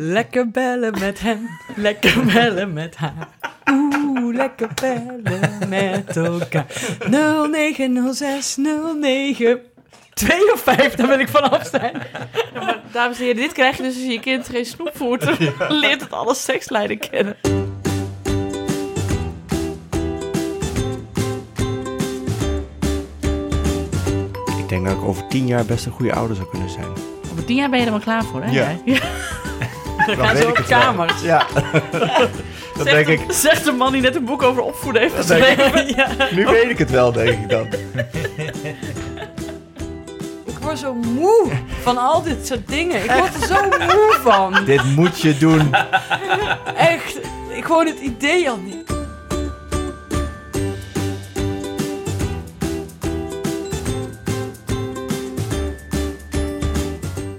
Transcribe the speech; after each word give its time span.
Lekker 0.00 0.50
bellen 0.50 0.98
met 0.98 1.20
hem, 1.20 1.48
lekker 1.76 2.24
bellen 2.32 2.72
met 2.72 2.96
haar. 2.96 3.28
Oeh, 3.70 4.34
lekker 4.34 4.68
bellen 4.74 5.68
met 5.68 6.16
elkaar. 6.16 6.66
0906 7.10 8.56
09 8.56 9.60
2 10.14 10.52
of 10.52 10.60
5, 10.60 10.94
daar 10.94 11.06
wil 11.08 11.18
ik 11.18 11.28
vanaf 11.28 11.66
zijn. 11.66 12.02
Ja, 12.54 12.64
maar, 12.64 12.80
dames 12.92 13.18
en 13.18 13.24
heren, 13.24 13.42
dit 13.42 13.52
krijg 13.52 13.76
je 13.76 13.82
dus 13.82 13.94
als 13.94 14.02
je 14.04 14.10
je 14.10 14.20
kind 14.20 14.48
geen 14.48 14.64
snoep 14.64 14.90
voert. 14.94 15.24
Leert 15.68 16.00
het 16.00 16.12
alle 16.12 16.34
sekslijnen 16.34 16.98
kennen. 16.98 17.36
Ik 24.58 24.68
denk 24.68 24.86
dat 24.86 24.94
ik 24.96 25.02
over 25.04 25.26
tien 25.28 25.46
jaar 25.46 25.64
best 25.64 25.86
een 25.86 25.92
goede 25.92 26.12
ouder 26.12 26.36
zou 26.36 26.48
kunnen 26.48 26.70
zijn. 26.70 26.86
Over 27.32 27.44
tien 27.44 27.56
jaar 27.56 27.70
ben 27.70 27.78
je 27.78 27.84
er 27.84 27.90
wel 27.90 28.00
klaar 28.00 28.24
voor, 28.24 28.42
hè? 28.42 28.50
Ja. 28.50 28.76
jij? 28.84 29.00
Dan 30.16 30.26
gaan 30.26 30.36
ze 30.36 30.46
op 30.48 30.64
kamers. 30.68 31.22
Ja. 31.22 31.46
dat 32.76 32.86
Zegt 32.86 32.90
denk 32.90 33.06
de- 33.06 33.12
ik. 33.12 33.32
Zegt 33.32 33.64
de 33.64 33.72
man 33.72 33.92
die 33.92 34.00
net 34.02 34.14
een 34.16 34.24
boek 34.24 34.42
over 34.42 34.62
opvoeden 34.62 35.02
heeft 35.02 35.14
geschreven. 35.14 35.86
Ja. 35.96 36.08
Nu 36.30 36.46
weet 36.46 36.70
ik 36.70 36.78
het 36.78 36.90
wel, 36.90 37.12
denk 37.12 37.28
ik 37.28 37.48
dan. 37.48 37.66
Ik 40.46 40.58
word 40.60 40.78
zo 40.78 40.94
moe 40.94 41.50
van 41.82 41.98
al 41.98 42.22
dit 42.22 42.46
soort 42.46 42.68
dingen. 42.68 43.04
Ik 43.04 43.10
word 43.10 43.34
er 43.40 43.46
zo 43.46 43.68
moe 43.86 44.16
van. 44.22 44.64
Dit 44.64 44.84
moet 44.84 45.20
je 45.20 45.38
doen. 45.38 45.74
Echt, 46.76 47.18
ik 47.54 47.64
gewoon 47.64 47.86
het 47.86 47.98
idee 47.98 48.50
al 48.50 48.56
niet. 48.56 48.76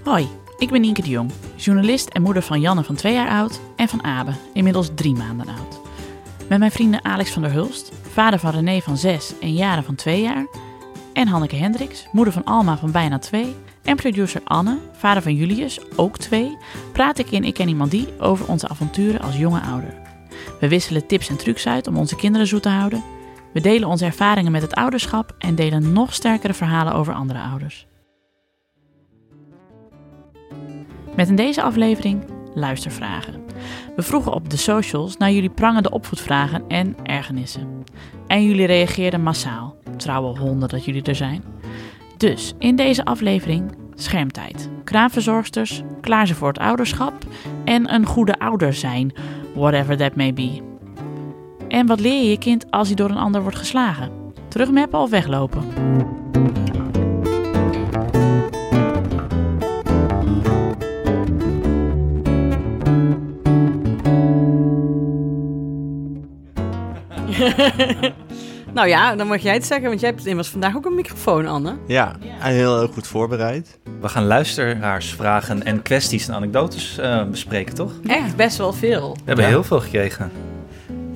Hoi, 0.05 0.27
ik 0.59 0.69
ben 0.69 0.81
Nienke 0.81 1.01
de 1.01 1.09
Jong, 1.09 1.31
journalist 1.55 2.09
en 2.09 2.21
moeder 2.21 2.43
van 2.43 2.61
Janne 2.61 2.83
van 2.83 2.95
twee 2.95 3.13
jaar 3.13 3.29
oud 3.29 3.59
en 3.75 3.87
van 3.87 4.03
Abe, 4.03 4.31
inmiddels 4.53 4.89
drie 4.95 5.15
maanden 5.15 5.47
oud. 5.47 5.79
Met 6.49 6.59
mijn 6.59 6.71
vrienden 6.71 7.05
Alex 7.05 7.31
van 7.31 7.41
der 7.41 7.51
Hulst, 7.51 7.91
vader 8.11 8.39
van 8.39 8.51
René 8.51 8.79
van 8.79 8.97
zes 8.97 9.33
en 9.39 9.53
Jaren 9.53 9.83
van 9.83 9.95
twee 9.95 10.21
jaar, 10.21 10.47
en 11.13 11.27
Hanneke 11.27 11.55
Hendricks, 11.55 12.07
moeder 12.11 12.33
van 12.33 12.43
Alma 12.43 12.77
van 12.77 12.91
bijna 12.91 13.19
twee, 13.19 13.55
en 13.83 13.95
producer 13.95 14.41
Anne, 14.43 14.77
vader 14.91 15.21
van 15.23 15.35
Julius, 15.35 15.79
ook 15.95 16.17
twee, 16.17 16.57
praat 16.91 17.17
ik 17.17 17.31
in 17.31 17.43
Ik 17.43 17.53
Ken 17.53 17.67
Iemand 17.67 17.91
Die 17.91 18.07
over 18.19 18.47
onze 18.47 18.67
avonturen 18.67 19.21
als 19.21 19.37
jonge 19.37 19.61
ouder. 19.61 19.93
We 20.59 20.67
wisselen 20.67 21.07
tips 21.07 21.29
en 21.29 21.37
trucs 21.37 21.67
uit 21.67 21.87
om 21.87 21.97
onze 21.97 22.15
kinderen 22.15 22.47
zoet 22.47 22.61
te 22.61 22.69
houden. 22.69 23.03
We 23.53 23.61
delen 23.61 23.87
onze 23.87 24.05
ervaringen 24.05 24.51
met 24.51 24.61
het 24.61 24.73
ouderschap 24.73 25.35
en 25.37 25.55
delen 25.55 25.93
nog 25.93 26.13
sterkere 26.13 26.53
verhalen 26.53 26.93
over 26.93 27.13
andere 27.13 27.39
ouders. 27.39 27.88
Met 31.19 31.29
in 31.29 31.35
deze 31.35 31.61
aflevering 31.61 32.23
luistervragen. 32.53 33.43
We 33.95 34.01
vroegen 34.01 34.33
op 34.33 34.49
de 34.49 34.57
socials 34.57 35.17
naar 35.17 35.31
jullie 35.31 35.49
prangende 35.49 35.89
opvoedvragen 35.89 36.63
en 36.67 36.95
ergernissen. 37.03 37.83
En 38.27 38.43
jullie 38.43 38.65
reageerden 38.65 39.21
massaal. 39.21 39.75
Trouwe 39.97 40.39
honden 40.39 40.69
dat 40.69 40.85
jullie 40.85 41.03
er 41.03 41.15
zijn. 41.15 41.43
Dus 42.17 42.53
in 42.59 42.75
deze 42.75 43.05
aflevering 43.05 43.71
schermtijd, 43.95 44.69
kraamverzorgsters, 44.83 45.81
klaar 46.01 46.27
ze 46.27 46.35
voor 46.35 46.47
het 46.47 46.59
ouderschap 46.59 47.13
en 47.65 47.93
een 47.93 48.05
goede 48.05 48.39
ouder 48.39 48.73
zijn, 48.73 49.13
whatever 49.55 49.97
that 49.97 50.15
may 50.15 50.33
be. 50.33 50.61
En 51.67 51.87
wat 51.87 51.99
leer 51.99 52.23
je 52.23 52.29
je 52.29 52.37
kind 52.37 52.71
als 52.71 52.87
hij 52.87 52.95
door 52.95 53.09
een 53.09 53.17
ander 53.17 53.41
wordt 53.41 53.57
geslagen? 53.57 54.11
Terugmappen 54.47 54.99
of 54.99 55.09
weglopen? 55.09 55.63
Nou 68.73 68.87
ja, 68.87 69.15
dan 69.15 69.27
mag 69.27 69.41
jij 69.41 69.53
het 69.53 69.65
zeggen, 69.65 69.87
want 69.87 69.99
jij 69.99 70.09
hebt 70.09 70.25
immers 70.25 70.47
vandaag 70.47 70.75
ook 70.75 70.85
een 70.85 70.95
microfoon, 70.95 71.47
Anne. 71.47 71.75
Ja, 71.87 72.15
en 72.41 72.53
heel, 72.53 72.77
heel 72.77 72.87
goed 72.87 73.07
voorbereid. 73.07 73.79
We 74.01 74.07
gaan 74.09 74.25
luisteraarsvragen 74.25 75.63
en 75.63 75.81
kwesties 75.81 76.27
en 76.27 76.33
anekdotes 76.33 76.97
eh, 76.97 77.23
bespreken, 77.23 77.75
toch? 77.75 77.91
We 78.03 78.09
Echt 78.13 78.35
best 78.35 78.57
wel 78.57 78.73
veel. 78.73 79.17
hebben 79.25 79.45
Ja. 79.45 79.49
heel 79.51 79.63
veel 79.63 79.79
gekregen. 79.79 80.31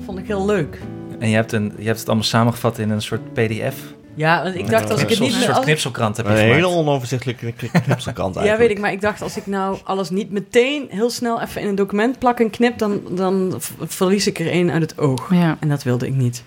Vond 0.04 0.18
ik 0.18 0.26
heel 0.26 0.46
leuk. 0.46 0.78
En 1.18 1.28
je 1.28 1.34
hebt, 1.34 1.52
een, 1.52 1.72
je 1.78 1.86
hebt 1.86 1.98
het 1.98 2.06
allemaal 2.06 2.24
samengevat 2.26 2.78
in 2.78 2.90
een 2.90 3.02
soort 3.02 3.32
pdf. 3.32 3.76
Ja, 4.14 4.42
want 4.42 4.54
ik 4.54 4.70
dacht 4.70 4.90
als 4.90 5.00
ik 5.02 5.08
het 5.08 5.18
Een 5.18 5.24
niet... 5.24 5.32
soort 5.32 5.56
als- 5.56 5.64
knipselkrant 5.64 6.16
heb 6.16 6.26
je 6.26 6.32
Een 6.32 6.38
hele 6.38 6.54
gemaakt. 6.54 6.74
onoverzichtelijke 6.74 7.52
kn- 7.52 7.80
knipselkant 7.82 8.34
Ja, 8.34 8.40
eigenlijk. 8.40 8.68
weet 8.68 8.70
ik, 8.76 8.82
maar 8.82 8.92
ik 8.92 9.00
dacht 9.00 9.22
als 9.22 9.36
ik 9.36 9.46
nou 9.46 9.78
alles 9.84 10.10
niet 10.10 10.30
meteen 10.30 10.86
heel 10.90 11.10
snel 11.10 11.40
even 11.40 11.60
in 11.60 11.68
een 11.68 11.74
document 11.74 12.18
plak 12.18 12.40
en 12.40 12.50
knip, 12.50 12.78
dan, 12.78 13.00
dan 13.10 13.60
verlies 13.80 14.26
ik 14.26 14.38
er 14.38 14.48
één 14.50 14.70
uit 14.70 14.82
het 14.82 14.98
oog. 14.98 15.28
Ja. 15.34 15.56
En 15.60 15.68
dat 15.68 15.82
wilde 15.82 16.06
ik 16.06 16.14
niet. 16.14 16.42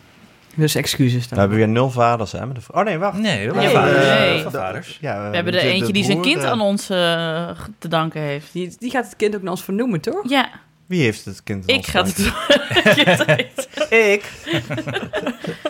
Dus 0.56 0.76
excuses 0.76 1.24
We 1.24 1.30
dan. 1.30 1.40
hebben 1.40 1.58
weer 1.58 1.68
nul 1.68 1.90
vaders, 1.92 2.32
hè? 2.32 2.46
met 2.46 2.56
de 2.56 2.62
v- 2.62 2.70
Oh 2.70 2.84
nee, 2.84 2.98
wacht. 2.98 3.18
Nee, 3.18 3.48
Nee, 3.52 3.70
vaders. 3.70 4.08
nee. 4.08 4.30
Heel 4.30 4.40
veel 4.42 4.52
vaders. 4.52 4.98
Ja, 5.02 5.30
We 5.30 5.36
hebben 5.36 5.54
er 5.54 5.62
de 5.62 5.68
eentje 5.68 5.94
die 5.94 6.04
zijn 6.04 6.22
kind 6.22 6.44
aan 6.44 6.62
ons 6.62 6.90
eh, 6.90 7.50
te 7.80 7.88
danken 7.88 8.22
heeft. 8.22 8.54
Die, 8.54 8.76
die 8.80 8.90
gaat 8.92 9.06
het 9.06 9.16
kind 9.16 9.36
ook 9.36 9.42
naar 9.42 9.52
ons 9.52 9.64
vernoemen, 9.64 10.02
toch? 10.02 10.30
Ja, 10.30 10.50
Wie 10.86 11.02
heeft 11.02 11.26
het 11.26 11.44
kind 11.44 11.70
aan 11.70 11.76
ik 11.76 11.86
ga 11.88 12.04
het? 12.06 12.32
Ik. 13.90 14.24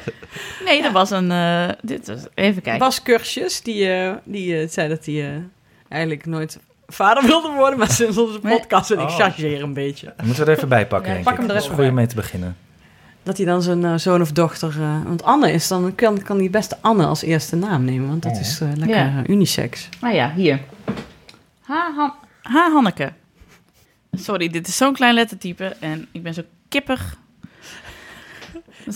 Nee, 0.68 0.82
dat 0.82 0.92
was 0.92 1.10
een... 1.12 1.32
eh, 1.32 1.70
dit 1.82 2.08
was, 2.08 2.20
even 2.34 2.62
kijken. 2.62 2.80
Bas 2.80 3.02
Kursjes, 3.02 3.62
die, 3.62 3.92
eh, 3.94 4.14
die 4.24 4.60
eh, 4.60 4.68
zei 4.70 4.90
dat 4.90 5.06
hij 5.06 5.30
eh, 5.30 5.42
eigenlijk 5.90 6.26
nooit 6.26 6.60
vader 6.88 7.26
wilde 7.26 7.52
worden, 7.52 7.80
maar 7.80 7.92
sinds 7.92 8.18
onze 8.18 8.40
podcast 8.40 8.92
en 8.92 9.00
ik 9.00 9.08
Oh. 9.08 9.16
chargeer 9.16 9.64
een 9.64 9.74
beetje. 9.74 10.14
Dan 10.18 10.26
moeten 10.26 10.46
we 10.46 10.52
er 10.52 10.58
even 10.58 10.70
bij 10.70 10.88
pakken, 10.88 11.08
Ja, 11.08 11.14
denk 11.14 11.26
pak 11.26 11.34
ik. 11.34 11.40
hem 11.40 11.50
er 11.50 11.56
even 11.56 11.68
goed 11.70 11.78
om 11.80 11.86
bij. 11.86 11.94
mee 11.94 12.06
te 12.08 12.16
beginnen. 12.16 12.58
Dat 13.24 13.38
hij 13.38 13.46
dan 13.46 13.62
zijn 13.62 14.00
zoon 14.00 14.22
of 14.22 14.32
dochter... 14.32 14.70
eh, 14.82 15.04
want 15.06 15.24
Anne 15.24 15.52
is 15.52 15.68
dan... 15.68 15.96
Kan, 15.96 16.22
kan 16.22 16.38
hij 16.38 16.50
best 16.50 16.82
Anne 16.82 17.06
als 17.06 17.22
eerste 17.22 17.56
naam 17.56 17.84
nemen, 17.86 18.08
want 18.08 18.24
dat 18.24 18.36
Ja. 18.36 18.40
is 18.40 18.60
eh, 18.62 18.68
lekker 18.76 18.98
Ja. 18.98 19.24
unisex. 19.28 19.90
Ah 20.00 20.14
ja, 20.14 20.34
hier. 20.36 20.60
Ha, 21.62 21.92
Han 21.96 22.14
ha 22.42 22.72
Hanneke. 22.72 23.12
Sorry, 24.12 24.48
dit 24.50 24.68
is 24.68 24.78
zo'n 24.78 24.94
klein 24.94 25.14
lettertype 25.14 25.76
en 25.80 26.08
ik 26.12 26.24
ben 26.24 26.34
zo 26.34 26.42
kippig. 26.70 27.18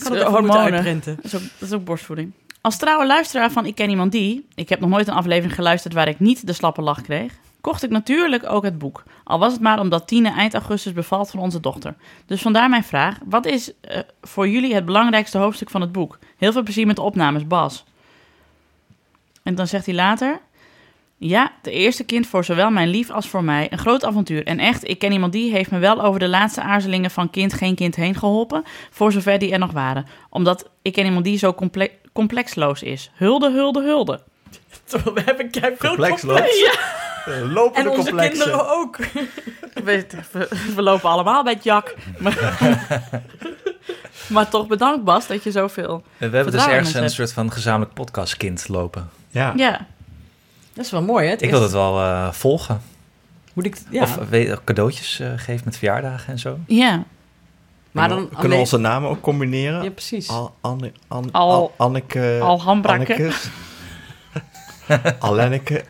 is 0.00 0.18
Kan 0.18 0.26
ook 0.26 0.34
hormonen. 0.34 0.72
uitprinten. 0.72 1.16
Dat 1.16 1.24
is, 1.24 1.34
ook, 1.34 1.42
dat 1.58 1.68
is 1.68 1.74
ook 1.74 1.84
borstvoeding. 1.84 2.32
Als 2.60 2.76
trouwe 2.76 3.06
luisteraar 3.06 3.50
van 3.50 3.66
Ik 3.66 3.74
Ken 3.74 3.90
Iemand 3.90 4.12
Die... 4.12 4.46
Ik 4.54 4.68
heb 4.68 4.80
nog 4.80 4.90
nooit 4.90 5.08
een 5.08 5.14
aflevering 5.14 5.54
geluisterd 5.54 5.94
waar 5.94 6.08
ik 6.08 6.20
niet 6.20 6.46
de 6.46 6.52
slappe 6.52 6.82
lach 6.82 7.00
kreeg... 7.02 7.32
kocht 7.60 7.82
ik 7.82 7.90
natuurlijk 7.90 8.50
ook 8.50 8.62
het 8.64 8.78
boek. 8.78 9.02
Al 9.24 9.38
was 9.38 9.52
het 9.52 9.60
maar 9.60 9.80
omdat 9.80 10.06
Tine 10.06 10.30
eind 10.32 10.54
augustus 10.54 10.92
bevalt 10.92 11.30
van 11.30 11.40
onze 11.40 11.60
dochter. 11.60 11.94
Dus 12.26 12.42
vandaar 12.42 12.68
mijn 12.68 12.84
vraag. 12.84 13.18
Wat 13.24 13.46
is 13.46 13.72
eh, 13.80 13.98
voor 14.22 14.48
jullie 14.48 14.74
het 14.74 14.84
belangrijkste 14.84 15.38
hoofdstuk 15.38 15.70
van 15.70 15.80
het 15.80 15.92
boek? 15.92 16.18
Heel 16.36 16.52
veel 16.52 16.62
plezier 16.62 16.86
met 16.86 16.96
de 16.96 17.02
opnames, 17.02 17.46
Bas. 17.46 17.84
En 19.42 19.54
dan 19.54 19.66
zegt 19.66 19.86
hij 19.86 19.94
later... 19.94 20.40
Ja, 21.24 21.52
de 21.62 21.70
eerste 21.70 22.04
kind 22.04 22.26
voor 22.26 22.44
zowel 22.44 22.70
mijn 22.70 22.88
lief 22.88 23.10
als 23.10 23.28
voor 23.28 23.44
mij. 23.44 23.66
Een 23.70 23.78
groot 23.78 24.04
avontuur. 24.04 24.46
En 24.46 24.58
echt, 24.58 24.88
ik 24.88 24.98
ken 24.98 25.12
iemand 25.12 25.32
die 25.32 25.50
heeft 25.52 25.70
me 25.70 25.78
wel 25.78 26.02
over 26.02 26.20
de 26.20 26.28
laatste 26.28 26.62
aarzelingen 26.62 27.10
van 27.10 27.30
kind 27.30 27.52
geen 27.52 27.74
kind 27.74 27.96
heen 27.96 28.14
geholpen. 28.14 28.64
Voor 28.90 29.12
zover 29.12 29.38
die 29.38 29.52
er 29.52 29.58
nog 29.58 29.72
waren. 29.72 30.06
Omdat 30.30 30.68
ik 30.82 30.92
ken 30.92 31.04
iemand 31.04 31.24
die 31.24 31.38
zo 31.38 31.54
comple 31.54 31.90
complexloos 32.12 32.82
is. 32.82 33.10
Hulde, 33.14 33.50
hulde, 33.50 33.82
hulde. 33.82 34.20
We 34.86 35.22
hebben 35.24 35.50
kei 35.50 35.74
veel 35.78 35.88
Complexloos? 35.88 36.38
complex. 36.40 36.78
Eh, 37.26 37.52
Lopende 37.52 37.90
En 37.90 37.96
onze 37.96 38.10
complexen. 38.10 38.44
kinderen 38.44 38.70
ook. 38.76 38.98
We, 40.74 40.82
lopen 40.82 41.10
allemaal 41.10 41.44
bij 41.44 41.58
Jack. 41.62 41.94
Maar, 42.18 42.58
maar 44.28 44.48
toch 44.48 44.66
bedankt 44.66 45.04
Bas 45.04 45.26
dat 45.26 45.44
je 45.44 45.50
zoveel... 45.50 46.02
We 46.16 46.28
hebben 46.28 46.52
dus 46.52 46.66
ergens 46.66 46.94
een 46.94 47.10
soort 47.10 47.32
van 47.32 47.52
gezamenlijk 47.52 47.94
podcastkind 47.94 48.68
lopen. 48.68 49.10
Ja. 49.30 49.52
Ja, 49.56 49.86
Dat 50.74 50.84
is 50.84 50.90
wel 50.90 51.02
mooi, 51.02 51.24
hè? 51.24 51.30
Het 51.30 51.42
Ik 51.42 51.50
wil 51.50 51.62
het 51.62 51.72
wel 51.72 51.98
eh, 52.00 52.32
volgen. 52.32 52.80
Moet 53.52 53.64
ik... 53.64 53.76
Ja, 53.90 54.02
Of 54.02 54.14
weet, 54.28 54.64
cadeautjes 54.64 55.20
eh, 55.20 55.32
geven 55.36 55.62
met 55.64 55.76
verjaardagen 55.76 56.32
en 56.32 56.38
zo. 56.38 56.58
ja. 56.66 57.04
maar 57.90 58.08
dan 58.08 58.18
We 58.18 58.28
kunnen 58.28 58.44
alleen- 58.44 58.58
onze 58.58 58.78
namen 58.78 59.10
ook 59.10 59.20
combineren. 59.20 59.82
Ja, 59.82 59.90
precies. 59.90 60.28
Al, 60.28 60.54
Anne, 60.60 60.92
An, 61.08 61.28
Al- 61.32 61.50
Al, 61.50 61.72
Anneke... 61.76 62.38
Alenneke. 65.18 65.84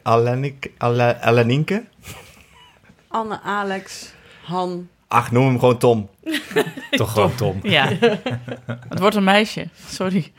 Anne, 3.08 3.40
Alex, 3.42 4.12
Han. 4.44 4.88
Ach, 5.08 5.30
noem 5.30 5.46
hem 5.46 5.58
gewoon 5.58 5.78
Tom. 5.78 6.08
Toch 6.90 7.12
gewoon 7.12 7.34
Tom. 7.34 7.58
Ja. 7.62 7.88
het 8.88 8.98
wordt 8.98 9.16
een 9.16 9.24
meisje. 9.24 9.68
Sorry. 9.88 10.32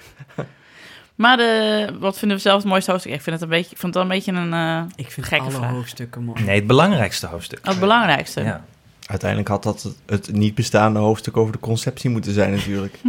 Maar 1.15 1.37
de, 1.37 1.89
wat 1.99 2.17
vinden 2.17 2.37
we 2.37 2.43
zelf 2.43 2.57
het 2.61 2.65
mooiste 2.71 2.91
hoofdstuk? 2.91 3.13
Ik 3.13 3.21
vind 3.21 3.35
het, 3.35 3.43
een 3.43 3.49
beetje, 3.57 3.71
ik 3.71 3.77
vond 3.77 3.93
het 3.93 4.03
wel 4.03 4.11
een 4.11 4.17
beetje 4.17 4.31
een... 4.41 4.53
eh, 4.53 4.83
Ik 4.95 5.11
vind 5.11 5.25
Gekke 5.25 5.43
alle 5.43 5.53
vraag. 5.53 5.69
hoofdstukken 5.71 6.23
mooi. 6.23 6.43
Nee, 6.43 6.55
het 6.55 6.67
belangrijkste 6.67 7.27
hoofdstuk. 7.27 7.59
het 7.63 7.79
belangrijkste. 7.79 8.41
Ja. 8.41 8.65
Uiteindelijk 9.07 9.49
had 9.49 9.63
dat 9.63 9.83
het, 9.83 9.95
het 10.05 10.31
niet 10.31 10.55
bestaande 10.55 10.99
hoofdstuk 10.99 11.37
over 11.37 11.51
de 11.53 11.59
conceptie 11.59 12.09
moeten 12.09 12.33
zijn 12.33 12.51
natuurlijk. 12.51 12.99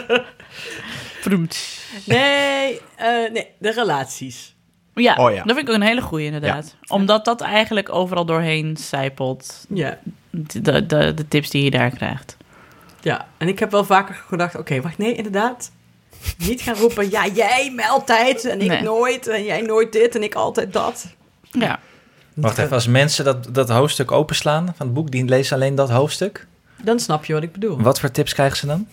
Vroemt. 1.20 1.78
Nee, 2.04 2.80
eh, 2.96 3.32
nee, 3.32 3.46
de 3.58 3.70
relaties. 3.72 4.54
Ja, 4.94 5.14
Oh 5.14 5.30
ja. 5.30 5.36
dat 5.42 5.56
vind 5.56 5.58
ik 5.58 5.68
ook 5.68 5.74
een 5.80 5.86
hele 5.86 6.00
goeie 6.02 6.26
inderdaad. 6.26 6.76
Omdat 6.86 7.24
dat 7.24 7.40
eigenlijk 7.40 7.88
overal 7.94 8.24
doorheen 8.24 8.76
zijpelt. 8.76 9.64
Ja. 9.68 9.98
De, 10.30 10.60
de, 10.60 10.86
de, 10.86 11.14
de 11.14 11.28
tips 11.28 11.50
die 11.50 11.64
je 11.64 11.70
daar 11.70 11.90
krijgt. 11.90 12.36
Ja, 13.00 13.26
en 13.36 13.48
ik 13.48 13.58
heb 13.58 13.70
wel 13.70 13.84
vaker 13.84 14.14
gedacht, 14.28 14.56
oké, 14.56 14.80
wacht, 14.80 14.98
nee, 14.98 15.14
inderdaad. 15.14 15.70
Niet 16.38 16.60
gaan 16.60 16.74
roepen, 16.74 17.10
ja, 17.10 17.26
jij 17.26 17.72
mij 17.74 17.88
altijd 17.88 18.44
en 18.44 18.60
ik 18.60 18.68
Nee. 18.68 18.82
nooit 18.82 19.26
en 19.26 19.44
jij 19.44 19.60
nooit 19.60 19.92
dit 19.92 20.14
en 20.14 20.22
ik 20.22 20.34
altijd 20.34 20.72
dat. 20.72 21.06
Ja. 21.50 21.80
Wacht 22.34 22.58
even, 22.58 22.72
als 22.72 22.86
mensen 22.86 23.24
dat, 23.24 23.54
dat 23.54 23.68
hoofdstuk 23.68 24.12
openslaan 24.12 24.64
van 24.76 24.86
het 24.86 24.94
boek, 24.94 25.10
die 25.10 25.24
lezen 25.24 25.56
alleen 25.56 25.74
dat 25.74 25.90
hoofdstuk. 25.90 26.46
Dan 26.82 27.00
snap 27.00 27.24
je 27.24 27.32
wat 27.32 27.42
ik 27.42 27.52
bedoel. 27.52 27.80
Wat 27.80 28.00
voor 28.00 28.10
tips 28.10 28.34
krijgen 28.34 28.56
ze 28.56 28.66
dan? 28.66 28.86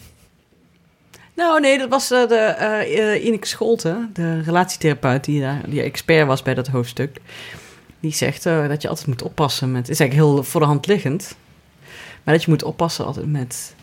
Nou, 1.34 1.60
nee, 1.60 1.78
dat 1.78 1.90
was 1.90 2.12
eh, 2.12 2.28
de 2.28 2.36
eh 2.36 3.14
eh, 3.14 3.26
Ineke 3.26 3.48
Scholten, 3.48 4.10
de 4.14 4.42
relatietherapeut 4.42 5.24
die, 5.24 5.42
daar, 5.42 5.62
die 5.66 5.82
expert 5.82 6.28
was 6.28 6.42
bij 6.42 6.54
dat 6.54 6.68
hoofdstuk. 6.68 7.18
Die 8.00 8.14
zegt 8.14 8.46
eh, 8.46 8.68
dat 8.68 8.82
je 8.82 8.88
altijd 8.88 9.08
moet 9.08 9.22
oppassen 9.22 9.72
met... 9.72 9.82
Het 9.82 9.90
is 9.90 10.00
eigenlijk 10.00 10.30
heel 10.30 10.44
voor 10.44 10.62
de 10.62 10.68
hand 10.68 10.88
liggend. 10.88 11.36
Maar 12.24 12.34
dat 12.34 12.44
je 12.44 12.50
moet 12.50 12.64
oppassen 12.64 13.06
altijd 13.06 13.32
met 13.32 13.76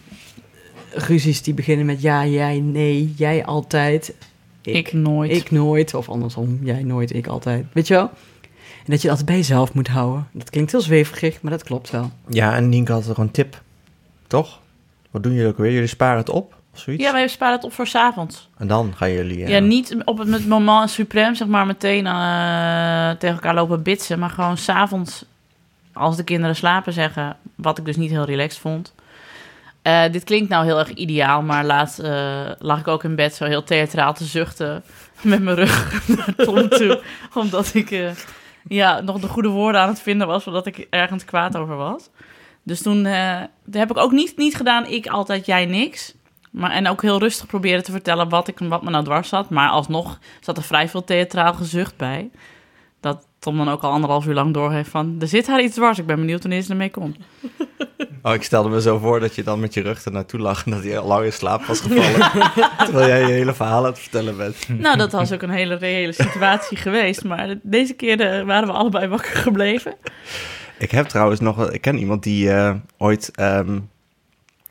ruzies 0.94 1.42
die 1.42 1.54
beginnen 1.54 1.86
met 1.86 2.02
ja, 2.02 2.26
jij, 2.26 2.60
nee, 2.60 3.14
jij 3.16 3.44
altijd. 3.44 4.14
Ik, 4.62 4.92
nooit. 4.92 5.30
Ik 5.30 5.50
nooit, 5.50 5.94
of 5.94 6.08
andersom, 6.08 6.58
jij 6.62 6.82
nooit, 6.82 7.14
ik 7.14 7.26
altijd. 7.26 7.66
Weet 7.72 7.86
je 7.88 7.94
wel? 7.94 8.10
En 8.84 8.90
dat 8.90 9.02
je 9.02 9.08
dat 9.08 9.24
bij 9.24 9.36
jezelf 9.36 9.74
moet 9.74 9.88
houden. 9.88 10.28
Dat 10.32 10.50
klinkt 10.50 10.70
heel 10.72 10.80
zweverig, 10.80 11.42
maar 11.42 11.50
dat 11.52 11.62
klopt 11.62 11.90
wel. 11.90 12.10
Ja, 12.28 12.54
en 12.56 12.68
Nienke 12.68 12.92
had 12.92 13.06
er 13.08 13.18
een 13.18 13.30
tip. 13.30 13.62
Toch? 14.26 14.60
Wat 15.10 15.22
doen 15.22 15.32
jullie 15.32 15.48
ook 15.48 15.56
weer? 15.58 15.72
Jullie 15.72 15.86
sparen 15.88 16.16
het 16.18 16.30
op? 16.30 16.54
Of 16.72 16.78
zoiets? 16.80 17.02
Ja, 17.04 17.12
wij 17.12 17.28
sparen 17.28 17.54
het 17.54 17.64
op 17.64 17.72
voor 17.72 17.86
's 17.86 17.94
avonds. 17.94 18.48
En 18.56 18.66
dan 18.66 18.92
gaan 18.96 19.12
jullie... 19.12 19.42
eh, 19.44 19.48
Ja, 19.48 19.58
niet 19.58 19.96
op 20.04 20.18
het 20.18 20.28
met 20.28 20.48
moment 20.48 20.90
suprem, 20.90 21.34
zeg 21.34 21.48
maar, 21.48 21.66
meteen 21.66 22.06
eh, 22.06 23.10
tegen 23.18 23.34
elkaar 23.34 23.54
lopen 23.54 23.82
bitsen. 23.82 24.18
Maar 24.18 24.30
gewoon 24.30 24.56
s'avonds, 24.56 25.24
als 25.92 26.16
de 26.16 26.24
kinderen 26.24 26.56
slapen, 26.56 26.92
zeggen. 26.92 27.36
Wat 27.54 27.78
ik 27.78 27.84
dus 27.84 27.96
niet 27.96 28.10
heel 28.10 28.24
relaxed 28.24 28.60
vond. 28.60 28.93
Eh, 29.84 30.02
dit 30.10 30.24
klinkt 30.24 30.48
nou 30.48 30.64
heel 30.64 30.78
erg 30.78 30.90
ideaal, 30.90 31.42
maar 31.42 31.64
laatst 31.64 31.98
eh, 31.98 32.50
lag 32.58 32.80
ik 32.80 32.88
ook 32.88 33.04
in 33.04 33.14
bed 33.14 33.34
zo 33.34 33.44
heel 33.44 33.62
theatraal 33.64 34.14
te 34.14 34.24
zuchten. 34.24 34.84
Met 35.22 35.42
mijn 35.42 35.56
rug 35.56 36.06
naar 36.08 36.34
Tom 36.36 36.68
toe. 36.68 37.00
omdat 37.34 37.74
ik 37.74 37.90
eh, 37.90 38.10
ja, 38.68 39.00
nog 39.00 39.20
de 39.20 39.28
goede 39.28 39.48
woorden 39.48 39.80
aan 39.80 39.88
het 39.88 40.00
vinden 40.00 40.26
was, 40.26 40.42
zodat 40.42 40.66
ik 40.66 40.86
ergens 40.90 41.24
kwaad 41.24 41.56
over 41.56 41.76
was. 41.76 42.10
Dus 42.62 42.82
toen 42.82 43.04
heb 43.70 43.90
ik 43.90 43.96
ook 43.96 44.12
niet, 44.12 44.36
niet 44.36 44.54
gedaan, 44.54 44.86
ik 44.86 45.06
altijd, 45.06 45.46
jij 45.46 45.66
niks. 45.66 46.14
Maar, 46.50 46.70
en 46.70 46.88
ook 46.88 47.02
heel 47.02 47.18
rustig 47.18 47.46
proberen 47.46 47.82
te 47.82 47.92
vertellen 47.92 48.28
wat, 48.28 48.48
ik, 48.48 48.58
wat 48.58 48.82
me 48.82 48.90
nou 48.90 49.04
dwars 49.04 49.28
zat. 49.28 49.50
Maar 49.50 49.68
alsnog 49.68 50.18
zat 50.40 50.56
er 50.56 50.62
vrij 50.62 50.88
veel 50.88 51.04
theatraal 51.04 51.54
gezucht 51.54 51.96
bij. 51.96 52.30
Dat 53.00 53.26
Tom 53.38 53.56
dan 53.56 53.68
ook 53.68 53.82
al 53.82 53.90
anderhalf 53.90 54.26
uur 54.26 54.34
lang 54.34 54.54
doorheeft 54.54 54.90
van... 54.90 55.16
er 55.20 55.28
zit 55.28 55.46
haar 55.46 55.62
iets 55.62 55.74
dwars, 55.74 55.98
ik 55.98 56.06
ben 56.06 56.16
benieuwd 56.16 56.42
wanneer 56.42 56.62
ze 56.62 56.70
ermee 56.70 56.90
komt. 56.90 57.16
Oh, 58.26 58.34
ik 58.34 58.42
stelde 58.42 58.68
me 58.68 58.80
zo 58.80 58.98
voor 58.98 59.20
dat 59.20 59.34
je 59.34 59.42
dan 59.42 59.60
met 59.60 59.74
je 59.74 59.80
rug 59.80 60.04
er 60.04 60.12
naartoe 60.12 60.40
lag 60.40 60.64
en 60.64 60.70
dat 60.70 60.82
hij 60.82 60.98
al 60.98 61.06
lang 61.06 61.24
in 61.24 61.32
slaap 61.32 61.64
was 61.64 61.80
gevallen. 61.80 62.30
terwijl 62.86 63.06
jij 63.08 63.20
je 63.20 63.32
hele 63.32 63.54
verhaal 63.54 63.78
aan 63.78 63.90
het 63.90 63.98
vertellen 63.98 64.36
bent. 64.36 64.56
nou, 64.68 64.96
dat 64.96 65.12
was 65.12 65.32
ook 65.32 65.42
een 65.42 65.50
hele 65.50 65.74
reële 65.74 66.12
situatie 66.12 66.76
geweest. 66.76 67.24
Maar 67.24 67.54
deze 67.62 67.92
keer 67.94 68.20
eh, 68.20 68.44
waren 68.46 68.68
we 68.68 68.74
allebei 68.74 69.06
wakker 69.08 69.36
gebleven. 69.36 69.94
Ik 70.78 70.90
heb 70.90 71.06
trouwens 71.06 71.40
nog... 71.40 71.56
wel- 71.56 71.72
Ik 71.74 71.80
ken 71.80 71.98
iemand 71.98 72.22
die 72.22 72.50
eh, 72.52 72.74
ooit... 72.98 73.30
ehm 73.34 73.78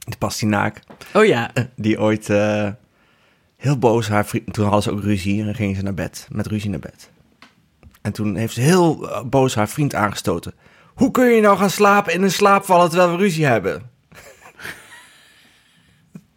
de 0.06 0.17
pastinaak. 0.17 0.79
Oh 1.13 1.25
ja, 1.25 1.51
Die 1.75 1.99
ooit 1.99 2.29
eh, 2.29 2.67
heel 3.57 3.77
boos 3.77 4.07
haar 4.07 4.25
vriend... 4.25 4.53
Toen 4.53 4.63
hadden 4.63 4.83
ze 4.83 4.91
ook 4.91 5.01
ruzie 5.03 5.39
en 5.39 5.45
dan 5.45 5.56
gingen 5.56 5.75
ze 5.75 5.81
naar 5.83 5.94
bed. 5.94 6.27
Met 6.31 6.47
ruzie 6.47 6.69
naar 6.69 6.79
bed. 6.79 7.09
En 8.01 8.11
toen 8.11 8.35
heeft 8.35 8.53
ze 8.53 8.61
heel 8.61 9.09
eh, 9.11 9.23
boos 9.23 9.56
haar 9.56 9.69
vriend 9.69 9.95
aangestoten. 9.95 10.53
Hoe 10.94 11.12
kun 11.12 11.25
je 11.25 11.42
nou 11.42 11.57
gaan 11.57 11.69
slapen 11.69 12.13
in 12.13 12.22
een 12.24 12.31
slaap 12.31 12.66
vallen 12.66 12.90
terwijl 12.90 13.12
we 13.12 13.18
ruzie 13.18 13.45
hebben? 13.45 13.92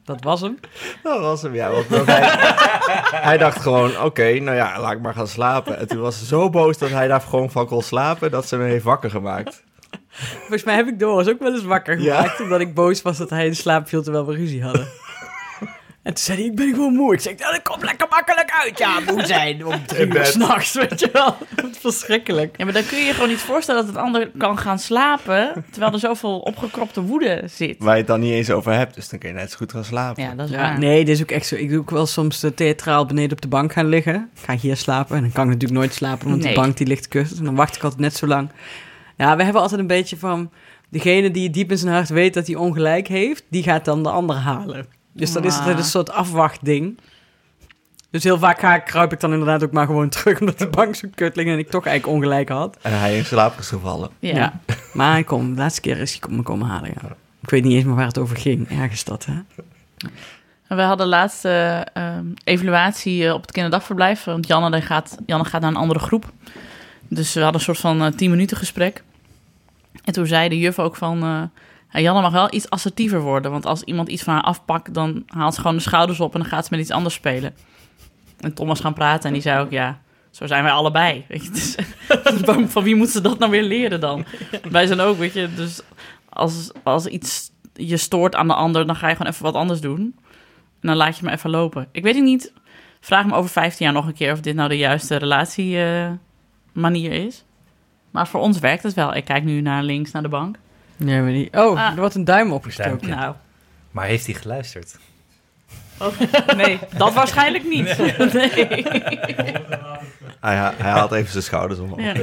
dat 0.05 0.25
was 0.25 0.41
hem. 0.41 0.59
Dat 1.03 1.21
was 1.21 1.43
hem, 1.43 1.55
ja. 1.55 1.71
Want, 1.71 2.07
hij, 2.07 2.23
hij 3.29 3.39
dacht 3.39 3.61
gewoon, 3.61 4.01
oké, 4.03 4.39
nou 4.39 4.57
ja, 4.57 4.81
laat 4.81 4.93
ik 4.93 5.01
maar 5.01 5.15
gaan 5.15 5.29
slapen. 5.29 5.79
En 5.79 5.87
toen 5.89 6.01
was 6.01 6.19
ze 6.19 6.25
zo 6.27 6.51
boos 6.51 6.79
dat 6.79 6.91
hij 6.91 7.09
daar 7.09 7.21
gewoon 7.21 7.51
van 7.51 7.67
kon 7.67 7.83
slapen, 7.83 8.31
dat 8.31 8.49
ze 8.49 8.57
me 8.57 8.65
heeft 8.65 8.85
wakker 8.85 9.11
gemaakt. 9.11 9.65
Volgens 10.09 10.65
mij 10.65 10.75
heb 10.75 10.87
ik 10.87 10.99
Doris 10.99 11.29
ook 11.29 11.39
wel 11.39 11.53
eens 11.55 11.65
wakker 11.65 12.01
Ja. 12.01 12.17
gemaakt... 12.17 12.41
omdat 12.41 12.61
ik 12.61 12.75
boos 12.75 13.03
was 13.03 13.17
dat 13.19 13.31
hij 13.31 13.47
in 13.47 13.57
slaap 13.57 13.89
viel 13.89 14.03
terwijl 14.03 14.27
we 14.27 14.35
ruzie 14.35 14.63
hadden. 14.63 14.89
En 16.07 16.15
toen 16.15 16.25
zei 16.25 16.39
hij, 16.39 16.47
ik 16.47 16.55
ben 16.55 16.75
gewoon 16.75 16.93
moe. 16.95 17.13
Ik 17.15 17.21
zeg, 17.21 17.39
nou, 17.39 17.53
dat 17.53 17.63
komt 17.63 17.83
lekker 17.83 18.07
makkelijk 18.11 18.51
uit. 18.65 18.79
Ja, 18.79 19.01
moe 19.01 19.27
zijn 19.27 19.67
om 19.67 19.73
drie 19.87 20.01
In 20.01 20.07
uur 20.09 20.13
bed. 20.15 20.27
s'nachts, 20.27 20.73
weet 20.75 21.01
je 21.01 21.09
wel. 21.13 21.37
Dat 21.57 21.71
is 21.71 21.79
verschrikkelijk. 21.79 22.55
Ja, 22.57 22.65
maar 22.65 22.75
dan 22.75 22.87
kun 22.87 22.99
je 22.99 23.05
je 23.05 23.13
gewoon 23.13 23.29
niet 23.29 23.39
voorstellen 23.39 23.81
dat 23.87 23.95
het 23.95 24.05
ander 24.05 24.31
kan 24.39 24.59
gaan 24.59 24.79
slapen... 24.79 25.65
terwijl 25.71 25.93
er 25.93 25.99
zoveel 25.99 26.39
opgekropte 26.39 27.03
woede 27.03 27.43
zit. 27.47 27.77
Waar 27.79 27.93
je 27.93 27.99
het 27.99 28.07
dan 28.07 28.21
niet 28.21 28.33
eens 28.33 28.51
over 28.51 28.73
hebt, 28.73 28.95
dus 28.95 29.09
dan 29.09 29.19
kun 29.19 29.29
je 29.29 29.35
net 29.35 29.51
zo 29.51 29.57
goed 29.57 29.73
gaan 29.73 29.85
slapen. 29.85 30.23
Ja, 30.23 30.35
dat 30.35 30.47
is 30.47 30.53
Ja, 30.53 30.59
waar. 30.61 30.79
nee, 30.79 31.05
dit 31.05 31.15
is 31.15 31.23
ook 31.23 31.31
echt 31.31 31.47
zo. 31.47 31.55
Ik 31.55 31.69
doe 31.71 31.79
ook 31.79 31.91
wel 31.91 32.07
soms 32.07 32.45
uh, 32.45 32.51
theatraal 32.51 33.07
beneden 33.07 33.33
op 33.33 33.41
de 33.41 33.49
bank 33.49 33.73
gaan 33.73 33.87
liggen. 33.89 34.31
Ik 34.35 34.41
ga 34.45 34.57
hier 34.57 34.77
slapen 34.77 35.17
en 35.17 35.23
dan 35.23 35.33
kan 35.33 35.45
ik 35.45 35.51
natuurlijk 35.53 35.81
nooit 35.81 35.95
slapen, 35.95 36.29
want 36.29 36.43
Nee. 36.43 36.55
de 36.55 36.61
bank 36.61 36.77
die 36.77 36.87
ligt 36.87 37.09
kussen. 37.09 37.39
En 37.39 37.45
dan 37.45 37.55
wacht 37.55 37.77
ik 37.77 37.83
altijd 37.83 38.01
net 38.01 38.15
zo 38.17 38.27
lang. 38.27 38.51
Ja, 39.17 39.37
we 39.37 39.43
hebben 39.45 39.63
altijd 39.63 39.81
een 39.81 39.87
beetje 39.87 40.17
van... 40.17 40.51
Degene 40.89 41.31
die 41.31 41.51
diep 41.51 41.71
in 41.71 41.79
zijn 41.79 41.93
hart 41.95 42.09
weet 42.09 42.35
dat 42.35 42.47
hij 42.47 42.57
ongelijk 42.57 43.09
heeft, 43.09 43.45
die 43.51 43.63
gaat 43.63 43.85
dan 43.85 44.03
de 44.03 44.09
ander 44.11 44.37
halen. 44.37 44.87
Dus 45.17 45.33
dan 45.33 45.45
is 45.45 45.57
het 45.57 45.79
een 45.79 45.85
soort 45.85 46.11
afwachtding. 46.11 46.99
Dus 48.11 48.25
heel 48.25 48.39
vaak 48.39 48.59
ga 48.61 48.75
ik, 48.75 48.85
kruip 48.85 49.13
ik 49.13 49.21
dan 49.21 49.33
inderdaad 49.33 49.65
ook 49.65 49.73
maar 49.73 49.87
gewoon 49.87 50.09
terug... 50.19 50.41
omdat 50.41 50.59
de 50.59 50.69
bank 50.69 50.95
zo 50.95 51.09
kut 51.15 51.37
ligt 51.37 51.49
en 51.49 51.59
ik 51.59 51.71
toch 51.71 51.87
eigenlijk 51.87 52.17
ongelijk 52.19 52.49
had. 52.49 52.77
En 52.83 52.99
hij 52.99 53.17
in 53.17 53.25
slaap 53.25 53.59
is 53.59 53.69
gevallen. 53.69 54.11
Ja. 54.19 54.61
Maar 54.93 55.13
hij 55.13 55.25
kom, 55.25 55.55
de 55.55 55.61
laatste 55.61 55.81
keer 55.81 55.99
is 55.99 56.19
hij 56.21 56.37
me 56.37 56.43
komen 56.43 56.67
halen, 56.67 56.91
ja. 57.03 57.09
Ik 57.43 57.51
weet 57.51 57.65
niet 57.65 57.73
eens 57.73 57.85
meer 57.85 57.95
waar 57.95 58.07
het 58.07 58.19
over 58.19 58.37
ging. 58.37 58.69
Ergens 58.81 59.05
dat, 59.05 59.27
hè? 59.27 59.35
We 60.69 60.83
hadden 60.83 61.07
laatst 61.07 61.45
eh, 61.45 61.81
ehm, 61.97 62.27
evaluatie 62.45 63.27
eh, 63.27 63.35
op 63.35 63.41
het 63.43 63.53
kinderdagverblijf. 63.53 64.25
Want 64.25 64.47
Janne, 64.47 64.81
gaat, 64.81 65.17
Janne 65.27 65.45
gaat 65.45 65.61
naar 65.61 65.71
een 65.71 65.77
andere 65.77 65.99
groep. 65.99 66.33
Dus 67.09 67.35
we 67.35 67.41
hadden 67.41 67.59
een 67.61 67.67
soort 67.67 67.79
van 67.79 68.03
eh 68.03 68.13
10 68.13 68.31
minuten 68.31 68.57
gesprek. 68.57 69.03
En 70.05 70.13
toen 70.13 70.27
zei 70.27 70.49
de 70.49 70.59
juf 70.59 70.79
ook 70.79 70.97
van... 70.97 71.23
eh, 71.23 71.43
ja, 71.91 72.01
Janne 72.01 72.21
mag 72.21 72.33
wel 72.33 72.55
iets 72.55 72.71
assertiever 72.71 73.21
worden. 73.21 73.51
Want 73.51 73.67
als 73.67 73.83
iemand 73.83 74.09
iets 74.09 74.23
van 74.23 74.35
haar 74.35 74.43
afpakt... 74.43 74.95
dan 74.95 75.23
haalt 75.27 75.55
ze 75.55 75.61
gewoon 75.61 75.77
de 75.77 75.83
schouders 75.83 76.21
op... 76.21 76.35
en 76.35 76.41
dan 76.41 76.49
gaat 76.49 76.65
ze 76.65 76.71
met 76.71 76.81
iets 76.81 76.91
anders 76.91 77.15
spelen. 77.15 77.55
En 78.41 78.55
Tom 78.55 78.67
was 78.69 78.81
gaan 78.81 78.95
praten 78.95 79.27
en 79.27 79.33
die 79.33 79.43
zei 79.43 79.61
ook... 79.61 79.71
ja, 79.71 80.01
zo 80.31 80.47
zijn 80.47 80.63
wij 80.63 80.73
allebei. 80.73 81.25
Weet 81.29 81.45
je? 81.45 81.51
Dus, 81.51 81.77
van, 82.47 82.69
van 82.69 82.83
wie 82.83 82.97
moet 82.97 83.09
ze 83.09 83.21
dat 83.21 83.39
nou 83.39 83.51
weer 83.51 83.63
leren 83.63 84.01
dan? 84.01 84.25
Wij 84.71 84.87
zijn 84.87 85.01
ook, 85.01 85.19
weet 85.19 85.33
je... 85.33 85.55
Dus 85.55 85.83
als, 86.29 86.71
als 86.83 87.07
iets 87.07 87.51
je 87.73 87.97
stoort 87.97 88.35
aan 88.35 88.47
de 88.47 88.55
ander... 88.55 88.87
dan 88.87 88.97
ga 88.97 89.09
je 89.09 89.17
gewoon 89.17 89.33
even 89.33 89.45
wat 89.45 89.55
anders 89.55 89.81
doen. 89.81 90.15
En 90.81 90.89
dan 90.89 90.97
laat 90.97 91.19
je 91.19 91.25
me 91.25 91.33
even 91.33 91.51
lopen. 91.51 91.89
Ik 91.93 92.03
weet 92.03 92.15
het 92.15 92.25
niet. 92.25 92.53
Vraag 93.01 93.27
me 93.27 93.35
over 93.35 93.51
15 93.51 93.85
jaar 93.85 93.95
nog 93.95 94.07
een 94.07 94.15
keer 94.15 94.33
of 94.33 94.41
dit 94.41 94.55
nou 94.55 94.69
de 94.69 94.77
juiste 94.77 95.17
relatiemanier 95.17 96.19
manier 96.73 97.13
is. 97.13 97.45
Maar 98.11 98.29
voor 98.29 98.41
ons 98.41 98.59
werkt 98.59 98.83
het 98.83 98.95
wel. 98.95 99.15
Ik 99.15 99.25
kijk 99.25 99.45
nu 99.45 99.61
naar 99.61 99.83
links, 99.83 100.11
naar 100.11 100.23
de 100.23 100.29
bank. 100.29 100.57
Nee, 100.97 101.21
maar 101.21 101.31
niet. 101.31 101.57
Oh, 101.57 101.79
Ah. 101.81 101.91
er 101.91 101.97
wordt 101.97 102.15
een 102.15 102.25
duim 102.25 102.53
opgestoken. 102.53 102.91
Duimpje. 102.91 103.15
Nou, 103.15 103.35
Maar 103.91 104.05
heeft 104.07 104.27
hij 104.27 104.35
geluisterd? 104.35 104.99
nee, 106.57 106.79
dat 106.97 107.13
waarschijnlijk 107.15 107.65
niet. 107.65 107.99
Nee. 108.33 108.85
Hij, 110.41 110.57
hij 110.77 110.91
haalt 110.91 111.13
even 111.13 111.31
zijn 111.31 111.43
schouders 111.43 111.81
omhoog. 111.81 112.01
Ja. 112.01 112.15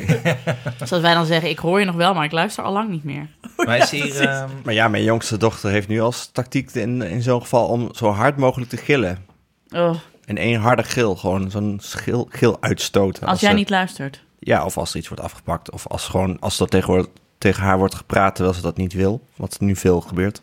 Zoals 0.84 1.04
wij 1.04 1.14
dan 1.14 1.26
zeggen, 1.26 1.50
ik 1.50 1.60
hoor 1.60 1.80
je 1.80 1.86
nog 1.86 1.96
wel, 1.96 2.14
maar 2.14 2.24
ik 2.26 2.32
luister 2.32 2.64
al 2.64 2.74
lang 2.74 2.90
niet 2.90 3.04
meer. 3.04 3.28
Maar 3.56 3.78
is 3.78 3.92
hier... 3.92 4.20
ehm, 4.30 4.50
Maar 4.64 4.74
ja, 4.74 4.88
mijn 4.88 5.04
jongste 5.04 5.38
dochter 5.38 5.70
heeft 5.70 5.88
nu 5.88 6.02
als 6.02 6.30
tactiek 6.32 6.72
in, 6.72 7.02
in 7.02 7.22
zo'n 7.22 7.42
geval 7.42 7.68
om 7.68 7.90
zo 7.96 8.10
hard 8.10 8.38
mogelijk 8.38 8.70
te 8.70 8.78
gillen. 8.78 9.26
Oh, 9.70 9.96
In 10.26 10.38
één 10.38 10.60
harde 10.62 10.84
gil, 10.84 11.16
gewoon 11.16 11.52
zo'n 11.52 11.80
gil, 11.84 12.28
gil 12.32 12.58
uitstoten. 12.60 13.28
als 13.28 13.40
jij 13.40 13.50
ze- 13.50 13.56
niet 13.56 13.70
luistert. 13.70 14.24
Ja, 14.40 14.66
of 14.66 14.78
als 14.78 14.92
er 14.92 14.98
iets 14.98 15.08
wordt 15.08 15.24
afgepakt. 15.24 15.72
Of 15.72 15.88
als, 15.88 16.08
gewoon, 16.08 16.38
als 16.40 16.60
er 16.60 16.68
tegenwoordig 16.68 17.08
tegen 17.44 17.64
haar 17.64 17.78
wordt 17.78 17.96
gepraat 17.96 18.36
terwijl 18.36 18.56
ze 18.56 18.62
dat 18.62 18.78
niet 18.78 18.94
wil. 18.94 19.28
Wat 19.36 19.60
nu 19.60 19.76
veel 19.76 20.02
gebeurt. 20.02 20.42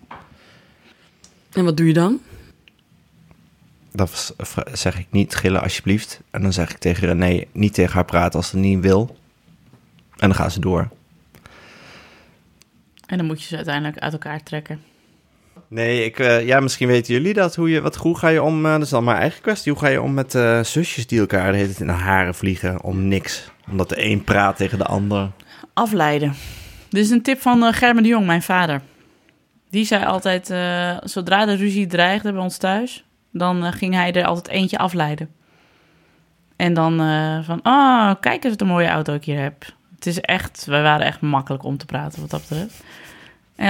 En 1.53 1.65
wat 1.65 1.77
doe 1.77 1.87
je 1.87 1.93
dan? 1.93 2.21
V- 3.95 4.59
zeg 4.73 4.99
ik 4.99 5.07
niet 5.11 5.35
gillen 5.35 5.63
alsjeblieft. 5.63 6.21
En 6.31 6.43
dan 6.43 6.53
zeg 6.53 6.71
ik 6.71 6.79
tegen 6.79 7.07
haar 7.07 7.17
nee, 7.17 7.49
niet 7.53 7.75
tegen 7.75 7.95
haar 7.95 8.05
praten 8.05 8.39
als 8.39 8.49
ze 8.49 8.57
niet 8.57 8.81
wil. 8.81 9.17
En 10.17 10.29
dan 10.29 10.35
gaan 10.35 10.51
ze 10.51 10.61
door. 10.61 10.89
En 13.07 13.17
dan 13.17 13.27
moet 13.27 13.43
je 13.43 13.49
ze 13.49 13.57
uiteindelijk 13.57 13.99
uit 13.99 14.13
elkaar 14.13 14.43
trekken. 14.43 14.81
Nee, 15.69 16.05
ik, 16.05 16.19
eh, 16.19 16.47
ja, 16.47 16.61
misschien 16.61 16.89
weten 16.89 17.15
jullie 17.15 17.35
dat. 17.35 17.57
Hoe, 17.57 17.71
je, 17.71 17.81
wat, 17.81 17.97
hoe 17.97 18.19
ga 18.19 18.29
je 18.29 18.43
om, 18.43 18.67
eh, 18.67 18.73
dat 18.73 18.83
is 18.83 18.89
dan 18.89 19.05
mijn 19.05 19.17
eigen 19.17 19.43
kwestie. 19.43 19.73
Hoe 19.73 19.81
ga 19.81 19.89
je 19.89 20.03
om 20.03 20.15
met 20.15 20.35
eh, 20.35 20.63
zusjes 20.63 21.07
die 21.07 21.21
elkaar 21.21 21.51
de 21.51 21.57
hele 21.57 21.69
tijd 21.69 21.81
in 21.81 21.87
de 21.87 21.93
haren 21.93 22.35
vliegen 22.35 22.83
om 22.83 23.09
niks? 23.09 23.51
Omdat 23.71 23.89
de 23.89 24.05
een 24.05 24.25
praat 24.25 24.57
tegen 24.57 24.79
de 24.79 24.85
ander. 24.85 25.31
Afleiden. 25.73 26.35
Dit 26.91 27.05
is 27.05 27.11
een 27.11 27.23
tip 27.23 27.41
van 27.41 27.65
eh, 27.65 27.73
Gerben 27.73 28.03
de 28.03 28.09
Jong, 28.09 28.27
mijn 28.27 28.43
vader. 28.43 28.81
Die 29.71 29.85
zei 29.85 30.05
altijd, 30.05 30.51
eh, 30.51 30.97
zodra 31.03 31.45
de 31.45 31.55
ruzie 31.55 31.87
dreigde 31.87 32.33
bij 32.33 32.43
ons 32.43 32.57
thuis... 32.57 33.05
dan 33.33 33.65
eh, 33.65 33.73
ging 33.73 33.95
hij 33.95 34.13
er 34.13 34.25
altijd 34.25 34.49
eentje 34.49 34.79
afleiden. 34.79 35.31
En 36.57 36.75
dan 36.75 36.97
van, 37.45 37.61
oh, 37.63 38.13
kijk 38.21 38.45
eens 38.45 38.53
wat 38.53 38.61
een 38.61 38.67
mooie 38.67 38.89
auto 38.89 39.15
ik 39.15 39.25
hier 39.25 39.41
heb. 39.41 39.65
Het 39.95 40.07
is 40.07 40.21
echt, 40.21 40.65
wij 40.65 40.83
waren 40.83 41.07
echt 41.07 41.21
makkelijk 41.21 41.63
om 41.63 41.77
te 41.77 41.87
praten 41.87 42.21
wat 42.21 42.31
dat 42.31 42.41
betreft. 42.41 42.83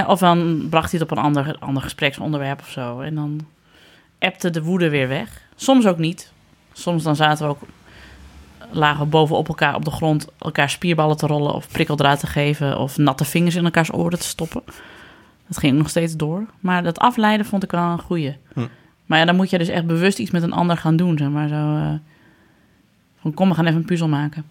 Of 0.07 0.19
dan 0.19 0.67
bracht 0.69 0.91
hij 0.91 0.99
het 0.99 1.11
op 1.11 1.17
een 1.17 1.23
ander, 1.23 1.55
ander 1.59 1.83
gespreksonderwerp 1.83 2.59
of 2.59 2.69
zo. 2.69 2.99
En 2.99 3.15
dan 3.15 3.47
appte 4.19 4.49
de 4.49 4.63
woede 4.63 4.89
weer 4.89 5.07
weg. 5.07 5.41
Soms 5.55 5.85
ook 5.85 5.97
niet. 5.97 6.31
Soms 6.73 7.03
dan 7.03 7.15
zaten 7.15 7.45
we 7.45 7.51
ook, 7.51 7.61
lagen 8.71 9.03
we 9.03 9.09
bovenop 9.09 9.47
elkaar 9.47 9.75
op 9.75 9.85
de 9.85 9.91
grond, 9.91 10.27
elkaar 10.39 10.69
spierballen 10.69 11.17
te 11.17 11.27
rollen 11.27 11.53
of 11.53 11.67
prikkeldraad 11.71 12.19
te 12.19 12.27
geven 12.27 12.77
of 12.77 12.97
natte 12.97 13.25
vingers 13.25 13.55
in 13.55 13.65
elkaars 13.65 13.93
oren 13.93 14.19
te 14.19 14.25
stoppen. 14.25 14.61
Dat 15.47 15.57
ging 15.57 15.77
nog 15.77 15.89
steeds 15.89 16.15
door. 16.15 16.45
Maar 16.59 16.83
dat 16.83 16.99
afleiden 16.99 17.45
vond 17.45 17.63
ik 17.63 17.71
wel 17.71 17.83
een 17.83 17.99
goeie. 18.01 18.37
Hm. 18.53 18.65
Maar 19.05 19.19
ja, 19.19 19.25
dan 19.25 19.35
moet 19.35 19.49
je 19.49 19.57
dus 19.57 19.67
echt 19.67 19.85
bewust 19.85 20.19
iets 20.19 20.31
met 20.31 20.43
een 20.43 20.53
ander 20.53 20.77
gaan 20.77 20.95
doen. 20.95 21.17
Zeg 21.17 21.27
maar 21.29 21.47
zo. 21.47 21.75
eh, 21.75 21.93
van 23.21 23.33
kom, 23.33 23.49
we 23.49 23.55
gaan 23.55 23.65
even 23.65 23.77
een 23.79 23.85
puzzel 23.85 24.07
maken. 24.07 24.45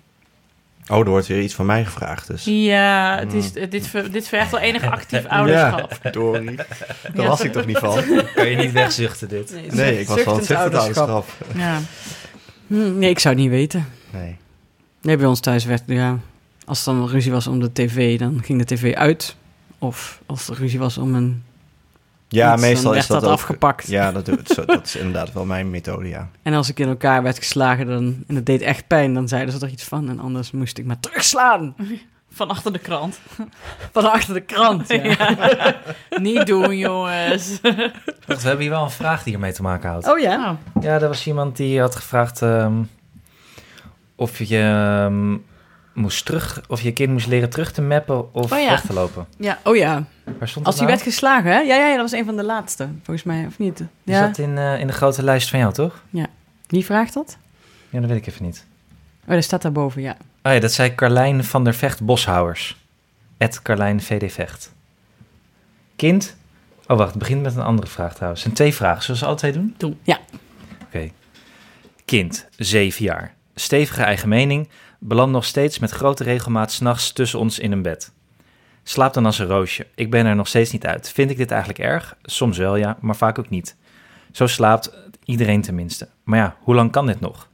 Oh, 0.89 0.99
er 0.99 1.09
wordt 1.09 1.27
weer 1.27 1.41
iets 1.43 1.55
van 1.55 1.67
mij 1.67 1.85
gevraagd, 1.85 2.27
dus. 2.27 2.45
Ja, 2.45 3.17
het 3.19 3.33
is, 3.33 3.53
dit, 3.53 3.87
ver- 3.87 4.12
dit 4.12 4.29
vergt 4.29 4.50
wel 4.50 4.61
enig 4.61 4.85
actief 4.85 5.27
ouderschap. 5.39 5.95
Verdorie. 6.00 6.57
Daar 6.57 6.67
Ja. 7.15 7.27
was 7.27 7.41
ik 7.41 7.53
toch 7.53 7.67
niet 7.67 7.79
van? 7.79 7.95
Kan 8.35 8.49
je 8.49 8.57
niet 8.57 8.73
wegzuchten 8.73 9.29
dit? 9.29 9.55
Nee, 9.75 10.00
ik 10.00 10.07
was 10.09 10.21
van 10.21 10.37
het 10.39 10.50
ouderschap. 10.50 11.09
ouderschap. 11.09 11.29
Ja. 11.57 11.79
Hm, 12.67 12.99
nee, 12.99 13.11
ik 13.11 13.19
zou 13.19 13.35
het 13.35 13.43
niet 13.43 13.53
weten. 13.53 13.87
Nee. 14.12 14.37
Nee, 15.02 15.17
bij 15.17 15.26
ons 15.26 15.40
thuis 15.40 15.64
werd, 15.64 15.83
ja, 15.87 16.19
als 16.64 16.87
er 16.87 16.95
dan 16.95 17.09
ruzie 17.09 17.33
was 17.33 17.47
om 17.47 17.61
de 17.61 17.73
tv, 17.73 18.19
dan 18.19 18.43
ging 18.45 18.59
de 18.59 18.75
tv 18.75 18.95
uit. 18.95 19.37
Of 19.79 20.21
als 20.26 20.49
er 20.49 20.57
ruzie 20.57 20.79
was 20.79 20.99
om 20.99 21.14
een 21.14 21.43
Ja, 22.29 22.52
iets, 22.52 22.61
dan 22.61 22.71
meestal 22.71 22.90
werd 22.90 23.02
is 23.02 23.09
dat, 23.09 23.21
dat 23.21 23.29
ook- 23.31 23.35
afgepakt. 23.37 23.87
Ja, 23.87 24.12
dat, 24.12 24.31
zo, 24.45 24.64
dat 24.64 24.87
is 24.87 24.97
inderdaad 25.02 25.33
wel 25.33 25.45
mijn 25.45 25.71
methode, 25.71 26.09
ja. 26.09 26.29
En 26.43 26.55
als 26.55 26.69
ik 26.69 26.79
in 26.79 26.88
elkaar 26.88 27.23
werd 27.23 27.38
geslagen 27.38 27.87
dan, 27.87 28.25
en 28.26 28.35
het 28.35 28.47
deed 28.47 28.61
echt 28.61 28.87
pijn, 28.87 29.14
dan 29.14 29.29
zeiden 29.29 29.55
ze 29.59 29.67
er 29.67 29.73
iets 29.73 29.85
van. 29.85 30.09
En 30.09 30.21
anders 30.21 30.50
moest 30.50 30.79
ik 30.79 30.85
maar 30.85 31.00
terugslaan. 31.00 31.75
Van 32.33 32.49
achter 32.50 32.73
de 32.73 32.79
krant. 32.79 33.21
Van 33.93 34.11
achter 34.12 34.35
de 34.35 34.40
krant. 34.40 34.88
Ja. 34.88 35.76
Niet 36.21 36.47
doen, 36.47 36.76
jongens. 36.79 37.61
We 37.61 37.93
hebben 38.26 38.59
hier 38.61 38.71
wel 38.71 38.83
een 38.83 38.90
vraag 38.90 39.23
die 39.23 39.33
hiermee 39.33 39.52
te 39.52 39.62
maken 39.62 39.88
houdt. 39.90 40.09
Oh 40.09 40.19
ja? 40.19 40.59
Oh, 40.75 40.83
Ja, 40.83 41.00
er 41.00 41.09
was 41.09 41.26
iemand 41.26 41.57
die 41.57 41.81
had 41.81 41.97
gevraagd 41.97 42.43
ehm, 42.43 42.73
of 44.21 44.39
je 44.43 44.59
ehm, 44.59 45.37
moest 45.95 46.25
terug, 46.25 46.62
of 46.69 46.81
je 46.81 46.93
kind 46.93 47.12
moest 47.12 47.27
leren 47.27 47.50
terug 47.50 47.73
te 47.73 47.83
mappen 47.83 48.35
of 48.35 48.53
Oh 48.53 48.59
ja. 48.59 48.69
weg 48.69 48.81
te 48.81 48.93
lopen. 48.93 49.27
ja. 49.39 49.59
Oh 49.65 49.77
ja. 49.77 50.05
Waar 50.39 50.49
stond 50.49 50.67
Als 50.67 50.75
hij 50.79 50.85
nou? 50.85 50.97
werd 50.97 51.09
geslagen, 51.09 51.50
hè? 51.53 51.59
Ja, 51.59 51.75
ja, 51.77 51.87
ja, 51.87 51.93
dat 51.97 52.11
was 52.11 52.12
een 52.21 52.25
van 52.25 52.37
de 52.37 52.45
laatste, 52.45 52.89
volgens 53.03 53.23
mij, 53.27 53.47
of 53.47 53.59
niet? 53.59 53.77
Die 53.79 53.87
Ja. 54.15 54.27
zat 54.27 54.39
in, 54.39 54.59
eh, 54.59 54.81
in 54.81 54.87
de 54.87 54.93
grote 54.93 55.23
lijst 55.23 55.50
van 55.50 55.59
jou, 55.59 55.73
toch? 55.73 56.03
Wie 56.67 56.85
vraagt 56.85 57.15
dat? 57.15 57.37
Ja, 57.89 58.00
dat 58.00 58.09
weet 58.09 58.19
ik 58.19 58.27
even 58.27 58.45
niet. 58.45 58.67
Oh, 59.27 59.35
dat 59.35 59.45
staat 59.45 59.62
daarboven, 59.62 60.03
ja. 60.03 60.17
Oh 60.43 60.53
ja, 60.53 60.59
dat 60.59 60.73
zei 60.73 60.95
Carlijn 60.95 61.45
van 61.45 61.65
der 61.65 61.75
Vecht 61.75 62.03
Boshouwers. 62.03 62.77
Het 63.39 63.62
Carlijn 63.62 64.00
VD 64.00 64.33
Vecht. 64.33 64.73
Kind. 65.97 66.37
Oh, 66.87 66.97
wacht. 66.97 67.11
Het 67.11 67.19
begint 67.19 67.43
met 67.43 67.57
een 67.57 67.62
andere 67.62 67.89
vraag 67.89 68.15
trouwens. 68.15 68.43
Het 68.45 68.57
zijn 68.57 68.71
twee 68.71 68.75
vragen. 68.81 69.03
Zullen 69.03 69.21
we 69.21 69.29
ze 69.29 69.35
twee 69.35 69.53
doen? 69.53 69.75
Doen. 69.77 69.99
Ja. 70.03 70.19
Oké. 70.87 71.11
Kind, 72.05 72.47
7 72.57 73.05
jaar. 73.05 73.35
Stevige 73.61 74.02
eigen 74.02 74.29
mening. 74.29 74.69
Belandt 74.99 75.33
nog 75.33 75.45
steeds 75.45 75.79
met 75.79 75.90
grote 75.90 76.25
regelmaat 76.25 76.73
s'nachts 76.73 77.12
tussen 77.12 77.38
ons 77.38 77.59
in 77.59 77.73
een 77.73 77.83
bed. 77.83 78.12
Slaapt 78.83 79.14
dan 79.14 79.26
als 79.26 79.38
een 79.38 79.47
roosje. 79.47 79.87
Ik 79.95 80.11
ben 80.11 80.26
er 80.26 80.37
nog 80.37 80.49
steeds 80.49 80.73
niet 80.73 80.87
uit. 80.87 81.11
Vind 81.11 81.31
ik 81.31 81.37
dit 81.37 81.50
eigenlijk 81.50 81.81
erg? 81.81 82.17
Soms 82.23 82.59
wel 82.59 82.76
ja, 82.76 82.97
maar 83.00 83.17
vaak 83.17 83.38
ook 83.38 83.49
niet. 83.49 83.76
Zo 84.33 84.47
slaapt 84.47 84.93
iedereen 85.25 85.62
tenminste. 85.62 86.09
Maar 86.25 86.38
ja, 86.38 86.57
hoe 86.61 86.75
lang 86.75 86.93
kan 86.93 87.07
dit 87.07 87.21
nog? 87.21 87.49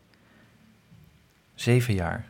Zeven 1.54 1.94
jaar. 1.94 2.24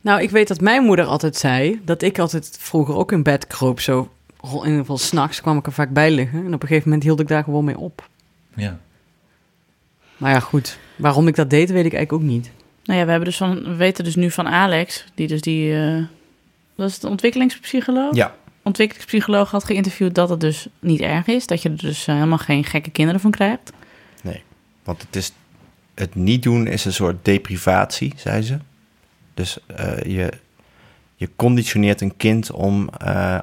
Nou, 0.00 0.22
ik 0.22 0.30
weet 0.30 0.48
dat 0.48 0.60
mijn 0.60 0.84
moeder 0.84 1.04
altijd 1.04 1.36
zei 1.36 1.80
dat 1.84 2.02
ik 2.02 2.18
altijd 2.18 2.56
vroeger 2.60 2.94
ook 2.94 3.12
in 3.12 3.22
bed 3.22 3.46
kroop. 3.46 3.80
Zo, 3.80 4.12
in 4.42 4.56
ieder 4.56 4.78
geval 4.78 4.98
s'nachts 4.98 5.40
kwam 5.40 5.58
ik 5.58 5.66
er 5.66 5.72
vaak 5.72 5.90
bij 5.90 6.10
liggen. 6.10 6.38
En 6.38 6.54
op 6.54 6.62
een 6.62 6.68
gegeven 6.68 6.88
moment 6.88 7.02
hield 7.02 7.20
ik 7.20 7.28
daar 7.28 7.44
gewoon 7.44 7.64
mee 7.64 7.78
op. 7.78 8.08
Ja. 8.54 8.78
Maar 10.16 10.30
ja, 10.32 10.40
goed. 10.40 10.78
Waarom 10.96 11.28
ik 11.28 11.34
dat 11.34 11.50
deed, 11.50 11.70
weet 11.70 11.84
ik 11.84 11.92
eigenlijk 11.94 12.12
ook 12.12 12.30
niet. 12.30 12.50
Nou 12.84 12.98
ja, 12.98 13.04
we, 13.04 13.10
hebben 13.10 13.28
dus 13.28 13.36
van, 13.36 13.62
we 13.62 13.74
weten 13.74 14.04
dus 14.04 14.14
nu 14.14 14.30
van 14.30 14.48
Alex, 14.48 15.04
die 15.14 15.26
dus 15.26 15.40
die, 15.40 15.74
dat 16.74 16.90
is 16.90 16.98
de 16.98 17.08
ontwikkelingspsycholoog? 17.08 18.14
Ja. 18.14 18.34
Ontwikkelingspsycholoog 18.62 19.50
had 19.50 19.64
geïnterviewd 19.64 20.14
dat 20.14 20.28
het 20.28 20.40
dus 20.40 20.66
niet 20.78 21.00
erg 21.00 21.26
is. 21.26 21.46
Dat 21.46 21.62
je 21.62 21.68
er 21.68 21.76
dus 21.76 22.06
eh, 22.06 22.14
helemaal 22.14 22.38
geen 22.38 22.64
gekke 22.64 22.90
kinderen 22.90 23.20
van 23.20 23.30
krijgt. 23.30 23.72
Want 24.84 25.02
het, 25.02 25.16
is, 25.16 25.32
het 25.94 26.14
niet 26.14 26.42
doen 26.42 26.66
is 26.66 26.84
een 26.84 26.92
soort 26.92 27.24
deprivatie, 27.24 28.12
zei 28.16 28.42
ze. 28.42 28.58
Dus 29.34 29.58
eh, 29.66 30.02
je, 30.02 30.32
je 31.14 31.28
conditioneert 31.36 32.00
een 32.00 32.16
kind 32.16 32.50
om 32.50 32.88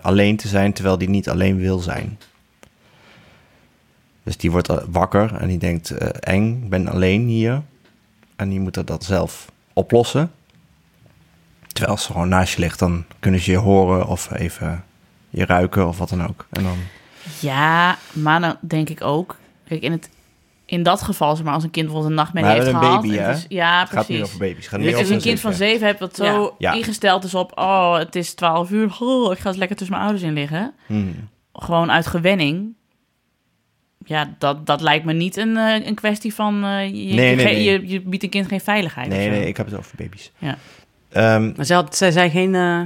alleen 0.01 0.37
te 0.37 0.47
zijn 0.47 0.73
terwijl 0.73 0.97
die 0.97 1.09
niet 1.09 1.29
alleen 1.29 1.57
wil 1.57 1.79
zijn. 1.79 2.19
Dus 4.23 4.37
die 4.37 4.51
wordt 4.51 4.67
wakker 4.87 5.35
en 5.35 5.47
die 5.47 5.57
denkt, 5.57 5.91
eng, 6.19 6.63
ik 6.63 6.69
ben 6.69 6.87
alleen 6.87 7.27
hier. 7.27 7.61
En 8.41 8.49
die 8.49 8.59
moet 8.59 8.87
dat 8.87 9.03
zelf 9.03 9.51
oplossen. 9.73 10.31
Terwijl 11.67 11.91
als 11.95 12.03
ze 12.05 12.11
gewoon 12.11 12.29
naast 12.29 12.53
je 12.53 12.59
ligt, 12.59 12.79
dan 12.79 13.05
kunnen 13.19 13.39
ze 13.39 13.51
je 13.51 13.57
horen 13.57 14.07
of 14.07 14.31
even 14.31 14.83
je 15.29 15.45
ruiken 15.45 15.87
of 15.87 15.97
wat 15.97 16.09
dan 16.09 16.27
ook. 16.27 16.45
En 16.49 16.63
dan, 16.63 16.77
Ja, 17.39 17.97
maar 18.11 18.41
dan 18.41 18.57
denk 18.61 18.89
ik 18.89 19.01
ook... 19.03 19.37
Kijk, 19.67 19.81
in, 19.81 19.91
het, 19.91 20.09
in 20.65 20.83
dat 20.83 21.01
geval, 21.01 21.35
zeg 21.35 21.45
maar, 21.45 21.53
als 21.53 21.63
een 21.63 21.71
kind 21.71 21.85
bijvoorbeeld 21.85 22.13
een 22.13 22.19
nachtmerrie 22.23 22.51
heeft 22.51 22.67
een 22.67 22.79
gehad... 22.79 23.01
baby, 23.01 23.13
is- 23.15 23.45
ja, 23.49 23.79
het 23.79 23.89
gaat 23.89 24.05
precies. 24.05 24.23
over 24.23 24.37
baby's. 24.39 24.67
Gaat 24.67 24.73
Als 24.79 24.81
niet 24.87 24.97
je 24.97 25.01
over 25.03 25.15
een 25.15 25.21
kind 25.21 25.39
van 25.39 25.53
zeven. 25.53 25.87
hebt 25.87 25.99
wat 25.99 26.15
zo 26.15 26.55
Ja. 26.57 26.73
ingesteld 26.73 27.23
is 27.23 27.35
op... 27.35 27.51
oh, 27.57 27.97
het 27.97 28.15
is 28.15 28.33
12 28.33 28.69
uur, 28.71 28.95
oh, 28.99 29.31
ik 29.31 29.39
ga 29.39 29.47
eens 29.49 29.57
lekker 29.57 29.77
tussen 29.77 29.95
mijn 29.95 30.07
ouders 30.07 30.27
in 30.27 30.33
liggen. 30.33 30.73
Hmm. 30.85 31.29
Gewoon 31.53 31.91
uit 31.91 32.07
gewenning. 32.07 32.73
Ja, 34.05 34.33
dat, 34.37 34.65
dat 34.65 34.81
lijkt 34.81 35.05
me 35.05 35.13
niet 35.13 35.37
een, 35.37 35.57
eh, 35.57 35.85
een 35.85 35.95
kwestie 35.95 36.33
van... 36.33 36.63
eh, 36.63 36.85
je, 36.87 36.93
Nee, 36.93 37.29
je, 37.29 37.35
nee, 37.35 37.35
nee. 37.35 37.63
Je, 37.63 37.87
je 37.87 38.01
biedt 38.01 38.23
een 38.23 38.29
kind 38.29 38.47
geen 38.47 38.61
veiligheid. 38.61 39.07
Nee, 39.07 39.29
nee, 39.29 39.47
ik 39.47 39.57
heb 39.57 39.65
het 39.65 39.77
over 39.77 39.91
baby's. 39.97 40.31
Ja. 40.37 40.57
Ehm, 41.09 41.51
Maar 41.55 41.65
zij, 41.65 41.75
had, 41.75 41.95
zij 41.97 42.11
zei 42.11 42.29
geen 42.29 42.55
eh, 42.55 42.81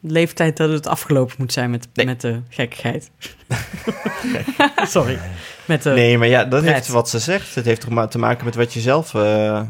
leeftijd 0.00 0.56
dat 0.56 0.70
het 0.70 0.86
afgelopen 0.86 1.34
moet 1.38 1.52
zijn 1.52 1.70
met, 1.70 1.88
Nee. 1.94 2.06
met 2.06 2.20
de 2.20 2.40
gekkigheid. 2.48 3.10
Sorry. 4.84 5.18
Met 5.64 5.82
de, 5.82 5.90
nee, 5.90 6.18
maar 6.18 6.28
ja, 6.28 6.44
dat 6.44 6.60
pret. 6.62 6.74
heeft 6.74 6.88
wat 6.88 7.08
ze 7.08 7.18
zegt. 7.18 7.54
Het 7.54 7.64
heeft 7.64 7.80
toch 7.80 7.90
maar 7.90 8.08
te 8.08 8.18
maken 8.18 8.44
met 8.44 8.54
wat 8.54 8.72
je 8.72 8.80
zelf 8.80 9.14
eh, 9.14 9.62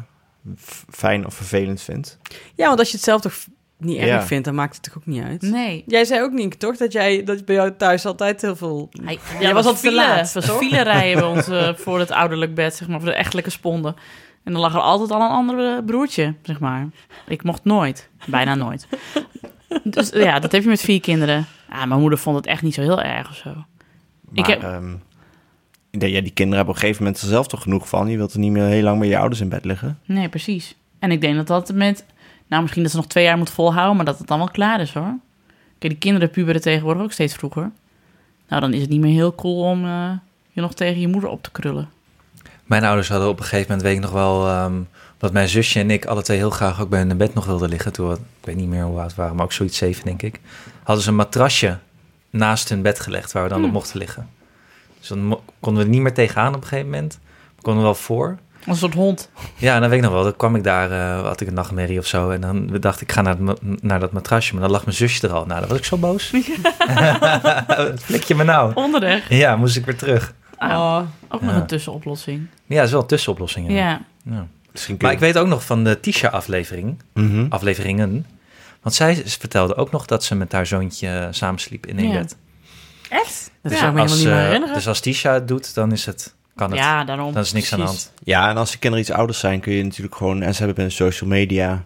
fijn 0.90 1.26
of 1.26 1.35
vervelend 1.35 1.83
vindt. 1.83 2.19
Ja, 2.55 2.66
want 2.66 2.78
als 2.78 2.88
je 2.90 2.97
het 2.97 3.05
zelf 3.05 3.21
toch 3.21 3.35
niet 3.78 3.97
erg 3.99 4.06
Ja. 4.09 4.23
vindt, 4.26 4.45
dan 4.45 4.54
maakt 4.54 4.75
het 4.75 4.83
toch 4.85 4.97
ook 4.97 5.06
niet 5.06 5.23
uit? 5.23 5.42
Nee. 5.42 5.85
Jij 5.87 6.04
zei 6.04 6.23
ook 6.23 6.33
niet, 6.33 6.59
toch? 6.59 6.76
Dat 6.76 6.92
jij 6.92 7.25
dat 7.25 7.45
bij 7.45 7.54
jou 7.54 7.73
thuis 7.76 8.06
altijd 8.06 8.40
heel 8.42 8.56
veel... 8.56 8.88
Hij, 9.04 9.18
Jij 9.40 9.54
was 9.54 9.64
altijd 9.66 9.85
te 9.85 9.92
laat, 9.92 10.33
Het 10.33 10.47
was 10.47 10.56
file 10.56 10.83
rijden 10.83 11.21
bij 11.21 11.28
ons 11.28 11.49
eh, 11.49 11.75
voor 11.85 11.99
het 11.99 12.11
ouderlijk 12.11 12.54
bed, 12.54 12.75
zeg 12.75 12.88
maar, 12.88 13.00
voor 13.00 13.09
de 13.09 13.14
echtelijke 13.14 13.50
sponden. 13.50 13.95
En 14.45 14.52
dan 14.52 14.61
lag 14.61 14.75
er 14.75 14.80
altijd 14.80 15.11
al 15.11 15.21
een 15.21 15.28
andere 15.30 15.83
broertje, 15.85 16.35
zeg 16.42 16.61
maar. 16.61 16.88
Ik 17.26 17.42
mocht 17.42 17.64
nooit. 17.64 18.09
Bijna 18.26 18.54
nooit. 18.54 18.87
Dus 19.85 20.11
ja, 20.11 20.38
dat 20.38 20.52
heb 20.52 20.62
je 20.62 20.68
met 20.68 20.80
vier 20.80 21.00
kinderen. 21.00 21.47
Ja, 21.71 21.87
mijn 21.87 22.00
moeder 22.00 22.18
vond 22.18 22.37
het 22.37 22.47
echt 22.47 22.62
niet 22.62 22.75
zo 22.75 22.80
heel 22.80 23.02
erg 23.02 23.28
of 23.28 23.37
zo. 23.37 23.50
Maar 23.54 23.64
Ik 24.33 24.47
heb- 24.47 24.62
ehm, 24.62 24.92
ik 25.90 26.00
denk, 26.00 26.12
ja, 26.14 26.21
die 26.21 26.30
kinderen 26.33 26.56
hebben 26.56 26.75
op 26.75 26.80
een 26.80 26.87
gegeven 26.87 27.04
moment 27.04 27.23
er 27.23 27.28
zelf 27.28 27.47
toch 27.47 27.62
genoeg 27.62 27.88
van. 27.88 28.09
Je 28.09 28.16
wilt 28.16 28.33
er 28.33 28.38
niet 28.38 28.50
meer 28.52 28.64
heel 28.64 28.83
lang 28.83 28.99
met 28.99 29.09
je 29.09 29.18
ouders 29.18 29.40
in 29.40 29.49
bed 29.49 29.64
liggen. 29.64 29.99
Nee, 30.04 30.28
precies. 30.28 30.76
En 30.99 31.11
ik 31.11 31.21
denk 31.21 31.37
dat 31.37 31.47
dat 31.47 31.73
met... 31.75 32.04
Nou, 32.46 32.62
misschien 32.62 32.82
dat 32.82 32.90
ze 32.90 32.96
nog 32.96 33.06
twee 33.06 33.24
jaar 33.24 33.38
moet 33.38 33.50
volhouden, 33.50 33.96
maar 33.96 34.04
dat 34.04 34.18
het 34.18 34.26
dan 34.26 34.38
wel 34.38 34.50
klaar 34.50 34.80
is, 34.80 34.92
hoor. 34.92 35.14
Kijk, 35.78 35.92
die 35.92 35.98
kinderen 35.98 36.30
puberen 36.30 36.60
tegenwoordig 36.60 37.02
ook 37.02 37.12
steeds 37.12 37.34
vroeger. 37.34 37.70
Nou, 38.48 38.60
dan 38.60 38.72
is 38.72 38.80
het 38.80 38.90
niet 38.90 39.00
meer 39.00 39.14
heel 39.14 39.34
cool 39.34 39.62
om 39.62 39.84
eh, 39.84 40.10
je 40.52 40.60
nog 40.60 40.74
tegen 40.74 41.00
je 41.00 41.08
moeder 41.08 41.30
op 41.30 41.42
te 41.42 41.50
krullen. 41.50 41.88
Mijn 42.64 42.84
ouders 42.84 43.08
hadden 43.08 43.28
op 43.28 43.38
een 43.38 43.44
gegeven 43.44 43.66
moment, 43.66 43.82
weet 43.82 43.96
ik 43.96 44.02
nog 44.02 44.10
wel, 44.10 44.48
ehm, 44.48 44.74
dat 45.18 45.32
mijn 45.32 45.48
zusje 45.48 45.80
en 45.80 45.90
ik 45.90 46.04
alle 46.04 46.22
twee 46.22 46.36
heel 46.36 46.50
graag 46.50 46.80
ook 46.80 46.88
bij 46.88 46.98
hun 46.98 47.10
in 47.10 47.16
bed 47.16 47.34
nog 47.34 47.46
wilden 47.46 47.68
liggen. 47.68 47.92
Toen 47.92 48.08
we, 48.08 48.14
ik 48.14 48.46
weet 48.46 48.56
niet 48.56 48.68
meer 48.68 48.84
hoe 48.84 49.00
oud 49.00 49.14
we 49.14 49.20
waren, 49.20 49.36
maar 49.36 49.44
ook 49.44 49.52
zoiets 49.52 49.76
zeven, 49.76 50.04
denk 50.04 50.22
ik. 50.22 50.40
Hadden 50.82 51.04
ze 51.04 51.10
een 51.10 51.16
matrasje 51.16 51.78
naast 52.30 52.68
hun 52.68 52.82
bed 52.82 53.00
gelegd 53.00 53.32
waar 53.32 53.42
we 53.42 53.48
dan 53.48 53.64
op 53.64 53.72
mochten 53.72 53.98
liggen. 53.98 54.28
Dus 54.98 55.08
dan 55.08 55.40
konden 55.60 55.82
we 55.82 55.88
er 55.88 55.94
niet 55.94 56.02
meer 56.02 56.14
tegenaan 56.14 56.54
op 56.54 56.62
een 56.62 56.68
gegeven 56.68 56.90
moment. 56.90 57.18
We 57.56 57.62
konden 57.62 57.82
wel 57.82 57.94
voor. 57.94 58.38
Een 58.66 58.76
soort 58.76 58.94
hond. 58.94 59.30
Ja, 59.56 59.75
en 59.75 59.80
dan 59.80 59.88
weet 59.90 59.99
ik 59.99 60.04
nog 60.04 60.14
wel, 60.14 60.23
dan 60.23 60.37
kwam 60.37 60.56
ik 60.56 60.64
daar, 60.64 60.90
eh, 60.90 61.23
had 61.26 61.40
ik 61.40 61.49
een 61.49 61.54
nachtmerrie 61.54 61.99
of 61.99 62.06
zo. 62.06 62.30
En 62.30 62.40
dan 62.40 62.66
dacht 62.80 63.00
ik, 63.00 63.08
ik 63.08 63.14
ga 63.14 63.23
naar, 63.23 63.37
naar 63.80 64.00
dat 64.00 64.12
matrasje, 64.12 64.52
maar 64.52 64.62
dan 64.62 64.70
lag 64.70 64.85
mijn 64.85 64.96
zusje 64.96 65.26
er 65.28 65.32
al. 65.35 65.46
Nou, 65.46 65.61
dan 65.61 65.68
was 65.68 65.78
ik 65.78 65.85
zo 65.85 65.96
boos. 65.96 66.30
Wat 66.30 68.02
flik 68.06 68.23
je 68.23 68.35
me 68.35 68.44
nou? 68.44 68.75
Onderweg. 68.75 69.28
Ja, 69.28 69.56
moest 69.56 69.76
ik 69.76 69.85
weer 69.85 69.96
terug. 69.96 70.35
Oh, 70.58 71.00
ook 71.28 71.40
nog 71.42 71.50
Ja. 71.50 71.56
een 71.61 71.66
tussenoplossing. 71.66 72.46
Ja, 72.66 72.76
dat 72.76 72.85
is 72.85 72.90
wel 72.90 73.00
een 73.00 73.06
tussenoplossing. 73.06 73.68
Ja. 73.68 73.75
Ja. 73.76 74.00
Ja. 74.25 74.46
Misschien 74.73 74.96
Maar 75.00 75.12
ik 75.12 75.18
weet 75.18 75.38
ook 75.38 75.46
nog 75.46 75.64
van 75.64 75.85
de 75.85 76.00
Tisha-aflevering, 76.00 77.02
Mhm. 77.14 77.46
afleveringen. 77.49 78.26
Want 78.82 78.94
zij 78.94 79.23
vertelde 79.26 79.76
ook 79.76 79.90
nog 79.90 80.06
dat 80.06 80.25
ze 80.25 80.35
met 80.35 80.52
haar 80.52 80.66
zoontje 80.66 81.28
samensliep 81.30 81.87
in 81.87 81.99
één 81.99 82.11
Ja. 82.12 82.18
bed. 82.18 82.37
Echt? 83.08 83.50
dat 83.62 83.73
Ja, 83.73 83.78
zou 83.78 83.90
ik 83.90 83.96
me 83.96 84.00
Als, 84.02 84.11
helemaal 84.12 84.16
niet 84.16 84.25
meer 84.26 84.32
eh, 84.37 84.42
herinneren. 84.44 84.75
dus 84.75 84.88
als 84.88 85.00
Tisha 85.00 85.32
het 85.32 85.49
doet, 85.49 85.75
dan 85.75 85.92
is 85.92 86.06
het 86.06 86.35
kan 86.56 86.70
het. 86.70 86.78
Ja, 86.78 87.04
daarom. 87.04 87.32
Dan 87.32 87.42
is 87.42 87.52
niks 87.52 87.72
aan 87.72 87.78
de 87.78 87.84
hand. 87.84 88.12
Ja, 88.25 88.48
en 88.50 88.56
als 88.56 88.70
de 88.70 88.78
kinderen 88.78 89.06
iets 89.06 89.14
ouder 89.16 89.36
zijn, 89.36 89.60
kun 89.60 89.72
je 89.72 89.84
natuurlijk 89.84 90.16
gewoon... 90.16 90.42
En 90.42 90.54
ze 90.54 90.64
hebben 90.64 90.84
een 90.84 90.90
social 90.90 91.30
media 91.30 91.84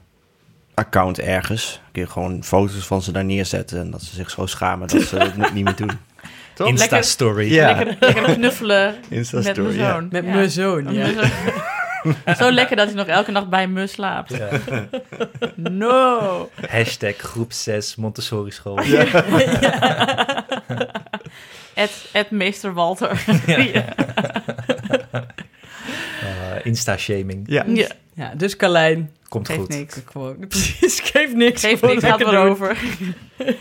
account 0.75 1.19
ergens. 1.21 1.81
Kun 1.93 2.03
je 2.03 2.09
gewoon 2.09 2.45
foto's 2.45 2.87
van 2.87 3.03
ze 3.03 3.13
daar 3.13 3.25
neerzetten. 3.25 3.81
En 3.81 3.91
dat 3.91 4.03
ze 4.03 4.15
zich 4.15 4.31
zo 4.31 4.47
schamen 4.47 4.89
dat 4.89 5.03
ze 5.03 5.17
het 5.17 5.53
niet 5.55 5.65
meer 5.65 5.77
doen. 5.77 5.91
Toch? 6.55 6.69
Insta-story. 6.69 7.53
Ja. 7.53 7.75
Lekker, 7.77 7.97
lekker 8.01 8.35
knuffelen 8.35 8.95
met 9.11 9.31
ja. 9.33 9.53
zoon. 9.73 10.09
Met 10.11 10.25
Ja. 10.25 10.33
mijn 10.33 10.51
zoon, 10.51 10.85
Met 10.85 10.95
ja. 10.95 11.01
mijn 11.05 11.15
zoon. 11.15 11.31
Zo 12.39 12.51
lekker 12.51 12.77
dat 12.77 12.87
hij 12.87 12.97
nog 12.97 13.07
elke 13.07 13.31
nacht 13.31 13.49
bij 13.49 13.67
me 13.69 13.87
slaapt. 13.87 14.35
No. 15.57 16.51
Hashtag 16.69 17.17
groep 17.17 17.53
6 17.53 17.97
Montessori 17.97 18.51
school. 18.51 18.79
Ed, 21.75 21.91
Ed 22.13 22.31
meester 22.31 22.75
Walter. 22.75 23.25
Ja. 23.47 23.85
Eh, 26.21 26.67
Insta-shaming. 26.67 27.43
Ja. 27.47 27.65
Ja. 27.67 27.89
Ja, 28.15 28.33
dus 28.37 28.57
Carlijn, 28.57 29.11
Komt 29.29 29.47
Geeft 29.47 29.61
goed. 29.61 29.69
niks. 29.69 30.01
gewoon, 30.05 30.37
precies, 30.49 31.01
geef 31.01 31.35
niks. 31.35 31.61
Geef 31.61 31.79
gewoon 31.79 31.95
niks, 31.95 32.07
gaat 32.07 32.21
erover. 32.21 32.77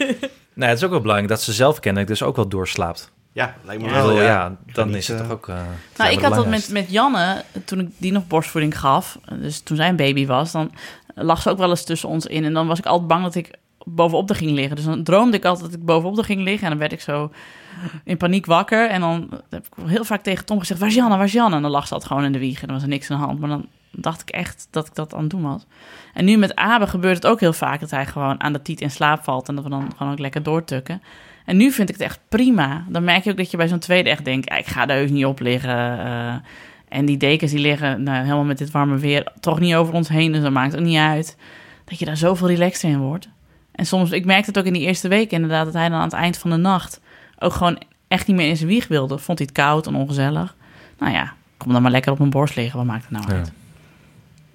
Nou, 0.53 0.71
het 0.71 0.79
is 0.79 0.85
ook 0.85 0.91
wel 0.91 1.01
belangrijk 1.01 1.29
dat 1.31 1.41
ze 1.41 1.53
zelf 1.53 1.79
kennelijk 1.79 2.09
dus 2.11 2.23
ook 2.23 2.35
wel 2.35 2.47
doorslaapt. 2.47 3.11
Ja, 3.31 3.55
lijkt 3.63 3.81
me 3.81 3.87
Ik 3.87 3.93
wel. 3.93 4.11
ja. 4.15 4.21
ja, 4.23 4.57
dan 4.73 4.87
niet, 4.87 4.95
is 4.95 5.07
het 5.07 5.19
eh, 5.19 5.23
toch 5.23 5.33
ook... 5.33 5.47
eh, 5.47 5.55
Nou, 5.97 6.11
ik 6.11 6.19
had 6.21 6.33
dat 6.35 6.47
met, 6.47 6.69
met 6.69 6.91
Janne, 6.91 7.43
toen 7.65 7.79
ik 7.79 7.87
die 7.97 8.11
nog 8.11 8.27
borstvoeding 8.27 8.79
gaf, 8.79 9.19
dus 9.39 9.59
toen 9.59 9.77
zij 9.77 9.89
een 9.89 9.95
baby 9.95 10.25
was, 10.25 10.51
dan 10.51 10.71
lag 11.15 11.41
ze 11.41 11.49
ook 11.49 11.57
wel 11.57 11.69
eens 11.69 11.83
tussen 11.83 12.09
ons 12.09 12.25
in. 12.25 12.43
En 12.45 12.53
dan 12.53 12.67
was 12.67 12.79
ik 12.79 12.85
altijd 12.85 13.07
bang 13.07 13.23
dat 13.23 13.35
ik 13.35 13.51
bovenop 13.83 14.29
er 14.29 14.35
ging 14.35 14.51
liggen. 14.51 14.75
Dus 14.75 14.85
dan 14.85 15.03
droomde 15.03 15.37
ik 15.37 15.45
altijd 15.45 15.65
dat 15.71 15.79
ik 15.79 15.85
bovenop 15.85 16.17
er 16.17 16.23
ging 16.23 16.41
liggen. 16.43 16.63
En 16.63 16.69
dan 16.69 16.79
werd 16.79 16.91
ik 16.91 17.01
zo 17.01 17.31
in 18.03 18.17
paniek 18.17 18.45
wakker. 18.45 18.89
En 18.89 19.01
dan 19.01 19.29
heb 19.49 19.65
ik 19.65 19.85
heel 19.85 20.03
vaak 20.03 20.21
tegen 20.21 20.45
Tom 20.45 20.59
gezegd, 20.59 20.79
waar 20.79 20.89
is 20.89 20.95
Janne, 20.95 21.15
waar 21.17 21.25
is 21.25 21.31
Janne? 21.31 21.55
En 21.55 21.61
dan 21.61 21.71
lag 21.71 21.87
ze 21.87 21.93
altijd 21.93 22.11
gewoon 22.11 22.27
in 22.27 22.31
de 22.31 22.39
wieg 22.39 22.61
en 22.61 22.67
dan 22.67 22.75
was 22.75 22.83
er 22.83 22.89
niks 22.89 23.11
aan 23.11 23.19
de 23.19 23.25
hand. 23.25 23.39
Maar 23.39 23.49
dan 23.49 23.65
dacht 23.91 24.21
ik 24.21 24.29
echt 24.29 24.67
dat 24.71 24.87
ik 24.87 24.95
dat 24.95 25.13
aan 25.13 25.21
het 25.21 25.29
doen 25.29 25.41
was. 25.41 25.65
En 26.13 26.25
nu 26.25 26.37
met 26.37 26.55
Abe 26.55 26.87
gebeurt 26.87 27.15
het 27.15 27.27
ook 27.27 27.39
heel 27.39 27.53
vaak 27.53 27.79
dat 27.79 27.91
hij 27.91 28.05
gewoon 28.05 28.41
aan 28.41 28.53
de 28.53 28.61
tiet 28.61 28.81
in 28.81 28.91
slaap 28.91 29.23
valt. 29.23 29.47
En 29.47 29.55
dat 29.55 29.63
we 29.63 29.69
dan 29.69 29.91
gewoon 29.97 30.11
ook 30.11 30.19
lekker 30.19 30.43
doortukken. 30.43 31.01
En 31.45 31.57
nu 31.57 31.71
vind 31.71 31.89
ik 31.89 31.95
het 31.95 32.03
echt 32.03 32.19
prima. 32.29 32.85
Dan 32.89 33.03
merk 33.03 33.23
je 33.23 33.31
ook 33.31 33.37
dat 33.37 33.51
je 33.51 33.57
bij 33.57 33.67
zo'n 33.67 33.79
tweede 33.79 34.09
echt 34.09 34.25
denkt, 34.25 34.49
ja, 34.49 34.55
ik 34.55 34.67
ga 34.67 34.87
er 34.87 34.95
heus 34.95 35.09
niet 35.11 35.25
op 35.25 35.39
liggen. 35.39 35.99
eh, 35.99 36.35
en 36.89 37.05
die 37.05 37.17
dekens 37.17 37.51
die 37.51 37.59
liggen 37.59 38.03
nou, 38.03 38.17
helemaal 38.17 38.43
met 38.43 38.57
dit 38.57 38.71
warme 38.71 38.97
weer 38.97 39.31
toch 39.39 39.59
niet 39.59 39.75
over 39.75 39.93
ons 39.93 40.09
heen. 40.09 40.31
Dus 40.31 40.41
dat 40.41 40.51
maakt 40.51 40.75
ook 40.75 40.83
niet 40.83 40.97
uit. 40.97 41.37
Dat 41.85 41.99
je 41.99 42.05
daar 42.05 42.17
zoveel 42.17 42.47
relaxter 42.47 42.89
in 42.89 42.99
wordt. 42.99 43.29
En 43.71 43.85
soms, 43.85 44.11
ik 44.11 44.25
merkte 44.25 44.49
het 44.49 44.59
ook 44.59 44.65
in 44.65 44.73
die 44.73 44.81
eerste 44.81 45.07
week 45.07 45.31
inderdaad, 45.31 45.65
dat 45.65 45.73
hij 45.73 45.89
dan 45.89 45.97
aan 45.97 46.03
het 46.03 46.13
eind 46.13 46.37
van 46.37 46.49
de 46.49 46.55
nacht 46.55 47.01
ook 47.39 47.53
gewoon 47.53 47.81
echt 48.07 48.27
niet 48.27 48.35
meer 48.35 48.47
in 48.47 48.57
zijn 48.57 48.69
wieg 48.69 48.87
wilde. 48.87 49.17
Vond 49.17 49.37
hij 49.37 49.47
het 49.51 49.57
koud 49.57 49.87
en 49.87 49.95
ongezellig. 49.95 50.55
Nou 50.99 51.13
ja, 51.13 51.33
kom 51.57 51.71
dan 51.73 51.81
maar 51.81 51.91
lekker 51.91 52.11
op 52.11 52.17
mijn 52.17 52.29
borst 52.29 52.55
liggen. 52.55 52.77
Wat 52.77 52.87
maakt 52.87 53.01
het 53.03 53.11
nou 53.11 53.25
Ja. 53.27 53.33
uit? 53.37 53.51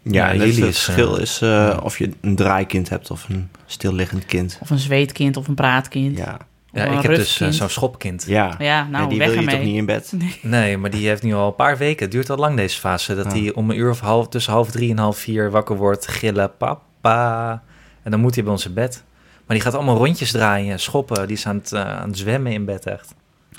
Ja, 0.02 0.32
jullie 0.34 0.48
het 0.64 0.74
is, 0.74 0.82
verschil 0.82 1.16
eh, 1.16 1.22
is 1.22 1.40
eh, 1.42 1.78
of 1.82 1.98
je 1.98 2.10
een 2.20 2.36
draaikind 2.36 2.88
hebt 2.88 3.10
of 3.10 3.28
een 3.28 3.48
stilliggend 3.66 4.26
kind. 4.26 4.58
Of 4.62 4.70
een 4.70 4.78
zweetkind 4.78 5.36
of 5.36 5.48
een 5.48 5.54
praatkind. 5.54 6.16
Ja, 6.18 6.38
Ja, 6.72 6.84
ik 6.84 7.02
heb 7.02 7.14
dus 7.14 7.40
eh, 7.40 7.48
zo'n 7.48 7.68
schopkind. 7.68 8.24
ja. 8.26 8.54
Ja, 8.58 8.86
nou, 8.90 9.02
Ja, 9.02 9.08
die 9.08 9.18
weg 9.18 9.26
wil 9.26 9.36
je 9.36 9.40
ermee. 9.42 9.56
toch 9.56 9.64
niet 9.66 9.76
in 9.76 9.86
bed? 9.86 10.12
Nee, 10.42 10.78
maar 10.78 10.90
die 10.90 11.06
heeft 11.08 11.22
nu 11.22 11.34
al 11.34 11.46
een 11.46 11.54
paar 11.54 11.76
weken. 11.76 12.02
Het 12.02 12.12
duurt 12.12 12.30
al 12.30 12.36
lang 12.36 12.56
deze 12.56 12.78
fase. 12.80 13.14
Dat 13.14 13.24
Ja. 13.34 13.40
hij 13.40 13.52
om 13.54 13.70
een 13.70 13.78
uur 13.78 13.90
of 13.90 14.00
half, 14.00 14.28
tussen 14.28 14.52
half 14.52 14.70
drie 14.70 14.90
en 14.90 14.98
half 14.98 15.18
vier 15.18 15.50
wakker 15.50 15.76
wordt. 15.76 16.06
Gillen, 16.08 16.56
papa. 16.56 17.62
En 18.02 18.10
dan 18.10 18.20
moet 18.20 18.34
hij 18.34 18.42
bij 18.44 18.52
ons 18.52 18.66
in 18.66 18.74
bed. 18.74 19.04
Maar 19.46 19.56
die 19.56 19.60
gaat 19.60 19.74
allemaal 19.74 19.96
rondjes 19.96 20.30
draaien, 20.30 20.80
schoppen. 20.80 21.26
Die 21.26 21.36
is 21.36 21.46
aan 21.46 21.56
het, 21.56 21.72
eh, 21.72 21.80
aan 21.98 22.08
het 22.08 22.18
zwemmen 22.18 22.52
in 22.52 22.64
bed 22.64 22.86
echt. 22.86 23.14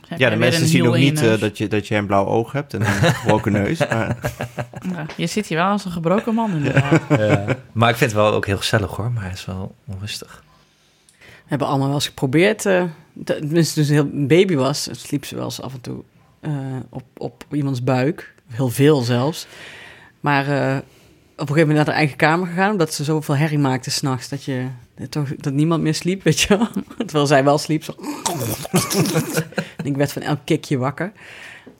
Heb 0.07 0.19
Ja, 0.19 0.29
de 0.29 0.35
mensen 0.35 0.67
zien 0.67 0.87
ook 0.87 0.95
niet 0.95 1.21
eh, 1.21 1.39
dat, 1.39 1.57
je, 1.57 1.67
dat 1.67 1.87
je 1.87 1.95
een 1.95 2.05
blauw 2.05 2.25
oog 2.25 2.51
hebt 2.51 2.73
en 2.73 2.81
een 2.81 2.87
gebroken 3.15 3.51
neus. 3.51 3.77
Maar, 3.79 4.17
Ja, 4.91 5.05
je 5.17 5.27
zit 5.27 5.45
hier 5.47 5.57
wel 5.57 5.67
als 5.67 5.85
een 5.85 5.91
gebroken 5.91 6.33
man 6.33 6.51
inderdaad. 6.51 7.01
Maar 7.71 7.89
ik 7.89 7.95
vind 7.95 8.11
het 8.11 8.19
wel 8.21 8.31
ook 8.33 8.45
heel 8.45 8.57
gezellig 8.57 8.91
hoor. 8.95 9.11
Maar 9.11 9.23
hij 9.23 9.31
is 9.31 9.45
wel 9.45 9.75
onrustig. 9.85 10.43
We 11.19 11.25
hebben 11.51 11.67
allemaal 11.67 11.85
wel 11.87 11.95
eens 11.95 12.07
geprobeerd. 12.07 12.65
eh, 12.65 12.83
te- 13.23 13.35
tenminste, 13.39 13.73
toen 13.73 13.83
ze 13.83 13.93
heel 13.93 14.09
een 14.13 14.27
baby 14.27 14.55
was, 14.55 14.89
sliep 14.91 15.25
ze 15.25 15.35
wel 15.35 15.43
eens 15.45 15.61
af 15.61 15.73
en 15.73 15.81
toe 15.81 16.03
eh, 16.39 16.51
op, 16.89 17.03
op 17.17 17.45
iemands 17.51 17.83
buik. 17.83 18.33
Heel 18.47 18.69
veel 18.69 19.01
zelfs. 19.01 19.47
Maar 20.19 20.47
eh, 20.47 20.75
op 20.77 20.81
een 21.41 21.47
gegeven 21.47 21.55
moment 21.67 21.75
naar 21.75 21.85
haar 21.85 21.95
eigen 21.95 22.17
kamer 22.17 22.47
gegaan, 22.47 22.71
omdat 22.71 22.93
ze 22.93 23.03
zoveel 23.03 23.35
herrie 23.35 23.59
maakte 23.59 23.91
s'nachts 23.91 24.29
dat 24.29 24.43
je 24.43 24.65
toch 25.09 25.35
dat 25.35 25.53
niemand 25.53 25.81
meer 25.81 25.93
sliep, 25.93 26.23
weet 26.23 26.39
je 26.39 26.57
wel. 26.57 26.67
Terwijl 27.05 27.27
zij 27.27 27.43
wel 27.43 27.57
sliep. 27.57 27.83
Zo. 27.83 27.95
en 29.77 29.85
ik 29.91 29.95
werd 29.95 30.11
van 30.11 30.21
elk 30.21 30.39
kikje 30.43 30.77
wakker. 30.77 31.11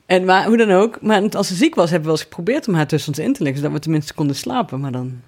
En 0.06 0.25
maar 0.25 0.45
hoe 0.45 0.58
dan 0.58 0.71
ook, 0.71 1.01
maar 1.01 1.30
als 1.30 1.47
ze 1.47 1.56
ziek 1.56 1.75
was, 1.75 1.89
hebben 1.89 2.01
we 2.01 2.08
wel 2.08 2.15
eens 2.15 2.30
geprobeerd 2.30 2.67
om 2.67 2.73
haar 2.73 2.88
tussen 2.88 3.10
ons 3.10 3.19
in 3.19 3.34
te 3.34 3.43
leggen, 3.43 3.62
zodat 3.62 3.75
we 3.78 3.84
tenminste 3.84 4.13
konden 4.13 4.36
slapen. 4.36 4.80
Maar 4.80 4.91
dan 4.91 5.21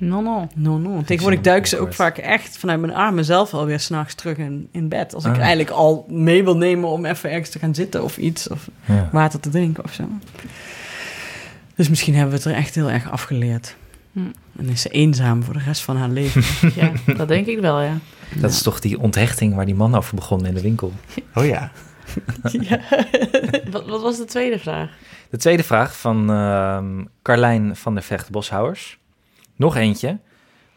No, 0.00 0.20
no. 0.20 0.48
No, 0.54 0.76
no. 0.78 1.02
Tegenwoordig 1.02 1.40
duik 1.40 1.66
ze 1.66 1.78
ook 1.78 1.94
vaak 1.94 2.18
echt 2.18 2.58
vanuit 2.58 2.80
mijn 2.80 2.94
armen 2.94 3.24
zelf 3.24 3.54
alweer 3.54 3.80
s'nachts 3.80 4.14
terug 4.14 4.36
in, 4.36 4.68
in 4.72 4.88
bed. 4.88 5.14
Als 5.14 5.24
ik 5.24 5.32
Ah. 5.32 5.38
eigenlijk 5.38 5.70
al 5.70 6.06
mee 6.08 6.44
wil 6.44 6.56
nemen 6.56 6.88
om 6.88 7.04
even 7.04 7.30
ergens 7.30 7.50
te 7.50 7.58
gaan 7.58 7.74
zitten 7.74 8.04
of 8.04 8.16
iets. 8.18 8.48
Of 8.48 8.68
Ja. 8.84 9.08
water 9.12 9.40
te 9.40 9.48
drinken 9.50 9.84
of 9.84 9.92
zo. 9.92 10.04
Dus 11.74 11.88
misschien 11.88 12.14
hebben 12.14 12.30
we 12.32 12.36
het 12.38 12.46
er 12.48 12.54
echt 12.54 12.74
heel 12.74 12.90
erg 12.90 13.10
afgeleerd. 13.10 13.76
Hm. 14.18 14.60
En 14.60 14.68
is 14.68 14.82
ze 14.82 14.88
eenzaam 14.88 15.42
voor 15.42 15.54
de 15.54 15.60
rest 15.60 15.82
van 15.82 15.96
haar 15.96 16.08
leven. 16.08 16.42
Ja, 16.80 16.92
dat 17.16 17.28
denk 17.28 17.46
ik 17.46 17.58
wel, 17.58 17.80
ja. 17.80 17.98
Dat 18.40 18.50
is 18.50 18.62
toch 18.62 18.80
die 18.80 18.98
onthechting 18.98 19.54
waar 19.54 19.66
die 19.66 19.74
man 19.74 19.94
over 19.94 20.14
begon 20.14 20.46
in 20.46 20.54
de 20.54 20.60
winkel. 20.60 20.92
oh 21.34 21.44
ja. 21.44 21.70
ja. 22.68 22.80
Wat, 23.70 23.86
wat 23.86 24.02
was 24.02 24.16
de 24.16 24.24
tweede 24.24 24.58
vraag? 24.58 24.90
De 25.30 25.36
tweede 25.36 25.62
vraag 25.62 25.96
van 25.96 26.30
ehm, 26.30 27.04
Carlijn 27.22 27.76
van 27.76 27.94
der 27.94 28.02
Vecht 28.02 28.30
Boshouwers. 28.30 28.98
Nog 29.56 29.76
eentje. 29.76 30.18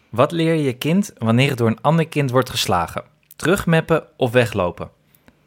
Wat 0.10 0.32
leer 0.32 0.54
je 0.54 0.64
je 0.64 0.74
kind 0.74 1.14
wanneer 1.18 1.50
het 1.50 1.58
door 1.58 1.68
een 1.68 1.82
ander 1.82 2.08
kind 2.08 2.32
wordt 2.32 2.50
geslagen? 2.50 3.04
Terugmeppen 3.36 4.04
of 4.18 4.32
weglopen? 4.32 4.90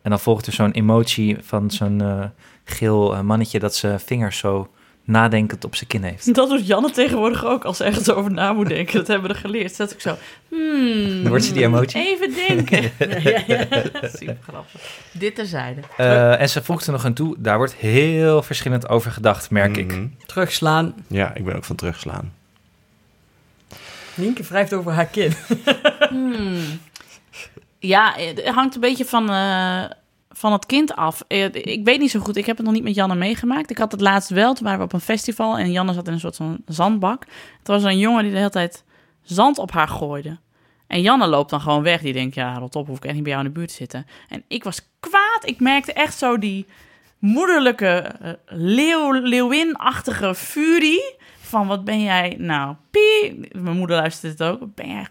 En 0.03 0.11
dan 0.11 0.21
volgt 0.21 0.47
er 0.47 0.53
zo'n 0.53 0.71
emotie 0.71 1.37
van 1.41 1.71
zo'n 1.71 2.01
eh, 2.01 2.25
geel 2.65 3.15
eh, 3.15 3.21
mannetje 3.21 3.59
dat 3.59 3.75
zijn 3.75 4.01
vingers 4.01 4.39
zo 4.39 4.69
nadenkend 5.05 5.65
op 5.65 5.75
zijn 5.75 5.89
kin 5.89 6.03
heeft. 6.03 6.35
Dat 6.35 6.49
doet 6.49 6.67
Janne 6.67 6.91
tegenwoordig 6.91 7.45
ook 7.45 7.65
als 7.65 7.77
ze 7.77 7.85
ergens 7.85 8.11
over 8.11 8.31
na 8.33 8.53
moet 8.53 8.69
denken. 8.69 8.95
Dat 8.99 9.07
hebben 9.07 9.29
we 9.29 9.35
er 9.35 9.41
geleerd. 9.41 9.77
Dat 9.77 9.91
ik 9.93 10.01
zo, 10.01 10.17
hmm, 10.49 11.23
Dan 11.23 11.29
wordt 11.29 11.45
ze 11.45 11.53
die 11.53 11.63
emotie. 11.63 12.07
Even 12.07 12.35
denken. 12.47 12.83
ja, 13.23 13.41
ja, 13.47 13.65
ja. 13.71 14.09
Super 14.13 14.37
grappig. 14.43 14.81
Dit 15.13 15.35
terzijde. 15.35 15.81
Eh, 15.97 16.41
en 16.41 16.49
ze 16.49 16.63
voegt 16.63 16.87
er 16.87 16.93
nog 16.93 17.05
aan 17.05 17.15
toe, 17.15 17.35
daar 17.39 17.57
wordt 17.57 17.75
heel 17.75 18.43
verschillend 18.43 18.89
over 18.89 19.11
gedacht, 19.11 19.51
merk 19.51 19.77
ik. 19.77 19.93
Mhm. 19.93 20.07
Terugslaan. 20.27 20.95
Ja, 21.07 21.35
ik 21.35 21.45
ben 21.45 21.57
ook 21.57 21.65
van 21.65 21.77
terugslaan. 21.77 22.33
Nienke 24.15 24.43
wrijft 24.43 24.73
over 24.75 24.93
haar 24.93 25.07
kind. 25.07 25.37
Hmm. 26.09 26.81
Ja, 27.79 28.15
het 28.17 28.45
hangt 28.45 28.75
een 28.75 28.81
beetje 28.81 29.05
van, 29.05 29.31
eh, 29.31 29.85
van 30.37 30.53
het 30.53 30.67
kind 30.67 30.97
af. 30.97 31.23
Eh, 31.29 31.45
Ik 31.55 31.81
weet 31.85 31.99
niet 32.01 32.11
zo 32.11 32.21
goed. 32.21 32.37
Ik 32.37 32.47
heb 32.47 32.57
het 32.57 32.67
nog 32.67 32.75
niet 32.75 32.83
met 32.83 32.95
Janne 32.95 33.15
meegemaakt. 33.15 33.71
Ik 33.71 33.79
had 33.79 33.93
het 33.93 34.01
laatst 34.01 34.31
wel. 34.31 34.55
Toen 34.55 34.65
waren 34.65 34.79
we 34.79 34.85
op 34.85 34.93
een 34.93 35.01
festival 35.01 35.59
en 35.59 35.73
Janne 35.73 35.93
zat 35.93 36.07
in 36.07 36.13
een 36.13 36.21
soort 36.21 36.37
van 36.37 36.59
zandbak. 36.67 37.23
Er 37.23 37.73
was 37.73 37.83
een 37.83 37.99
jongen 37.99 38.23
die 38.23 38.33
de 38.33 38.39
hele 38.39 38.51
tijd 38.51 38.85
zand 39.23 39.59
op 39.59 39.73
haar 39.73 39.89
gooide. 39.89 40.39
En 40.87 41.01
Janne 41.01 41.27
loopt 41.27 41.51
dan 41.51 41.61
gewoon 41.61 41.83
weg. 41.83 42.01
Die 42.01 42.13
denkt, 42.13 42.35
ja, 42.35 42.59
rot 42.59 42.77
op, 42.77 42.87
hoef 42.87 42.97
ik 42.97 43.05
echt 43.05 43.15
niet 43.15 43.23
bij 43.23 43.33
jou 43.33 43.45
in 43.45 43.53
de 43.53 43.59
buurt 43.59 43.69
te 43.71 43.75
zitten. 43.75 44.07
En 44.29 44.45
ik 44.49 44.65
was 44.65 44.89
kwaad. 45.01 45.41
Ik 45.45 45.61
merkte 45.61 45.93
echt 45.93 46.19
zo 46.19 46.39
die 46.39 46.67
moederlijke, 47.19 47.87
eh, 48.21 48.33
leeuw, 48.47 49.11
leeuwinachtige 49.13 50.35
furie. 50.35 51.15
Van, 51.41 51.67
wat 51.67 51.85
ben 51.85 52.03
jij 52.03 52.35
nou? 52.39 52.75
Pie. 52.91 53.49
Mijn 53.53 53.77
moeder 53.77 53.97
luistert 53.97 54.39
het 54.39 54.49
ook. 54.49 54.75
Ben 54.75 54.89
jij? 54.89 55.07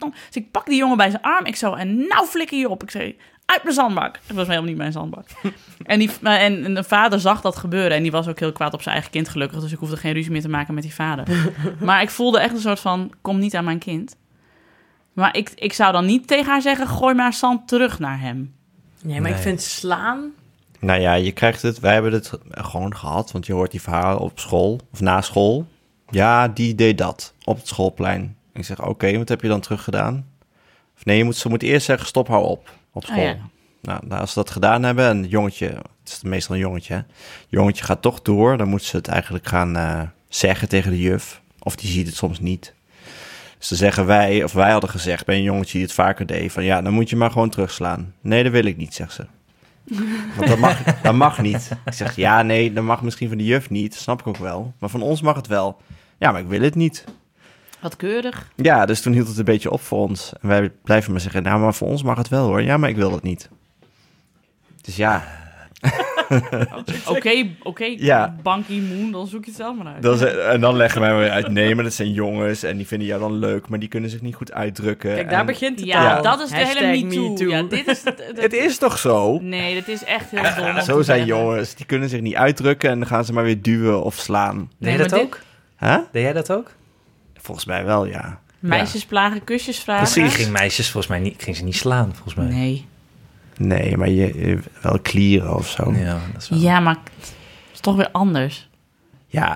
Dus 0.00 0.16
ik 0.32 0.50
pak 0.50 0.66
die 0.66 0.76
jongen 0.76 0.96
bij 0.96 1.10
zijn 1.10 1.22
arm. 1.22 1.44
Ik 1.44 1.56
zo, 1.56 1.72
en 1.72 1.96
nou 2.08 2.26
flikker 2.26 2.58
je 2.58 2.68
op. 2.68 2.82
Ik 2.82 2.90
zei, 2.90 3.16
uit 3.46 3.62
mijn 3.62 3.74
zandbak. 3.74 4.18
Het 4.26 4.36
was 4.36 4.46
helemaal 4.46 4.68
niet 4.68 4.76
mijn 4.76 4.92
zandbak. 4.92 5.26
en, 5.82 5.98
die, 5.98 6.10
en, 6.22 6.64
en 6.64 6.74
de 6.74 6.84
vader 6.84 7.20
zag 7.20 7.40
dat 7.40 7.56
gebeuren. 7.56 7.96
En 7.96 8.02
die 8.02 8.10
was 8.10 8.28
ook 8.28 8.38
heel 8.38 8.52
kwaad 8.52 8.74
op 8.74 8.82
zijn 8.82 8.94
eigen 8.94 9.12
kind 9.12 9.28
gelukkig. 9.28 9.60
Dus 9.60 9.72
ik 9.72 9.78
hoefde 9.78 9.96
geen 9.96 10.12
ruzie 10.12 10.30
meer 10.30 10.40
te 10.40 10.48
maken 10.48 10.74
met 10.74 10.82
die 10.82 10.94
vader. 10.94 11.52
maar 11.80 12.02
ik 12.02 12.10
voelde 12.10 12.40
echt 12.40 12.54
een 12.54 12.60
soort 12.60 12.80
van, 12.80 13.12
kom 13.20 13.38
niet 13.38 13.54
aan 13.54 13.64
mijn 13.64 13.78
kind. 13.78 14.16
Maar 15.12 15.36
ik, 15.36 15.52
ik 15.54 15.72
zou 15.72 15.92
dan 15.92 16.06
niet 16.06 16.26
tegen 16.26 16.52
haar 16.52 16.62
zeggen, 16.62 16.88
gooi 16.88 17.14
maar 17.14 17.32
zand 17.32 17.68
terug 17.68 17.98
naar 17.98 18.20
hem. 18.20 18.54
Nee, 19.02 19.20
maar 19.20 19.30
ik 19.30 19.36
vind 19.36 19.62
slaan... 19.62 20.32
Nou 20.80 21.00
ja, 21.00 21.14
je 21.14 21.32
krijgt 21.32 21.62
het. 21.62 21.80
Wij 21.80 21.92
hebben 21.92 22.12
het 22.12 22.32
gewoon 22.50 22.96
gehad, 22.96 23.32
want 23.32 23.46
je 23.46 23.52
hoort 23.52 23.70
die 23.70 23.82
verhalen 23.82 24.20
op 24.20 24.38
school 24.38 24.80
of 24.92 25.00
na 25.00 25.20
school. 25.20 25.66
Ja, 26.10 26.48
die 26.48 26.74
deed 26.74 26.98
dat 26.98 27.34
op 27.44 27.56
het 27.56 27.68
schoolplein. 27.68 28.36
Ik 28.52 28.64
zeg, 28.64 28.82
oké, 28.82 29.18
wat 29.18 29.28
heb 29.28 29.42
je 29.42 29.48
dan 29.48 29.60
terug 29.60 29.82
gedaan? 29.82 30.26
Of 30.96 31.04
nee, 31.04 31.16
je 31.16 31.24
moet, 31.24 31.36
ze 31.36 31.48
moet 31.48 31.62
eerst 31.62 31.86
zeggen, 31.86 32.06
stop, 32.06 32.28
hou 32.28 32.44
op 32.44 32.70
op 32.96 33.04
school. 33.04 33.18
Oh 33.18 33.24
ja. 33.24 33.36
Nou, 33.82 34.06
nou, 34.06 34.20
als 34.20 34.32
ze 34.32 34.38
dat 34.38 34.50
gedaan 34.50 34.82
hebben 34.82 35.08
en 35.08 35.22
het 35.22 35.30
jongetje, 35.30 35.66
het 35.66 35.84
is 36.04 36.22
meestal 36.22 36.54
een 36.54 36.60
jongetje, 36.60 36.94
hè? 36.94 37.00
jongetje 37.48 37.84
gaat 37.84 38.02
toch 38.02 38.22
door, 38.22 38.56
dan 38.56 38.68
moet 38.68 38.82
ze 38.82 38.96
het 38.96 39.08
eigenlijk 39.08 39.46
gaan 39.46 39.76
eh, 39.76 40.02
zeggen 40.28 40.68
tegen 40.68 40.90
de 40.90 41.00
juf. 41.00 41.40
Of 41.58 41.76
die 41.76 41.90
ziet 41.90 42.06
het 42.06 42.16
soms 42.16 42.40
niet. 42.40 42.74
Dus 43.58 43.68
dan 43.68 43.78
zeggen 43.78 44.06
wij, 44.06 44.44
of 44.44 44.52
wij 44.52 44.70
hadden 44.70 44.90
gezegd 44.90 45.26
bij 45.26 45.36
een 45.36 45.42
jongetje 45.42 45.72
die 45.72 45.82
het 45.82 45.92
vaker 45.92 46.26
deed, 46.26 46.52
van 46.52 46.64
ja, 46.64 46.82
dan 46.82 46.92
moet 46.92 47.10
je 47.10 47.16
maar 47.16 47.30
gewoon 47.30 47.50
terugslaan. 47.50 48.14
Nee, 48.20 48.42
dat 48.42 48.52
wil 48.52 48.64
ik 48.64 48.76
niet, 48.76 48.94
zegt 48.94 49.12
ze. 49.12 49.26
Want 50.36 50.48
dat 50.48 50.58
mag, 50.58 51.00
dat 51.02 51.14
mag 51.14 51.42
niet. 51.42 51.70
Ik 51.84 51.92
zeg, 51.92 52.16
ja, 52.16 52.42
nee, 52.42 52.72
dat 52.72 52.84
mag 52.84 53.02
misschien 53.02 53.28
van 53.28 53.38
de 53.38 53.44
juf 53.44 53.70
niet. 53.70 53.94
Snap 53.94 54.20
ik 54.20 54.26
ook 54.26 54.36
wel. 54.36 54.72
Maar 54.78 54.90
van 54.90 55.02
ons 55.02 55.20
mag 55.20 55.36
het 55.36 55.46
wel. 55.46 55.80
Ja, 56.18 56.32
maar 56.32 56.40
ik 56.40 56.48
wil 56.48 56.60
het 56.60 56.74
niet. 56.74 57.04
Wat 57.80 57.96
keurig. 57.96 58.48
Ja, 58.54 58.86
dus 58.86 59.00
toen 59.02 59.12
hield 59.12 59.28
het 59.28 59.38
een 59.38 59.44
beetje 59.44 59.70
op 59.70 59.80
voor 59.80 59.98
ons. 60.08 60.32
En 60.40 60.48
wij 60.48 60.70
blijven 60.84 61.12
maar 61.12 61.20
zeggen, 61.20 61.42
nou, 61.42 61.60
maar 61.60 61.74
voor 61.74 61.88
ons 61.88 62.02
mag 62.02 62.16
het 62.18 62.28
wel 62.28 62.46
hoor. 62.46 62.62
Ja, 62.62 62.76
maar 62.76 62.88
ik 62.88 62.96
wil 62.96 63.10
dat 63.10 63.22
niet. 63.22 63.48
Dus 64.80 64.96
ja, 64.96 65.24
Oké, 67.08 67.46
oké, 67.62 67.84
Ja. 67.96 68.36
Banky 68.42 68.80
Moon, 68.80 69.10
dan 69.12 69.26
zoek 69.26 69.44
je 69.44 69.50
het 69.50 69.60
zelf 69.60 69.76
maar 69.76 69.94
uit. 69.94 70.04
is- 70.04 70.34
en 70.36 70.60
dan 70.60 70.76
leggen 70.76 71.00
wij 71.00 71.16
weer 71.16 71.30
uit, 71.30 71.48
nee, 71.48 71.74
maar 71.74 71.84
dat 71.84 71.92
zijn 71.92 72.12
jongens 72.12 72.62
en 72.62 72.76
die 72.76 72.86
vinden 72.86 73.06
jou 73.08 73.20
dan 73.20 73.38
leuk, 73.38 73.68
maar 73.68 73.78
die 73.78 73.88
kunnen 73.88 74.10
zich 74.10 74.20
niet 74.20 74.34
goed 74.34 74.52
uitdrukken. 74.52 75.14
Kijk, 75.14 75.30
daar 75.30 75.40
En- 75.40 75.46
begint 75.46 75.78
het 75.78 75.88
ja, 75.88 76.16
al. 76.16 76.22
dat 76.22 76.40
is 76.40 76.48
de 76.48 76.56
Hashtag 76.56 76.78
hele 76.82 77.04
Me 77.04 77.14
Too. 77.14 77.28
MeToo. 77.30 77.48
Ja, 77.48 77.62
dit 77.62 77.86
is 77.88 78.02
het, 78.34 78.52
is 78.52 78.78
toch 78.78 78.98
zo? 78.98 79.38
Nee, 79.42 79.74
dat 79.74 79.88
is 79.88 80.04
echt 80.04 80.30
heel 80.30 80.42
dom. 80.64 80.74
om 80.76 80.80
Zo 80.80 80.92
zijn 81.02 81.04
zeggen. 81.04 81.26
jongens, 81.26 81.74
die 81.74 81.86
kunnen 81.86 82.08
zich 82.08 82.20
niet 82.20 82.34
uitdrukken 82.34 82.90
en 82.90 82.98
dan 82.98 83.08
gaan 83.08 83.24
ze 83.24 83.32
maar 83.32 83.44
weer 83.44 83.62
duwen 83.62 84.02
of 84.02 84.14
slaan. 84.14 84.56
Deed 84.58 84.68
Nee, 84.78 84.98
maar 84.98 85.08
dat 85.08 85.18
dit- 85.18 85.26
ook? 85.26 85.40
Huh? 85.78 85.96
Deed 86.12 86.22
jij 86.22 86.32
dat 86.32 86.52
ook? 86.52 86.70
Volgens 87.46 87.66
mij 87.66 87.84
wel, 87.84 88.06
ja. 88.06 88.40
Meisjes 88.58 89.04
plagen, 89.04 89.44
kusjes 89.44 89.78
vragen. 89.78 90.24
Ik 90.24 90.30
ging 90.30 90.50
meisjes 90.50 90.90
volgens 90.90 91.12
mij 91.12 91.22
niet, 91.22 91.42
ging 91.42 91.56
ze 91.56 91.64
niet 91.64 91.76
slaan, 91.76 92.12
volgens 92.14 92.34
mij. 92.34 92.46
Nee. 92.46 92.86
Nee, 93.56 93.96
maar 93.96 94.08
je, 94.08 94.38
je- 94.38 94.58
wel 94.82 94.98
klieren 94.98 95.54
of 95.54 95.68
zo. 95.68 95.92
Ja. 95.92 95.98
Ja, 95.98 96.18
dat 96.32 96.42
is 96.42 96.48
wel... 96.48 96.58
Ja, 96.58 96.80
maar 96.80 96.96
het 97.20 97.32
is 97.72 97.80
toch 97.80 97.96
weer 97.96 98.10
anders. 98.10 98.68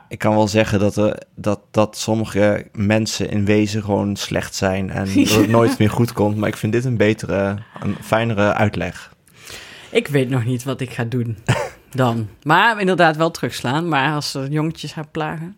ik 0.09 0.18
kan 0.18 0.35
wel 0.35 0.48
zeggen 0.48 0.79
dat, 0.79 0.96
er, 0.96 1.22
dat, 1.35 1.61
dat 1.70 1.96
sommige 1.96 2.66
mensen 2.72 3.31
in 3.31 3.44
wezen 3.44 3.83
gewoon 3.83 4.16
slecht 4.16 4.55
zijn 4.55 4.90
en 4.90 5.05
dat 5.14 5.29
het 5.35 5.48
nooit 5.48 5.79
meer 5.79 5.90
goed 5.90 6.12
komt. 6.12 6.37
Maar 6.37 6.48
ik 6.48 6.57
vind 6.57 6.72
dit 6.72 6.85
een 6.85 6.96
betere, 6.96 7.57
een 7.81 7.96
fijnere 8.03 8.53
uitleg. 8.53 9.12
Ik 9.90 10.07
weet 10.09 10.29
nog 10.29 10.44
niet 10.44 10.64
wat 10.64 10.81
ik 10.81 10.90
ga 10.90 11.05
doen 11.05 11.38
dan. 11.90 12.29
Maar 12.42 12.81
inderdaad 12.81 13.16
wel 13.16 13.31
terugslaan. 13.31 13.88
Maar 13.88 14.14
als 14.14 14.35
er 14.35 14.48
jongetjes 14.50 14.94
haar 14.94 15.07
plagen... 15.09 15.57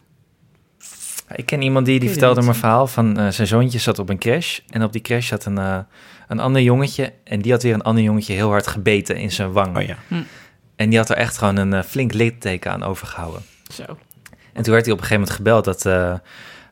Ik 1.36 1.46
ken 1.46 1.62
iemand 1.62 1.86
die, 1.86 2.00
die 2.00 2.08
vertelde 2.10 2.42
me 2.42 2.48
een 2.48 2.54
verhaal 2.54 2.86
van 2.86 3.18
eh, 3.18 3.28
zijn 3.28 3.46
zoontje 3.46 3.78
zat 3.78 3.98
op 3.98 4.08
een 4.08 4.18
crash. 4.18 4.58
En 4.68 4.82
op 4.82 4.92
die 4.92 5.00
crash 5.02 5.28
zat 5.28 5.44
een, 5.44 5.58
eh, 5.58 5.78
een 6.28 6.40
ander 6.40 6.62
jongetje. 6.62 7.12
En 7.24 7.40
die 7.40 7.52
had 7.52 7.62
weer 7.62 7.74
een 7.74 7.82
ander 7.82 8.02
jongetje 8.04 8.32
heel 8.34 8.48
hard 8.50 8.66
gebeten 8.66 9.16
in 9.16 9.30
zijn 9.32 9.52
wang. 9.52 9.76
Oh 9.76 9.82
ja. 9.82 9.96
En 10.76 10.88
die 10.90 10.98
had 10.98 11.10
er 11.10 11.16
echt 11.16 11.38
gewoon 11.38 11.56
een 11.56 11.72
eh, 11.72 11.82
flink 11.82 12.12
litteken 12.12 12.72
aan 12.72 12.82
overgehouden. 12.82 13.42
Zo. 13.72 13.82
En 14.52 14.62
toen 14.62 14.72
werd 14.72 14.84
hij 14.84 14.94
op 14.94 15.00
een 15.00 15.06
gegeven 15.06 15.14
moment 15.20 15.30
gebeld 15.30 15.64
dat... 15.64 15.86
eh 15.86 16.12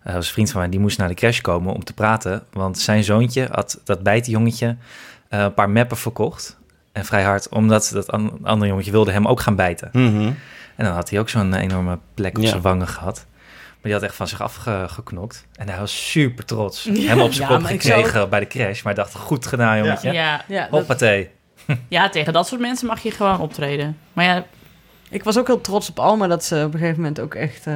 eh, 0.02 0.14
was 0.14 0.26
een 0.26 0.32
vriend 0.32 0.50
van 0.50 0.60
mij, 0.60 0.70
die 0.70 0.80
moest 0.80 0.98
naar 0.98 1.08
de 1.08 1.14
crash 1.14 1.40
komen 1.40 1.74
om 1.74 1.84
te 1.84 1.92
praten. 1.92 2.42
Want 2.52 2.78
zijn 2.78 3.04
zoontje 3.04 3.48
had 3.50 3.80
dat 3.84 4.02
bijtjongetje 4.02 4.76
eh 5.28 5.40
een 5.40 5.54
paar 5.54 5.70
meppen 5.70 5.96
verkocht. 5.96 6.58
En 6.92 7.04
vrij 7.04 7.22
hard, 7.22 7.48
omdat 7.48 7.90
dat 7.92 8.10
an- 8.10 8.38
andere 8.42 8.70
jongetje 8.70 8.90
wilde 8.90 9.10
hem 9.12 9.26
ook 9.26 9.40
gaan 9.40 9.56
bijten. 9.56 9.88
Mhm. 9.92 10.30
En 10.76 10.84
dan 10.86 10.94
had 10.94 11.10
hij 11.10 11.18
ook 11.20 11.28
zo'n 11.28 11.54
enorme 11.54 11.98
plek 12.14 12.36
op 12.36 12.42
Ja. 12.42 12.48
zijn 12.48 12.62
wangen 12.62 12.88
gehad. 12.88 13.26
Maar 13.82 13.90
die 13.90 13.92
had 13.92 14.02
echt 14.02 14.14
van 14.14 14.28
zich 14.28 14.40
afgeknokt. 14.42 15.46
En 15.54 15.68
hij 15.68 15.78
was 15.78 16.10
super 16.10 16.44
trots. 16.44 16.84
Ja. 16.84 16.92
Helemaal 16.92 17.24
op 17.24 17.32
zijn 17.32 17.48
Ja, 17.48 17.56
kop 17.56 17.66
zou 17.66 17.78
gekregen 17.80 18.28
bij 18.30 18.40
de 18.40 18.46
crash. 18.46 18.82
Maar 18.82 18.94
hij 18.94 19.02
dacht, 19.04 19.14
goed 19.14 19.46
gedaan 19.46 19.78
jongetje. 19.78 20.12
Ja. 20.12 20.44
Ja, 20.48 20.68
dat- 20.70 20.86
ja, 21.88 22.08
tegen 22.08 22.32
dat 22.32 22.46
soort 22.48 22.60
mensen 22.60 22.86
mag 22.86 23.02
je 23.02 23.10
gewoon 23.10 23.40
optreden. 23.40 23.98
Maar 24.12 24.24
ja, 24.24 24.44
Ik 25.10 25.24
was 25.24 25.38
ook 25.38 25.46
heel 25.46 25.60
trots 25.60 25.88
op 25.90 25.98
Alma 25.98 26.26
dat 26.26 26.44
ze 26.44 26.56
op 26.66 26.72
een 26.74 26.78
gegeven 26.78 26.96
moment 27.00 27.20
ook 27.20 27.34
echt 27.34 27.66
eh, 27.66 27.74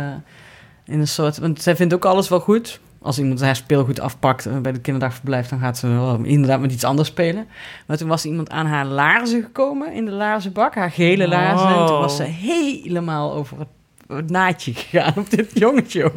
in 0.84 1.00
een 1.00 1.08
soort... 1.08 1.38
Want 1.38 1.62
zij 1.62 1.76
vindt 1.76 1.94
ook 1.94 2.04
alles 2.04 2.28
wel 2.28 2.40
goed. 2.40 2.80
Als 3.02 3.18
iemand 3.18 3.40
haar 3.40 3.56
speelgoed 3.56 4.00
afpakt 4.00 4.46
eh, 4.46 4.58
bij 4.58 4.72
de 4.72 4.80
kinderdagverblijf... 4.80 5.48
dan 5.48 5.58
gaat 5.58 5.78
ze 5.78 5.88
wel 5.88 6.18
inderdaad 6.22 6.60
met 6.60 6.72
iets 6.72 6.84
anders 6.84 7.08
spelen. 7.08 7.46
Maar 7.86 7.96
toen 7.96 8.08
was 8.08 8.24
iemand 8.24 8.50
aan 8.50 8.66
haar 8.66 8.84
laarzen 8.86 9.42
gekomen 9.42 9.92
in 9.92 10.04
de 10.04 10.10
laarzenbak. 10.10 10.74
Haar 10.74 10.90
gele 10.90 11.28
laarzen. 11.28 11.68
En 11.68 11.86
toen 11.86 11.98
was 11.98 12.16
ze 12.16 12.22
helemaal 12.22 13.32
over 13.32 13.58
het, 13.58 13.68
het 14.16 14.31
naadje 14.31 14.74
gegaan 14.74 15.12
op 15.16 15.31
dit 15.31 15.50
jongetje. 15.55 16.05
ook. 16.05 16.14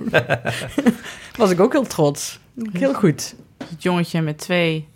was 1.37 1.51
ik 1.51 1.59
ook 1.59 1.71
heel 1.71 1.87
trots. 1.87 2.39
Heel 2.71 2.93
goed. 2.93 3.35
het 3.57 3.83
jongetje 3.83 4.21
met 4.21 4.37
twee 4.37 4.87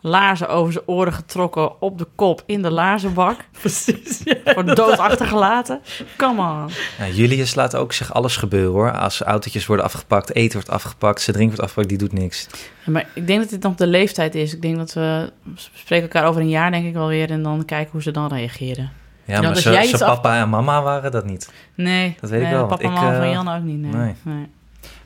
laarzen 0.00 0.48
over 0.48 0.72
zijn 0.72 0.84
oren 0.86 1.12
getrokken 1.12 1.80
op 1.80 1.98
de 1.98 2.06
kop 2.14 2.42
in 2.46 2.62
de 2.62 2.70
laarzenbak. 2.70 3.44
Precies. 3.60 4.20
Ja. 4.24 4.36
Voor 4.44 4.74
dood 4.74 4.98
achtergelaten. 4.98 5.80
Come 6.16 6.40
on. 6.40 6.70
Ja, 6.98 7.08
Julius 7.12 7.54
laat 7.54 7.76
ook 7.76 7.92
zich 7.92 8.12
alles 8.14 8.36
gebeuren 8.36 8.72
hoor. 8.72 8.92
Als 8.92 9.20
autootjes 9.20 9.66
worden 9.66 9.84
afgepakt, 9.84 10.34
eten 10.34 10.52
wordt 10.52 10.70
afgepakt, 10.70 11.20
zijn 11.20 11.36
drink 11.36 11.48
wordt 11.50 11.64
afgepakt, 11.64 11.88
die 11.88 11.98
doet 11.98 12.12
niks. 12.12 12.46
Ja, 12.84 12.92
maar 12.92 13.08
ik 13.14 13.26
denk 13.26 13.40
dat 13.40 13.50
dit 13.50 13.62
nog 13.62 13.74
de 13.74 13.86
leeftijd 13.86 14.34
is. 14.34 14.54
Ik 14.54 14.62
denk 14.62 14.76
dat 14.76 14.92
we 14.92 15.32
we 15.42 15.50
spreken 15.74 16.10
elkaar 16.10 16.28
over 16.28 16.40
een 16.40 16.48
jaar 16.48 16.70
denk 16.70 16.86
ik 16.86 16.94
wel 16.94 17.08
weer... 17.08 17.30
en 17.30 17.42
dan 17.42 17.64
kijken 17.64 17.92
hoe 17.92 18.02
ze 18.02 18.10
dan 18.10 18.28
reageren. 18.28 18.99
Ja, 19.30 19.36
Ja, 19.36 19.40
maar 19.42 19.50
als 19.50 19.62
zijn 19.62 19.92
af- 19.92 19.98
papa 19.98 20.40
en 20.40 20.48
mama 20.48 20.82
waren 20.82 21.10
dat 21.10 21.24
niet. 21.24 21.50
Nee, 21.74 22.16
Dat 22.20 22.30
weet 22.30 22.42
ik 22.42 22.48
wel, 22.48 22.66
Papa 22.66 22.82
en 22.82 22.88
ik, 22.90 22.94
mama 22.96 23.14
van 23.14 23.22
eh, 23.24 23.30
Jan 23.32 23.48
ook 23.48 23.62
niet, 23.62 23.78
nee. 23.78 23.92
nee. 23.92 24.14
nee. 24.22 24.46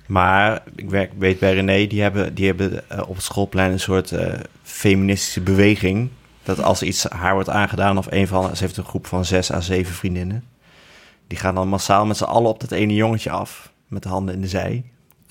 Maar 0.07 0.63
ik 0.77 0.91
werk, 0.91 1.13
weet 1.19 1.39
bij 1.39 1.55
René, 1.55 1.87
die 1.87 2.03
hebben, 2.03 2.35
die 2.35 2.47
hebben 2.47 2.91
eh, 2.91 3.09
op 3.09 3.15
het 3.15 3.25
schoolplein 3.25 3.73
een 3.73 3.81
soort 3.81 4.13
eh, 4.13 4.33
feministische 4.63 5.41
beweging. 5.41 6.09
Dat 6.43 6.63
als 6.63 6.83
iets 6.83 7.05
haar 7.09 7.35
wordt 7.35 7.49
aangedaan, 7.49 7.99
of 7.99 8.07
een 8.11 8.27
van, 8.29 8.57
ze 8.57 8.65
heeft 8.65 8.77
een 8.77 8.85
groep 8.85 9.07
van 9.07 9.25
zes 9.25 9.53
à 9.53 9.61
zeven 9.61 9.95
vriendinnen. 9.95 10.45
Die 11.27 11.39
gaan 11.39 11.55
dan 11.55 11.69
massaal 11.69 12.07
met 12.07 12.17
z'n 12.17 12.25
allen 12.25 12.51
op 12.51 12.61
dat 12.61 12.71
ene 12.71 12.95
jongetje 12.95 13.31
af, 13.31 13.73
met 13.89 14.03
de 14.03 14.09
handen 14.09 14.35
in 14.35 14.41
de 14.41 14.49
zij. 14.49 14.85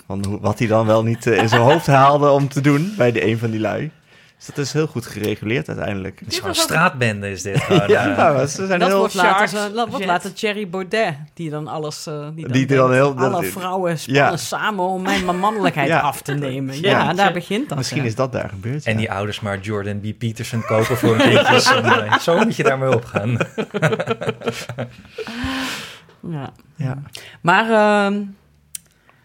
Van 0.06 0.38
wat 0.40 0.58
hij 0.58 0.68
dan 0.68 0.86
wel 0.86 1.02
niet 1.02 1.26
in 1.26 1.48
zijn 1.48 1.60
hoofd 1.62 1.86
haalde 1.86 2.28
om 2.30 2.48
te 2.48 2.60
doen 2.60 2.94
bij 2.96 3.12
de 3.12 3.26
een 3.26 3.38
van 3.38 3.50
die 3.50 3.60
lui. 3.60 3.90
Dus 4.36 4.46
dat 4.54 4.64
is 4.64 4.72
heel 4.72 4.86
goed 4.86 5.06
gereguleerd 5.06 5.68
uiteindelijk. 5.68 6.18
Het 6.20 6.28
is 6.32 6.34
gewoon 6.36 6.50
een 6.50 6.56
straatbende 6.56 7.30
is 7.30 7.42
dit 7.42 7.60
gewoon. 7.64 7.88
Ja, 7.88 8.34
eh. 8.34 8.46
ze 8.46 8.66
zijn 8.66 8.78
dat 8.78 8.88
heel... 8.88 8.98
wordt 8.98 9.14
later, 9.14 9.48
zo- 9.48 9.72
dat 9.72 9.88
wordt 9.88 10.04
later 10.04 10.32
Thierry 10.32 10.68
Baudet, 10.68 11.14
die 11.34 11.50
dan 11.50 11.68
alles... 11.68 12.06
eh, 12.06 12.14
die 12.34 12.42
dan, 12.42 12.52
Die 12.52 12.66
dan 12.66 12.90
denkt, 12.90 12.92
heel- 12.94 13.16
alle 13.26 13.30
dat- 13.42 13.44
vrouwen 13.44 13.98
spannen 13.98 14.22
Ja. 14.22 14.36
samen 14.36 14.84
om 14.84 15.02
mijn 15.02 15.38
mannelijkheid 15.38 15.88
Ja. 15.94 16.00
af 16.00 16.22
te 16.22 16.32
nemen. 16.34 16.80
Ja, 16.80 16.88
Ja. 16.90 17.12
daar 17.12 17.32
begint 17.32 17.68
dat. 17.68 17.78
Misschien 17.78 18.02
ja. 18.02 18.08
is 18.08 18.14
dat 18.14 18.32
daar 18.32 18.48
gebeurd. 18.48 18.84
En 18.84 18.96
die 18.96 19.10
ouders 19.12 19.40
maar 19.40 19.58
Jordan 19.60 20.00
B. 20.00 20.18
Peterson 20.18 20.64
kopen 20.64 20.96
voor 20.96 21.16
hun 21.16 21.28
kindjes. 21.30 21.72
En, 21.74 21.84
eh, 22.06 22.18
zo 22.18 22.38
moet 22.44 22.56
je 22.56 22.62
daarmee 22.62 22.94
opgaan. 22.94 23.38
Ja. 26.30 26.50
Ja. 26.76 27.02
Maar 27.40 27.70
ehm, 27.70 28.22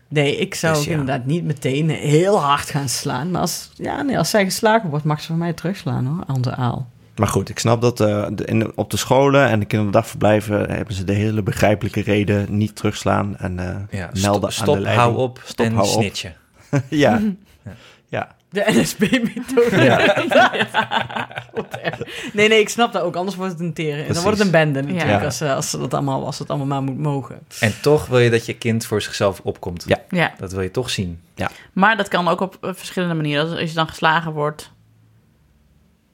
nee, 0.10 0.38
ik 0.38 0.56
zou 0.56 0.76
Dus 0.76 0.84
ja. 0.86 0.92
inderdaad 0.92 1.26
niet 1.26 1.44
meteen 1.44 1.90
heel 1.90 2.42
hard 2.42 2.70
gaan 2.70 2.90
slaan. 2.90 3.32
Maar 3.32 3.42
als, 3.42 3.70
ja, 3.76 4.02
nee, 4.02 4.18
als 4.18 4.30
zij 4.30 4.44
geslagen 4.44 4.90
wordt, 4.90 5.06
mag 5.06 5.22
ze 5.22 5.28
van 5.28 5.38
mij 5.38 5.54
terugslaan 5.54 6.06
hoor, 6.06 6.24
aan 6.28 6.42
de 6.42 6.56
aal. 6.56 6.88
Maar 7.16 7.28
goed, 7.28 7.50
ik 7.50 7.60
snap 7.60 7.82
dat 7.82 8.00
eh, 8.00 8.28
de, 8.32 8.46
in, 8.46 8.72
op 8.78 8.90
de 8.92 8.98
scholen 8.98 9.48
en 9.50 9.60
de 9.60 9.66
kinderdagverblijven 9.66 10.72
hebben 10.72 10.94
ze 10.96 11.04
de 11.04 11.14
hele 11.14 11.44
begrijpelijke 11.44 12.02
reden 12.02 12.58
niet 12.58 12.76
terugslaan 12.76 13.38
en 13.38 13.60
eh, 13.60 14.00
Ja, 14.00 14.10
melden 14.22 14.22
stop, 14.22 14.44
aan 14.44 14.52
stop 14.52 14.76
de 14.76 14.82
leiding. 14.82 15.08
hou 15.08 15.18
op 15.18 15.42
Stop, 15.46 15.66
en 15.66 15.74
hou 15.74 15.88
op. 15.88 15.94
snitchen. 15.94 16.36
ja. 16.90 17.22
ja. 17.66 17.72
De 18.50 18.64
NSB-methode. 18.68 19.84
Ja. 19.84 19.98
nee, 22.34 22.48
nee, 22.48 22.60
ik 22.60 22.70
snap 22.70 22.94
dat 22.94 23.02
ook. 23.02 23.16
Anders 23.16 23.38
wordt 23.38 23.52
het 23.52 23.62
een 23.62 23.74
teren. 23.74 23.96
Dan 23.96 24.06
Precies. 24.06 24.24
wordt 24.24 24.38
het 24.38 24.46
een 24.48 24.54
bende 24.54 24.82
natuurlijk. 24.82 25.20
Ja. 25.20 25.26
Als, 25.26 25.42
eh, 25.42 25.56
als, 25.56 25.70
ze 25.70 25.78
dat 25.78 25.94
allemaal, 25.94 26.26
als 26.26 26.40
het 26.40 26.50
allemaal 26.50 26.68
maar 26.68 26.84
moet 26.84 26.98
mogen. 27.04 27.40
En 27.60 27.74
toch 27.82 28.06
wil 28.08 28.20
je 28.20 28.30
dat 28.30 28.46
je 28.46 28.54
kind 28.54 28.86
voor 28.86 29.02
zichzelf 29.02 29.40
opkomt. 29.44 29.84
Ja. 29.88 29.98
Ja, 30.10 30.34
Dat 30.38 30.52
wil 30.52 30.62
je 30.62 30.72
toch 30.72 30.90
zien. 30.90 31.22
maar 31.74 31.98
dat 31.98 32.08
kan 32.08 32.28
ook 32.28 32.42
op 32.42 32.58
eh, 32.62 32.70
verschillende 32.74 33.16
manieren. 33.16 33.50
Als, 33.50 33.60
als 33.60 33.70
je 33.70 33.76
dan 33.76 33.88
geslagen 33.88 34.32
wordt... 34.32 34.72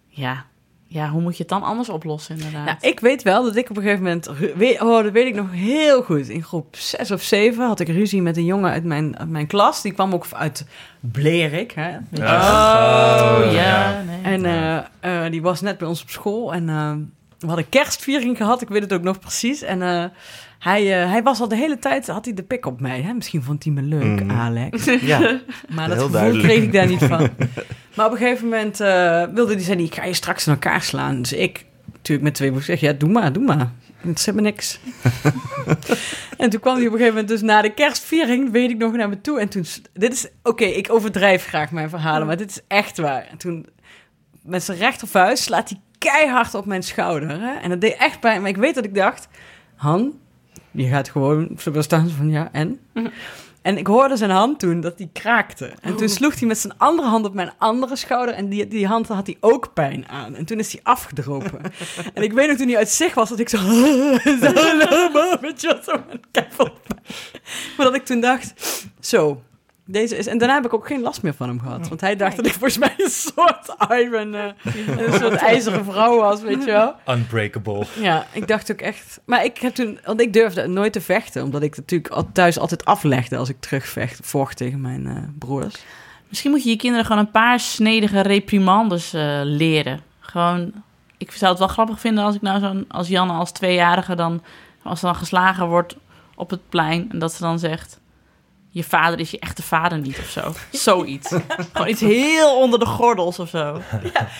Ja. 0.07 0.45
Ja, 0.95 1.09
hoe 1.09 1.21
moet 1.21 1.37
je 1.37 1.43
het 1.43 1.51
dan 1.51 1.63
anders 1.63 1.89
oplossen 1.89 2.35
inderdaad? 2.35 2.65
Nou, 2.65 2.77
ik 2.81 2.99
weet 2.99 3.23
wel 3.23 3.43
dat 3.43 3.55
ik 3.55 3.69
op 3.69 3.77
een 3.77 3.83
gegeven 3.83 4.03
moment... 4.03 4.27
Oh, 4.81 5.03
dat 5.03 5.11
weet 5.11 5.27
ik 5.27 5.35
nog 5.35 5.51
heel 5.51 6.03
goed. 6.03 6.29
In 6.29 6.43
groep 6.43 6.75
6 6.75 7.11
of 7.11 7.21
7 7.21 7.67
had 7.67 7.79
ik 7.79 7.87
ruzie 7.87 8.21
met 8.21 8.37
een 8.37 8.45
jongen 8.45 8.71
uit 8.71 8.83
mijn, 8.83 9.17
uit 9.17 9.29
mijn 9.29 9.47
klas. 9.47 9.81
Die 9.81 9.91
kwam 9.91 10.13
ook 10.13 10.25
uit 10.31 10.65
Blerik. 10.99 11.71
Hè? 11.71 11.89
Oh, 11.89 13.43
Oh, 13.43 13.51
ja. 13.51 14.01
Nee. 14.01 14.21
En 14.21 14.45
eh, 14.45 15.25
eh, 15.25 15.31
die 15.31 15.41
was 15.41 15.61
net 15.61 15.77
bij 15.77 15.87
ons 15.87 16.01
op 16.01 16.09
school. 16.09 16.53
En 16.53 16.69
eh, 16.69 16.93
we 17.39 17.47
hadden 17.47 17.69
kerstviering 17.69 18.37
gehad. 18.37 18.61
Ik 18.61 18.69
weet 18.69 18.81
het 18.81 18.93
ook 18.93 19.03
nog 19.03 19.19
precies. 19.19 19.61
En 19.61 19.81
eh, 19.81 20.05
hij, 20.59 21.01
eh, 21.03 21.11
hij 21.11 21.23
was 21.23 21.39
al 21.39 21.47
de 21.47 21.55
hele 21.55 21.79
tijd... 21.79 22.07
Had 22.07 22.25
hij 22.25 22.33
de 22.33 22.43
pik 22.43 22.65
op 22.65 22.81
mij. 22.81 23.01
Hè? 23.01 23.13
Misschien 23.13 23.43
vond 23.43 23.63
hij 23.63 23.73
me 23.73 23.81
leuk, 23.81 24.23
Mhm. 24.23 24.31
Alex. 24.31 24.85
ja. 25.01 25.39
Maar 25.69 25.87
dat 25.87 25.97
gevoel 25.97 26.11
duidelijk. 26.11 26.47
kreeg 26.47 26.63
ik 26.63 26.73
daar 26.73 26.87
niet 26.87 27.03
van. 27.03 27.29
maar 27.95 28.05
op 28.05 28.11
een 28.11 28.17
gegeven 28.17 28.43
moment 28.47 28.79
eh, 28.79 29.23
wilde 29.33 29.53
hij 29.53 29.63
hij, 29.63 29.83
ik 29.83 29.95
ga 29.95 30.05
je 30.05 30.13
straks 30.13 30.47
in 30.47 30.53
elkaar 30.53 30.81
slaan. 30.81 31.17
Dus 31.21 31.33
ik, 31.33 31.65
natuurlijk 31.93 32.21
met 32.27 32.33
twee 32.35 32.49
woorden, 32.49 32.67
zeg, 32.67 32.79
ja, 32.79 32.93
doe 32.93 33.09
maar, 33.09 33.33
doe 33.33 33.43
maar. 33.43 33.71
Het 33.97 34.19
zit 34.19 34.35
me 34.35 34.41
niks. 34.41 34.79
en 36.37 36.49
toen 36.49 36.59
kwam 36.59 36.75
hij 36.75 36.85
op 36.87 36.91
een 36.91 36.97
gegeven 36.97 37.07
moment 37.07 37.27
dus 37.27 37.41
na 37.41 37.61
de 37.61 37.73
kerstviering, 37.73 38.51
weet 38.51 38.69
ik 38.69 38.77
nog, 38.77 38.93
naar 38.93 39.09
me 39.09 39.21
toe. 39.21 39.39
En 39.39 39.49
toen, 39.49 39.65
dit 39.93 40.13
is, 40.13 40.27
oké, 40.43 40.63
ik 40.65 40.91
overdrijf 40.91 41.45
graag 41.45 41.71
mijn 41.71 41.89
verhalen, 41.89 42.27
maar 42.27 42.37
dit 42.37 42.49
is 42.49 42.59
echt 42.67 42.97
waar. 42.97 43.27
En 43.31 43.37
toen, 43.37 43.65
met 44.43 44.63
zijn 44.63 44.77
rechtervuist, 44.77 45.43
slaat 45.43 45.69
hij 45.69 45.79
keihard 45.97 46.53
op 46.53 46.65
mijn 46.65 46.83
schouder. 46.83 47.29
Hè? 47.29 47.53
En 47.55 47.69
dat 47.69 47.81
deed 47.81 47.95
echt 47.97 48.19
pijn. 48.19 48.41
Maar 48.41 48.49
ik 48.49 48.57
weet 48.57 48.75
dat 48.75 48.85
ik 48.85 48.95
dacht, 48.95 49.27
Han, 49.75 50.13
je 50.75 50.87
gaat 50.87 51.09
gewoon 51.09 51.57
staan 51.79 52.09
van, 52.09 52.29
ja, 52.29 52.49
en? 52.51 52.79
En 53.65 53.77
ik 53.77 53.87
hoorde 53.87 54.17
zijn 54.17 54.29
hand 54.29 54.59
toen 54.59 54.81
dat 54.81 54.97
die 54.97 55.09
kraakte. 55.13 55.73
En 55.81 55.95
toen 55.95 56.09
sloeg 56.09 56.39
hij 56.39 56.47
met 56.47 56.57
zijn 56.57 56.73
andere 56.77 57.07
hand 57.07 57.25
op 57.25 57.33
mijn 57.33 57.51
andere 57.57 57.95
schouder. 57.95 58.35
En 58.35 58.49
die, 58.49 58.67
die 58.67 58.87
hand 58.87 59.07
had 59.07 59.25
hij 59.25 59.37
ook 59.39 59.73
pijn 59.73 60.07
aan. 60.07 60.35
En 60.35 60.45
toen 60.45 60.59
is 60.59 60.71
hij 60.71 60.81
afgedropen. 60.83 61.61
en 62.13 62.23
ik 62.23 62.33
weet 62.33 62.47
nog 62.47 62.57
toen 62.57 62.67
hij 62.67 62.77
uit 62.77 62.89
zich 62.89 63.13
was, 63.13 63.29
dat 63.29 63.39
ik 63.39 63.49
zo... 63.49 63.57
zo 64.41 64.51
weet 65.41 65.61
je 65.61 65.67
wat, 65.67 65.83
zo. 65.83 66.03
Maar 67.77 67.85
dat 67.85 67.95
ik 67.95 68.05
toen 68.05 68.19
dacht, 68.19 68.53
zo... 68.99 69.41
Deze 69.87 70.17
is, 70.17 70.27
en 70.27 70.37
daarna 70.37 70.53
heb 70.53 70.65
ik 70.65 70.73
ook 70.73 70.87
geen 70.87 71.01
last 71.01 71.21
meer 71.21 71.33
van 71.33 71.47
hem 71.47 71.59
gehad. 71.59 71.87
Want 71.87 72.01
hij 72.01 72.15
dacht 72.15 72.35
dat 72.35 72.45
ik 72.45 72.51
volgens 72.51 72.77
mij 72.77 72.93
een 72.97 73.09
soort 73.09 73.75
iron, 73.89 74.35
eh, 74.35 74.43
een 74.97 75.13
soort 75.13 75.33
ijzeren 75.33 75.85
vrouw 75.85 76.17
was, 76.19 76.41
weet 76.41 76.63
je 76.63 76.71
wel. 76.71 76.95
Unbreakable. 77.15 77.85
Ja, 77.99 78.25
ik 78.31 78.47
dacht 78.47 78.71
ook 78.71 78.81
echt. 78.81 79.19
Maar 79.25 79.45
ik 79.45 79.57
heb 79.57 79.73
toen, 79.73 79.99
want 80.05 80.21
ik 80.21 80.33
durfde 80.33 80.67
nooit 80.67 80.93
te 80.93 81.01
vechten, 81.01 81.43
omdat 81.43 81.61
ik 81.61 81.77
natuurlijk 81.77 82.13
al 82.13 82.29
thuis 82.31 82.59
altijd 82.59 82.85
aflegde 82.85 83.37
als 83.37 83.49
ik 83.49 83.59
terugvecht, 83.59 84.19
vocht 84.23 84.57
tegen 84.57 84.81
mijn 84.81 85.07
eh, 85.07 85.17
broers. 85.39 85.75
Misschien 86.29 86.51
moet 86.51 86.63
je 86.63 86.69
je 86.69 86.75
kinderen 86.75 87.05
gewoon 87.05 87.21
een 87.21 87.31
paar 87.31 87.59
snedige 87.59 88.21
reprimandes 88.21 89.13
eh, 89.13 89.39
leren. 89.43 90.01
Gewoon, 90.19 90.71
ik 91.17 91.31
zou 91.31 91.51
het 91.51 91.59
wel 91.59 91.67
grappig 91.67 91.99
vinden 91.99 92.23
als 92.23 92.35
ik 92.35 92.41
nou 92.41 92.59
zo'n, 92.59 92.85
als 92.87 93.07
Janne 93.07 93.33
als 93.33 93.51
tweejarige 93.51 94.15
dan, 94.15 94.43
als 94.83 94.99
ze 94.99 95.05
dan 95.05 95.15
geslagen 95.15 95.67
wordt 95.67 95.95
op 96.35 96.49
het 96.49 96.69
plein 96.69 97.07
en 97.11 97.19
dat 97.19 97.33
ze 97.33 97.41
dan 97.41 97.59
zegt, 97.59 97.99
je 98.75 98.83
vader 98.83 99.19
is 99.19 99.31
je 99.31 99.39
echte 99.39 99.63
vader 99.63 99.97
niet 99.99 100.19
of 100.19 100.25
zo. 100.29 100.53
Zoiets. 100.71 101.33
gewoon 101.73 101.87
iets 101.87 102.01
heel 102.01 102.55
onder 102.55 102.79
de 102.79 102.85
gordels 102.85 103.39
of 103.39 103.49
zo. 103.49 103.81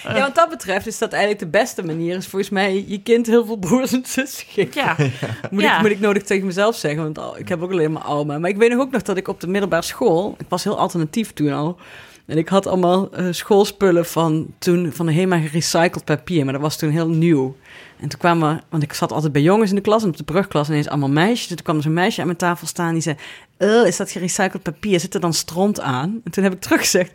Ja, 0.03 0.19
wat 0.19 0.35
dat 0.35 0.49
betreft 0.49 0.87
is 0.87 0.97
dat 0.97 1.11
eigenlijk 1.11 1.41
de 1.41 1.57
beste 1.57 1.83
manier. 1.83 2.15
Is 2.15 2.27
volgens 2.27 2.51
mij 2.51 2.85
je 2.87 3.01
kind 3.01 3.25
heel 3.27 3.45
veel 3.45 3.57
broers 3.57 3.91
en 3.93 4.03
zussen 4.05 4.45
geven. 4.49 4.71
Ja, 4.81 4.95
Moet, 5.51 5.61
Ja. 5.61 5.75
ik, 5.75 5.81
moet 5.81 5.91
ik 5.91 5.99
nodig 5.99 6.23
tegen 6.23 6.45
mezelf 6.45 6.75
zeggen, 6.75 7.03
want 7.03 7.17
al- 7.19 7.37
ik 7.37 7.47
heb 7.49 7.61
ook 7.61 7.71
alleen 7.71 7.91
maar 7.91 8.01
Alma. 8.01 8.37
Maar 8.37 8.49
ik 8.49 8.57
weet 8.57 8.69
nog 8.71 8.79
ook 8.81 8.91
nog 8.91 9.01
dat 9.01 9.17
ik 9.17 9.27
op 9.27 9.39
de 9.39 9.47
middelbare 9.47 9.81
school, 9.83 10.35
ik 10.37 10.45
was 10.49 10.63
heel 10.63 10.77
alternatief 10.77 11.33
toen 11.33 11.51
al. 11.53 11.77
En 12.25 12.37
ik 12.37 12.49
had 12.49 12.67
allemaal 12.67 13.11
eh, 13.11 13.25
schoolspullen 13.31 14.05
van 14.05 14.47
toen, 14.59 14.91
van 14.93 15.07
helemaal 15.07 15.39
gerecycled 15.41 16.05
papier. 16.05 16.43
Maar 16.43 16.53
dat 16.53 16.61
was 16.61 16.77
toen 16.77 16.89
heel 16.89 17.07
nieuw. 17.09 17.55
En 17.99 18.09
toen 18.09 18.19
kwamen, 18.19 18.61
want 18.69 18.83
ik 18.83 18.93
zat 18.93 19.11
altijd 19.11 19.31
bij 19.31 19.41
jongens 19.41 19.69
in 19.69 19.75
de 19.75 19.81
klas 19.81 20.03
en 20.03 20.09
op 20.09 20.17
de 20.17 20.23
brugklas 20.23 20.67
ineens 20.67 20.87
allemaal 20.87 21.09
meisjes. 21.09 21.49
En 21.49 21.55
toen 21.55 21.65
kwam 21.65 21.75
er 21.75 21.83
zo'n 21.83 21.93
meisje 21.93 22.19
aan 22.19 22.25
mijn 22.25 22.37
tafel 22.37 22.67
staan 22.67 22.93
die 22.93 23.01
zei, 23.01 23.15
"Eh, 23.57 23.85
is 23.85 23.97
dat 23.97 24.11
gerecycled 24.11 24.63
papier? 24.63 24.99
Zit 24.99 25.13
er 25.13 25.19
dan 25.19 25.33
stront 25.33 25.79
aan? 25.79 26.21
En 26.23 26.31
toen 26.31 26.43
heb 26.43 26.53
ik 26.53 26.61
teruggezegd, 26.61 27.11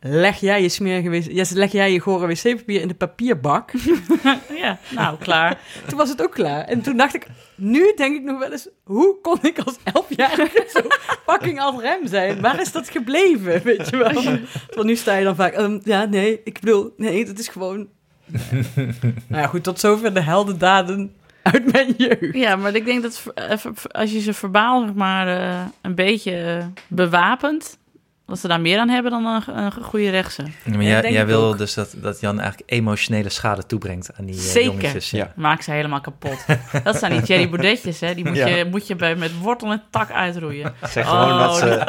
leg 0.00 0.40
jij 0.40 0.62
je 0.62 0.68
smerige 0.68 1.54
leg 1.54 1.72
jij 1.72 1.92
je 1.92 2.00
gore 2.00 2.26
wc-papier 2.26 2.80
in 2.80 2.88
de 2.88 2.94
papierbak? 2.94 3.70
ja, 4.62 4.78
nou, 4.90 5.18
klaar. 5.18 5.58
toen 5.88 5.98
was 5.98 6.08
het 6.08 6.22
ook 6.22 6.32
klaar. 6.32 6.64
En 6.64 6.82
toen 6.82 6.96
dacht 6.96 7.14
ik, 7.14 7.26
nu 7.54 7.92
denk 7.96 8.16
ik 8.16 8.22
nog 8.22 8.38
wel 8.38 8.52
eens, 8.52 8.68
hoe 8.84 9.16
kon 9.22 9.38
ik 9.42 9.58
als 9.58 9.76
elfjarige 9.84 10.64
zo 10.74 10.80
fucking 11.26 11.60
als 11.60 11.80
rem 11.80 12.06
zijn? 12.06 12.40
Waar 12.40 12.60
is 12.60 12.72
dat 12.72 12.90
gebleven, 12.90 13.62
weet 13.62 13.88
je 13.88 13.96
wel? 13.96 14.22
Want 14.74 14.86
nu 14.86 14.96
sta 14.96 15.16
je 15.16 15.24
dan 15.24 15.36
vaak, 15.36 15.52
ehm, 15.52 15.78
ja, 15.84 16.04
nee, 16.04 16.40
ik 16.44 16.60
bedoel, 16.60 16.92
nee, 16.96 17.24
dat 17.24 17.38
is 17.38 17.48
gewoon... 17.48 17.88
nou 19.26 19.42
ja, 19.42 19.46
goed, 19.46 19.62
tot 19.64 19.80
zover 19.80 20.14
de 20.14 20.20
heldendaden 20.22 21.14
uit 21.42 21.72
mijn 21.72 21.94
jeugd. 21.96 22.34
Ja, 22.36 22.56
maar 22.56 22.74
ik 22.74 22.84
denk 22.84 23.02
dat 23.02 23.22
eh, 23.34 23.56
als 23.90 24.12
je 24.12 24.20
ze 24.20 24.32
verbaal 24.32 24.80
zeg 24.84 24.94
maar, 24.94 25.28
eh, 25.28 25.60
een 25.82 25.94
beetje 25.94 26.36
eh, 26.36 26.64
bewapent, 26.88 27.78
dat 28.26 28.38
ze 28.38 28.48
daar 28.48 28.60
meer 28.60 28.78
aan 28.78 28.88
hebben 28.88 29.10
dan 29.10 29.26
een, 29.26 29.58
een 29.58 29.72
goede 29.72 30.10
rechtse. 30.10 30.42
Ja, 30.42 30.72
maar 30.74 30.82
jij, 30.82 31.12
jij 31.12 31.26
wil 31.26 31.42
ook. 31.42 31.58
dus 31.58 31.74
dat, 31.74 31.94
dat 31.96 32.20
Jan 32.20 32.40
eigenlijk 32.40 32.70
emotionele 32.70 33.28
schade 33.28 33.66
toebrengt 33.66 34.10
aan 34.18 34.24
die 34.24 34.34
Zeker. 34.34 34.70
jongetjes. 34.70 35.10
Ja. 35.10 35.32
Maak 35.36 35.62
ze 35.62 35.70
helemaal 35.70 36.00
kapot. 36.00 36.44
Dat 36.84 36.96
zijn 36.96 37.12
die 37.12 37.22
Jerry 37.22 37.48
Boudetjes, 37.48 38.00
hè? 38.00 38.14
Die 38.14 38.24
moet 38.24 38.36
Ja. 38.36 38.46
je, 38.46 38.64
moet 38.64 38.86
je 38.86 38.96
bij, 38.96 39.16
met 39.16 39.38
wortel 39.38 39.70
en 39.70 39.82
tak 39.90 40.10
uitroeien. 40.10 40.74
Zeg 40.88 41.08
gewoon 41.08 41.32
Oh, 41.32 41.38
dat 41.38 41.56
ze, 41.56 41.84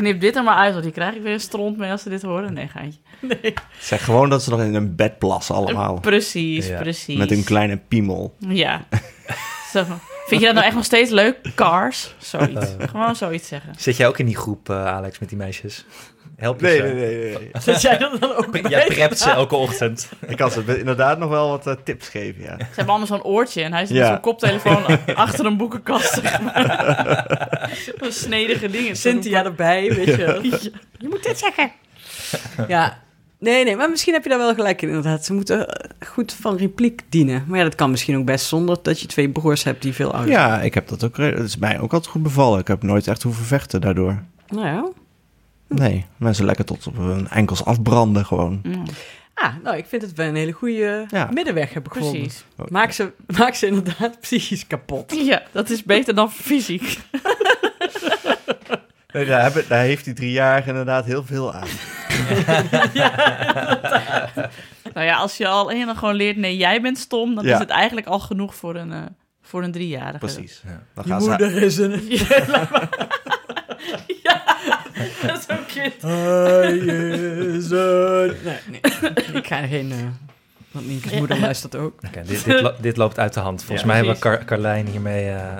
Knip 0.00 0.20
dit 0.20 0.36
er 0.36 0.42
maar 0.42 0.56
uit, 0.56 0.72
want 0.72 0.84
die 0.84 0.92
krijg 0.92 1.14
ik 1.14 1.22
weer 1.22 1.32
een 1.32 1.40
stront 1.40 1.76
mee 1.76 1.90
als 1.90 2.02
ze 2.02 2.08
dit 2.08 2.22
horen. 2.22 2.52
Nee, 2.52 2.68
gaatje. 2.68 2.98
zeg 3.80 4.04
gewoon 4.04 4.28
dat 4.30 4.42
ze 4.42 4.50
nog 4.50 4.60
in 4.60 4.74
een 4.74 4.96
bed 4.96 5.18
plassen 5.18 5.54
allemaal. 5.54 6.00
Precies, 6.00 6.66
Ja. 6.66 6.80
precies. 6.80 7.16
Met 7.18 7.30
een 7.30 7.44
kleine 7.44 7.76
piemel. 7.76 8.34
Ja. 8.48 8.84
Zo. 9.72 9.84
Vind 10.30 10.40
je 10.40 10.46
dat 10.46 10.54
nou 10.54 10.66
echt 10.66 10.76
nog 10.76 10.84
steeds 10.84 11.10
leuk? 11.10 11.36
Cars? 11.54 12.14
Zoiets. 12.18 12.66
Gewoon 12.78 13.16
zoiets 13.16 13.48
zeggen. 13.48 13.74
Zit 13.78 13.96
jij 13.96 14.06
ook 14.06 14.18
in 14.18 14.26
die 14.26 14.36
groep, 14.36 14.68
eh, 14.70 14.86
Alex, 14.86 15.18
met 15.18 15.28
die 15.28 15.38
meisjes? 15.38 15.84
Help 16.36 16.60
je 16.60 16.66
Nee, 16.66 16.76
ze? 16.76 16.82
nee, 16.82 16.94
nee, 16.94 17.16
nee. 17.38 17.50
Zet 17.62 17.80
jij 17.82 17.98
dat 17.98 18.20
dan 18.20 18.34
ook 18.36 18.50
bij? 18.52 18.60
Jij 18.70 18.86
prept 18.86 19.18
ze 19.18 19.30
elke 19.30 19.56
ochtend. 19.56 20.08
Ik 20.28 20.36
kan 20.36 20.50
ze 20.50 20.78
inderdaad 20.78 21.18
nog 21.18 21.28
wel 21.30 21.48
wat 21.48 21.66
eh, 21.66 21.74
tips 21.84 22.08
geven, 22.08 22.42
ja. 22.42 22.56
Ze 22.58 22.64
hebben 22.66 22.88
allemaal 22.88 23.06
zo'n 23.06 23.22
oortje 23.22 23.62
en 23.62 23.72
hij 23.72 23.86
zit 23.86 23.96
Ja. 23.96 24.02
met 24.02 24.10
zo'n 24.12 24.20
koptelefoon 24.20 24.84
achter 25.14 25.44
een 25.46 25.56
boekenkast. 25.56 26.14
Zeg 26.14 26.40
maar. 26.40 27.70
Zo'n 27.98 28.12
snedige 28.12 28.70
dingen. 28.70 28.96
Cynthia 28.96 29.44
erbij, 29.44 29.94
weet 29.94 30.06
je. 30.06 30.38
Je 30.98 31.08
moet 31.08 31.22
dit 31.22 31.38
zeggen. 31.38 31.72
Ja, 32.68 32.98
nee, 33.40 33.64
nee, 33.64 33.76
maar 33.76 33.90
misschien 33.90 34.12
heb 34.12 34.22
je 34.22 34.28
daar 34.28 34.38
wel 34.38 34.54
gelijk 34.54 34.82
in, 34.82 34.88
inderdaad. 34.88 35.24
Ze 35.24 35.32
moeten 35.32 35.68
eh, 35.68 35.90
goed 36.08 36.32
van 36.32 36.56
repliek 36.56 37.02
dienen. 37.08 37.44
Maar 37.46 37.58
ja, 37.58 37.64
dat 37.64 37.74
kan 37.74 37.90
misschien 37.90 38.16
ook 38.16 38.24
best 38.24 38.46
zonder 38.46 38.78
dat 38.82 39.00
je 39.00 39.06
twee 39.06 39.28
broers 39.30 39.62
hebt 39.64 39.82
die 39.82 39.92
veel 39.92 40.12
ouder 40.12 40.32
zijn. 40.34 40.48
Ja, 40.48 40.60
ik 40.60 40.74
heb 40.74 40.88
dat 40.88 41.04
ook. 41.04 41.16
Dat 41.16 41.38
is 41.38 41.56
mij 41.56 41.80
ook 41.80 41.92
altijd 41.92 42.12
goed 42.12 42.22
bevallen. 42.22 42.60
Ik 42.60 42.68
heb 42.68 42.82
nooit 42.82 43.06
echt 43.08 43.22
hoeven 43.22 43.44
vechten 43.44 43.80
daardoor. 43.80 44.22
Nou 44.48 44.66
ja. 44.66 44.88
Nee, 45.68 46.06
mensen 46.16 46.44
lekker 46.44 46.64
tot 46.64 46.86
op 46.86 46.96
hun 46.96 47.28
enkels 47.28 47.64
afbranden 47.64 48.26
gewoon. 48.26 48.60
Mm, 48.62 48.82
Ah, 49.34 49.54
nou, 49.62 49.76
ik 49.76 49.84
vind 49.88 50.02
dat 50.02 50.12
we 50.12 50.22
een 50.22 50.34
hele 50.34 50.52
goede 50.52 51.04
Ja. 51.10 51.28
middenweg 51.32 51.72
hebben 51.72 51.92
gevonden. 51.92 52.20
precies. 52.20 52.44
Maak 52.68 52.92
ze, 52.92 53.12
maak 53.26 53.54
ze 53.54 53.66
inderdaad 53.66 54.20
psychisch 54.20 54.66
kapot. 54.66 55.14
Ja, 55.24 55.42
dat 55.52 55.70
is 55.70 55.82
beter 55.82 56.14
dan 56.14 56.30
fysiek. 56.32 56.98
Nee, 59.12 59.24
daar, 59.26 59.42
hebben, 59.42 59.64
daar 59.68 59.82
heeft 59.82 60.04
die 60.04 60.14
driejarige 60.14 60.68
inderdaad 60.68 61.04
heel 61.04 61.24
veel 61.24 61.54
aan. 61.54 61.66
Nou 64.94 65.06
ja, 65.06 65.16
als 65.16 65.36
je 65.36 65.48
al 65.48 65.68
helemaal 65.68 65.94
gewoon 65.94 66.14
leert, 66.14 66.36
nee, 66.36 66.56
jij 66.56 66.80
bent 66.80 66.98
stom, 66.98 67.34
dan 67.34 67.44
Ja. 67.44 67.52
is 67.52 67.58
het 67.58 67.70
eigenlijk 67.70 68.06
al 68.06 68.20
genoeg 68.20 68.54
voor 68.54 68.74
een, 68.76 68.92
eh, 68.92 68.98
voor 69.42 69.62
een 69.62 69.72
driejarige. 69.72 70.18
Precies. 70.18 70.62
Ja. 70.64 70.82
Dan 70.94 71.04
Je 71.06 71.10
gaan 71.10 71.20
ze... 71.22 71.28
moeder 71.28 71.62
is 71.62 71.76
een... 71.76 71.90
Dat 75.26 75.38
is 75.38 75.48
ook 75.58 75.66
kind. 75.66 76.02
Hij 76.02 76.76
is 76.76 77.70
een... 77.70 78.36
Nee, 78.44 78.58
nee. 78.70 78.80
Ik 79.32 79.46
ga 79.46 79.66
geen... 79.66 79.90
eh 79.92 79.98
want 80.70 80.86
Nienke's 80.86 81.12
moeder 81.12 81.40
luistert 81.40 81.76
ook. 81.76 81.92
Oké, 82.06 82.22
dit, 82.26 82.44
dit, 82.44 82.60
lo- 82.60 82.74
dit 82.80 82.96
loopt 82.96 83.18
uit 83.18 83.34
de 83.34 83.40
hand. 83.40 83.58
Volgens 83.64 83.80
Ja. 83.80 83.86
mij 83.86 83.96
hebben 83.96 84.14
we. 84.14 84.20
Car- 84.20 84.44
Carlijn 84.44 84.86
hiermee 84.86 85.28
eh, 85.30 85.56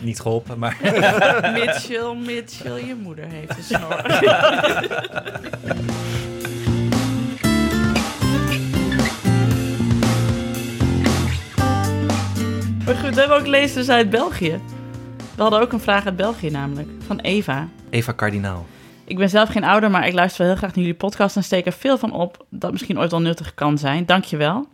niet 0.00 0.20
geholpen. 0.20 0.58
Maar 0.58 0.76
Mitchell, 1.64 2.14
Mitchell, 2.26 2.86
je 2.86 2.94
moeder 3.02 3.24
heeft 3.28 3.56
een 3.56 3.62
snor. 3.64 4.02
Maar 12.84 12.96
goed, 12.96 13.14
we 13.14 13.20
hebben 13.20 13.36
ook 13.38 13.46
lezers 13.46 13.88
uit 13.88 14.10
België. 14.10 14.60
We 15.34 15.42
hadden 15.42 15.60
ook 15.60 15.72
een 15.72 15.80
vraag 15.80 16.04
uit 16.04 16.16
België 16.16 16.50
namelijk, 16.50 16.88
van 17.06 17.18
Eva. 17.20 17.68
Eva 17.90 18.12
Kardinaal. 18.12 18.66
Ik 19.08 19.16
ben 19.16 19.28
zelf 19.28 19.48
geen 19.48 19.64
ouder, 19.64 19.90
maar 19.90 20.06
ik 20.06 20.12
luister 20.12 20.38
wel 20.38 20.48
heel 20.48 20.56
graag 20.56 20.74
naar 20.74 20.84
jullie 20.84 20.98
podcast 20.98 21.36
en 21.36 21.44
steek 21.44 21.66
er 21.66 21.72
veel 21.72 21.98
van 21.98 22.12
op 22.12 22.46
dat 22.50 22.72
misschien 22.72 22.98
ooit 22.98 23.10
wel 23.10 23.20
nuttig 23.20 23.54
kan 23.54 23.78
zijn. 23.78 24.06
Dankjewel. 24.06 24.66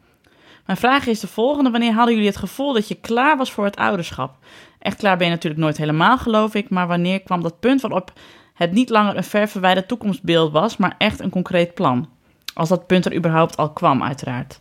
Mijn 0.67 0.79
vraag 0.79 1.07
is 1.07 1.21
de 1.21 1.27
volgende. 1.27 1.71
Wanneer 1.71 1.93
hadden 1.93 2.15
jullie 2.15 2.29
het 2.29 2.39
gevoel 2.39 2.73
dat 2.73 2.89
je 2.89 2.95
klaar 2.95 3.37
was 3.37 3.53
voor 3.53 3.65
het 3.65 3.77
ouderschap? 3.77 4.37
Echt 4.79 4.97
klaar 4.97 5.17
ben 5.17 5.27
je 5.27 5.33
natuurlijk 5.33 5.63
nooit 5.63 5.77
helemaal, 5.77 6.19
geloof 6.19 6.55
ik. 6.55 6.71
Maar 6.71 6.87
wanneer 6.87 7.21
kwam 7.21 7.43
dat 7.43 7.61
punt 7.61 7.81
waarop 7.81 8.13
het 8.55 8.73
niet 8.73 8.89
langer 8.89 9.17
een 9.17 9.25
ver 9.25 9.49
verwijderd 9.49 9.89
toekomstbeeld 9.89 10.53
was, 10.53 10.77
maar 10.77 10.95
echt 10.99 11.21
een 11.21 11.31
concreet 11.31 11.75
plan? 11.75 12.09
Als 12.55 12.69
dat 12.69 12.87
punt 12.87 13.07
er 13.07 13.17
überhaupt 13.17 13.57
al 13.57 13.71
kwam, 13.71 14.03
uiteraard. 14.03 14.61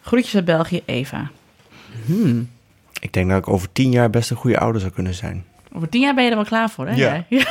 Groetjes 0.00 0.34
uit 0.34 0.44
België, 0.44 0.82
Eva. 0.84 1.30
Hmm. 2.06 2.50
Ik 3.00 3.12
denk 3.12 3.28
dat 3.28 3.38
ik 3.38 3.48
over 3.48 3.72
tien 3.72 3.90
jaar 3.90 4.10
best 4.10 4.30
een 4.30 4.36
goede 4.36 4.58
ouder 4.58 4.80
zou 4.80 4.92
kunnen 4.92 5.14
zijn. 5.14 5.44
Over 5.72 5.88
tien 5.88 6.00
jaar 6.00 6.14
ben 6.14 6.24
je 6.24 6.30
er 6.30 6.36
wel 6.36 6.44
klaar 6.44 6.70
voor, 6.70 6.86
hè? 6.86 6.94
Ja. 6.94 7.24
jij? 7.28 7.46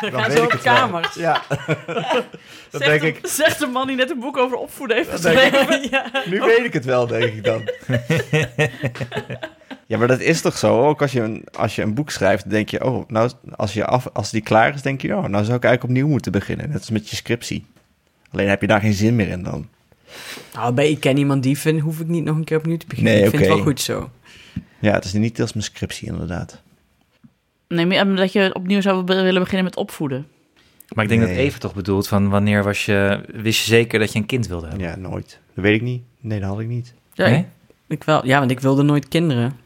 Dan 0.00 0.12
gaan 0.12 0.30
ze 0.30 0.42
op 0.42 0.58
kamers. 0.62 1.14
Ja, 1.14 1.42
dat 1.46 2.80
Zegt, 2.82 2.84
denk 2.84 3.00
de, 3.00 3.06
ik. 3.06 3.20
zegt 3.22 3.58
de 3.58 3.66
man 3.66 3.86
die 3.86 3.96
net 3.96 4.10
een 4.10 4.20
boek 4.20 4.36
over 4.36 4.56
opvoeden 4.56 4.96
heeft 4.96 5.10
Dat 5.10 5.20
geschreven. 5.20 5.82
ja. 5.90 6.10
Nu 6.26 6.40
weet 6.56 6.64
ik 6.64 6.72
het 6.72 6.84
wel, 6.84 7.06
denk 7.06 7.24
ik 7.24 7.44
dan. 7.44 7.70
Ja, 9.86 9.98
maar 9.98 10.08
dat 10.08 10.20
is 10.20 10.40
toch 10.40 10.58
zo? 10.58 10.86
Ook 10.86 11.02
als 11.02 11.12
je 11.12 11.20
een, 11.20 11.44
als 11.52 11.74
je 11.74 11.82
een 11.82 11.94
boek 11.94 12.10
schrijft, 12.10 12.50
denk 12.50 12.68
je, 12.68 12.84
oh, 12.84 13.08
nou, 13.08 13.30
als, 13.56 13.72
je 13.72 13.84
af, 13.84 14.08
als 14.12 14.30
die 14.30 14.42
klaar 14.42 14.74
is, 14.74 14.82
denk 14.82 15.00
je, 15.00 15.16
oh, 15.16 15.24
nou 15.24 15.44
zou 15.44 15.56
ik 15.56 15.64
eigenlijk 15.64 15.82
opnieuw 15.82 16.08
moeten 16.08 16.32
beginnen. 16.32 16.68
Net 16.68 16.78
als 16.78 16.90
met 16.90 17.08
je 17.08 17.16
scriptie. 17.16 17.66
Alleen 18.32 18.48
heb 18.48 18.60
je 18.60 18.66
daar 18.66 18.80
geen 18.80 18.92
zin 18.92 19.16
meer 19.16 19.28
in 19.28 19.42
dan. 19.42 19.68
Nou, 20.52 20.72
bij 20.72 20.90
ik 20.90 21.00
ken 21.00 21.16
iemand 21.16 21.42
die 21.42 21.58
vind, 21.58 21.80
hoef 21.80 22.00
ik 22.00 22.06
niet 22.06 22.24
nog 22.24 22.36
een 22.36 22.44
keer 22.44 22.56
opnieuw 22.56 22.76
te 22.76 22.86
beginnen. 22.86 23.12
Nee, 23.12 23.22
ik 23.22 23.30
vind 23.30 23.42
het 23.42 23.50
oké. 23.50 23.58
wel 23.58 23.66
goed 23.72 23.80
zo. 23.80 24.10
Ja, 24.78 24.92
het 24.92 25.04
is 25.04 25.12
niet 25.12 25.40
als 25.40 25.52
mijn 25.52 25.64
scriptie, 25.64 26.08
inderdaad. 26.08 26.62
Nee, 27.68 27.86
maar 27.86 28.14
dat 28.16 28.32
je 28.32 28.54
opnieuw 28.54 28.80
zou 28.80 29.04
willen 29.04 29.40
beginnen 29.40 29.64
met 29.64 29.76
opvoeden. 29.76 30.26
Maar 30.94 31.04
ik 31.04 31.10
denk 31.10 31.20
dat. 31.20 31.30
Eva 31.30 31.58
toch 31.58 31.74
bedoelt 31.74 32.08
van 32.08 32.28
wanneer 32.28 32.64
was 32.64 32.84
je, 32.84 33.20
wist 33.34 33.58
je 33.64 33.66
zeker 33.70 33.98
dat 33.98 34.12
je 34.12 34.18
een 34.18 34.26
kind 34.26 34.46
wilde 34.46 34.66
hebben? 34.66 34.86
Ja, 34.86 34.96
nooit. 34.96 35.40
Dat 35.54 35.64
weet 35.64 35.74
ik 35.74 35.82
niet. 35.82 36.02
Nee, 36.20 36.40
dat 36.40 36.48
had 36.48 36.60
ik 36.60 36.66
niet. 36.68 36.94
Ja, 37.12 37.28
Nee? 37.28 37.38
ik, 37.38 37.46
ik 37.86 38.04
wel. 38.04 38.26
Ja, 38.26 38.38
want 38.38 38.50
ik 38.50 38.60
wilde 38.60 38.82
nooit 38.82 39.08
kinderen. 39.08 39.56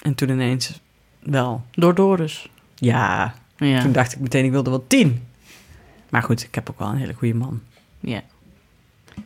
En 0.00 0.14
toen 0.14 0.28
ineens 0.28 0.80
wel. 1.22 1.64
Door 1.70 1.94
Doris. 1.94 2.48
Ja, 2.74 3.34
Ja. 3.56 3.80
Toen 3.80 3.92
dacht 3.92 4.12
ik 4.12 4.20
meteen, 4.20 4.44
ik 4.44 4.50
wilde 4.50 4.70
wel 4.70 4.84
tien. 4.86 5.22
Maar 6.10 6.22
goed, 6.22 6.42
ik 6.42 6.54
heb 6.54 6.70
ook 6.70 6.78
wel 6.78 6.88
een 6.88 6.96
hele 6.96 7.12
goede 7.14 7.34
man. 7.34 7.60
ja. 8.00 8.22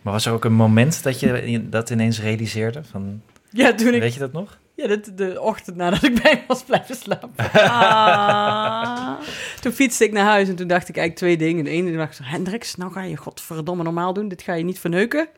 Maar 0.03 0.13
was 0.13 0.27
er 0.27 0.33
ook 0.33 0.45
een 0.45 0.53
moment 0.53 1.03
dat 1.03 1.21
je 1.21 1.51
je 1.51 1.69
dat 1.69 1.91
ineens 1.91 2.21
realiseerde? 2.21 2.85
Van, 2.85 3.23
Ja, 3.51 3.75
toen 3.75 3.95
ik... 3.95 4.01
Weet 4.01 4.15
je 4.15 4.21
dat 4.21 4.33
nog? 4.33 4.59
Ja, 4.81 4.87
de, 4.87 5.15
de 5.15 5.41
ochtend 5.41 5.77
nadat 5.77 6.03
ik 6.03 6.23
bij 6.23 6.33
hem 6.33 6.45
was 6.47 6.63
blijven 6.63 6.95
slapen. 6.97 7.53
Ah. 7.53 9.21
Toen 9.61 9.73
fietste 9.73 10.05
ik 10.05 10.13
naar 10.13 10.25
huis 10.25 10.49
en 10.49 10.57
toen 10.57 10.67
dacht 10.67 10.89
ik 10.89 10.97
eigenlijk 10.97 11.17
twee 11.17 11.49
dingen. 11.49 11.65
De 11.65 11.71
ene 11.71 11.97
dacht 11.97 12.19
ik, 12.19 12.25
Hendricks, 12.27 12.75
nou 12.75 12.93
ga 12.93 13.03
je 13.03 13.17
godverdomme 13.17 13.83
normaal 13.83 14.13
doen. 14.13 14.29
Dit 14.29 14.43
ga 14.43 14.55
je 14.55 14.65
niet 14.65 14.79
verneuken. 14.79 15.29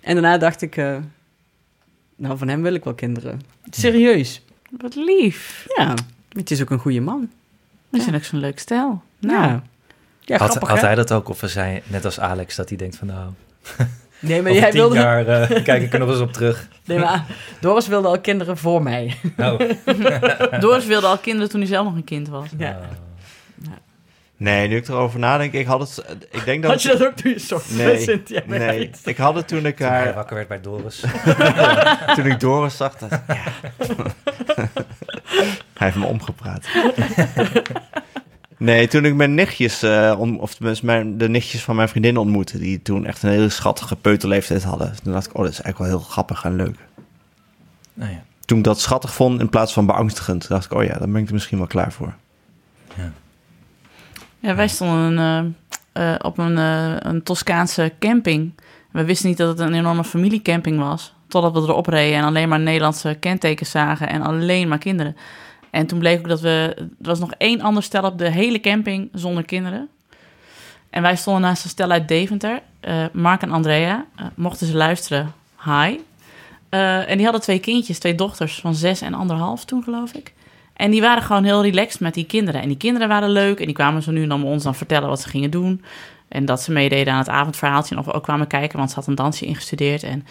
En 0.00 0.12
daarna 0.14 0.38
dacht 0.38 0.62
ik, 0.62 0.76
eh, 0.76 0.96
nou 2.16 2.38
van 2.38 2.48
hem 2.48 2.62
wil 2.62 2.74
ik 2.74 2.84
wel 2.84 2.94
kinderen. 2.94 3.40
Serieus. 3.70 4.42
Wat 4.70 4.94
lief. 4.94 5.66
Ja, 5.76 5.94
het 6.32 6.50
is 6.50 6.62
ook 6.62 6.70
een 6.70 6.78
goede 6.78 7.00
man. 7.00 7.30
We 7.88 8.00
zijn 8.00 8.14
ook 8.14 8.24
zo'n 8.24 8.38
leuk 8.40 8.58
stel. 8.58 9.02
Nou, 9.18 9.60
Ja, 10.20 10.36
grappig 10.36 10.68
had 10.68 10.80
hij 10.80 10.94
dat 10.94 11.12
ook? 11.12 11.28
Of 11.28 11.40
was 11.40 11.54
hij 11.54 11.82
net 11.86 12.04
als 12.04 12.20
Alex 12.20 12.56
dat 12.56 12.68
hij 12.68 12.78
denkt 12.78 12.96
van 12.96 13.06
nou, 13.06 13.30
Nee, 14.18 14.42
maar 14.42 14.50
over 14.50 14.62
jij 14.62 14.70
tien 14.70 14.80
wilde... 14.80 14.96
jaar 14.96 15.26
eh, 15.26 15.64
kijk 15.64 15.82
ik 15.82 15.92
er 15.92 15.98
nog 15.98 16.08
eens 16.08 16.20
op 16.20 16.32
terug. 16.32 16.68
Nee, 16.84 16.98
maar 16.98 17.24
Doris 17.60 17.86
wilde 17.86 18.08
al 18.08 18.20
kinderen 18.20 18.56
voor 18.56 18.82
mij. 18.82 19.16
Oh. 19.36 19.60
Doris 20.60 20.86
wilde 20.86 21.06
al 21.06 21.18
kinderen 21.18 21.48
toen 21.48 21.60
hij 21.60 21.68
zelf 21.68 21.84
nog 21.84 21.94
een 21.94 22.04
kind 22.04 22.28
was. 22.28 22.46
Ja. 22.58 22.70
Oh. 22.70 22.96
Nee, 24.38 24.68
nu 24.68 24.76
ik 24.76 24.88
erover 24.88 25.18
nadenk, 25.18 25.52
ik 25.52 25.66
had 25.66 25.80
het... 25.80 26.16
Ik 26.30 26.44
denk 26.44 26.62
dat... 26.62 26.70
Had 26.70 26.82
je 26.82 26.88
dat 26.88 27.06
ook 27.06 27.12
toen 27.14 27.30
je 27.30 27.38
zocht 27.38 27.76
Nee, 27.76 28.22
nee, 28.46 28.90
ik 29.04 29.16
had 29.16 29.34
het 29.34 29.48
toen 29.48 29.66
ik 29.66 29.76
Toen 29.76 29.86
haar... 29.86 30.14
wakker 30.14 30.36
werd 30.36 30.48
bij 30.48 30.60
Doris. 30.60 31.04
toen 32.16 32.26
ik 32.26 32.40
Doris 32.40 32.76
zag, 32.76 32.96
dat, 32.96 33.10
ja. 33.10 33.42
Hij 35.74 35.86
heeft 35.86 35.96
me 35.96 36.06
omgepraat. 36.06 36.66
Nee, 38.58 38.88
toen 38.88 39.04
ik 39.04 39.14
mijn 39.14 39.34
nichtjes, 39.34 39.82
eh, 39.82 40.14
om, 40.18 40.36
of 40.36 40.54
tenminste 40.54 40.86
mijn, 40.86 41.18
de 41.18 41.28
nichtjes 41.28 41.62
van 41.62 41.76
mijn 41.76 41.88
vriendin 41.88 42.16
ontmoette, 42.16 42.58
die 42.58 42.82
toen 42.82 43.06
echt 43.06 43.22
een 43.22 43.30
hele 43.30 43.48
schattige 43.48 43.96
peuterleeftijd 43.96 44.62
hadden. 44.62 44.94
Toen 45.02 45.12
dacht 45.12 45.26
ik, 45.26 45.36
oh, 45.36 45.42
dat 45.42 45.52
is 45.52 45.60
eigenlijk 45.60 45.90
wel 45.90 46.00
heel 46.00 46.10
grappig 46.10 46.44
en 46.44 46.56
leuk. 46.56 46.76
Nou 47.94 48.10
ja. 48.10 48.22
Toen 48.44 48.58
ik 48.58 48.64
dat 48.64 48.80
schattig 48.80 49.14
vond 49.14 49.40
in 49.40 49.48
plaats 49.48 49.72
van 49.72 49.86
beangstigend, 49.86 50.48
dacht 50.48 50.64
ik, 50.64 50.72
oh 50.72 50.84
ja, 50.84 50.98
daar 50.98 51.08
ben 51.08 51.22
ik 51.22 51.28
er 51.28 51.34
misschien 51.34 51.58
wel 51.58 51.66
klaar 51.66 51.92
voor. 51.92 52.14
Ja, 54.40 54.54
wij 54.54 54.68
stonden 54.68 55.18
eh, 55.92 56.12
eh, 56.12 56.18
op 56.22 56.38
een, 56.38 56.58
eh, 56.58 56.96
een 56.98 57.22
Toscaanse 57.22 57.92
camping. 57.98 58.52
We 58.90 59.04
wisten 59.04 59.28
niet 59.28 59.38
dat 59.38 59.48
het 59.48 59.58
een 59.58 59.74
enorme 59.74 60.04
familiecamping 60.04 60.78
was. 60.78 61.14
Totdat 61.28 61.52
we 61.52 61.60
erop 61.60 61.86
reden 61.86 62.18
en 62.18 62.24
alleen 62.24 62.48
maar 62.48 62.60
Nederlandse 62.60 63.16
kentekens 63.20 63.70
zagen 63.70 64.08
en 64.08 64.22
alleen 64.22 64.68
maar 64.68 64.78
kinderen. 64.78 65.16
En 65.70 65.86
toen 65.86 65.98
bleek 65.98 66.18
ook 66.18 66.28
dat 66.28 66.40
we... 66.40 66.72
Er 66.76 66.88
was 66.98 67.18
nog 67.18 67.32
één 67.32 67.60
ander 67.60 67.82
stel 67.82 68.02
op 68.02 68.18
de 68.18 68.30
hele 68.30 68.60
camping 68.60 69.08
zonder 69.12 69.44
kinderen. 69.44 69.88
En 70.90 71.02
wij 71.02 71.16
stonden 71.16 71.42
naast 71.42 71.64
een 71.64 71.70
stel 71.70 71.90
uit 71.90 72.08
Deventer. 72.08 72.62
eh, 72.80 73.04
Mark 73.12 73.42
en 73.42 73.50
Andrea. 73.50 74.04
Eh, 74.16 74.24
mochten 74.34 74.66
ze 74.66 74.76
luisteren, 74.76 75.32
hi. 75.64 75.98
Eh, 76.68 77.10
en 77.10 77.16
die 77.16 77.24
hadden 77.24 77.42
twee 77.42 77.58
kindjes, 77.58 77.98
twee 77.98 78.14
dochters 78.14 78.60
van 78.60 78.74
zes 78.74 79.00
en 79.00 79.14
anderhalf 79.14 79.64
toen, 79.64 79.82
geloof 79.82 80.12
ik. 80.12 80.32
En 80.76 80.90
die 80.90 81.00
waren 81.00 81.22
gewoon 81.22 81.44
heel 81.44 81.62
relaxed 81.62 82.00
met 82.00 82.14
die 82.14 82.26
kinderen. 82.26 82.62
En 82.62 82.68
die 82.68 82.76
kinderen 82.76 83.08
waren 83.08 83.30
leuk. 83.30 83.58
En 83.60 83.66
die 83.66 83.74
kwamen 83.74 84.02
zo 84.02 84.10
nu 84.10 84.22
en 84.22 84.28
dan 84.28 84.44
ons 84.44 84.62
dan 84.62 84.74
vertellen 84.74 85.08
wat 85.08 85.20
ze 85.20 85.28
gingen 85.28 85.50
doen. 85.50 85.82
En 86.28 86.44
dat 86.44 86.62
ze 86.62 86.72
meededen 86.72 87.12
aan 87.12 87.18
het 87.18 87.28
avondverhaaltje. 87.28 87.94
En 87.94 88.00
of 88.00 88.06
we 88.06 88.12
ook 88.12 88.22
kwamen 88.22 88.46
kijken, 88.46 88.78
want 88.78 88.90
ze 88.90 88.96
had 88.96 89.06
een 89.06 89.14
dansje 89.14 89.46
ingestudeerd. 89.46 90.02
En 90.02 90.26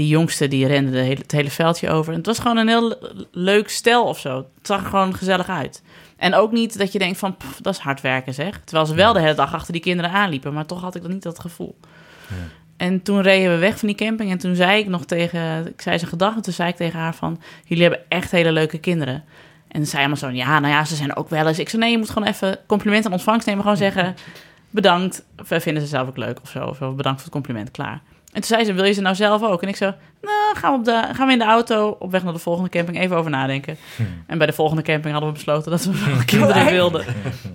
die 0.00 0.08
jongste, 0.08 0.48
die 0.48 0.66
rende 0.66 0.90
de 0.90 0.98
hele, 0.98 1.20
het 1.20 1.32
hele 1.32 1.50
veldje 1.50 1.90
over. 1.90 2.12
En 2.12 2.18
het 2.18 2.26
was 2.26 2.38
gewoon 2.38 2.56
een 2.56 2.68
heel 2.68 2.88
le- 2.88 2.98
leuk 3.32 3.68
stel 3.68 4.04
of 4.04 4.18
zo. 4.18 4.36
Het 4.36 4.66
zag 4.66 4.82
er 4.82 4.88
gewoon 4.88 5.14
gezellig 5.14 5.48
uit. 5.48 5.82
En 6.16 6.34
ook 6.34 6.52
niet 6.52 6.78
dat 6.78 6.92
je 6.92 6.98
denkt 6.98 7.18
van, 7.18 7.36
pff, 7.36 7.60
dat 7.60 7.74
is 7.74 7.80
hard 7.80 8.00
werken 8.00 8.34
zeg. 8.34 8.60
Terwijl 8.64 8.86
ze 8.86 8.94
wel 8.94 9.12
de 9.12 9.20
hele 9.20 9.34
dag 9.34 9.54
achter 9.54 9.72
die 9.72 9.82
kinderen 9.82 10.10
aanliepen. 10.10 10.52
Maar 10.52 10.66
toch 10.66 10.80
had 10.80 10.94
ik 10.94 11.02
dat 11.02 11.10
niet 11.10 11.22
dat 11.22 11.40
gevoel. 11.40 11.76
En 12.76 13.02
toen 13.02 13.20
reden 13.20 13.50
we 13.50 13.58
weg 13.58 13.78
van 13.78 13.88
die 13.88 13.96
camping. 13.96 14.30
En 14.30 14.38
toen 14.38 14.54
zei 14.54 14.80
ik 14.80 14.88
nog 14.88 15.04
tegen... 15.04 15.66
Ik 15.66 15.80
zei 15.80 15.98
ze 15.98 16.06
gedag. 16.06 16.34
En 16.34 16.42
toen 16.42 16.52
zei 16.52 16.68
ik 16.68 16.76
tegen 16.76 16.98
haar 16.98 17.14
van... 17.14 17.40
Jullie 17.64 17.82
hebben 17.82 18.02
echt 18.08 18.30
hele 18.30 18.52
leuke 18.52 18.78
kinderen. 18.78 19.24
En 19.68 19.86
zei 19.86 19.98
allemaal 19.98 20.16
zo... 20.16 20.28
Ja, 20.28 20.58
nou 20.58 20.72
ja, 20.72 20.84
ze 20.84 20.94
zijn 20.94 21.16
ook 21.16 21.28
wel 21.28 21.46
eens... 21.46 21.58
Ik 21.58 21.68
zei, 21.68 21.82
nee, 21.82 21.90
je 21.90 21.98
moet 21.98 22.10
gewoon 22.10 22.28
even 22.28 22.58
compliment 22.66 23.06
aan 23.06 23.12
ontvangst 23.12 23.46
nemen. 23.46 23.62
Gewoon 23.62 23.76
zeggen... 23.76 24.14
Bedankt. 24.70 25.24
We 25.48 25.60
vinden 25.60 25.82
ze 25.82 25.88
zelf 25.88 26.08
ook 26.08 26.16
leuk 26.16 26.38
of 26.42 26.50
zo. 26.50 26.64
Of 26.64 26.78
bedankt 26.78 27.02
voor 27.04 27.14
het 27.22 27.30
compliment. 27.30 27.70
Klaar. 27.70 28.00
En 28.32 28.40
toen 28.40 28.44
zei 28.44 28.64
ze, 28.64 28.72
wil 28.72 28.84
je 28.84 28.92
ze 28.92 29.00
nou 29.00 29.14
zelf 29.14 29.42
ook? 29.42 29.62
En 29.62 29.68
ik 29.68 29.76
zo, 29.76 29.94
nou, 30.22 30.56
gaan 30.56 30.72
we, 30.72 30.78
op 30.78 30.84
de, 30.84 31.04
gaan 31.12 31.26
we 31.26 31.32
in 31.32 31.38
de 31.38 31.44
auto 31.44 31.96
op 31.98 32.10
weg 32.10 32.22
naar 32.24 32.32
de 32.32 32.38
volgende 32.38 32.68
camping 32.68 32.98
even 33.00 33.16
over 33.16 33.30
nadenken. 33.30 33.76
En 34.26 34.38
bij 34.38 34.46
de 34.46 34.52
volgende 34.52 34.82
camping 34.82 35.12
hadden 35.12 35.30
we 35.30 35.36
besloten 35.36 35.70
dat 35.70 35.84
we 35.84 36.04
wel 36.04 36.24
kinderen 36.24 36.66
wilden. 36.80 37.04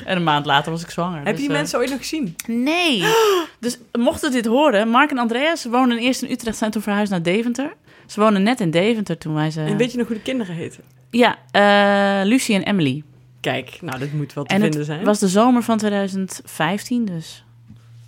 En 0.06 0.16
een 0.16 0.24
maand 0.24 0.46
later 0.46 0.72
was 0.72 0.82
ik 0.84 0.90
zwanger. 0.90 1.16
Heb 1.18 1.26
Dus, 1.26 1.34
je 1.34 1.40
die 1.42 1.50
eh, 1.50 1.56
mensen 1.56 1.80
ooit 1.80 1.90
nog 1.90 2.00
gezien? 2.00 2.36
Nee. 2.48 3.04
Dus 3.60 3.78
mochten 4.00 4.32
dit 4.32 4.46
horen, 4.46 4.90
Mark 4.90 5.12
en 5.12 5.18
Andreas 5.18 5.62
ze 5.62 5.70
woonden 5.70 5.98
eerst 5.98 6.22
in 6.22 6.32
Utrecht, 6.32 6.58
zijn 6.58 6.72
toen 6.72 6.82
verhuisd 6.82 7.12
naar 7.12 7.22
Deventer. 7.24 7.74
Ze 8.06 8.20
woonden 8.20 8.44
net 8.44 8.60
in 8.60 8.72
Deventer 8.72 9.18
toen 9.18 9.34
wij 9.34 9.52
ze... 9.52 9.62
En 9.62 9.78
weet 9.78 9.92
je 9.92 9.98
nog 9.98 10.08
hoe 10.08 10.16
de 10.16 10.22
kinderen 10.22 10.56
heten? 10.56 10.84
Ja, 11.10 11.36
eh, 11.52 12.28
Lucie 12.28 12.56
en 12.56 12.64
Emily. 12.64 13.04
Kijk, 13.42 13.78
nou, 13.82 14.00
dit 14.00 14.14
moet 14.14 14.34
wel 14.34 14.44
te 14.44 14.54
En 14.54 14.62
vinden 14.62 14.80
het 14.80 14.88
zijn. 14.88 15.04
was 15.04 15.20
de 15.20 15.28
zomer 15.28 15.64
van 15.64 15.78
2015 15.78 17.06
dus. 17.06 17.45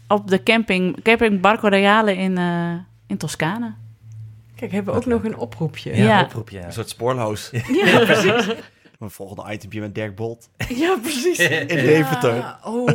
Op 0.07 0.27
de 0.27 0.43
camping, 0.43 1.01
camping 1.03 1.41
Barco 1.41 1.67
Reale 1.67 2.15
in, 2.15 2.37
eh, 2.37 2.73
in 3.07 3.17
Toscane. 3.17 3.73
Kijk, 4.55 4.71
hebben 4.71 4.93
we 4.93 4.99
ook 4.99 5.05
nog 5.05 5.23
een 5.23 5.37
oproepje. 5.37 5.95
Ja, 5.95 6.03
Ja. 6.03 6.21
oproep, 6.23 6.49
ja. 6.49 6.65
Een 6.65 6.73
soort 6.73 6.89
spoorloos. 6.89 7.49
Ja, 7.51 7.99
precies. 8.05 8.47
Een 8.99 9.09
volgende 9.09 9.53
itempje 9.53 9.79
met 9.79 9.95
Dirk 9.95 10.15
Bolt. 10.15 10.49
Ja, 10.69 10.97
precies. 11.01 11.39
In 11.39 11.67
Deventer. 11.67 12.35
Ja, 12.35 12.59
Oh. 12.63 12.89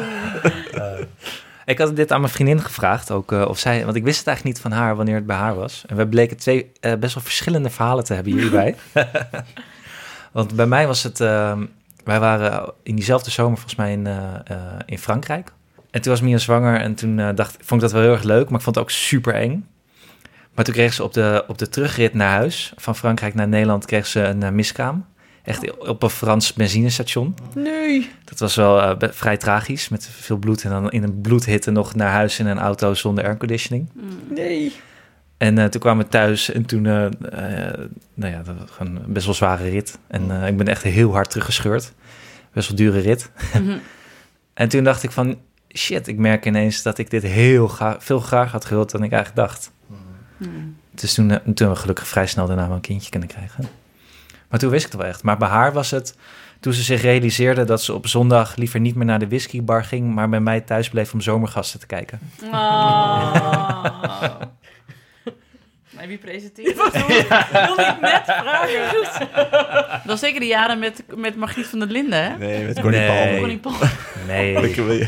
Ik 1.64 1.78
had 1.78 1.96
dit 1.96 2.12
aan 2.12 2.20
mijn 2.20 2.32
vriendin 2.32 2.60
gevraagd, 2.60 3.10
ook, 3.10 3.32
eh, 3.32 3.44
of 3.48 3.58
zij, 3.58 3.84
want 3.84 3.96
ik 3.96 4.04
wist 4.04 4.18
het 4.18 4.26
eigenlijk 4.26 4.56
niet 4.56 4.66
van 4.66 4.72
haar 4.80 4.96
wanneer 4.96 5.14
het 5.14 5.26
bij 5.26 5.36
haar 5.36 5.54
was. 5.54 5.84
En 5.86 5.96
we 5.96 6.06
bleken 6.08 6.36
twee 6.36 6.72
eh, 6.80 6.94
best 6.94 7.14
wel 7.14 7.22
verschillende 7.22 7.70
verhalen 7.70 8.04
te 8.04 8.14
hebben 8.14 8.32
hierbij. 8.32 8.74
want 10.32 10.54
bij 10.56 10.66
mij 10.66 10.86
was 10.86 11.02
het, 11.02 11.20
eh, 11.20 11.58
wij 12.04 12.20
waren 12.20 12.72
in 12.82 12.94
diezelfde 12.96 13.30
zomer 13.30 13.54
volgens 13.58 13.74
mij 13.78 13.92
in, 13.92 14.06
eh, 14.06 14.34
eh, 14.44 14.56
in 14.86 14.98
Frankrijk. 14.98 15.52
En 15.92 16.02
toen 16.02 16.12
was 16.12 16.20
Mia 16.20 16.38
zwanger 16.38 16.80
en 16.80 16.94
toen 16.94 17.18
eh, 17.18 17.28
dacht, 17.34 17.56
vond 17.60 17.72
ik 17.72 17.80
dat 17.80 17.92
wel 17.92 18.02
heel 18.02 18.12
erg 18.12 18.22
leuk, 18.22 18.48
maar 18.48 18.58
ik 18.58 18.64
vond 18.64 18.76
het 18.76 18.84
ook 18.84 18.90
super 18.90 19.34
eng. 19.34 19.66
Maar 20.54 20.64
toen 20.64 20.74
kreeg 20.74 20.92
ze 20.92 21.02
op 21.02 21.12
de, 21.12 21.44
op 21.46 21.58
de 21.58 21.68
terugrit 21.68 22.14
naar 22.14 22.30
huis, 22.30 22.72
van 22.76 22.96
Frankrijk 22.96 23.34
naar 23.34 23.48
Nederland, 23.48 23.86
kreeg 23.86 24.06
ze 24.06 24.20
een 24.20 24.42
eh, 24.42 24.50
miskraam. 24.50 25.06
Echt 25.42 25.78
op 25.78 26.02
een 26.02 26.10
Frans 26.10 26.52
benzinestation. 26.52 27.34
Nee. 27.54 28.10
Dat 28.24 28.38
was 28.38 28.54
wel 28.54 28.82
eh, 28.82 29.08
vrij 29.10 29.36
tragisch, 29.36 29.88
met 29.88 30.06
veel 30.06 30.36
bloed 30.36 30.64
en 30.64 30.70
dan 30.70 30.90
in 30.90 31.02
een 31.02 31.20
bloedhitte 31.20 31.70
nog 31.70 31.94
naar 31.94 32.10
huis 32.10 32.38
in 32.38 32.46
een 32.46 32.58
auto 32.58 32.94
zonder 32.94 33.24
airconditioning. 33.24 33.88
Nee. 34.28 34.72
En 35.36 35.58
eh, 35.58 35.64
toen 35.64 35.80
kwamen 35.80 36.04
we 36.04 36.10
thuis 36.10 36.52
en 36.52 36.64
toen, 36.64 36.82
nou 36.82 38.32
ja, 38.32 38.42
dat 38.42 38.54
was 38.58 38.70
een 38.78 38.98
best 39.06 39.24
wel 39.24 39.34
zware 39.34 39.68
rit. 39.68 39.98
En 40.06 40.42
eh, 40.42 40.48
ik 40.48 40.56
ben 40.56 40.68
echt 40.68 40.82
heel 40.82 41.12
hard 41.12 41.30
teruggescheurd. 41.30 41.92
Best 42.52 42.68
wel 42.68 42.76
dure 42.76 43.00
rit. 43.00 43.30
Mhm. 43.54 43.76
En 44.54 44.68
toen 44.68 44.84
dacht 44.84 45.02
ik 45.02 45.10
van, 45.10 45.38
shit, 45.74 46.06
ik 46.06 46.16
merk 46.16 46.46
ineens 46.46 46.82
dat 46.82 46.98
ik 46.98 47.10
dit 47.10 47.22
heel 47.22 47.68
graag, 47.68 47.96
veel 48.04 48.20
graag 48.20 48.52
had 48.52 48.64
gewild 48.64 48.90
dan 48.90 49.02
ik 49.02 49.12
eigenlijk 49.12 49.48
dacht. 49.48 49.72
Hmm. 50.36 50.76
Dus 50.90 51.14
toen, 51.14 51.30
eh, 51.30 51.36
toen 51.36 51.54
hebben 51.54 51.74
we 51.74 51.80
gelukkig 51.80 52.06
vrij 52.06 52.26
snel 52.26 52.46
daarna 52.46 52.66
wel 52.66 52.74
een 52.76 52.80
kindje 52.80 53.10
kunnen 53.10 53.28
krijgen. 53.28 53.68
Maar 54.48 54.58
toen 54.58 54.70
wist 54.70 54.84
ik 54.86 54.92
het 54.92 55.00
wel 55.00 55.10
echt. 55.10 55.22
Maar 55.22 55.38
bij 55.38 55.48
haar 55.48 55.72
was 55.72 55.90
het 55.90 56.16
toen 56.60 56.72
ze 56.72 56.82
zich 56.82 57.02
realiseerde 57.02 57.64
dat 57.64 57.82
ze 57.82 57.94
op 57.94 58.06
zondag 58.06 58.56
liever 58.56 58.80
niet 58.80 58.94
meer 58.94 59.06
naar 59.06 59.18
de 59.18 59.28
whiskybar 59.28 59.84
ging, 59.84 60.14
maar 60.14 60.28
bij 60.28 60.40
mij 60.40 60.60
thuis 60.60 60.88
bleef 60.88 61.12
om 61.12 61.20
zomergasten 61.20 61.80
te 61.80 61.86
kijken. 61.86 62.18
Oh. 62.52 63.34
Nee, 65.98 66.10
wie 66.10 66.18
presenteert? 66.18 66.76
Dat 66.76 66.92
wilde 67.66 67.82
ik 67.82 68.00
net 68.00 68.22
vragen. 68.24 68.92
Dat 69.90 70.04
was 70.04 70.20
zeker 70.20 70.40
de 70.40 70.46
jaren 70.46 70.78
met, 70.78 71.04
met 71.16 71.36
Margriet 71.36 71.66
van 71.66 71.78
der 71.78 71.88
Linden, 71.88 72.22
hè? 72.24 72.36
Nee, 72.38 72.64
met 72.66 72.80
Connie 72.80 73.00
Nee. 73.00 73.08
Palmer. 73.08 73.38
Connie. 73.38 73.60
Nee, 74.26 74.74
wil. 74.74 75.06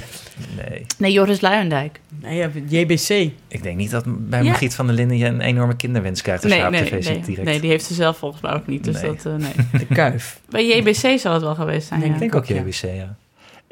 Nee. 0.57 0.87
Nee, 0.99 1.13
Joris 1.13 1.41
Luijendijk. 1.41 2.01
Nee, 2.23 2.37
ja, 2.37 2.51
JBC. 2.69 3.09
Ik 3.49 3.63
denk 3.63 3.77
niet 3.77 3.91
dat 3.91 4.05
bij 4.07 4.43
Ja. 4.43 4.49
Margriet 4.49 4.75
van 4.75 4.87
der 4.87 4.95
Linden 4.95 5.17
je 5.17 5.27
een 5.27 5.41
enorme 5.41 5.77
kinderwens 5.77 6.23
krijgt 6.23 6.43
als 6.43 6.53
Nee, 6.53 6.61
je 6.61 6.67
op 6.67 6.73
nee, 6.73 6.83
tv 6.83 6.91
nee, 6.91 7.03
zit 7.03 7.25
direct. 7.25 7.45
nee, 7.49 7.61
die 7.61 7.71
heeft 7.71 7.85
ze 7.85 7.95
zelf 7.95 8.17
volgens 8.19 8.43
mij 8.43 8.53
ook 8.53 8.67
niet. 8.67 8.85
Dus 8.85 9.01
Nee. 9.01 9.11
dat, 9.11 9.27
eh, 9.27 9.35
nee. 9.35 9.53
De 9.73 9.87
Kuif. 9.95 10.41
Bij 10.49 10.67
JBC 10.67 11.19
zal 11.21 11.33
het 11.33 11.43
wel 11.43 11.55
geweest 11.55 11.87
zijn, 11.89 12.01
Nee, 12.01 12.09
ja. 12.09 12.15
ik 12.15 12.21
denk 12.21 12.35
ook 12.35 12.45
Ja. 12.47 12.55
JBC, 12.57 12.83
ja. 12.97 13.17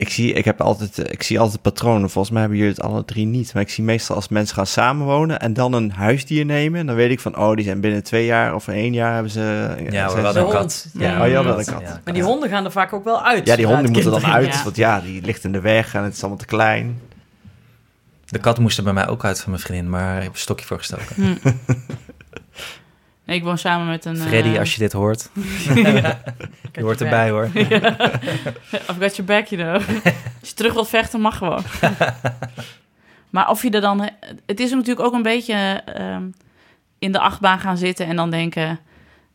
Ik 0.03 0.09
zie, 0.09 0.33
ik, 0.33 0.45
heb 0.45 0.61
altijd, 0.61 0.99
eh, 0.99 1.13
ik 1.13 1.23
zie 1.23 1.39
altijd 1.41 1.63
patronen. 1.63 2.11
Volgens 2.11 2.31
mij 2.33 2.41
hebben 2.41 2.59
jullie 2.59 2.75
het 2.75 2.83
alle 2.83 3.05
drie 3.05 3.27
niet. 3.27 3.55
Maar 3.55 3.63
ik 3.63 3.69
zie 3.71 3.85
meestal 3.85 4.17
als 4.17 4.29
mensen 4.29 4.55
gaan 4.57 4.67
samenwonen 4.67 5.41
en 5.41 5.53
dan 5.53 5.73
een 5.73 5.91
huisdier 5.93 6.45
nemen. 6.45 6.87
Dan 6.87 6.95
weet 6.95 7.11
ik 7.11 7.21
van, 7.21 7.37
oh, 7.39 7.55
die 7.55 7.65
zijn 7.65 7.81
binnen 7.81 8.03
twee 8.03 8.25
jaar 8.27 8.55
of 8.55 8.69
één 8.69 8.93
jaar 8.93 9.13
hebben 9.15 9.33
ze... 9.33 9.41
Ja, 9.41 9.75
zijn 9.77 9.87
we 9.87 9.91
ze- 9.91 9.99
hadden 10.15 10.33
De 10.33 10.39
een 10.39 10.45
hond. 10.45 10.57
kat. 10.57 10.87
Ja. 10.93 11.13
Oh, 11.29 11.35
had 11.35 11.45
wel 11.45 11.59
een 11.59 11.65
kat. 11.65 11.81
ja. 11.81 12.01
Maar 12.05 12.15
die 12.15 12.23
honden 12.23 12.49
gaan 12.49 12.65
er 12.65 12.73
vaak 12.73 12.93
ook 12.93 13.05
wel 13.05 13.23
uit. 13.25 13.47
Ja, 13.47 13.57
die 13.57 13.67
honden 13.67 13.93
moeten 13.93 14.11
dan 14.11 14.25
uit. 14.27 14.55
Ja. 14.55 14.63
Want 14.65 14.77
ja, 14.77 15.01
die 15.01 15.23
ligt 15.23 15.45
in 15.45 15.53
de 15.53 15.61
weg 15.61 15.95
en 15.95 16.03
het 16.03 16.13
is 16.15 16.21
allemaal 16.21 16.39
te 16.39 16.47
klein. 16.47 17.01
De 18.27 18.39
kat 18.39 18.59
moest 18.59 18.79
er 18.79 18.85
bij 18.85 18.93
mij 18.93 19.09
ook 19.09 19.25
uit 19.25 19.41
van 19.41 19.51
mijn 19.51 19.63
vriendin, 19.63 19.91
maar 19.91 20.17
ik 20.17 20.23
heb 20.23 20.33
een 20.33 20.39
stokje 20.39 20.67
voor 20.67 20.79
gestoken. 20.79 21.39
Ik 23.33 23.43
woon 23.43 23.59
samen 23.59 23.87
met 23.87 24.05
een... 24.05 24.17
Freddy, 24.17 24.49
eh, 24.49 24.59
als 24.59 24.73
je 24.75 24.79
dit 24.79 24.93
hoort, 24.93 25.31
ja. 25.75 26.23
je 26.73 26.83
hoort 26.83 27.01
erbij 27.01 27.31
hoor. 27.31 27.45
I've 28.89 28.97
got 28.99 29.17
your 29.17 29.25
back, 29.25 29.47
you 29.47 29.63
know. 29.63 29.75
Als 30.41 30.49
je 30.49 30.55
terug 30.55 30.73
wilt 30.73 30.89
vechten, 30.89 31.21
mag 31.21 31.37
gewoon. 31.37 31.63
maar 33.31 33.51
of 33.51 33.63
je 33.63 33.71
er 33.71 33.81
dan... 33.81 34.11
Het 34.47 34.61
is 34.61 34.71
natuurlijk 34.71 35.07
ook 35.07 35.13
een 35.13 35.23
beetje 35.23 35.83
ehm, 35.85 36.25
in 36.99 37.13
de 37.13 37.19
achtbaan 37.19 37.59
gaan 37.59 37.77
zitten 37.77 38.07
en 38.07 38.17
dan 38.17 38.31
denken... 38.31 38.79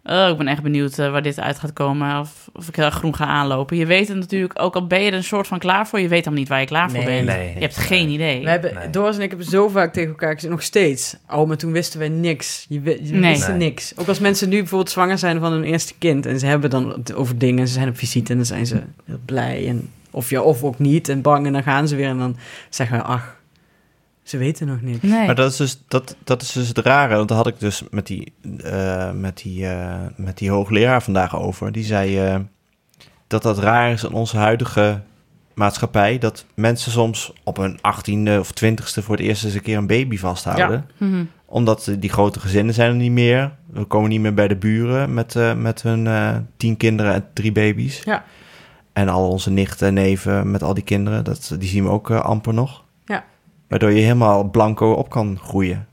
Oh, 0.09 0.27
ik 0.31 0.37
ben 0.37 0.47
echt 0.47 0.61
benieuwd 0.61 0.97
eh, 0.99 1.11
waar 1.11 1.21
dit 1.21 1.39
uit 1.39 1.59
gaat 1.59 1.73
komen. 1.73 2.19
Of, 2.19 2.49
of 2.53 2.67
ik 2.67 2.77
er 2.77 2.91
groen 2.91 3.15
ga 3.15 3.25
aanlopen. 3.25 3.77
Je 3.77 3.85
weet 3.85 4.07
het 4.07 4.17
natuurlijk, 4.17 4.61
ook 4.61 4.75
al 4.75 4.87
ben 4.87 5.01
je 5.01 5.07
er 5.11 5.17
een 5.17 5.23
soort 5.23 5.47
van 5.47 5.59
klaar 5.59 5.87
voor... 5.87 5.99
je 5.99 6.07
weet 6.07 6.23
dan 6.23 6.33
niet 6.33 6.47
waar 6.47 6.59
je 6.59 6.65
klaar 6.65 6.91
voor 6.91 7.03
bent. 7.03 7.25
Nee. 7.25 7.53
Je 7.53 7.59
hebt 7.59 7.77
geen 7.77 8.09
idee. 8.09 8.43
We 8.43 8.49
hebben, 8.49 8.73
Nee. 8.73 8.89
Doris 8.89 9.15
en 9.15 9.21
ik 9.21 9.29
hebben 9.29 9.47
zo 9.47 9.67
vaak 9.67 9.93
tegen 9.93 10.09
elkaar 10.09 10.33
gezegd, 10.33 10.53
nog 10.53 10.61
steeds. 10.63 11.15
Oh, 11.31 11.47
maar 11.47 11.57
toen 11.57 11.71
wisten 11.71 11.99
wij 11.99 12.09
niks. 12.09 12.65
Je, 12.69 12.81
je 12.83 13.13
Nee. 13.13 13.31
wisten 13.31 13.57
Nee. 13.57 13.67
niks. 13.67 13.93
Ook 13.97 14.07
als 14.07 14.19
mensen 14.19 14.49
nu 14.49 14.57
bijvoorbeeld 14.57 14.89
zwanger 14.91 15.17
zijn 15.17 15.39
van 15.39 15.51
hun 15.51 15.63
eerste 15.63 15.93
kind... 15.97 16.25
en 16.25 16.39
ze 16.39 16.45
hebben 16.45 16.69
dan 16.69 16.89
het 16.89 17.13
over 17.13 17.37
dingen, 17.37 17.67
ze 17.67 17.73
zijn 17.73 17.89
op 17.89 17.97
visite... 17.97 18.31
en 18.31 18.37
dan 18.37 18.45
zijn 18.45 18.65
ze 18.65 18.81
heel 19.05 19.19
blij. 19.25 19.67
En, 19.67 19.89
of 20.11 20.29
ja, 20.29 20.41
of 20.41 20.63
ook 20.63 20.79
niet, 20.79 21.09
en 21.09 21.21
bang. 21.21 21.45
En 21.45 21.53
dan 21.53 21.63
gaan 21.63 21.87
ze 21.87 21.95
weer 21.95 22.07
en 22.09 22.17
dan 22.17 22.37
zeggen 22.69 22.97
we, 22.97 23.03
ach, 23.03 23.35
ze 24.27 24.37
weten 24.37 24.67
nog 24.67 24.81
niks. 24.81 25.01
Nee. 25.01 25.25
Maar 25.25 25.35
dat 25.35 25.51
is, 25.51 25.57
dus, 25.57 25.83
dat, 25.87 26.15
dat 26.23 26.41
is 26.41 26.51
dus 26.51 26.67
het 26.67 26.77
rare. 26.77 27.15
Want 27.15 27.27
daar 27.27 27.37
had 27.37 27.47
ik 27.47 27.59
dus 27.59 27.83
met 27.89 28.07
die, 28.07 28.33
eh, 28.63 29.11
met 29.11 29.37
die, 29.37 29.67
eh, 29.67 29.95
met 30.15 30.37
die 30.37 30.49
hoogleraar 30.49 31.03
vandaag 31.03 31.39
over. 31.39 31.71
Die 31.71 31.83
zei 31.83 32.19
eh, 32.19 32.39
dat 33.27 33.41
dat 33.41 33.57
raar 33.57 33.91
is 33.91 34.03
in 34.03 34.11
onze 34.11 34.37
huidige 34.37 35.01
maatschappij. 35.57 36.17
Dat 36.17 36.45
mensen 36.53 36.91
soms 36.91 37.33
op 37.43 37.57
hun 37.57 37.77
achttiende 37.81 38.39
of 38.39 38.51
twintigste 38.51 39.01
voor 39.01 39.15
het 39.15 39.25
eerst 39.25 39.43
eens 39.43 39.53
een 39.53 39.61
keer 39.61 39.77
een 39.77 39.87
baby 39.87 40.17
vasthouden. 40.17 40.89
Mhm. 40.97 41.23
Omdat 41.45 41.95
die 41.99 42.09
grote 42.09 42.39
gezinnen 42.39 42.73
zijn 42.73 42.89
er 42.89 42.95
niet 42.95 43.11
meer. 43.11 43.51
We 43.71 43.83
komen 43.83 44.09
niet 44.09 44.21
meer 44.21 44.33
bij 44.33 44.47
de 44.47 44.55
buren 44.55 45.13
met, 45.13 45.35
eh, 45.35 45.53
met 45.53 45.81
hun 45.81 46.07
eh, 46.07 46.35
tien 46.57 46.77
kinderen 46.77 47.13
en 47.13 47.25
drie 47.33 47.51
baby's. 47.51 48.01
Ja. 48.03 48.23
En 48.93 49.09
al 49.09 49.29
onze 49.29 49.49
nichten 49.49 49.87
en 49.87 49.93
neven 49.93 50.51
met 50.51 50.63
al 50.63 50.73
die 50.73 50.83
kinderen, 50.83 51.23
dat, 51.23 51.55
die 51.59 51.69
zien 51.69 51.83
we 51.83 51.89
ook 51.89 52.11
amper 52.11 52.53
nog. 52.53 52.83
Ja. 53.67 53.73
Waardoor 53.77 53.91
je 53.91 54.01
helemaal 54.01 54.43
blanco 54.43 54.91
op 54.91 55.09
kan 55.09 55.39
groeien. 55.41 55.87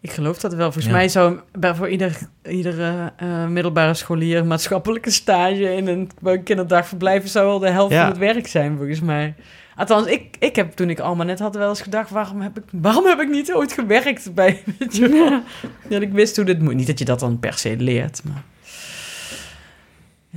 Ik 0.00 0.10
geloof 0.12 0.38
dat 0.38 0.54
wel. 0.54 0.64
Volgens 0.72 0.84
Ja. 0.86 0.92
mij 0.92 1.08
zou 1.08 1.38
bij, 1.52 1.74
voor 1.74 1.88
ieder, 1.88 2.18
iedere 2.48 3.12
eh, 3.16 3.46
middelbare 3.46 3.94
scholier 3.94 4.44
maatschappelijke 4.46 5.10
stage 5.10 5.74
in 5.74 5.86
een, 5.86 6.10
kinderdagverblijf 6.44 7.28
zou 7.28 7.46
wel 7.46 7.58
de 7.58 7.70
helft 7.70 7.92
Ja. 7.92 8.00
van 8.00 8.08
het 8.10 8.18
werk 8.18 8.46
zijn, 8.46 8.76
volgens 8.76 9.00
mij. 9.00 9.34
Althans, 9.76 10.06
ik, 10.06 10.36
ik 10.38 10.56
heb 10.56 10.72
toen 10.72 10.90
ik 10.90 11.00
Alma 11.00 11.24
net 11.24 11.38
had 11.38 11.54
wel 11.56 11.68
eens 11.68 11.80
gedacht, 11.82 12.10
waarom 12.10 12.40
heb 12.40 12.56
ik, 12.58 12.62
waarom 12.72 13.04
heb 13.06 13.20
ik 13.20 13.28
niet 13.28 13.52
ooit 13.54 13.72
gewerkt 13.72 14.34
bij, 14.34 14.62
weet 14.78 14.96
je 14.96 15.08
wel? 15.08 15.40
Dat 15.88 16.02
ik 16.02 16.12
wist 16.12 16.36
hoe 16.36 16.44
dit 16.44 16.60
moet. 16.62 16.74
Niet 16.74 16.86
dat 16.86 16.98
je 16.98 17.04
dat 17.04 17.20
dan 17.20 17.38
per 17.38 17.54
se 17.58 17.76
leert, 17.78 18.20
maar... 18.24 18.42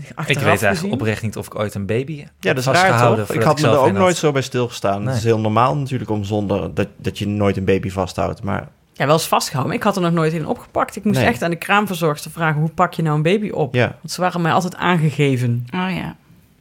Ik 0.08 0.26
weet 0.26 0.38
eigenlijk 0.38 0.78
gezien- 0.78 0.92
oprecht 0.92 1.22
niet 1.22 1.38
of 1.38 1.46
ik 1.46 1.60
ooit 1.60 1.76
een 1.76 1.86
baby 1.86 2.26
Ja, 2.40 2.54
dat 2.54 2.58
is 2.58 2.66
raar 2.66 3.16
toch? 3.16 3.30
Ik 3.34 3.42
had 3.42 3.62
me 3.62 3.68
er 3.68 3.78
ook 3.78 3.86
had. 3.86 3.94
nooit 3.94 4.16
zo 4.18 4.32
bij 4.32 4.42
stilgestaan. 4.42 5.00
Nee. 5.00 5.08
Het 5.08 5.18
is 5.18 5.24
heel 5.24 5.40
normaal 5.40 5.78
natuurlijk 5.78 6.10
om 6.10 6.24
zonder 6.24 6.74
dat, 6.74 6.88
dat 6.98 7.18
je 7.20 7.28
nooit 7.28 7.58
een 7.58 7.66
baby 7.66 7.90
vasthoudt. 7.90 8.44
Maar 8.44 8.68
Ja, 8.94 9.06
wel 9.06 9.14
eens 9.14 9.28
vastgehouden. 9.28 9.68
maar 9.78 9.78
Ik 9.88 9.94
had 9.94 9.96
er 10.04 10.12
nog 10.12 10.20
nooit 10.20 10.34
in 10.34 10.48
opgepakt. 10.48 10.96
Ik 10.96 11.04
moest 11.04 11.18
Nee. 11.20 11.28
echt 11.28 11.44
aan 11.44 11.50
de 11.50 11.56
kraamverzorgster 11.56 12.32
vragen, 12.32 12.60
hoe 12.62 12.70
pak 12.70 12.94
je 12.94 13.02
nou 13.02 13.16
een 13.16 13.22
baby 13.24 13.50
op? 13.50 13.74
ja, 13.74 13.96
Want 14.02 14.12
ze 14.12 14.22
waren 14.22 14.42
mij 14.42 14.52
altijd 14.52 14.76
aangegeven 14.76 15.66
Oh 15.74 15.88
ja. 15.96 16.16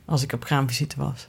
als 0.04 0.22
ik 0.22 0.32
op 0.32 0.40
kraamvisite 0.44 0.96
was. 0.98 1.28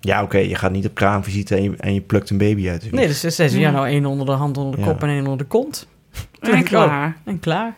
ja 0.00 0.22
oké, 0.22 0.38
je 0.38 0.54
gaat 0.54 0.72
niet 0.72 0.86
op 0.86 0.94
kraamvisite 0.94 1.56
en 1.56 1.62
je, 1.62 1.74
en 1.76 1.94
je 1.94 2.00
plukt 2.00 2.30
een 2.30 2.38
baby 2.38 2.68
uit. 2.68 2.92
Nee, 2.92 3.06
dus 3.06 3.20
ze 3.20 3.30
zei 3.30 3.48
ze, 3.48 3.58
ja, 3.60 3.70
nou 3.70 3.86
één 3.86 4.06
onder 4.06 4.26
de 4.26 4.32
hand, 4.32 4.56
onder 4.56 4.74
de 4.76 4.80
Ja. 4.86 4.86
kop 4.92 5.02
en 5.02 5.08
één 5.08 5.22
onder 5.22 5.38
de 5.38 5.44
kont. 5.44 5.86
En 6.40 6.52
oh, 6.58 6.62
klaar. 6.64 7.16
en 7.24 7.40
klaar. 7.40 7.74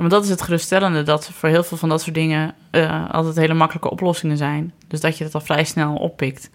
Maar 0.00 0.10
dat 0.10 0.24
is 0.24 0.30
het 0.30 0.42
geruststellende, 0.42 1.02
dat 1.02 1.30
voor 1.30 1.48
heel 1.48 1.62
veel 1.62 1.76
van 1.76 1.88
dat 1.88 2.02
soort 2.02 2.14
dingen 2.14 2.54
eh, 2.70 3.10
altijd 3.10 3.36
hele 3.36 3.54
makkelijke 3.54 3.90
oplossingen 3.90 4.36
zijn. 4.36 4.72
Dus 4.88 5.00
dat 5.00 5.18
je 5.18 5.24
het 5.24 5.34
al 5.34 5.40
vrij 5.40 5.64
snel 5.64 5.94
oppikt. 5.94 6.50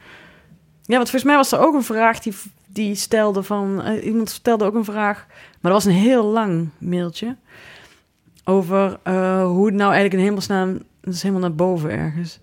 Ja, 0.81 0.95
want 0.95 1.09
volgens 1.09 1.23
mij 1.23 1.35
was 1.35 1.51
er 1.51 1.59
ook 1.59 1.73
een 1.73 1.83
vraag 1.83 2.19
die, 2.19 2.33
die 2.67 2.95
stelde 2.95 3.43
van... 3.43 3.81
eh, 3.81 4.05
iemand 4.05 4.29
stelde 4.29 4.65
ook 4.65 4.75
een 4.75 4.85
vraag, 4.85 5.25
maar 5.61 5.71
dat 5.71 5.83
was 5.83 5.85
een 5.93 5.99
heel 5.99 6.25
lang 6.25 6.69
mailtje... 6.77 7.35
over 8.43 8.99
eh, 9.03 9.45
hoe 9.45 9.65
het 9.65 9.75
nou 9.75 9.91
eigenlijk 9.91 10.13
in 10.13 10.27
hemelsnaam... 10.27 10.81
Dat 11.01 11.13
is 11.13 11.21
helemaal 11.21 11.47
naar 11.47 11.55
boven 11.55 11.89
ergens. 11.89 12.39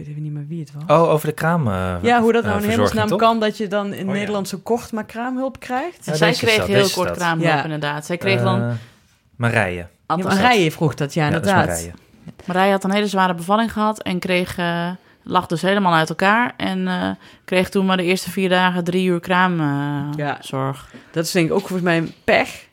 Ik 0.00 0.06
weet 0.06 0.14
even 0.14 0.22
niet 0.22 0.32
meer 0.32 0.46
wie 0.46 0.60
het 0.60 0.72
was. 0.86 0.98
Oh, 1.00 1.08
over 1.10 1.26
de 1.28 1.34
kraam. 1.34 1.68
eh, 1.68 1.94
ja, 2.02 2.20
hoe 2.20 2.32
dat 2.32 2.44
nou 2.44 2.62
in 2.62 2.68
hemelsnaam 2.68 3.16
kan 3.16 3.40
dat 3.40 3.56
je 3.56 3.66
dan 3.66 3.92
in 3.92 4.06
ja. 4.06 4.12
Nederland 4.12 4.48
zo 4.48 4.58
kort 4.62 4.92
maar 4.92 5.04
kraamhulp 5.04 5.60
krijgt. 5.60 6.04
Ja, 6.06 6.14
Zij 6.14 6.32
kreeg 6.32 6.66
heel 6.66 6.80
kort 6.80 6.90
stad. 6.90 7.16
kraamhulp 7.16 7.50
Ja. 7.50 7.62
inderdaad. 7.64 8.06
Zij 8.06 8.16
kreeg 8.16 8.42
dan... 8.42 8.62
Eh, 8.62 8.70
Marije. 9.36 9.86
Ja, 10.06 10.14
Rijen 10.16 10.72
vroeg 10.72 10.94
dat, 10.94 11.14
ja, 11.14 11.24
Ja, 11.24 11.30
dat 11.30 11.44
is 11.44 11.50
inderdaad. 11.50 11.76
Marije. 11.76 11.92
Marije 12.46 12.70
had 12.70 12.84
een 12.84 12.90
hele 12.92 13.06
zware 13.06 13.34
bevalling 13.34 13.72
gehad 13.72 14.02
en 14.02 14.18
kreeg, 14.18 14.56
lag 15.22 15.46
dus 15.46 15.62
helemaal 15.62 15.94
uit 15.94 16.08
elkaar. 16.08 16.54
En 16.56 16.88
eh, 16.88 17.10
kreeg 17.44 17.68
toen 17.68 17.86
maar 17.86 17.96
de 17.96 18.02
eerste 18.02 18.30
vier 18.30 18.48
dagen 18.48 18.84
drie 18.84 19.06
uur 19.08 19.20
kraamzorg. 19.20 20.16
Ja. 20.16 20.38
zorg. 20.40 20.90
dat 21.10 21.24
is 21.24 21.30
denk 21.32 21.46
ik 21.46 21.52
ook 21.52 21.60
volgens 21.60 21.82
mij 21.82 21.96
een 21.96 22.12
pech. 22.24 22.68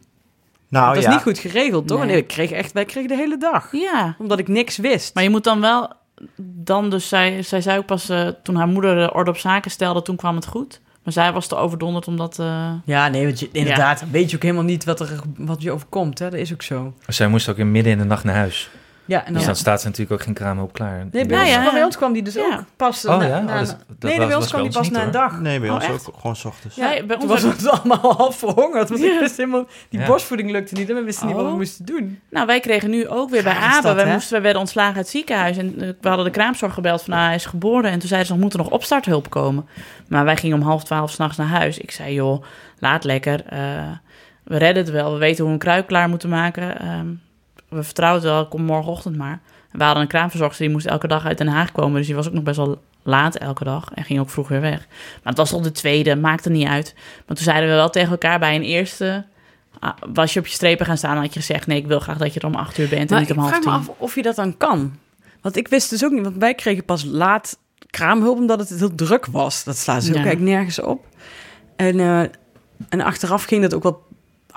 Nou 0.70 0.88
dat 0.88 0.98
is 0.98 1.04
ja, 1.04 1.10
niet 1.12 1.22
goed 1.22 1.38
geregeld, 1.40 1.88
toch? 1.88 1.98
Nee. 2.00 2.08
Nee, 2.08 2.18
ik 2.18 2.28
kreeg 2.28 2.52
echt, 2.52 2.72
wij 2.72 2.86
kregen 2.86 3.10
de 3.10 3.16
hele 3.16 3.38
dag. 3.38 3.70
ja, 3.72 4.16
Omdat 4.18 4.40
ik 4.40 4.48
niks 4.48 4.78
wist. 4.78 5.14
maar 5.14 5.24
je 5.24 5.30
moet 5.30 5.44
dan 5.44 5.62
wel... 5.62 5.92
Dan 6.36 6.90
dus, 6.90 7.08
zij, 7.08 7.42
zij 7.44 7.62
zei 7.62 7.78
ook 7.78 7.86
pas 7.86 8.10
eh, 8.10 8.28
toen 8.44 8.56
haar 8.56 8.68
moeder 8.68 8.96
de 8.96 9.14
orde 9.14 9.30
op 9.32 9.38
zaken 9.38 9.72
stelde, 9.72 10.02
toen 10.02 10.16
kwam 10.16 10.36
het 10.36 10.46
goed. 10.48 10.80
Maar 11.04 11.14
zij 11.14 11.32
was 11.34 11.48
te 11.48 11.56
overdonderd 11.56 12.08
omdat... 12.08 12.40
eh, 12.40 12.72
Ja, 12.86 13.08
nee, 13.08 13.26
want 13.26 13.40
je, 13.40 13.50
inderdaad, 13.52 14.04
weet 14.12 14.30
je 14.30 14.36
ook 14.36 14.42
helemaal 14.42 14.64
niet 14.64 14.84
wat, 14.86 15.00
er, 15.00 15.20
wat 15.38 15.62
je 15.62 15.72
overkomt. 15.72 16.20
Hè? 16.20 16.30
Dat 16.30 16.40
is 16.40 16.54
ook 16.54 16.62
zo. 16.62 16.94
Zij 17.08 17.28
moest 17.28 17.50
ook 17.50 17.58
in 17.58 17.72
midden 17.72 17.92
in 17.92 17.98
de 17.98 18.04
nacht 18.04 18.24
naar 18.24 18.36
huis. 18.36 18.70
Ja, 19.08 19.20
en 19.20 19.26
Dus 19.26 19.36
dan... 19.36 19.46
dan 19.46 19.56
staat 19.56 19.82
ze 19.82 19.86
natuurlijk 19.88 20.14
ook 20.20 20.26
geen 20.26 20.34
kraamhulp 20.34 20.74
klaar. 20.74 21.08
Nee, 21.12 21.26
bij, 21.26 21.38
Ja, 21.38 21.44
ons, 21.44 21.52
ja, 21.54 21.64
ja. 21.64 21.72
bij 21.72 21.84
ons 21.84 21.98
kwam 21.98 22.14
die 22.14 22.24
dus 22.24 22.34
Ja. 22.34 22.42
ook 22.46 22.64
pas 22.76 23.06
Oh 23.06 23.18
na, 23.18 23.26
ja? 23.26 23.40
na- 23.42 23.52
Oh, 23.54 23.58
dat- 23.60 23.68
dat 24.00 24.10
nee, 24.12 24.28
bij 24.28 24.36
ons 24.36 24.48
kwam 24.48 24.62
die 24.62 24.72
pas 24.72 24.90
na 24.90 25.04
een 25.04 25.12
dag. 25.12 25.40
nee, 25.40 25.60
bij 25.60 25.70
Oh, 25.70 25.76
ons 25.76 25.84
echt? 25.86 26.08
ook 26.10 26.16
gewoon 26.20 26.36
's 26.36 26.46
ochtends. 26.46 26.76
Ja, 26.76 27.04
bij 27.08 27.16
ons 27.16 27.26
was 27.26 27.42
het 27.42 27.70
allemaal 27.70 28.14
half 28.18 28.38
verhongerd, 28.38 28.90
want 28.90 29.02
Ja. 29.02 29.14
ik 29.14 29.20
wist 29.20 29.38
helemaal... 29.38 29.66
Die 29.90 30.00
Ja. 30.00 30.06
borstvoeding 30.08 30.52
lukte 30.52 30.74
niet 30.74 30.90
en 30.90 30.96
we 30.96 31.04
wisten 31.04 31.28
niet 31.28 31.36
wat 31.36 31.46
we 31.46 31.52
moesten 31.56 31.86
doen. 31.86 32.20
Nou, 32.30 32.46
wij 32.46 32.60
kregen 32.60 32.90
nu 32.90 33.08
ook 33.08 33.30
weer 33.30 33.44
bij 33.44 33.54
Wij, 33.84 34.04
hè? 34.06 34.12
moesten, 34.14 34.32
wij 34.32 34.42
werden 34.42 34.62
ontslagen 34.62 34.96
uit 34.96 35.04
het 35.06 35.10
ziekenhuis. 35.10 35.58
En 35.58 35.82
eh, 35.82 35.88
we 36.02 36.08
hadden 36.08 36.26
de 36.26 36.32
kraamzorg 36.32 36.74
gebeld 36.74 37.02
van, 37.02 37.14
nou, 37.14 37.26
hij 37.26 37.36
is 37.36 37.46
geboren. 37.46 37.92
En 37.92 38.00
toen 38.00 38.08
zeiden 38.08 38.28
ze, 38.28 38.34
nog 38.34 38.42
moet 38.44 38.54
er 38.54 38.60
nog 38.60 38.70
opstarthulp 38.70 39.30
komen. 39.30 39.68
Maar 40.08 40.26
wij 40.26 40.38
gingen 40.38 40.58
om 40.58 40.64
half 40.68 40.84
twaalf 40.84 41.12
s'nachts 41.12 41.38
naar 41.38 41.48
huis. 41.48 41.78
Ik 41.78 41.92
zei, 41.92 42.14
joh, 42.14 42.44
laat 42.80 43.04
lekker. 43.04 43.46
eh, 43.46 43.60
we 44.44 44.58
redden 44.58 44.84
het 44.84 44.92
wel. 44.94 45.12
We 45.14 45.18
weten 45.18 45.38
hoe 45.38 45.48
we 45.48 45.52
een 45.54 45.58
kruik 45.60 45.88
klaar 45.88 46.10
moeten 46.10 46.30
maken. 46.30 46.80
Ehm, 46.80 47.08
we 47.70 47.84
vertrouwen 47.84 48.22
het 48.22 48.32
wel, 48.32 48.48
kom 48.48 48.62
morgenochtend 48.62 49.16
maar. 49.18 49.40
We 49.72 49.84
hadden 49.84 50.02
een 50.02 50.10
kraamverzorgster, 50.10 50.66
die 50.66 50.74
moest 50.74 50.86
elke 50.86 51.08
dag 51.08 51.26
uit 51.26 51.38
Den 51.38 51.48
Haag 51.48 51.72
komen. 51.72 51.96
Dus 51.98 52.06
die 52.06 52.16
was 52.16 52.28
ook 52.28 52.34
nog 52.34 52.44
best 52.44 52.58
wel 52.58 52.82
laat 53.04 53.36
elke 53.36 53.64
dag. 53.64 53.92
En 53.94 54.04
ging 54.04 54.20
ook 54.20 54.30
vroeg 54.30 54.48
weer 54.48 54.62
weg. 54.62 54.88
Maar 54.88 55.34
het 55.34 55.38
was 55.38 55.54
al 55.54 55.62
de 55.62 55.72
tweede, 55.72 56.16
maakte 56.16 56.50
niet 56.50 56.68
uit. 56.68 56.94
Maar 56.96 57.36
toen 57.36 57.46
zeiden 57.46 57.70
we 57.70 57.76
wel 57.76 57.90
tegen 57.90 58.12
elkaar 58.12 58.40
bij 58.40 58.56
een 58.56 58.62
eerste... 58.64 59.26
ah, 59.80 59.98
was 60.14 60.34
je 60.34 60.40
op 60.40 60.48
je 60.48 60.54
strepen 60.54 60.86
gaan 60.86 60.98
staan, 60.98 61.18
had 61.18 61.34
je 61.34 61.40
gezegd... 61.40 61.68
nee, 61.68 61.78
ik 61.78 61.88
wil 61.88 62.00
graag 62.00 62.18
dat 62.18 62.34
je 62.34 62.40
er 62.40 62.46
om 62.46 62.56
acht 62.56 62.78
uur 62.78 62.90
bent 62.90 63.02
en 63.02 63.08
Maar 63.10 63.20
niet 63.20 63.30
ik 63.30 63.36
om 63.36 63.42
half 63.42 63.54
vraag 63.56 63.64
me 63.66 63.72
tien. 63.84 63.90
af 63.90 64.00
of 64.00 64.16
je 64.16 64.22
dat 64.22 64.36
dan 64.36 64.58
kan. 64.58 64.98
Want 65.42 65.56
ik 65.56 65.68
wist 65.68 65.90
dus 65.90 66.06
ook 66.06 66.12
niet, 66.12 66.24
want 66.24 66.38
wij 66.38 66.54
kregen 66.54 66.86
pas 66.86 67.04
laat 67.04 67.58
kraamhulp 67.90 68.38
omdat 68.38 68.60
het 68.60 68.80
heel 68.80 68.96
druk 68.96 69.26
was. 69.26 69.64
Dat 69.64 69.78
slaat 69.78 70.04
ze 70.04 70.10
ook 70.10 70.16
Ja. 70.16 70.24
eigenlijk 70.24 70.52
nergens 70.56 70.82
op. 70.82 71.06
En, 71.76 72.00
eh, 72.00 72.20
en 72.90 73.02
achteraf 73.02 73.44
ging 73.44 73.62
dat 73.62 73.74
ook 73.74 73.84
wel, 73.84 74.06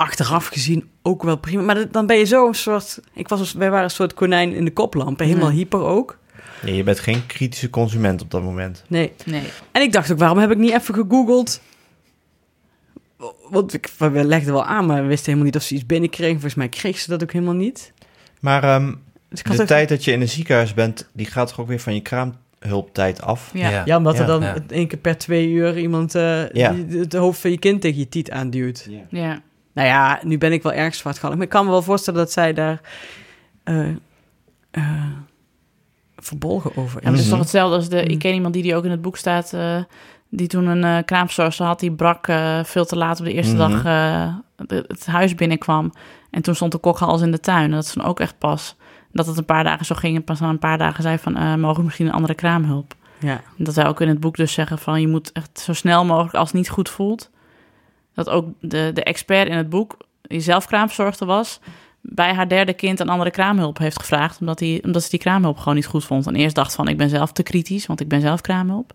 achteraf 0.01 0.47
gezien 0.47 0.91
ook 1.03 1.23
wel 1.23 1.37
prima. 1.37 1.63
Maar 1.63 1.91
dan 1.91 2.07
ben 2.07 2.17
je 2.19 2.25
zo 2.25 2.47
een 2.49 2.55
soort, 2.55 3.01
ik 3.15 3.29
was, 3.29 3.39
als- 3.39 3.53
wij 3.53 3.71
waren 3.71 3.85
een 3.85 3.91
soort 3.91 4.15
konijn 4.15 4.53
in 4.55 4.65
de 4.65 4.73
koplamp. 4.73 5.19
Helemaal 5.19 5.51
hyper 5.51 5.81
ook. 5.83 6.19
Ja, 6.65 6.73
je 6.73 6.83
bent 6.83 6.99
geen 6.99 7.27
kritische 7.27 7.71
consument 7.71 8.23
op 8.23 8.31
dat 8.31 8.43
moment. 8.43 8.85
Nee. 8.89 9.13
Nee. 9.25 9.43
En 9.73 9.83
ik 9.83 9.93
dacht 9.93 10.13
ook, 10.13 10.19
waarom 10.19 10.39
heb 10.39 10.51
ik 10.51 10.57
niet 10.59 10.73
even 10.73 10.95
gegoogeld? 10.95 11.61
Want 13.51 13.75
ik, 13.75 13.91
we 13.99 14.25
legden 14.25 14.53
wel 14.53 14.65
aan, 14.65 14.87
maar 14.87 15.03
we 15.03 15.09
wisten 15.09 15.25
helemaal 15.27 15.45
niet 15.47 15.57
of 15.57 15.63
ze 15.63 15.75
iets 15.75 15.87
binnenkregen. 15.87 16.33
Volgens 16.33 16.55
mij 16.55 16.69
kreeg 16.69 16.99
ze 16.99 17.11
dat 17.11 17.23
ook 17.23 17.33
helemaal 17.33 17.55
niet. 17.55 17.93
Maar 18.41 18.61
Dus 19.29 19.43
had 19.43 19.57
de 19.57 19.63
ook- 19.63 19.69
tijd 19.69 19.89
dat 19.89 20.05
je 20.05 20.13
in 20.13 20.21
een 20.21 20.29
ziekenhuis 20.29 20.75
bent, 20.75 21.09
die 21.13 21.27
gaat 21.27 21.49
toch 21.49 21.61
ook 21.61 21.69
weer 21.69 21.81
van 21.81 21.95
je 21.95 22.01
kraamhulptijd 22.03 23.23
af? 23.23 23.51
Ja. 23.55 23.83
Ja, 23.85 23.97
omdat 23.97 24.15
Ja, 24.15 24.21
er 24.21 24.27
dan 24.27 24.41
ja. 24.43 24.57
één 24.69 24.87
keer 24.87 24.99
per 24.99 25.19
twee 25.19 25.49
uur 25.49 25.79
iemand 25.79 26.15
eh, 26.15 26.51
Ja. 26.51 26.73
die- 26.73 26.99
het 26.99 27.13
hoofd 27.13 27.41
van 27.41 27.51
je 27.51 27.59
kind 27.59 27.81
tegen 27.81 27.99
je 27.99 28.09
tiet 28.09 28.31
aanduwt. 28.31 28.89
ja. 29.09 29.43
Nou 29.81 29.93
ja, 29.93 30.21
nu 30.23 30.39
ben 30.39 30.53
ik 30.53 30.63
wel 30.63 30.73
erg 30.73 30.95
zwartgallig. 30.95 31.35
Maar 31.37 31.45
ik 31.45 31.51
kan 31.51 31.65
me 31.65 31.71
wel 31.71 31.83
voorstellen 31.83 32.21
dat 32.21 32.33
zij 32.33 32.53
daar 32.53 32.81
eh, 33.65 33.89
eh, 34.71 35.07
verbolgen 36.17 36.71
over 36.77 36.97
Ja, 37.03 37.03
maar 37.03 37.13
het 37.13 37.21
is 37.21 37.27
Mhm. 37.27 37.31
toch 37.31 37.41
hetzelfde 37.41 37.77
als 37.77 37.89
de... 37.89 37.97
Mm. 38.03 38.09
Ik 38.11 38.19
ken 38.19 38.35
iemand 38.35 38.55
die, 38.55 38.63
die 38.63 38.75
ook 38.77 38.85
in 38.85 38.91
het 38.91 39.03
boek 39.03 39.17
staat... 39.17 39.53
eh, 39.53 39.77
die 40.29 40.47
toen 40.47 40.67
een 40.67 41.05
kraamverzorgster 41.05 41.67
had... 41.67 41.81
die 41.81 41.93
brak 41.93 42.27
eh, 42.27 42.65
veel 42.65 42.85
te 42.85 42.97
laat 42.97 43.19
op 43.19 43.25
de 43.25 43.33
eerste 43.33 43.55
Mhm. 43.57 43.71
dag 43.71 43.85
eh, 43.85 44.35
de- 44.67 44.85
het 44.89 45.07
huis 45.07 45.35
binnenkwam. 45.35 45.93
En 46.31 46.43
toen 46.43 46.55
stond 46.55 46.73
de 46.73 46.79
kok 46.79 46.99
alles 47.01 47.21
in 47.21 47.31
de 47.31 47.41
tuin. 47.41 47.65
En 47.65 47.71
dat 47.71 47.85
is 47.85 47.93
dan 47.93 48.05
ook 48.07 48.21
echt 48.21 48.39
pas... 48.39 48.77
Dat 49.13 49.27
het 49.27 49.39
een 49.39 49.45
paar 49.45 49.65
dagen 49.65 49.87
zo 49.87 49.95
ging 49.95 50.17
en 50.17 50.25
pas 50.25 50.41
na 50.41 50.49
een 50.49 50.59
paar 50.59 50.79
dagen 50.79 51.03
zei 51.03 51.19
van... 51.19 51.37
eh, 51.37 51.55
mogen 51.55 51.77
we 51.79 51.85
misschien 51.85 52.07
een 52.07 52.13
andere 52.13 52.35
kraamhulp? 52.35 52.95
Ja. 53.19 53.41
Dat 53.57 53.75
wij 53.75 53.87
ook 53.87 54.01
in 54.01 54.09
het 54.09 54.21
boek 54.21 54.37
dus 54.37 54.53
zeggen 54.53 54.79
van... 54.79 55.01
je 55.01 55.09
moet 55.09 55.33
echt 55.33 55.59
zo 55.61 55.73
snel 55.73 56.05
mogelijk 56.05 56.35
als 56.35 56.49
het 56.49 56.57
niet 56.57 56.69
goed 56.71 56.89
voelt... 56.89 57.31
dat 58.15 58.29
ook 58.29 58.49
de, 58.61 58.91
de 58.95 59.03
expert 59.03 59.49
in 59.49 59.57
het 59.57 59.69
boek 59.69 59.97
die 60.23 60.41
zelf 60.41 60.67
kraamverzorgster 60.67 61.27
was, 61.27 61.61
bij 62.01 62.35
haar 62.35 62.49
derde 62.49 62.73
kind 62.73 63.01
een 63.01 63.09
andere 63.09 63.31
kraamhulp 63.31 63.79
heeft 63.79 63.99
gevraagd, 63.99 64.41
omdat, 64.41 64.61
hij, 64.61 64.81
omdat 64.85 65.03
ze 65.03 65.11
die 65.11 65.19
kraamhulp 65.19 65.59
gewoon 65.59 65.75
niet 65.75 65.87
goed 65.87 66.05
vond. 66.05 66.27
En 66.27 66.35
eerst 66.35 66.55
dacht 66.55 66.75
van, 66.75 66.89
ik 66.89 66.97
ben 66.97 67.09
zelf 67.09 67.33
te 67.33 67.43
kritisch, 67.43 67.87
want 67.87 68.01
ik 68.01 68.09
ben 68.09 68.21
zelf 68.21 68.41
kraamhulp. 68.41 68.93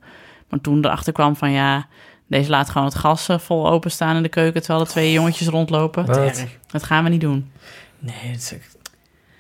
Maar 0.50 0.62
toen 0.62 0.86
erachter 0.86 1.14
kwam 1.14 1.36
van, 1.36 1.52
ja, 1.52 1.88
deze 2.28 2.50
laat 2.50 2.70
gewoon 2.70 2.88
het 2.88 2.96
gas 2.96 3.30
eh, 3.30 3.40
vol 3.40 3.70
openstaan 3.70 4.16
in 4.16 4.24
de 4.24 4.30
keuken, 4.30 4.62
terwijl 4.62 4.84
er 4.84 4.92
twee 4.92 5.12
jongetjes 5.12 5.48
rondlopen. 5.48 6.06
Wat? 6.06 6.46
Dat 6.68 6.84
gaan 6.84 7.04
we 7.04 7.10
niet 7.10 7.22
doen. 7.22 7.52
Nee, 8.00 8.16
het 8.22 8.42
is 8.42 8.54
echt... 8.54 8.78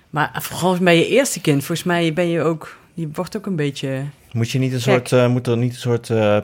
Maar 0.09 0.31
vooral 0.41 0.77
bij 0.77 0.97
je 0.97 1.07
eerste 1.07 1.41
kind, 1.41 1.57
volgens 1.63 1.87
mij 1.87 2.13
ben 2.13 2.27
je 2.27 2.41
ook... 2.41 2.77
Je 2.93 3.09
wordt 3.13 3.37
ook 3.37 3.45
een 3.45 3.55
beetje... 3.55 4.05
Moet, 4.31 4.51
je 4.51 4.59
niet 4.59 4.73
een 4.73 4.81
Gek. 4.81 5.07
soort, 5.07 5.11
eh, 5.11 5.29
moet 5.29 5.47
er 5.47 5.57
niet 5.57 5.73
een 5.73 5.79
soort 5.79 6.09
eh, 6.09 6.37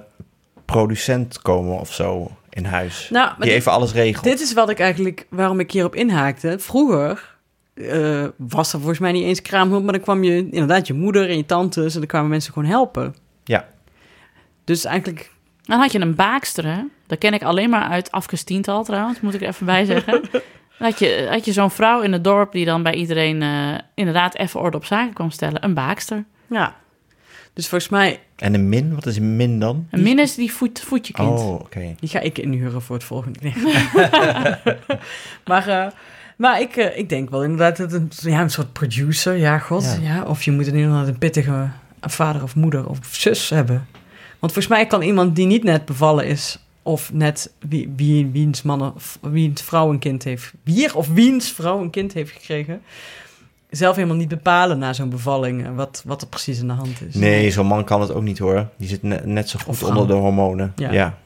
producent 0.66 1.42
komen 1.42 1.80
of 1.80 1.94
zo 1.94 2.32
in 2.54 2.66
huis? 2.66 3.08
Nou, 3.10 3.30
die 3.38 3.46
dit- 3.46 3.54
even 3.54 3.72
alles 3.72 3.92
regelt. 3.94 4.24
Dit 4.24 4.40
is 4.42 4.54
wat 4.54 4.70
ik 4.70 4.80
eigenlijk, 4.80 5.26
waarom 5.30 5.60
ik 5.60 5.72
hierop 5.72 5.96
inhaakte. 5.96 6.60
Vroeger 6.60 7.30
eh, 7.74 8.26
was 8.38 8.74
er 8.74 8.78
volgens 8.80 9.00
mij 9.00 9.12
niet 9.12 9.24
eens 9.24 9.42
kraamhulp, 9.42 9.84
maar 9.84 9.94
dan 9.94 10.02
kwam 10.02 10.24
je 10.24 10.36
inderdaad 10.36 10.88
je 10.88 10.94
moeder 10.94 11.30
en 11.30 11.38
je 11.38 11.46
tantes 11.46 11.94
en 11.94 12.00
dan 12.00 12.08
kwamen 12.10 12.30
mensen 12.30 12.54
gewoon 12.54 12.70
helpen. 12.70 13.16
Ja. 13.44 13.68
Dus 14.64 14.86
eigenlijk, 14.86 15.32
Dan 15.64 15.80
had 15.80 15.92
je 15.92 16.00
een 16.00 16.16
baakster, 16.16 16.66
hè? 16.66 16.80
Dat 17.08 17.18
ken 17.18 17.34
ik 17.34 17.44
alleen 17.44 17.70
maar 17.70 17.84
uit 17.90 18.12
Afkes 18.12 18.44
tiental 18.44 18.84
trouwens, 18.84 19.20
moet 19.22 19.34
ik 19.34 19.42
er 19.42 19.48
even 19.48 19.66
bij 19.66 19.86
zeggen. 19.86 20.22
Had 20.78 21.00
je, 21.00 21.28
had 21.30 21.46
je 21.46 21.52
zo'n 21.52 21.72
vrouw 21.72 22.02
in 22.02 22.12
het 22.14 22.24
dorp 22.24 22.52
die 22.52 22.66
dan 22.66 22.84
bij 22.84 22.94
iedereen 22.94 23.42
eh, 23.42 23.78
inderdaad 23.96 24.36
even 24.36 24.60
orde 24.60 24.78
op 24.78 24.86
zaken 24.86 25.14
kwam 25.14 25.32
stellen. 25.32 25.64
Een 25.64 25.74
baakster. 25.74 26.24
ja. 26.50 26.76
Dus 27.54 27.68
volgens 27.68 27.92
mij, 27.92 28.20
En 28.42 28.54
een 28.54 28.70
min? 28.70 28.96
Wat 28.96 29.06
is 29.06 29.18
een 29.18 29.36
min 29.36 29.60
dan? 29.60 29.88
Een 29.92 30.02
min 30.02 30.20
is 30.20 30.36
die 30.36 30.52
voet, 30.52 30.80
voet 30.80 31.08
je 31.08 31.14
kind. 31.14 31.40
Oh, 31.40 31.54
oké. 31.54 31.96
die 32.00 32.10
ga 32.10 32.20
ik 32.20 32.38
inhuren 32.38 32.82
voor 32.82 32.96
het 32.96 33.06
volgende. 33.06 33.40
Nee. 33.42 33.54
maar 35.50 35.68
eh, 35.68 35.88
maar 36.42 36.62
ik, 36.62 36.76
eh, 36.76 36.98
ik 36.98 37.10
denk 37.10 37.30
wel 37.30 37.44
inderdaad 37.44 37.78
dat 37.78 37.94
een, 37.94 38.12
ja, 38.22 38.42
een 38.42 38.50
soort 38.50 38.74
producer, 38.74 39.36
ja, 39.36 39.58
god. 39.58 39.98
Ja. 40.02 40.14
Ja. 40.14 40.24
of 40.24 40.44
je 40.44 40.52
moet 40.52 40.68
in 40.68 40.76
inderdaad 40.76 41.08
een 41.08 41.18
pittige 41.18 41.70
vader 42.02 42.44
of 42.44 42.56
moeder 42.56 42.88
of 42.88 43.00
zus 43.12 43.50
hebben. 43.50 43.88
Want 44.40 44.54
volgens 44.54 44.68
mij 44.68 44.88
kan 44.88 45.02
iemand 45.02 45.36
die 45.36 45.46
niet 45.46 45.64
net 45.64 45.86
bevallen 45.86 46.26
is, 46.26 46.60
of 46.82 47.14
net 47.14 47.52
wie, 47.60 47.94
wie, 47.96 48.26
wiens 48.26 48.62
man 48.62 48.94
of 48.96 49.20
wiens 49.22 49.62
vrouw 49.62 49.90
een 49.90 50.00
kind 50.00 50.24
heeft, 50.24 50.54
wie 50.64 50.96
of 50.96 51.08
wiens 51.08 51.52
vrouw 51.52 51.82
een 51.82 51.90
kind 51.90 52.14
heeft 52.14 52.32
gekregen, 52.32 52.82
zelf 53.72 53.96
helemaal 53.96 54.18
niet 54.18 54.28
bepalen 54.28 54.80
na 54.80 54.94
zo'n 54.94 55.10
bevalling 55.10 55.66
eh, 55.66 55.76
wat, 55.76 56.02
wat 56.06 56.22
er 56.22 56.28
precies 56.28 56.62
aan 56.62 56.68
de 56.68 56.74
hand 56.74 57.02
is. 57.08 57.16
Nee, 57.16 57.52
zo'n 57.52 57.66
man 57.66 57.84
kan 57.84 58.02
het 58.02 58.12
ook 58.14 58.24
niet 58.24 58.40
hoor. 58.40 58.68
Die 58.78 58.88
zit 58.88 59.04
ne- 59.04 59.22
net 59.24 59.50
zo 59.50 59.60
goed 59.64 59.84
onder 59.84 60.08
de 60.08 60.14
hormonen. 60.14 60.74
Ja. 60.76 60.92
Ja. 60.92 61.18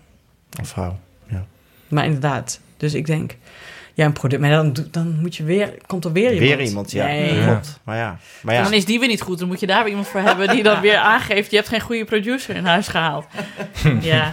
Of 0.62 0.68
vrouw. 0.68 0.98
Maar 1.88 2.06
inderdaad, 2.06 2.60
dus 2.78 2.94
ik 2.94 3.06
denk, 3.06 3.36
ja, 3.94 4.06
een 4.06 4.14
product, 4.14 4.42
maar 4.42 4.50
dan, 4.50 4.76
dan 4.92 5.20
moet 5.22 5.36
je 5.36 5.44
weer, 5.44 5.74
komt 5.86 6.06
er 6.06 6.12
weer 6.12 6.34
iemand. 6.34 6.50
Weer 6.50 6.62
iemand, 6.62 6.92
ja. 6.92 7.06
Nee. 7.06 7.36
Dat 7.36 7.46
klopt. 7.46 7.80
Maar 7.84 7.98
ja. 7.98 8.18
Maar 8.42 8.54
En 8.54 8.60
ja. 8.60 8.66
dan 8.66 8.74
is 8.78 8.86
die 8.86 9.00
weer 9.00 9.08
niet 9.08 9.22
goed. 9.22 9.40
Dan 9.40 9.48
moet 9.48 9.60
je 9.60 9.68
daar 9.68 9.80
weer 9.80 9.90
iemand 9.90 10.08
voor 10.08 10.20
hebben 10.20 10.48
die 10.50 10.64
dan 10.64 10.82
weer 10.82 10.98
aangeeft... 10.98 11.50
je 11.52 11.56
hebt 11.56 11.70
geen 11.70 11.82
goede 11.82 12.06
producer 12.06 12.56
in 12.56 12.66
huis 12.66 12.88
gehaald. 12.88 13.26
ja. 14.02 14.32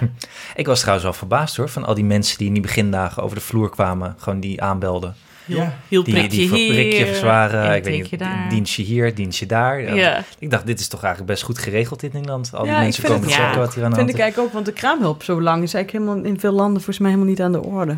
Ik 0.54 0.66
was 0.66 0.78
trouwens 0.78 1.04
wel 1.04 1.14
verbaasd 1.16 1.56
hoor, 1.56 1.68
van 1.68 1.84
al 1.84 1.94
die 1.94 2.04
mensen 2.04 2.38
die 2.38 2.46
in 2.46 2.52
die 2.52 2.62
begindagen 2.62 3.22
over 3.22 3.36
de 3.36 3.42
vloer 3.42 3.70
kwamen, 3.70 4.14
gewoon 4.18 4.40
die 4.40 4.62
aanbelden. 4.62 5.14
Ja. 5.56 5.78
Hield 5.88 6.04
Die, 6.04 6.14
prikje 6.14 6.36
die 6.36 6.48
hier, 6.54 6.72
prikjes 6.74 7.20
waren, 7.22 7.74
ik 7.76 7.84
weet 7.84 8.10
niet, 8.10 8.22
dienstje 8.50 8.82
hier, 8.82 9.14
dienstje 9.14 9.46
daar. 9.46 9.82
Ja. 9.82 9.94
Ja. 9.94 10.24
Ik 10.38 10.50
dacht, 10.50 10.66
dit 10.66 10.80
is 10.80 10.88
toch 10.88 11.02
eigenlijk 11.02 11.32
best 11.32 11.44
goed 11.44 11.58
geregeld 11.58 12.02
in 12.02 12.10
Nederland. 12.12 12.50
Al 12.54 12.62
die 12.62 12.70
Ja, 12.70 12.76
ik 12.76 12.82
mensen 12.82 13.02
vind 13.02 13.14
komen 13.14 13.28
het- 13.28 13.38
checken 13.38 13.54
ja, 13.54 13.58
wat 13.58 13.74
hier 13.74 13.84
aan 13.84 13.90
de 13.90 13.96
vind 13.96 14.08
hand 14.08 14.08
ik 14.08 14.14
is. 14.14 14.20
eigenlijk 14.20 14.48
ook, 14.48 14.54
want 14.54 14.66
de 14.66 14.72
kraamhulp 14.72 15.22
zo 15.22 15.40
lang 15.42 15.62
is 15.62 15.74
eigenlijk 15.74 16.04
helemaal 16.04 16.30
in 16.32 16.40
veel 16.40 16.52
landen 16.52 16.74
volgens 16.76 16.98
mij 16.98 17.10
helemaal 17.10 17.30
niet 17.30 17.42
aan 17.42 17.52
de 17.52 17.62
orde. 17.64 17.96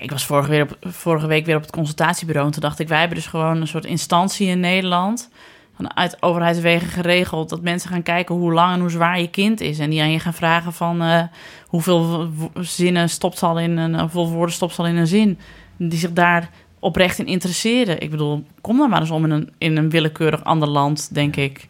Ik 0.00 0.10
was 0.10 0.26
vorige, 0.26 0.50
weer 0.50 0.62
op, 0.62 0.76
vorige 0.80 1.26
week 1.26 1.46
weer 1.46 1.56
op 1.56 1.62
het 1.62 1.70
consultatiebureau... 1.70 2.46
en 2.46 2.52
toen 2.52 2.62
dacht 2.62 2.78
ik, 2.78 2.88
wij 2.88 2.98
hebben 2.98 3.16
dus 3.16 3.26
gewoon 3.26 3.60
een 3.60 3.66
soort 3.68 3.84
instantie 3.84 4.46
in 4.48 4.60
Nederland... 4.60 5.28
vanuit 5.76 6.16
overheidswegen 6.20 6.88
geregeld... 6.88 7.48
dat 7.48 7.60
mensen 7.62 7.90
gaan 7.90 8.02
kijken 8.02 8.34
hoe 8.34 8.52
lang 8.52 8.74
en 8.74 8.80
hoe 8.80 8.90
zwaar 8.90 9.20
je 9.20 9.28
kind 9.30 9.60
is... 9.60 9.78
en 9.78 9.90
die 9.90 10.00
aan 10.00 10.10
je 10.12 10.18
gaan 10.20 10.34
vragen 10.34 10.72
van... 10.72 11.02
eh, 11.02 11.22
hoeveel 11.66 12.28
zinnen 12.60 13.08
stopt 13.08 13.42
al 13.42 13.58
in 13.58 13.76
een... 13.76 14.00
hoeveel 14.00 14.28
woorden 14.30 14.54
stopt 14.54 14.78
al 14.78 14.86
in 14.86 14.96
een 14.96 15.06
zin... 15.06 15.38
die 15.76 15.98
zich 15.98 16.12
daar 16.12 16.50
oprecht 16.82 17.18
in 17.18 17.26
interesseren. 17.26 18.00
Ik 18.00 18.10
bedoel, 18.10 18.44
kom 18.60 18.78
dan 18.78 18.90
maar 18.90 19.00
eens 19.00 19.10
om 19.10 19.24
in 19.24 19.30
een, 19.30 19.52
in 19.58 19.76
een 19.76 19.90
willekeurig 19.90 20.44
ander 20.44 20.68
land, 20.68 21.14
denk 21.14 21.36
ik. 21.36 21.68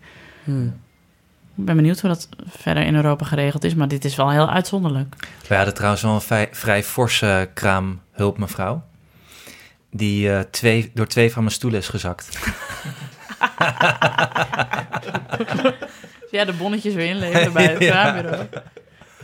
Ik 1.57 1.65
ben 1.65 1.77
benieuwd 1.77 2.01
hoe 2.01 2.11
dat 2.11 2.29
verder 2.47 2.83
in 2.83 2.95
Europa 2.95 3.25
geregeld 3.25 3.65
is... 3.65 3.75
maar 3.75 3.89
dit 3.89 4.05
is 4.05 4.17
wel 4.17 4.31
heel 4.31 4.51
uitzonderlijk. 4.51 5.15
We 5.49 5.55
hadden 5.55 5.75
trouwens 5.75 6.03
wel 6.03 6.15
een 6.15 6.21
vrij, 6.21 6.49
vrij 6.51 6.83
forse 6.83 7.51
kraamhulpmevrouw. 7.55 8.83
Die 9.91 10.33
eh, 10.33 10.41
twee, 10.41 10.91
door 10.95 11.07
twee 11.07 11.33
van 11.33 11.43
mijn 11.43 11.55
stoelen 11.55 11.81
is 11.81 11.89
gezakt. 11.89 12.29
Ja, 16.33 16.45
de 16.45 16.53
bonnetjes 16.53 16.95
weer 16.95 17.07
inleveren 17.07 17.53
bij 17.53 17.65
het 17.65 17.79
kraambureau. 17.91 18.47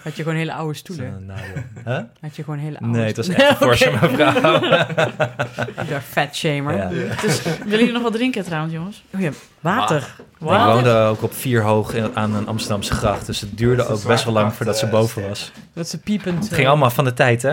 Had 0.03 0.17
je 0.17 0.23
gewoon 0.23 0.39
hele 0.39 0.53
oude 0.53 0.75
stoelen? 0.75 1.13
Zo, 1.19 1.25
nou. 1.25 1.39
Huh? 1.85 1.99
Had 2.21 2.37
je 2.37 2.45
gewoon 2.45 2.59
hele 2.59 2.79
oude 2.81 2.99
Nee, 2.99 3.07
het 3.07 3.17
was 3.17 3.29
echt 3.29 3.51
een 3.51 3.57
forse 3.57 3.91
Oké. 3.91 4.07
mevrouw. 4.07 4.55
Ik 5.83 5.89
dacht 5.89 6.05
fat 6.11 6.37
shamer. 6.37 6.77
Ja. 6.77 6.89
Dus, 7.23 7.43
willen 7.43 7.69
jullie 7.79 7.93
nog 7.93 8.03
wat 8.03 8.13
drinken 8.13 8.45
trouwens, 8.45 8.73
jongens? 8.75 9.03
Oh 9.15 9.21
ja, 9.21 9.31
water. 9.61 9.97
Ik 10.19 10.37
woonde 10.39 10.95
ook 10.95 11.23
op 11.23 11.35
vier 11.35 11.63
hoog 11.63 11.95
in- 11.95 12.17
aan 12.17 12.35
een 12.35 12.47
Amsterdamse 12.47 12.93
gracht. 12.95 13.27
Dus 13.27 13.41
het 13.41 13.59
duurde 13.59 13.87
ook 13.87 14.05
best 14.07 14.25
wel 14.25 14.33
lang 14.33 14.53
voordat 14.55 14.79
ze 14.79 14.87
boven 14.87 15.29
was. 15.29 15.53
Dat 15.73 15.89
ze 15.89 15.99
piepend... 15.99 16.45
Het 16.45 16.55
ging 16.55 16.69
allemaal 16.69 16.91
van 16.91 17.05
de 17.05 17.15
tijd, 17.15 17.43
hè? 17.43 17.53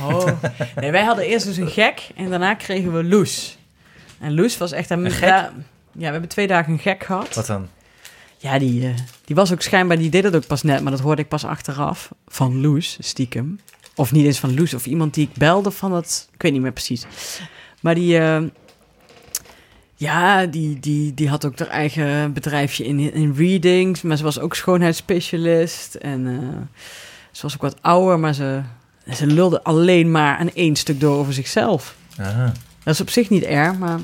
Oh. 0.00 0.26
Nee, 0.80 0.90
wij 0.90 1.02
hadden 1.04 1.24
eerst 1.24 1.46
dus 1.46 1.56
een 1.56 1.68
gek 1.70 2.08
en 2.16 2.30
daarna 2.30 2.54
kregen 2.54 2.92
we 2.96 3.04
Loes. 3.04 3.58
En 4.20 4.34
Loes 4.34 4.58
was 4.58 4.72
echt... 4.72 4.90
Een 4.90 5.10
gek? 5.10 5.28
Ja, 5.28 5.50
we 5.92 6.04
hebben 6.04 6.28
twee 6.28 6.46
dagen 6.46 6.72
een 6.72 6.78
gek 6.78 7.04
gehad. 7.04 7.34
Wat 7.34 7.46
dan? 7.46 7.68
Ja, 8.44 8.58
die, 8.58 8.86
eh, 8.86 8.94
die 9.24 9.36
was 9.36 9.52
ook 9.52 9.62
schijnbaar, 9.62 9.98
die 9.98 10.10
deed 10.10 10.24
het 10.24 10.36
ook 10.36 10.46
pas 10.46 10.62
net, 10.62 10.82
maar 10.82 10.92
dat 10.92 11.00
hoorde 11.00 11.22
ik 11.22 11.28
pas 11.28 11.44
achteraf 11.44 12.10
van 12.26 12.60
Loes, 12.60 12.96
stiekem. 13.00 13.60
Of 13.94 14.12
niet 14.12 14.26
eens 14.26 14.38
van 14.38 14.54
Loes, 14.54 14.74
of 14.74 14.86
iemand 14.86 15.14
die 15.14 15.28
ik 15.28 15.34
belde 15.34 15.70
van 15.70 15.92
het, 15.92 16.28
ik 16.32 16.42
weet 16.42 16.52
niet 16.52 16.60
meer 16.60 16.72
precies. 16.72 17.06
Maar 17.80 17.94
die, 17.94 18.18
eh, 18.18 18.42
ja, 19.94 20.46
die, 20.46 20.80
die, 20.80 21.14
die 21.14 21.28
had 21.28 21.44
ook 21.44 21.58
haar 21.58 21.68
eigen 21.68 22.32
bedrijfje 22.32 22.84
in, 22.84 23.12
in 23.12 23.34
readings, 23.36 24.02
maar 24.02 24.16
ze 24.16 24.22
was 24.22 24.38
ook 24.38 24.54
schoonheidsspecialist. 24.54 25.94
En 25.94 26.26
eh, 26.26 26.80
ze 27.30 27.42
was 27.42 27.54
ook 27.54 27.62
wat 27.62 27.82
ouder, 27.82 28.18
maar 28.18 28.34
ze, 28.34 28.62
ze 29.14 29.26
lulde 29.26 29.62
alleen 29.62 30.10
maar 30.10 30.36
aan 30.36 30.50
één 30.54 30.76
stuk 30.76 31.00
door 31.00 31.16
over 31.16 31.32
zichzelf. 31.32 31.96
Aha. 32.18 32.52
Dat 32.82 32.94
is 32.94 33.00
op 33.00 33.10
zich 33.10 33.30
niet 33.30 33.44
erg, 33.44 33.78
maar... 33.78 34.00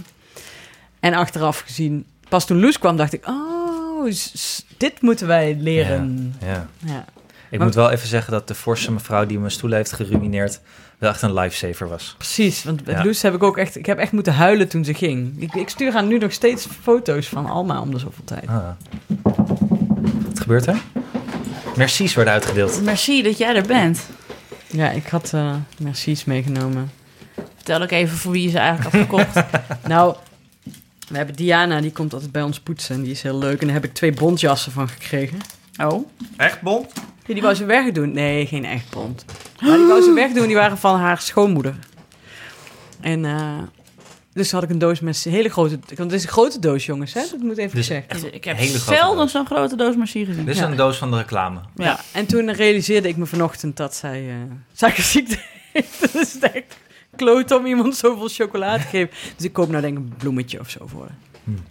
En 1.00 1.14
achteraf 1.14 1.60
gezien, 1.60 2.04
pas 2.28 2.46
toen 2.46 2.60
Loes 2.60 2.78
kwam, 2.78 2.96
dacht 2.96 3.12
ik... 3.12 3.26
Oh, 3.28 3.59
s- 4.08 4.64
dit 4.76 5.02
moeten 5.02 5.26
wij 5.26 5.56
leren. 5.58 6.34
Ja. 6.40 6.66
Ja. 6.84 7.04
Ik 7.50 7.58
Maar- 7.58 7.66
moet 7.66 7.76
wel 7.76 7.90
even 7.90 8.08
zeggen 8.08 8.32
dat 8.32 8.48
de 8.48 8.54
forse 8.54 8.92
mevrouw 8.92 9.26
die 9.26 9.38
mijn 9.38 9.50
stoel 9.50 9.70
heeft 9.70 9.92
geruineerd... 9.92 10.60
wel 10.98 11.10
echt 11.10 11.22
een 11.22 11.34
lifesaver 11.34 11.88
was. 11.88 12.14
precies. 12.16 12.64
Want 12.64 12.86
met 12.86 12.96
Ja. 12.96 13.04
Loes 13.04 13.22
heb 13.22 13.34
ik 13.34 13.42
ook 13.42 13.58
echt... 13.58 13.76
Ik 13.76 13.86
heb 13.86 13.98
echt 13.98 14.12
moeten 14.12 14.34
huilen 14.34 14.68
toen 14.68 14.84
ze 14.84 14.94
ging. 14.94 15.42
Ik, 15.42 15.54
ik 15.54 15.68
stuur 15.68 15.92
haar 15.92 16.04
nu 16.04 16.18
nog 16.18 16.32
steeds 16.32 16.66
foto's 16.82 17.28
van 17.28 17.46
Alma 17.46 17.80
om 17.80 17.90
de 17.90 17.98
zoveel 17.98 18.24
tijd. 18.24 18.46
Ah. 18.46 18.68
Wat 20.28 20.40
gebeurt 20.40 20.66
er? 20.66 20.76
Mercies 21.76 22.14
worden 22.14 22.32
uitgedeeld. 22.32 22.82
Merci 22.82 23.22
dat 23.22 23.38
jij 23.38 23.54
er 23.56 23.66
bent. 23.66 24.00
Ja, 24.66 24.90
ik 24.90 25.06
had 25.06 25.30
eh 25.34 25.54
Mercies 25.78 26.24
meegenomen. 26.24 26.90
Vertel 27.56 27.82
ook 27.82 27.90
even 27.90 28.16
voor 28.16 28.32
wie 28.32 28.42
je 28.42 28.50
ze 28.50 28.58
eigenlijk 28.58 28.96
had 28.96 29.02
gekocht. 29.02 29.46
Nou, 29.88 30.14
we 31.10 31.16
hebben 31.16 31.36
Diana, 31.36 31.80
die 31.80 31.92
komt 31.92 32.12
altijd 32.12 32.32
bij 32.32 32.42
ons 32.42 32.60
poetsen. 32.60 32.94
En 32.94 33.02
die 33.02 33.10
is 33.10 33.22
heel 33.22 33.38
leuk. 33.38 33.60
En 33.60 33.66
daar 33.66 33.74
heb 33.74 33.84
ik 33.84 33.94
twee 33.94 34.12
bondjassen 34.12 34.72
van 34.72 34.88
gekregen. 34.88 35.38
Oh, 35.82 36.08
Echt, 36.36 36.60
Bon? 36.60 36.86
Ja, 37.26 37.32
die 37.34 37.42
wou 37.42 37.54
ze 37.54 37.64
wegdoen. 37.64 38.12
Nee, 38.12 38.46
geen 38.46 38.64
echt 38.64 38.90
bond. 38.90 39.24
Maar 39.60 39.76
die 39.76 39.86
wou 39.86 40.02
ze 40.02 40.12
wegdoen. 40.12 40.46
Die 40.46 40.56
waren 40.56 40.78
van 40.78 40.98
haar 40.98 41.20
schoonmoeder. 41.20 41.74
En 43.00 43.24
eh, 43.24 43.58
dus 44.32 44.52
had 44.52 44.62
ik 44.62 44.70
een 44.70 44.78
doos 44.78 45.00
met 45.00 45.22
een 45.24 45.32
hele 45.32 45.48
grote... 45.48 45.78
Want 45.86 45.98
het 46.10 46.12
is 46.12 46.22
een 46.22 46.28
grote 46.28 46.58
doos, 46.58 46.86
jongens. 46.86 47.12
Hè? 47.12 47.20
Dat 47.30 47.40
moet 47.40 47.56
even 47.58 47.76
Dus 47.76 47.86
gezegd. 47.86 48.06
echt 48.08 48.34
ik 48.34 48.44
heb 48.44 48.56
Hele 48.56 48.78
grote 48.78 48.98
zelden 48.98 49.28
zo'n 49.28 49.46
grote 49.46 49.76
doos 49.76 49.96
merci 49.96 50.24
gezien. 50.24 50.44
Dit 50.44 50.54
is 50.54 50.60
Ja. 50.60 50.66
een 50.70 50.76
doos 50.76 50.96
van 50.96 51.10
de 51.10 51.16
reclame. 51.16 51.60
Ja. 51.76 51.84
Ja. 51.84 52.00
En 52.12 52.26
toen 52.26 52.52
realiseerde 52.52 53.08
ik 53.08 53.16
me 53.16 53.26
vanochtend 53.26 53.76
dat 53.76 53.94
zij 53.94 54.28
eh 54.28 54.34
suikerziekte 54.80 55.38
heeft. 55.72 56.00
Dat 56.00 56.14
is 56.14 56.38
echt 56.38 56.76
kloot 57.20 57.50
om 57.50 57.66
iemand 57.66 57.96
zoveel 57.96 58.28
chocolade 58.28 58.82
te 58.82 58.88
geven. 58.88 59.10
Dus 59.36 59.44
ik 59.44 59.52
koop 59.52 59.68
nou 59.68 59.82
denk 59.82 59.98
ik 59.98 60.04
een 60.04 60.14
bloemetje 60.16 60.60
of 60.60 60.70
zo 60.70 60.86
voor. 60.86 61.08
Hmm. 61.44 61.64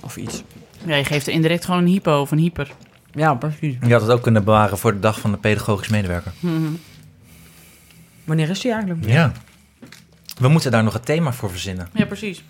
Of 0.00 0.16
iets. 0.16 0.42
Ja, 0.86 0.96
je 0.96 1.04
geeft 1.04 1.26
er 1.26 1.32
indirect 1.32 1.64
gewoon 1.64 1.80
een 1.80 1.86
hypo 1.86 2.20
of 2.20 2.30
een 2.30 2.38
hyper. 2.38 2.70
Ja, 3.12 3.34
precies. 3.34 3.76
Je 3.86 3.92
had 3.92 4.02
het 4.02 4.10
ook 4.10 4.22
kunnen 4.22 4.44
bewaren 4.44 4.78
voor 4.78 4.92
de 4.92 5.00
dag 5.00 5.20
van 5.20 5.30
de 5.30 5.36
pedagogisch 5.36 5.88
medewerker. 5.88 6.32
Mhm. 6.40 6.72
Wanneer 8.24 8.50
is 8.50 8.60
die 8.60 8.72
eigenlijk? 8.72 9.06
Ja. 9.06 9.32
We 10.38 10.48
moeten 10.48 10.70
daar 10.70 10.84
nog 10.84 10.94
een 10.94 11.00
thema 11.00 11.32
voor 11.32 11.50
verzinnen. 11.50 11.88
Ja, 11.92 12.04
precies. 12.04 12.44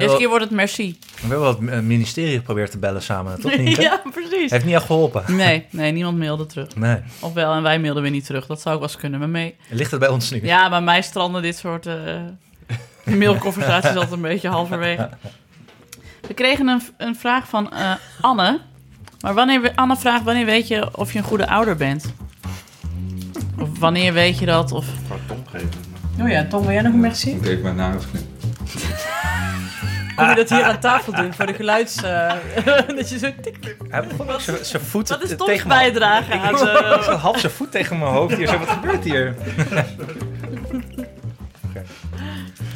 Deze 0.00 0.16
keer 0.16 0.28
wordt 0.28 0.44
het 0.44 0.52
merci. 0.52 0.98
We 1.00 1.20
hebben 1.20 1.40
wel 1.40 1.48
het 1.60 1.68
eh, 1.68 1.78
ministerie 1.80 2.36
geprobeerd 2.36 2.70
te 2.70 2.78
bellen 2.78 3.02
samen, 3.02 3.40
toch 3.40 3.56
niet? 3.58 3.76
hè? 3.76 3.82
ja, 3.90 4.02
precies. 4.12 4.50
Heeft 4.50 4.64
niet 4.64 4.74
echt 4.74 4.84
geholpen. 4.86 5.22
Nee, 5.36 5.66
nee, 5.70 5.92
niemand 5.92 6.18
mailde 6.18 6.46
terug. 6.46 6.76
Nee. 6.76 6.96
Ofwel, 7.20 7.52
en 7.52 7.62
wij 7.62 7.80
mailden 7.80 8.02
weer 8.02 8.12
niet 8.12 8.26
terug. 8.26 8.46
Dat 8.46 8.60
zou 8.60 8.74
ook 8.74 8.80
wel 8.80 8.90
eens 8.90 8.98
kunnen. 9.00 9.18
Maar 9.18 9.28
mee. 9.28 9.54
Ligt 9.68 9.90
het 9.90 10.00
bij 10.00 10.08
ons 10.08 10.30
nu? 10.30 10.40
Ja, 10.42 10.68
bij 10.68 10.80
mij 10.80 11.02
stranden 11.02 11.42
dit 11.42 11.56
soort... 11.56 11.86
eh, 11.86 11.94
De 13.04 13.16
mailconversatie 13.16 13.88
is 13.90 13.94
altijd 13.96 14.12
een 14.12 14.20
beetje 14.20 14.48
halverwege. 14.48 15.08
We 16.28 16.34
kregen 16.34 16.68
een, 16.68 16.82
een 16.96 17.16
vraag 17.16 17.48
van 17.48 17.72
eh, 17.72 17.92
Anne. 18.20 18.60
Maar 19.20 19.34
wanneer, 19.34 19.72
Anne 19.74 19.96
vraagt, 19.96 20.24
wanneer 20.24 20.44
weet 20.46 20.68
je 20.68 20.98
of 20.98 21.12
je 21.12 21.18
een 21.18 21.24
goede 21.24 21.48
ouder 21.48 21.76
bent? 21.76 22.14
Of 23.58 23.78
wanneer 23.78 24.12
weet 24.12 24.38
je 24.38 24.46
dat? 24.46 24.72
Of... 24.72 24.86
Oh 26.20 26.28
ja, 26.28 26.44
Tom, 26.46 26.62
wil 26.62 26.72
jij 26.72 26.82
nog 26.82 26.92
een 26.92 27.00
merci? 27.00 27.30
Ik 27.30 27.46
even 27.46 27.62
mijn 27.62 27.76
nagels 27.76 28.04
knippen. 28.10 28.29
Moet 30.20 30.28
je 30.28 30.34
dat 30.34 30.48
hier 30.50 30.62
aan 30.62 30.80
tafel 30.80 31.12
doen 31.14 31.34
voor 31.34 31.46
de 31.46 31.54
geluids... 31.54 32.02
eh, 32.02 32.32
dat 32.96 33.08
je 33.08 33.18
zo 33.18 33.30
tik... 33.42 33.76
Hij 33.88 34.06
begon 34.06 34.30
ook 34.30 34.40
zijn 34.40 34.56
zijn 34.64 34.82
voet 34.82 35.08
Wat 35.08 35.22
is 35.22 35.36
Toms 35.36 35.62
me- 35.62 35.68
bijdrage 35.68 36.32
Ik 36.32 36.40
aan 36.40 36.50
ook 36.92 37.02
zo 37.02 37.12
half 37.12 37.38
zijn 37.38 37.52
voet 37.52 37.70
tegen 37.70 37.98
mijn 37.98 38.10
hoofd 38.10 38.36
hier. 38.36 38.48
Zo, 38.48 38.58
wat 38.58 38.68
gebeurt 38.68 39.04
hier? 39.04 39.34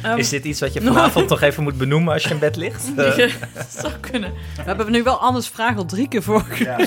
Ehm, 0.03 0.17
Is 0.17 0.29
dit 0.29 0.43
iets 0.45 0.59
wat 0.59 0.73
je 0.73 0.81
vanavond 0.81 1.27
toch 1.27 1.41
even 1.41 1.63
moet 1.63 1.77
benoemen 1.77 2.13
als 2.13 2.23
je 2.23 2.29
in 2.29 2.39
bed 2.39 2.55
ligt? 2.55 2.91
Eh, 2.95 3.31
dat 3.53 3.75
zou 3.79 3.93
kunnen. 3.99 4.31
We 4.55 4.61
hebben 4.63 4.91
nu 4.91 5.03
wel 5.03 5.19
Anne's 5.19 5.47
vraag 5.49 5.77
al 5.77 5.85
drie 5.85 6.07
keer 6.07 6.23
voor. 6.23 6.43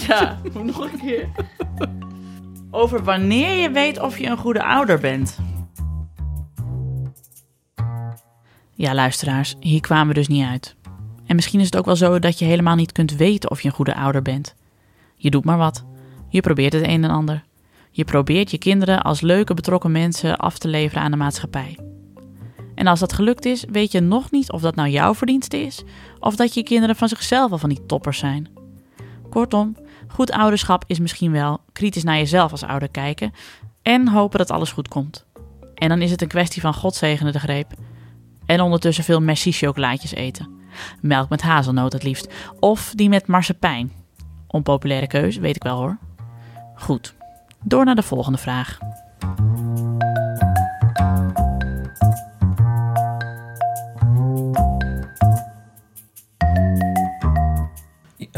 Ja, 0.09 0.39
nog 0.53 0.81
een 0.81 1.01
keer. 1.05 1.29
Over 2.71 3.05
wanneer 3.05 3.57
je 3.63 3.71
weet 3.71 4.01
of 4.01 4.19
je 4.19 4.27
een 4.27 4.37
goede 4.37 4.63
ouder 4.65 4.99
bent. 4.99 5.37
Ja, 8.79 8.95
luisteraars, 8.95 9.55
hier 9.61 9.81
kwamen 9.81 10.09
we 10.09 10.15
dus 10.15 10.29
niet 10.29 10.47
uit. 10.47 10.77
En 11.27 11.35
misschien 11.35 11.61
is 11.61 11.67
het 11.67 11.77
ook 11.77 11.85
wel 11.85 11.97
zo 11.97 12.19
dat 12.19 12.39
je 12.39 12.45
helemaal 12.45 12.75
niet 12.75 12.93
kunt 12.93 13.17
weten 13.17 13.51
of 13.51 13.61
je 13.61 13.69
een 13.69 13.75
goede 13.75 13.95
ouder 13.95 14.23
bent. 14.23 14.55
Je 15.17 15.31
doet 15.31 15.45
maar 15.45 15.59
wat. 15.59 15.85
Je 16.29 16.41
probeert 16.41 16.73
het 16.73 16.83
een 16.83 17.05
en 17.05 17.11
ander. 17.11 17.45
Je 17.91 18.05
probeert 18.05 18.51
je 18.51 18.59
kinderen 18.59 19.03
als 19.03 19.21
leuke 19.21 19.55
betrokken 19.55 19.93
mensen 19.93 20.37
af 20.37 20.59
te 20.59 20.69
leveren 20.69 21.03
aan 21.03 21.11
de 21.11 21.17
maatschappij. 21.17 21.79
En 22.75 22.87
als 22.87 23.01
dat 23.01 23.13
gelukt 23.13 23.45
is, 23.45 23.65
weet 23.71 23.93
je 23.93 24.01
nog 24.01 24.31
niet 24.31 24.53
of 24.53 24.61
dat 24.61 24.75
nou 24.75 24.89
jouw 24.89 25.15
verdienste 25.15 25.61
is, 25.61 25.83
of 26.19 26.37
dat 26.37 26.55
je 26.55 26.63
kinderen 26.63 26.97
van 26.97 27.09
zichzelf 27.09 27.51
al 27.51 27.59
van 27.59 27.69
die 27.69 27.87
toppers 27.87 28.19
zijn. 28.19 28.49
Kortom, 29.31 29.77
goed 30.09 30.31
ouderschap 30.31 30.85
is 30.87 30.99
misschien 30.99 31.33
wel 31.33 31.61
kritisch 31.73 32.05
naar 32.05 32.17
jezelf 32.17 32.51
als 32.51 32.63
ouder 32.63 32.89
kijken 32.89 33.33
en 33.83 34.09
hopen 34.09 34.39
dat 34.39 34.51
alles 34.51 34.73
goed 34.73 34.89
komt. 34.89 35.27
En 35.75 35.89
dan 35.89 36.03
is 36.03 36.11
het 36.11 36.23
een 36.23 36.29
kwestie 36.29 36.63
van 36.63 36.75
God 36.75 36.95
zegene 36.95 37.33
de 37.33 37.39
greep. 37.39 37.75
En 38.49 38.61
ondertussen 38.61 39.05
veel 39.05 39.21
merci 39.21 39.53
chocolaatjes 39.53 40.15
eten. 40.15 40.51
Melk 41.01 41.29
met 41.29 41.43
hazelnoot 41.43 41.93
het 41.93 42.03
liefst. 42.03 42.33
Of 42.61 42.93
die 42.95 43.09
met 43.09 43.27
marsepein. 43.27 43.93
Onpopulaire 44.47 45.07
keuze, 45.07 45.41
weet 45.41 45.57
ik 45.57 45.63
wel 45.63 45.77
hoor. 45.77 45.99
Goed, 46.75 47.15
door 47.65 47.85
naar 47.85 47.95
de 47.95 48.03
volgende 48.03 48.39
vraag. 48.39 48.79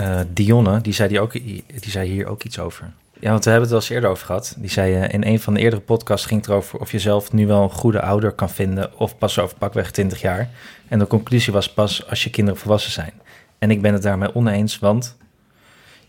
eh, 0.00 0.20
Dionne, 0.28 0.80
die 0.80 0.92
zei, 0.92 1.08
die, 1.08 1.20
ook, 1.20 1.32
die 1.32 1.64
zei 1.90 2.10
hier 2.10 2.26
ook 2.26 2.42
iets 2.42 2.58
over. 2.58 2.92
Ja, 3.20 3.30
want 3.30 3.44
we 3.44 3.50
hebben 3.50 3.68
het 3.68 3.70
wel 3.70 3.80
eens 3.80 3.90
eerder 3.90 4.10
over 4.10 4.26
gehad. 4.26 4.54
Die 4.58 4.70
zei 4.70 4.94
eh, 4.94 5.14
in 5.14 5.24
een 5.24 5.40
van 5.40 5.54
de 5.54 5.60
eerdere 5.60 5.82
podcasts 5.82 6.26
ging 6.26 6.40
het 6.40 6.50
erover 6.50 6.78
of 6.78 6.92
je 6.92 6.98
zelf 6.98 7.32
nu 7.32 7.46
wel 7.46 7.62
een 7.62 7.70
goede 7.70 8.02
ouder 8.02 8.32
kan 8.32 8.50
vinden 8.50 8.98
of 8.98 9.18
pas 9.18 9.38
over 9.38 9.56
pakweg 9.56 9.90
20 9.90 10.20
jaar. 10.20 10.48
En 10.88 10.98
de 10.98 11.06
conclusie 11.06 11.52
was 11.52 11.72
pas 11.72 12.08
als 12.08 12.24
je 12.24 12.30
kinderen 12.30 12.60
volwassen 12.60 12.92
zijn. 12.92 13.12
En 13.58 13.70
ik 13.70 13.82
ben 13.82 13.92
het 13.92 14.02
daarmee 14.02 14.34
oneens, 14.34 14.78
want 14.78 15.16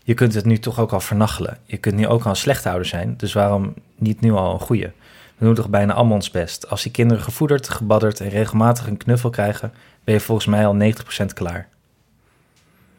je 0.02 0.14
kunt 0.14 0.34
het 0.34 0.44
nu 0.44 0.58
toch 0.58 0.80
ook 0.80 0.92
al 0.92 1.00
vernachelen. 1.00 1.58
Je 1.64 1.76
kunt 1.76 1.94
nu 1.94 2.06
ook 2.06 2.24
al 2.24 2.30
een 2.30 2.36
slechte 2.36 2.68
ouder 2.68 2.86
zijn, 2.86 3.14
dus 3.16 3.32
waarom 3.32 3.74
niet 3.96 4.20
nu 4.20 4.32
al 4.32 4.52
een 4.52 4.60
goede? 4.60 4.92
We 5.36 5.44
doen 5.44 5.54
toch 5.54 5.68
bijna 5.68 5.92
allemaal 5.92 6.14
ons 6.14 6.30
best. 6.30 6.68
Als 6.68 6.82
die 6.82 6.92
kinderen 6.92 7.22
gevoederd, 7.22 7.68
gebadderd 7.68 8.20
en 8.20 8.28
regelmatig 8.28 8.86
een 8.86 8.96
knuffel 8.96 9.30
krijgen, 9.30 9.72
ben 10.04 10.14
je 10.14 10.20
volgens 10.20 10.46
mij 10.46 10.66
al 10.66 10.76
90% 11.22 11.26
klaar. 11.34 11.68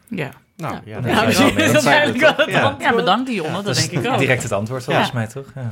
Ja, 0.08 0.30
Nou, 0.56 0.74
Ja. 0.74 0.80
ja, 0.84 0.98
Ja, 1.00 1.08
Ja, 1.08 1.20
dat 1.20 1.28
is 1.28 1.36
precies. 1.36 1.38
wel 1.38 1.52
mee. 1.64 1.72
Dat 1.72 1.82
is 1.82 1.88
eigenlijk 1.88 2.20
wel 2.36 2.46
het 2.46 2.54
Ja. 2.54 2.62
antwoord. 2.62 2.82
ja 2.90 2.94
bedankt 2.96 3.26
Dionne, 3.26 3.62
dat 3.62 3.74
denk 3.76 3.90
ik 3.90 4.12
ook. 4.12 4.18
Direct 4.18 4.42
het 4.42 4.52
antwoord 4.52 4.84
volgens 4.84 5.12
mij, 5.12 5.26
toch? 5.26 5.46
Ja. 5.54 5.70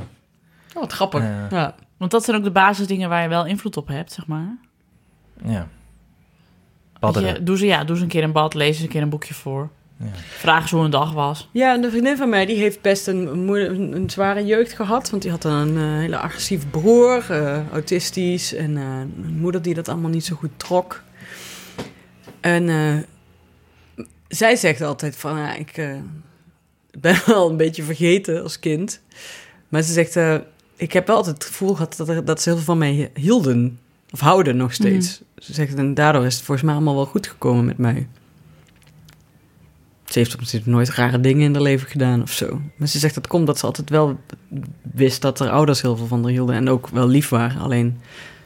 Oh, 0.74 0.80
wat 0.82 0.92
grappig. 0.92 1.22
Ja. 1.22 1.46
Ja. 1.50 1.74
Want 1.96 2.10
dat 2.10 2.24
zijn 2.24 2.36
ook 2.36 2.44
de 2.44 2.50
basisdingen 2.50 3.08
waar 3.08 3.22
je 3.22 3.28
wel 3.28 3.46
invloed 3.46 3.76
op 3.76 3.88
hebt, 3.88 4.12
zeg 4.12 4.26
maar. 4.26 4.56
ja. 5.44 5.66
Je, 7.12 7.38
doe, 7.42 7.58
ze, 7.58 7.66
ja, 7.66 7.84
doe 7.84 7.96
ze 7.96 8.02
een 8.02 8.08
keer 8.08 8.22
een 8.22 8.32
bad, 8.32 8.54
lees 8.54 8.68
eens 8.74 8.80
een 8.80 8.88
keer 8.88 9.02
een 9.02 9.08
boekje 9.08 9.34
voor. 9.34 9.68
Ja. 9.96 10.06
Vraag 10.38 10.60
eens 10.62 10.70
hoe 10.70 10.84
een 10.84 10.90
dag 10.90 11.12
was. 11.12 11.48
Ja, 11.52 11.74
en 11.74 11.84
een 11.84 11.90
vriendin 11.90 12.16
van 12.16 12.28
mij 12.28 12.46
die 12.46 12.56
heeft 12.56 12.80
best 12.80 13.06
een, 13.06 13.44
moe- 13.44 13.66
een, 13.66 13.92
een 13.96 14.10
zware 14.10 14.44
jeugd 14.46 14.72
gehad. 14.72 15.10
Want 15.10 15.22
die 15.22 15.30
had 15.30 15.44
een 15.44 15.76
eh, 15.76 15.82
hele 15.82 16.16
agressieve 16.18 16.66
broer, 16.66 17.30
eh, 17.30 17.68
autistisch. 17.72 18.54
En 18.54 18.76
eh, 18.76 18.82
een 19.24 19.36
moeder 19.40 19.62
die 19.62 19.74
dat 19.74 19.88
allemaal 19.88 20.10
niet 20.10 20.24
zo 20.24 20.36
goed 20.36 20.50
trok. 20.56 21.02
En 22.40 22.68
eh, 22.68 22.94
zij 24.36 24.56
zegt 24.56 24.80
altijd 24.80 25.16
van, 25.16 25.38
ja, 25.38 25.54
ik 25.54 25.76
eh, 25.76 25.94
ben 26.98 27.16
wel 27.26 27.50
een 27.50 27.56
beetje 27.56 27.82
vergeten 27.82 28.42
als 28.42 28.58
kind. 28.58 29.00
Maar 29.68 29.82
ze 29.82 29.92
zegt, 29.92 30.16
eh, 30.16 30.36
ik 30.76 30.92
heb 30.92 31.06
wel 31.06 31.16
altijd 31.16 31.34
het 31.34 31.44
gevoel 31.44 31.74
gehad 31.74 31.96
dat, 31.96 32.08
er, 32.08 32.24
dat 32.24 32.42
ze 32.42 32.48
heel 32.48 32.58
veel 32.58 32.66
van 32.66 32.78
mij 32.78 33.10
hielden. 33.14 33.78
Of 34.10 34.20
houden 34.20 34.56
nog 34.56 34.72
steeds. 34.72 35.22
Ze 35.38 35.52
zegt, 35.52 35.74
en 35.74 35.94
daardoor 35.94 36.26
is 36.26 36.34
het 36.34 36.44
volgens 36.44 36.66
mij 36.66 36.74
allemaal 36.74 36.94
wel 36.94 37.06
goed 37.06 37.26
gekomen 37.26 37.64
met 37.64 37.78
mij. 37.78 38.08
Ze 40.04 40.18
heeft 40.18 40.34
op 40.34 40.44
zich 40.44 40.66
nooit 40.66 40.88
rare 40.88 41.20
dingen 41.20 41.42
in 41.42 41.52
haar 41.52 41.62
leven 41.62 41.88
gedaan 41.88 42.22
of 42.22 42.32
zo. 42.32 42.60
Maar 42.76 42.88
ze 42.88 42.98
zegt 42.98 43.14
dat 43.14 43.26
komt 43.26 43.46
dat 43.46 43.58
ze 43.58 43.66
altijd 43.66 43.90
wel 43.90 44.18
wist 44.92 45.22
dat 45.22 45.38
haar 45.38 45.50
ouders 45.50 45.82
heel 45.82 45.96
veel 45.96 46.06
van 46.06 46.22
haar 46.22 46.30
hielden. 46.30 46.54
En 46.54 46.68
ook 46.68 46.88
wel 46.88 47.08
lief 47.08 47.28
waren. 47.28 47.60
Alleen 47.60 48.00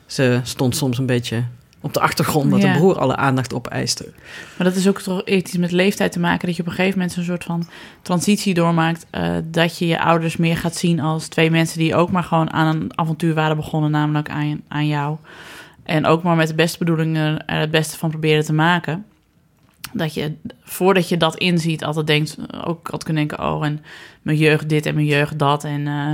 ze 0.07 0.41
stond 0.43 0.77
soms 0.77 0.99
een 0.99 1.07
beetje 1.07 1.45
op 1.81 1.95
de 1.95 2.01
achtergrond 2.01 2.51
dat 2.51 2.63
Ja. 2.63 2.73
de 2.73 2.79
broer 2.79 2.99
alle 2.99 3.17
aandacht 3.17 3.55
opeiste. 3.55 4.13
Maar 4.57 4.67
dat 4.67 4.77
is 4.77 4.89
ook 4.89 5.01
toch 5.01 5.25
iets 5.25 5.57
met 5.57 5.71
leeftijd 5.73 6.13
te 6.13 6.19
maken... 6.19 6.47
dat 6.47 6.57
je 6.57 6.63
op 6.63 6.69
een 6.69 6.75
gegeven 6.75 6.99
moment 6.99 7.15
zo'n 7.15 7.25
soort 7.25 7.45
van 7.45 7.69
transitie 8.03 8.55
doormaakt... 8.55 9.07
eh, 9.11 9.31
dat 9.45 9.79
je 9.79 9.87
je 9.87 10.01
ouders 10.01 10.37
meer 10.37 10.57
gaat 10.57 10.77
zien 10.77 11.01
als 11.01 11.29
twee 11.29 11.51
mensen... 11.51 11.79
die 11.79 11.95
ook 11.95 12.11
maar 12.11 12.23
gewoon 12.23 12.53
aan 12.53 12.77
een 12.77 12.99
avontuur 12.99 13.35
waren 13.35 13.57
begonnen... 13.57 13.91
namelijk 13.91 14.31
aan, 14.31 14.61
aan 14.69 14.87
jou. 14.87 15.17
En 15.83 16.07
ook 16.07 16.23
maar 16.23 16.37
met 16.37 16.49
de 16.49 16.55
beste 16.55 16.79
bedoelingen 16.79 17.47
er 17.47 17.61
het 17.61 17.71
beste 17.71 17.99
van 17.99 18.11
proberen 18.11 18.45
te 18.45 18.53
maken. 18.53 19.05
Dat 19.93 20.15
je, 20.15 20.35
voordat 20.63 21.09
je 21.09 21.17
dat 21.17 21.37
inziet, 21.37 21.85
altijd 21.85 22.07
denkt... 22.07 22.37
ook 22.65 22.89
had 22.91 23.05
kunnen 23.05 23.27
denken, 23.29 23.47
oh, 23.49 23.65
en 23.65 23.85
mijn 24.23 24.37
jeugd 24.37 24.69
dit 24.69 24.87
en 24.87 24.95
mijn 24.95 25.07
jeugd 25.07 25.39
dat. 25.39 25.65
En 25.65 25.87
eh, 25.87 26.13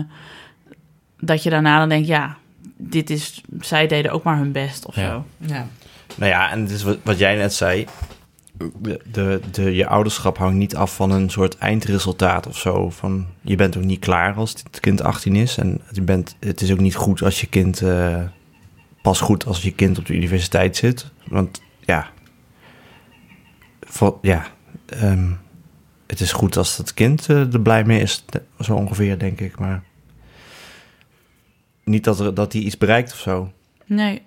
dat 1.20 1.42
je 1.42 1.50
daarna 1.50 1.78
dan 1.78 1.88
denkt, 1.88 2.06
ja... 2.08 2.36
Dit 2.90 3.10
is, 3.10 3.42
zij 3.60 3.86
deden 3.86 4.12
ook 4.12 4.22
maar 4.22 4.36
hun 4.36 4.52
best 4.52 4.86
of 4.86 4.96
Ja. 4.96 5.10
zo. 5.10 5.24
Ja. 5.38 5.66
Nou 6.16 6.30
ja, 6.30 6.50
en 6.50 6.60
het 6.60 6.70
is 6.70 6.82
wat, 6.82 6.98
wat 7.02 7.18
jij 7.18 7.36
net 7.36 7.54
zei. 7.54 7.86
De, 8.78 9.00
de, 9.12 9.40
de, 9.50 9.74
je 9.74 9.86
ouderschap 9.86 10.38
hangt 10.38 10.56
niet 10.56 10.76
af 10.76 10.94
van 10.94 11.10
een 11.10 11.30
soort 11.30 11.58
eindresultaat 11.58 12.46
of 12.46 12.58
zo. 12.58 12.90
Van, 12.90 13.26
je 13.40 13.56
bent 13.56 13.76
ook 13.76 13.84
niet 13.84 13.98
klaar 13.98 14.34
als 14.34 14.50
het 14.50 14.80
kind 14.80 15.02
18 15.02 15.36
is. 15.36 15.56
En 15.58 15.80
je 15.92 16.02
bent, 16.02 16.36
het 16.40 16.60
is 16.60 16.72
ook 16.72 16.78
niet 16.80 16.94
goed 16.94 17.22
als 17.22 17.40
je 17.40 17.46
kind... 17.46 17.80
eh, 17.82 18.22
pas 19.02 19.20
goed 19.20 19.46
als 19.46 19.62
je 19.62 19.72
kind 19.72 19.98
op 19.98 20.06
de 20.06 20.14
universiteit 20.14 20.76
zit. 20.76 21.10
Want 21.28 21.62
ja... 21.80 22.06
Voor, 23.80 24.18
ja 24.22 24.46
ehm, 24.86 25.30
het 26.06 26.20
is 26.20 26.32
goed 26.32 26.56
als 26.56 26.76
het 26.76 26.94
kind 26.94 27.28
eh, 27.28 27.52
er 27.52 27.60
blij 27.60 27.84
mee 27.84 28.00
is. 28.00 28.24
Zo 28.60 28.74
ongeveer, 28.74 29.18
denk 29.18 29.40
ik. 29.40 29.58
Maar 29.58 29.82
niet 31.84 32.04
dat, 32.04 32.20
er, 32.20 32.34
dat 32.34 32.52
hij 32.52 32.62
iets 32.62 32.78
bereikt 32.78 33.12
of 33.12 33.18
zo. 33.18 33.52
Nee. 33.86 34.22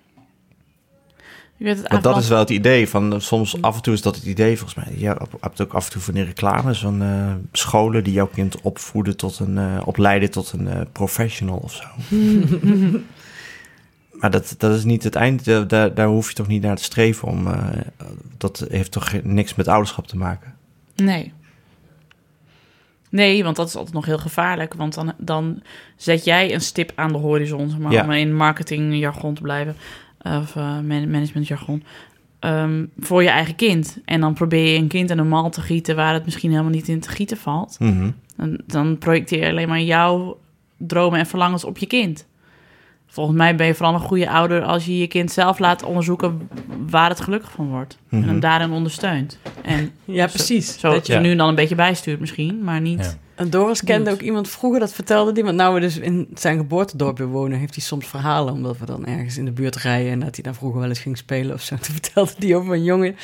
Ik 1.58 1.66
weet 1.66 1.78
het 1.78 1.88
Want 1.88 2.02
dat 2.02 2.16
is 2.16 2.28
wel 2.28 2.38
het 2.38 2.50
idee 2.50 2.88
van 2.88 3.12
eh, 3.12 3.20
soms 3.20 3.62
af 3.62 3.76
en 3.76 3.82
toe 3.82 3.94
is 3.94 4.02
dat 4.02 4.16
het 4.16 4.24
idee 4.24 4.58
volgens 4.58 4.84
mij. 4.84 4.94
Je 4.98 5.06
hebt 5.40 5.60
ook 5.60 5.74
af 5.74 5.84
en 5.84 5.90
toe 5.90 6.02
van 6.02 6.14
die 6.14 6.24
reclames 6.24 6.78
van 6.78 7.02
eh, 7.02 7.34
scholen 7.52 8.04
die 8.04 8.12
jouw 8.12 8.26
kind 8.26 8.60
opvoeden 8.60 9.16
tot 9.16 9.38
een 9.38 9.58
eh, 9.58 9.82
opleiden 9.84 10.30
tot 10.30 10.52
een 10.52 10.88
professional 10.92 11.56
of 11.56 11.72
zo. 11.72 12.16
maar 14.20 14.30
dat, 14.30 14.54
dat 14.58 14.74
is 14.74 14.84
niet 14.84 15.02
het 15.02 15.14
eind. 15.14 15.44
daar, 15.44 15.94
daar 15.94 16.06
hoef 16.06 16.28
je 16.28 16.34
toch 16.34 16.46
niet 16.46 16.62
naar 16.62 16.76
te 16.76 16.82
streven 16.82 17.28
om. 17.28 17.46
dat 18.38 18.66
heeft 18.68 18.92
toch 18.92 19.12
niks 19.22 19.54
met 19.54 19.68
ouderschap 19.68 20.06
te 20.06 20.16
maken. 20.16 20.54
Nee. 20.94 21.32
Nee, 23.10 23.44
want 23.44 23.56
dat 23.56 23.68
is 23.68 23.76
altijd 23.76 23.94
nog 23.94 24.04
heel 24.06 24.18
gevaarlijk. 24.18 24.74
Want 24.74 24.94
dan, 24.94 25.12
dan 25.18 25.62
zet 25.96 26.24
jij 26.24 26.54
een 26.54 26.60
stip 26.60 26.92
aan 26.94 27.12
de 27.12 27.18
horizon, 27.18 27.68
zeg 27.70 27.78
maar, 27.78 27.92
Ja. 27.92 28.04
om 28.04 28.10
in 28.10 28.34
marketingjargon 28.36 29.34
te 29.34 29.40
blijven. 29.42 29.76
Of 30.22 30.56
eh, 30.56 30.78
man- 30.80 31.10
managementjargon. 31.10 31.82
ehm, 32.38 32.84
voor 32.98 33.22
je 33.22 33.28
eigen 33.28 33.54
kind. 33.54 33.98
En 34.04 34.20
dan 34.20 34.34
probeer 34.34 34.72
je 34.72 34.78
een 34.78 34.88
kind 34.88 35.10
in 35.10 35.18
een 35.18 35.28
mal 35.28 35.50
te 35.50 35.60
gieten 35.60 35.96
waar 35.96 36.14
het 36.14 36.24
misschien 36.24 36.50
helemaal 36.50 36.70
niet 36.70 36.88
in 36.88 37.00
te 37.00 37.08
gieten 37.08 37.36
valt. 37.36 37.76
Dan, 38.36 38.60
dan 38.66 38.98
projecteer 38.98 39.42
je 39.44 39.50
alleen 39.50 39.68
maar 39.68 39.80
jouw 39.80 40.38
dromen 40.76 41.18
en 41.18 41.26
verlangens 41.26 41.64
op 41.64 41.78
je 41.78 41.86
kind. 41.86 42.26
Volgens 43.06 43.36
mij 43.36 43.56
ben 43.56 43.66
je 43.66 43.74
vooral 43.74 43.94
een 43.94 44.00
goede 44.00 44.30
ouder 44.30 44.62
als 44.62 44.84
je 44.84 44.98
je 44.98 45.06
kind 45.06 45.32
zelf 45.32 45.58
laat 45.58 45.82
onderzoeken 45.82 46.48
waar 46.88 47.08
het 47.08 47.20
gelukkig 47.20 47.50
van 47.50 47.68
wordt. 47.68 47.98
En 48.10 48.18
hem 48.22 48.30
Mhm. 48.30 48.40
daarin 48.40 48.70
ondersteunt. 48.72 49.38
En 49.62 49.90
Ja, 50.04 50.26
precies. 50.26 50.78
zo 50.78 50.90
Dat 50.92 51.06
je, 51.06 51.12
je 51.12 51.18
Ja. 51.18 51.24
nu 51.24 51.30
en 51.30 51.36
dan 51.36 51.48
een 51.48 51.54
beetje 51.54 51.74
bijstuurt 51.74 52.20
misschien, 52.20 52.64
maar 52.64 52.80
niet... 52.80 52.98
Ja. 53.04 53.14
En 53.34 53.50
Doris 53.50 53.84
kende 53.84 54.10
ook 54.10 54.20
iemand 54.20 54.48
vroeger, 54.48 54.80
dat 54.80 54.92
vertelde 54.92 55.32
die. 55.32 55.44
Want 55.44 55.56
nou 55.56 55.74
we 55.74 55.80
dus 55.80 55.98
in 55.98 56.28
zijn 56.34 56.56
geboortedorp 56.56 57.18
weer 57.18 57.26
wonen, 57.26 57.58
heeft 57.58 57.74
hij 57.74 57.84
soms 57.84 58.06
verhalen. 58.06 58.52
Omdat 58.52 58.78
we 58.78 58.86
dan 58.86 59.06
ergens 59.06 59.36
in 59.38 59.44
de 59.44 59.52
buurt 59.52 59.76
rijden 59.76 60.12
en 60.12 60.20
dat 60.20 60.34
hij 60.34 60.44
daar 60.44 60.54
vroeger 60.54 60.80
wel 60.80 60.88
eens 60.88 60.98
ging 60.98 61.16
spelen 61.18 61.54
of 61.54 61.62
zo. 61.62 61.76
Toen 61.80 61.94
vertelde 61.94 62.32
hij 62.38 62.54
over 62.56 62.72
een 62.74 62.84
jongen 62.84 63.16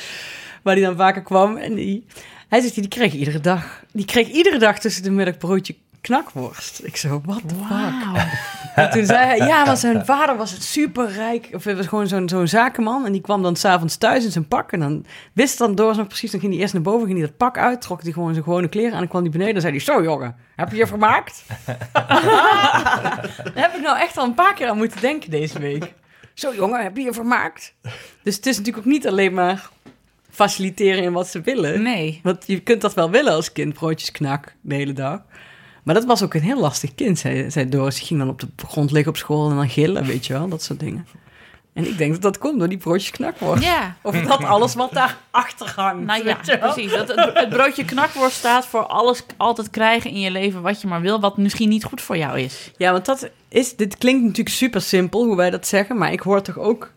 waar 0.61 0.75
hij 0.75 0.83
dan 0.83 0.95
vaker 0.95 1.21
kwam. 1.21 1.57
En 1.57 1.73
die, 1.75 2.05
hij 2.49 2.61
zegt, 2.61 2.75
die 2.75 2.87
kreeg 2.87 3.13
iedere 3.13 3.39
dag, 3.39 3.83
die 3.91 4.05
kreeg 4.05 4.27
iedere 4.29 4.59
dag 4.59 4.79
tussen 4.79 5.03
de 5.03 5.11
middag 5.11 5.37
broodje 5.37 5.75
knakworst. 6.03 6.81
Ik 6.83 6.97
zo, 6.97 7.21
wat 7.25 7.41
the 7.47 7.55
fuck? 7.55 8.21
En 8.75 8.89
toen 8.89 9.05
zei 9.05 9.25
hij, 9.25 9.37
ja, 9.37 9.65
want 9.65 9.79
zijn 9.79 10.05
vader 10.15 10.37
was 10.37 10.51
het 10.51 10.63
superrijk. 10.63 11.49
Of 11.53 11.63
hij 11.63 11.75
was 11.75 11.87
gewoon 11.87 12.07
zo'n 12.07 12.29
zo'n 12.29 12.47
zakenman. 12.47 13.05
En 13.05 13.11
die 13.11 13.21
kwam 13.21 13.41
dan 13.41 13.55
s'avonds 13.55 13.97
thuis 13.97 14.23
in 14.23 14.31
zijn 14.31 14.47
pak. 14.47 14.71
En 14.71 14.79
dan 14.79 15.05
wist 15.33 15.57
dan 15.57 15.75
Doris 15.75 15.97
nog 15.97 16.07
precies. 16.07 16.31
Dan 16.31 16.39
ging 16.39 16.51
hij 16.51 16.61
eerst 16.61 16.73
naar 16.73 16.83
boven, 16.83 17.07
ging 17.07 17.19
hij 17.19 17.27
dat 17.27 17.37
pak 17.37 17.57
uit. 17.57 17.81
Trok 17.81 18.03
hij 18.03 18.11
gewoon 18.11 18.31
zijn 18.31 18.43
gewone 18.43 18.67
kleren 18.67 18.89
aan. 18.89 18.93
En 18.93 18.99
dan 18.99 19.09
kwam 19.09 19.21
hij 19.21 19.31
beneden. 19.31 19.53
Dan 19.53 19.61
zei 19.61 19.73
hij, 19.73 19.83
zo 19.83 20.03
jongen, 20.03 20.35
heb 20.55 20.71
je 20.71 20.77
je 20.77 20.87
vermaakt? 20.87 21.43
Daar 21.93 23.51
heb 23.53 23.73
ik 23.73 23.81
nou 23.81 23.99
echt 23.99 24.17
al 24.17 24.25
een 24.25 24.33
paar 24.33 24.53
keer 24.53 24.67
aan 24.67 24.77
moeten 24.77 25.01
denken 25.01 25.31
deze 25.31 25.59
week. 25.59 25.93
Zo 26.33 26.53
jongen, 26.55 26.83
heb 26.83 26.97
je 26.97 27.03
je 27.03 27.13
vermaakt? 27.13 27.73
Dus 28.23 28.35
het 28.35 28.45
is 28.45 28.57
natuurlijk 28.57 28.85
ook 28.85 28.91
niet 28.91 29.07
alleen 29.07 29.33
maar 29.33 29.69
faciliteren 30.29 31.03
in 31.03 31.13
wat 31.13 31.27
ze 31.27 31.41
willen. 31.41 31.81
Nee. 31.81 32.19
Want 32.23 32.43
je 32.47 32.59
kunt 32.59 32.81
dat 32.81 32.93
wel 32.93 33.09
willen 33.09 33.33
als 33.33 33.51
kind, 33.51 33.73
broodjes 33.73 34.11
knak 34.11 34.53
de 34.61 34.75
hele 34.75 34.93
dag. 34.93 35.21
Maar 35.83 35.95
dat 35.95 36.05
was 36.05 36.23
ook 36.23 36.33
een 36.33 36.41
heel 36.41 36.59
lastig 36.59 36.95
kind, 36.95 37.19
zei, 37.19 37.51
zei 37.51 37.69
Doris. 37.69 37.95
Die 37.95 38.05
ging 38.05 38.19
dan 38.19 38.29
op 38.29 38.39
de 38.39 38.47
grond 38.67 38.91
liggen 38.91 39.11
op 39.11 39.17
school 39.17 39.49
en 39.49 39.55
dan 39.55 39.69
gillen, 39.69 40.05
weet 40.05 40.25
je 40.25 40.33
wel, 40.33 40.47
dat 40.47 40.63
soort 40.63 40.79
dingen. 40.79 41.07
En 41.73 41.87
ik 41.87 41.97
denk 41.97 42.11
dat 42.11 42.21
dat 42.21 42.37
komt 42.37 42.59
door 42.59 42.69
die 42.69 42.77
broodjes 42.77 43.11
knakworst. 43.11 43.63
Ja. 43.63 43.95
Of 44.01 44.21
dat 44.21 44.43
alles 44.43 44.75
wat 44.75 44.91
daarachter 44.91 45.73
hangt. 45.75 46.05
Nou 46.05 46.25
ja, 46.25 46.57
precies. 46.59 46.91
Dat, 46.91 47.07
het, 47.07 47.29
het 47.33 47.49
broodje 47.49 47.85
knakworst 47.85 48.37
staat 48.37 48.65
voor 48.65 48.85
alles 48.85 49.23
altijd 49.37 49.69
krijgen 49.69 50.09
in 50.09 50.19
je 50.19 50.31
leven 50.31 50.61
wat 50.61 50.81
je 50.81 50.87
maar 50.87 51.01
wil, 51.01 51.19
wat 51.19 51.37
misschien 51.37 51.69
niet 51.69 51.83
goed 51.83 52.01
voor 52.01 52.17
jou 52.17 52.39
is. 52.39 52.71
Ja, 52.77 52.91
want 52.91 53.05
dat 53.05 53.29
is, 53.49 53.75
dit 53.75 53.97
klinkt 53.97 54.21
natuurlijk 54.21 54.55
super 54.55 54.81
simpel 54.81 55.25
hoe 55.25 55.35
wij 55.35 55.49
dat 55.49 55.67
zeggen, 55.67 55.97
maar 55.97 56.11
ik 56.11 56.19
hoor 56.19 56.41
toch 56.41 56.59
ook, 56.59 56.91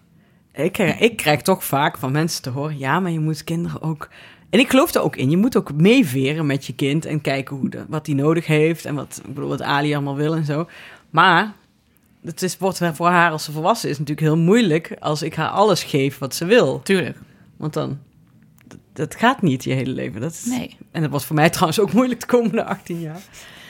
ik 0.99 1.17
krijg 1.17 1.43
toch 1.43 1.65
vaak 1.65 1.99
van 1.99 2.13
mensen 2.13 2.43
te 2.43 2.51
horen, 2.51 2.79
ja, 2.79 3.01
maar 3.01 3.11
je 3.11 3.21
moet 3.21 3.45
kinderen 3.45 3.83
ook, 3.83 4.09
en 4.51 4.59
ik 4.59 4.71
geloof 4.71 4.95
er 4.95 5.03
ook 5.03 5.17
in, 5.17 5.31
je 5.31 5.37
moet 5.37 5.57
ook 5.57 5.73
meeveren 5.73 6.47
met 6.47 6.67
je 6.67 6.75
kind 6.75 7.05
en 7.05 7.21
kijken 7.21 7.57
hoe 7.57 7.69
de, 7.69 7.85
wat 7.89 8.07
hij 8.07 8.15
nodig 8.15 8.47
heeft 8.47 8.85
en 8.85 8.95
wat, 8.95 9.21
ik 9.25 9.35
bedoel, 9.35 9.49
wat 9.49 9.63
Ali 9.63 9.95
allemaal 9.95 10.17
wil 10.17 10.35
en 10.35 10.45
zo. 10.45 10.69
Maar 11.11 11.55
het 12.25 12.43
is, 12.43 12.59
wordt 12.59 12.81
voor 12.93 13.09
haar 13.09 13.31
als 13.31 13.45
ze 13.45 13.53
volwassen 13.53 13.89
is 13.91 13.99
natuurlijk 13.99 14.27
heel 14.27 14.37
moeilijk 14.37 14.97
als 15.01 15.23
ik 15.23 15.35
haar 15.35 15.49
alles 15.49 15.83
geef 15.83 16.19
wat 16.19 16.35
ze 16.35 16.45
wil. 16.45 16.83
Tuurlijk. 16.83 17.19
Want 17.57 17.73
dan, 17.73 17.99
dat, 18.67 18.79
dat 18.93 19.15
gaat 19.15 19.43
niet 19.43 19.65
je 19.65 19.73
hele 19.73 19.91
leven. 19.91 20.21
Dat 20.21 20.33
is, 20.33 20.45
Nee. 20.45 20.77
En 20.91 21.03
dat 21.03 21.11
was 21.11 21.25
voor 21.25 21.37
mij 21.37 21.51
trouwens 21.57 21.81
ook 21.81 21.93
moeilijk 21.93 22.21
de 22.21 22.27
komende 22.27 22.65
18 22.65 23.01
jaar. 23.01 23.21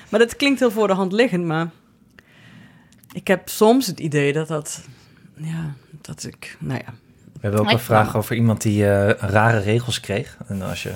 Maar 0.08 0.20
dat 0.20 0.36
klinkt 0.36 0.60
heel 0.60 0.70
voor 0.70 0.86
de 0.86 0.94
hand 0.94 1.12
liggend, 1.12 1.44
maar 1.44 1.70
ik 3.12 3.26
heb 3.26 3.48
soms 3.48 3.86
het 3.86 4.00
idee 4.00 4.32
dat 4.32 4.48
dat, 4.48 4.84
ja, 5.36 5.74
dat 6.00 6.24
ik, 6.24 6.56
nou 6.60 6.80
ja. 6.84 6.94
We 7.36 7.42
hebben 7.42 7.60
ook 7.60 7.70
een 7.70 7.78
vraag 7.78 8.16
over 8.16 8.36
iemand 8.36 8.62
die 8.62 8.90
eh, 8.90 9.30
rare 9.30 9.58
regels 9.58 10.00
kreeg. 10.00 10.36
En 10.46 10.62
als 10.62 10.82
je 10.82 10.92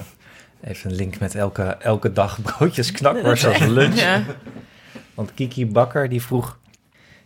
even 0.65 0.91
een 0.91 0.97
link 0.97 1.19
met 1.19 1.35
elke, 1.35 1.63
elke 1.63 2.13
dag 2.13 2.39
broodjes 2.57 2.93
knakworst 2.93 3.45
als 3.45 3.59
lunch. 3.59 4.01
Ja. 4.01 4.23
Want 5.15 5.35
Kiki 5.35 5.67
Bakker 5.67 6.09
die 6.09 6.23
vroeg... 6.23 6.59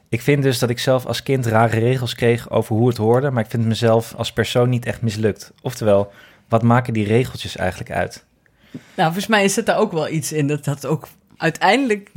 Ik 0.08 0.22
vind 0.22 0.42
dus 0.42 0.58
dat 0.58 0.70
ik 0.70 0.78
zelf 0.78 1.06
als 1.06 1.22
kind 1.22 1.46
rare 1.46 1.78
regels 1.78 2.14
kreeg 2.14 2.50
over 2.50 2.76
hoe 2.76 2.88
het 2.88 2.96
hoorde... 2.96 3.30
maar 3.30 3.44
ik 3.44 3.50
vind 3.50 3.64
mezelf 3.64 4.14
als 4.14 4.32
persoon 4.32 4.68
niet 4.68 4.86
echt 4.86 5.02
mislukt. 5.02 5.52
Oftewel, 5.62 6.12
wat 6.48 6.62
maken 6.62 6.92
die 6.92 7.06
regeltjes 7.06 7.56
eigenlijk 7.56 7.90
uit? 7.90 8.24
Nou, 8.70 8.82
volgens 8.94 9.26
mij 9.26 9.48
zit 9.48 9.66
daar 9.66 9.78
ook 9.78 9.92
wel 9.92 10.08
iets 10.08 10.32
in 10.32 10.46
dat 10.46 10.64
dat 10.64 10.86
ook 10.86 11.08
uiteindelijk 11.36 12.10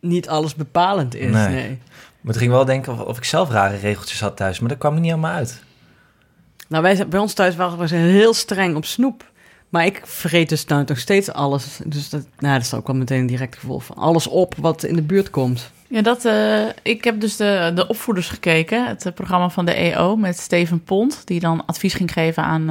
niet 0.00 0.28
alles 0.28 0.54
bepalend 0.54 1.14
is. 1.14 1.32
Nee. 1.32 1.48
Nee. 1.48 1.78
Maar 2.20 2.32
toen 2.32 2.42
ging 2.42 2.50
wel 2.52 2.64
denken 2.64 2.92
of, 2.92 3.00
of 3.00 3.16
ik 3.16 3.24
zelf 3.24 3.50
rare 3.50 3.76
regeltjes 3.76 4.20
had 4.20 4.36
thuis... 4.36 4.60
maar 4.60 4.68
dat 4.68 4.78
kwam 4.78 4.94
er 4.94 5.00
niet 5.00 5.10
helemaal 5.10 5.34
uit. 5.34 5.64
Nou, 6.68 6.82
wij, 6.82 7.08
bij 7.08 7.20
ons 7.20 7.32
thuis 7.32 7.56
waren 7.56 7.78
we 7.78 7.94
heel 7.94 8.34
streng 8.34 8.76
op 8.76 8.84
snoep. 8.84 9.30
Maar 9.68 9.86
ik 9.86 10.00
vreet 10.04 10.48
dus 10.48 10.64
nou 10.64 10.84
nog 10.86 10.98
steeds 10.98 11.32
alles. 11.32 11.80
Dus 11.84 12.08
dat, 12.08 12.26
nou, 12.38 12.54
dat 12.54 12.62
is 12.62 12.74
ook 12.74 12.86
wel 12.86 12.96
meteen 12.96 13.20
een 13.20 13.26
direct 13.26 13.58
gevolg 13.58 13.84
van 13.84 13.96
alles 13.96 14.26
op 14.26 14.54
wat 14.58 14.82
in 14.82 14.96
de 14.96 15.02
buurt 15.02 15.30
komt. 15.30 15.70
Ja, 15.88 16.02
dat, 16.02 16.24
eh, 16.24 16.66
ik 16.82 17.04
heb 17.04 17.20
dus 17.20 17.36
de, 17.36 17.72
de 17.74 17.88
opvoeders 17.88 18.28
gekeken. 18.28 18.86
Het 18.86 19.06
eh, 19.06 19.12
programma 19.12 19.48
van 19.48 19.64
de 19.64 19.72
EO 19.72 20.16
met 20.16 20.38
Steven 20.38 20.84
Pont. 20.84 21.22
Die 21.24 21.40
dan 21.40 21.66
advies 21.66 21.94
ging 21.94 22.12
geven 22.12 22.42
aan 22.42 22.68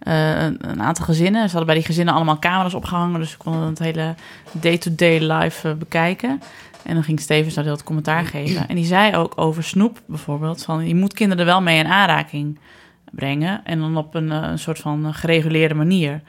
eh, 0.00 0.42
een, 0.42 0.82
aantal 0.82 1.04
gezinnen. 1.04 1.42
Ze 1.42 1.48
hadden 1.48 1.66
bij 1.66 1.74
die 1.74 1.84
gezinnen 1.84 2.14
allemaal 2.14 2.38
camera's 2.38 2.74
opgehangen. 2.74 3.20
Dus 3.20 3.30
ze 3.30 3.36
konden 3.36 3.62
het 3.62 3.78
hele 3.78 4.14
day-to-day 4.52 5.18
live 5.18 5.68
eh, 5.68 5.74
bekijken. 5.74 6.42
En 6.82 6.94
dan 6.94 7.02
ging 7.02 7.20
Steven 7.20 7.52
zo 7.52 7.62
heel 7.62 7.72
het 7.72 7.82
commentaar 7.82 8.24
geven. 8.24 8.66
En 8.68 8.74
die 8.74 8.84
zei 8.84 9.16
ook 9.16 9.32
over 9.36 9.62
snoep 9.64 10.00
bijvoorbeeld. 10.06 10.64
Van, 10.64 10.88
je 10.88 10.94
moet 10.94 11.12
kinderen 11.12 11.44
er 11.44 11.50
wel 11.50 11.62
mee 11.62 11.78
in 11.78 11.86
aanraking 11.86 12.58
brengen. 13.10 13.64
En 13.64 13.78
dan 13.80 13.96
op 13.96 14.14
een, 14.14 14.32
eh, 14.32 14.42
een 14.42 14.58
soort 14.58 14.78
van 14.78 15.06
eh, 15.06 15.14
gereguleerde 15.14 15.74
manier. 15.74 16.20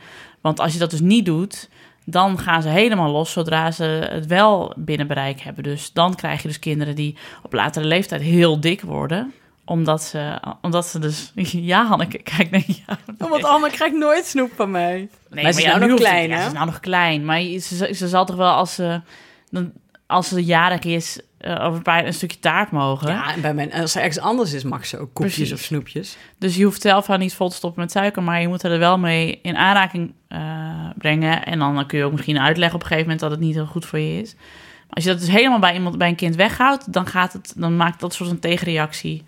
Want 0.41 0.59
als 0.59 0.73
je 0.73 0.79
dat 0.79 0.89
dus 0.91 0.99
niet 1.01 1.25
doet, 1.25 1.69
dan 2.05 2.37
gaan 2.39 2.61
ze 2.61 2.69
helemaal 2.69 3.11
los 3.11 3.31
zodra 3.31 3.71
ze 3.71 3.83
het 4.11 4.25
wel 4.27 4.73
binnen 4.77 5.07
bereik 5.07 5.39
hebben. 5.41 5.63
Dus 5.63 5.93
dan 5.93 6.15
krijg 6.15 6.41
je 6.41 6.47
dus 6.47 6.59
kinderen 6.59 6.95
die 6.95 7.17
op 7.43 7.53
latere 7.53 7.85
leeftijd 7.85 8.21
heel 8.21 8.59
dik 8.59 8.81
worden. 8.81 9.33
Omdat 9.65 10.03
ze, 10.03 10.39
omdat 10.61 10.87
ze 10.87 10.99
dus... 10.99 11.31
Ja, 11.71 11.85
Hanneke, 11.85 12.17
kijk, 12.37 12.49
nee, 12.51 12.65
ja. 12.87 12.97
Oh, 13.17 13.29
want 13.29 13.43
Anne 13.43 13.69
krijgt 13.69 13.95
nooit 13.95 14.25
snoep 14.25 14.51
van 14.55 14.71
mij. 14.71 15.09
Nee, 15.29 15.43
Maar 15.43 15.53
ze 15.53 15.59
is 15.59 15.65
nou 15.65 15.79
nu 15.79 15.85
nog 15.87 15.99
het- 15.99 16.07
klein, 16.07 16.29
ja, 16.29 16.41
ze 16.41 16.47
is 16.47 16.53
nou 16.53 16.65
nog 16.65 16.79
klein. 16.79 17.25
Maar 17.25 17.41
je- 17.41 17.57
ze, 17.59 17.93
ze 17.93 18.07
zal 18.07 18.25
toch 18.25 18.35
wel 18.35 18.51
als 18.53 18.75
ze... 18.75 19.01
Dan, 19.49 19.71
als 20.07 20.27
ze 20.27 20.43
jarig 20.43 20.83
is, 20.83 21.19
eh, 21.41 21.65
over 21.65 21.77
een, 21.77 21.81
paar, 21.81 22.05
een 22.05 22.13
stukje 22.13 22.39
taart 22.39 22.71
mogen. 22.71 23.07
Ja, 23.07 23.33
en 23.33 23.41
bij 23.41 23.53
mijn, 23.53 23.73
als 23.73 23.95
er 23.95 24.01
ergens 24.01 24.19
anders 24.25 24.53
is, 24.53 24.63
mag 24.63 24.85
ze 24.85 24.97
ook 24.97 25.13
koekjes 25.13 25.35
Precies. 25.35 25.53
of 25.53 25.59
snoepjes. 25.59 26.17
Dus 26.37 26.55
je 26.55 26.63
hoeft 26.63 26.81
zelf 26.81 27.07
haar 27.07 27.17
niet 27.17 27.33
vol 27.33 27.49
te 27.49 27.55
stoppen 27.55 27.81
met 27.81 27.91
suiker, 27.91 28.23
maar 28.23 28.41
je 28.41 28.47
moet 28.47 28.63
haar 28.63 28.71
er 28.71 28.79
wel 28.79 28.97
mee 28.99 29.39
in 29.41 29.57
aanraking 29.57 30.13
eh, 30.27 30.89
brengen. 30.97 31.45
En 31.45 31.59
dan 31.59 31.85
kun 31.85 31.97
je 31.97 32.05
ook 32.05 32.11
misschien 32.11 32.39
uitleggen 32.39 32.75
op 32.75 32.81
een 32.81 32.87
gegeven 32.87 33.09
moment 33.09 33.19
dat 33.19 33.31
het 33.31 33.39
niet 33.39 33.55
heel 33.55 33.65
goed 33.65 33.85
voor 33.85 33.99
je 33.99 34.21
is. 34.21 34.33
Maar 34.35 34.89
als 34.89 35.03
je 35.03 35.09
dat 35.09 35.19
dus 35.19 35.29
helemaal 35.29 35.59
bij 35.59 35.73
iemand, 35.73 35.97
bij 35.97 36.07
een 36.07 36.15
kind 36.15 36.35
weghoudt, 36.35 36.93
dan 36.93 37.05
gaat 37.05 37.33
het, 37.33 37.53
dan 37.57 37.75
maakt 37.75 37.99
dat 37.99 38.13
soort 38.13 38.29
een 38.29 38.39
tegenreactie 38.39 39.23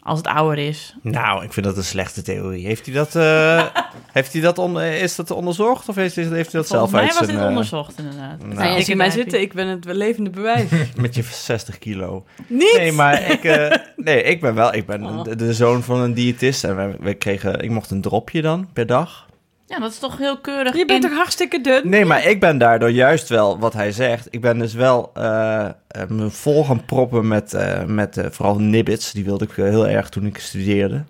als 0.00 0.18
het 0.18 0.26
ouder 0.26 0.58
is. 0.58 0.94
Nou, 1.02 1.44
ik 1.44 1.52
vind 1.52 1.66
dat 1.66 1.76
een 1.76 1.84
slechte 1.84 2.22
theorie. 2.22 2.66
Heeft 2.66 2.86
hij 2.86 2.94
dat, 2.94 3.16
eh, 3.16 3.64
heeft 4.18 4.32
hij 4.32 4.42
dat 4.42 4.58
on, 4.58 4.80
eh, 4.80 5.02
is 5.02 5.16
dat 5.16 5.30
onderzocht 5.30 5.88
of 5.88 5.94
heeft, 5.94 6.16
heeft 6.16 6.32
hij 6.32 6.42
dat 6.50 6.68
zelf 6.68 6.68
Volgens 6.68 6.92
mij 6.92 7.00
uit 7.02 7.10
was 7.10 7.18
zijn... 7.18 7.30
dit 7.30 7.40
eh, 7.40 7.48
onderzocht 7.48 7.98
inderdaad. 7.98 8.38
nou, 8.38 8.54
Nou, 8.54 8.78
Ik 8.78 8.96
mij 8.96 9.10
zitten, 9.10 9.40
ik 9.40 9.52
ben 9.52 9.66
het 9.66 9.84
levende 9.84 10.30
bewijs. 10.30 10.70
met 10.96 11.14
je 11.14 11.22
60 11.22 11.78
kilo. 11.78 12.24
Niet? 12.46 12.74
Nee, 12.76 12.92
maar 12.92 13.30
ik, 13.30 13.44
eh, 13.44 13.76
nee, 13.96 14.22
ik 14.22 14.40
ben 14.40 14.54
wel, 14.54 14.74
ik 14.74 14.86
ben 14.86 15.06
Oh. 15.06 15.24
de, 15.24 15.36
de 15.36 15.54
zoon 15.54 15.82
van 15.82 16.00
een 16.00 16.14
diëtist 16.14 16.64
en 16.64 16.76
we, 16.76 16.96
we 17.00 17.14
kregen, 17.14 17.60
ik 17.60 17.70
mocht 17.70 17.90
een 17.90 18.00
dropje 18.00 18.42
dan 18.42 18.68
per 18.72 18.86
dag. 18.86 19.26
Ja, 19.68 19.78
dat 19.78 19.90
is 19.90 19.98
toch 19.98 20.18
heel 20.18 20.38
keurig. 20.38 20.76
Je 20.76 20.84
bent 20.84 21.04
in- 21.04 21.08
toch 21.10 21.18
hartstikke 21.18 21.60
dun? 21.60 21.80
Nee, 21.88 22.04
maar 22.04 22.24
ik 22.26 22.40
ben 22.40 22.58
daardoor 22.58 22.90
juist 22.90 23.28
wel, 23.28 23.58
wat 23.58 23.72
hij 23.72 23.92
zegt, 23.92 24.26
ik 24.30 24.40
ben 24.40 24.58
dus 24.58 24.74
wel 24.74 25.10
eh, 25.14 25.64
eh, 25.64 25.72
me 26.08 26.30
vol 26.30 26.64
gaan 26.64 26.84
proppen 26.84 27.28
met, 27.28 27.54
eh, 27.54 27.84
met 27.84 28.16
eh, 28.16 28.26
vooral 28.30 28.58
nibbits. 28.58 29.12
Die 29.12 29.24
wilde 29.24 29.44
ik 29.44 29.50
heel 29.54 29.88
erg 29.88 30.08
toen 30.08 30.26
ik 30.26 30.38
studeerde. 30.38 31.04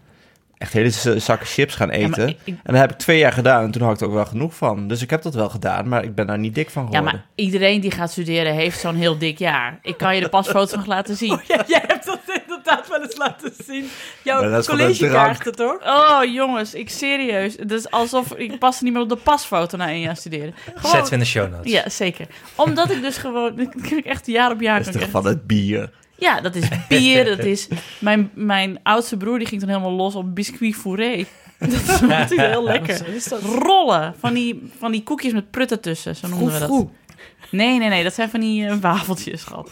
Echt 0.59 0.73
hele 0.73 0.91
zakken 1.21 1.47
chips 1.47 1.75
gaan 1.75 1.89
Ja, 1.89 1.95
eten. 1.95 2.11
maar 2.11 2.29
ik- 2.29 2.39
ik- 2.45 2.55
En 2.63 2.73
dat 2.73 2.81
heb 2.81 2.91
ik 2.91 2.97
twee 2.99 3.19
jaar 3.19 3.33
gedaan 3.33 3.65
en 3.65 3.71
toen 3.71 3.83
had 3.83 3.95
ik 3.95 4.01
er 4.01 4.07
ook 4.07 4.13
wel 4.13 4.27
genoeg 4.27 4.55
van. 4.55 4.89
Dus 4.89 5.03
ik 5.03 5.11
heb 5.11 5.23
dat 5.23 5.35
wel 5.35 5.49
gedaan, 5.49 5.89
maar 5.89 6.05
ik 6.05 6.15
ben 6.15 6.27
daar 6.27 6.39
niet 6.39 6.55
dik 6.55 6.71
van 6.71 6.83
ja, 6.83 6.89
geworden. 6.89 7.13
maar 7.21 7.27
iedereen 7.35 7.81
die 7.81 7.91
gaat 7.91 8.11
studeren 8.11 8.55
heeft 8.55 8.81
zo'n 8.81 8.95
heel 8.95 9.19
dik 9.19 9.39
jaar. 9.39 9.79
Ik 9.83 9.97
kan 9.99 10.15
je 10.15 10.21
de 10.21 10.29
pasfoto's 10.29 10.75
nog 10.77 10.87
laten 10.87 11.17
zien. 11.17 11.33
Oh, 11.33 11.43
ja, 11.43 11.65
jij 11.67 11.85
hebt 11.87 12.07
dat 12.07 12.19
inderdaad 12.69 12.89
wel 12.89 13.03
eens 13.03 13.17
laten 13.17 13.53
zien. 13.67 13.89
Jouw 14.23 14.51
dat 14.51 14.67
collegekaarten, 14.67 15.55
toch? 15.55 15.87
Oh, 15.87 16.21
jongens, 16.25 16.75
ik 16.75 16.91
serieus. 16.91 17.55
Het 17.57 17.73
is 17.73 17.91
alsof 17.91 18.33
ik 18.33 18.59
pas 18.59 18.81
niet 18.81 18.93
meer 18.93 19.03
op 19.03 19.09
de 19.09 19.17
pasfoto 19.17 19.77
na 19.77 19.89
één 19.89 20.01
jaar 20.01 20.17
studeren. 20.17 20.55
Gewoon- 20.75 21.05
we 21.05 21.11
in 21.11 21.19
de 21.19 21.25
show 21.25 21.51
notes. 21.51 21.73
Ja, 21.73 21.89
zeker. 21.89 22.27
Omdat 22.55 22.91
ik 22.91 23.03
dus 23.03 23.17
gewoon... 23.17 23.59
Ik 23.61 23.71
kan 23.89 24.03
echt 24.03 24.27
jaar 24.27 24.51
op 24.51 24.61
jaar... 24.61 24.79
Dat 24.79 24.89
is 24.89 24.95
ik 24.95 25.01
toch 25.01 25.11
van 25.11 25.27
het 25.27 25.47
bier. 25.47 25.91
Ja, 26.15 26.41
dat 26.41 26.55
is 26.55 26.69
bier, 26.89 27.25
dat 27.25 27.39
is... 27.39 27.69
Mijn, 27.99 28.31
mijn 28.35 28.79
oudste 28.83 29.17
broer 29.17 29.39
die 29.39 29.47
ging 29.47 29.61
dan 29.61 29.71
helemaal 29.71 29.93
los 29.93 30.15
op 30.15 30.35
biscuit 30.35 30.75
fourré. 30.75 31.25
Dat 31.59 31.71
is 31.73 32.01
natuurlijk 32.01 32.51
heel 32.51 32.65
lekker. 32.65 33.09
Is 33.09 33.25
dat 33.25 33.43
Rollen, 33.43 34.15
van 34.19 34.35
die, 34.35 34.71
van 34.79 34.93
die 34.93 35.03
koekjes 35.03 35.33
met 35.33 35.51
prutten 35.51 35.81
tussen, 35.81 36.17
zo 36.17 36.29
noemen 36.29 36.53
we 36.53 36.59
dat. 36.59 36.87
Nee, 37.51 37.79
nee, 37.79 37.89
nee, 37.89 38.03
dat 38.03 38.15
zijn 38.15 38.31
van 38.31 38.41
die 38.41 38.67
eh, 38.67 38.77
wafeltjes, 38.81 39.41
schat. 39.41 39.65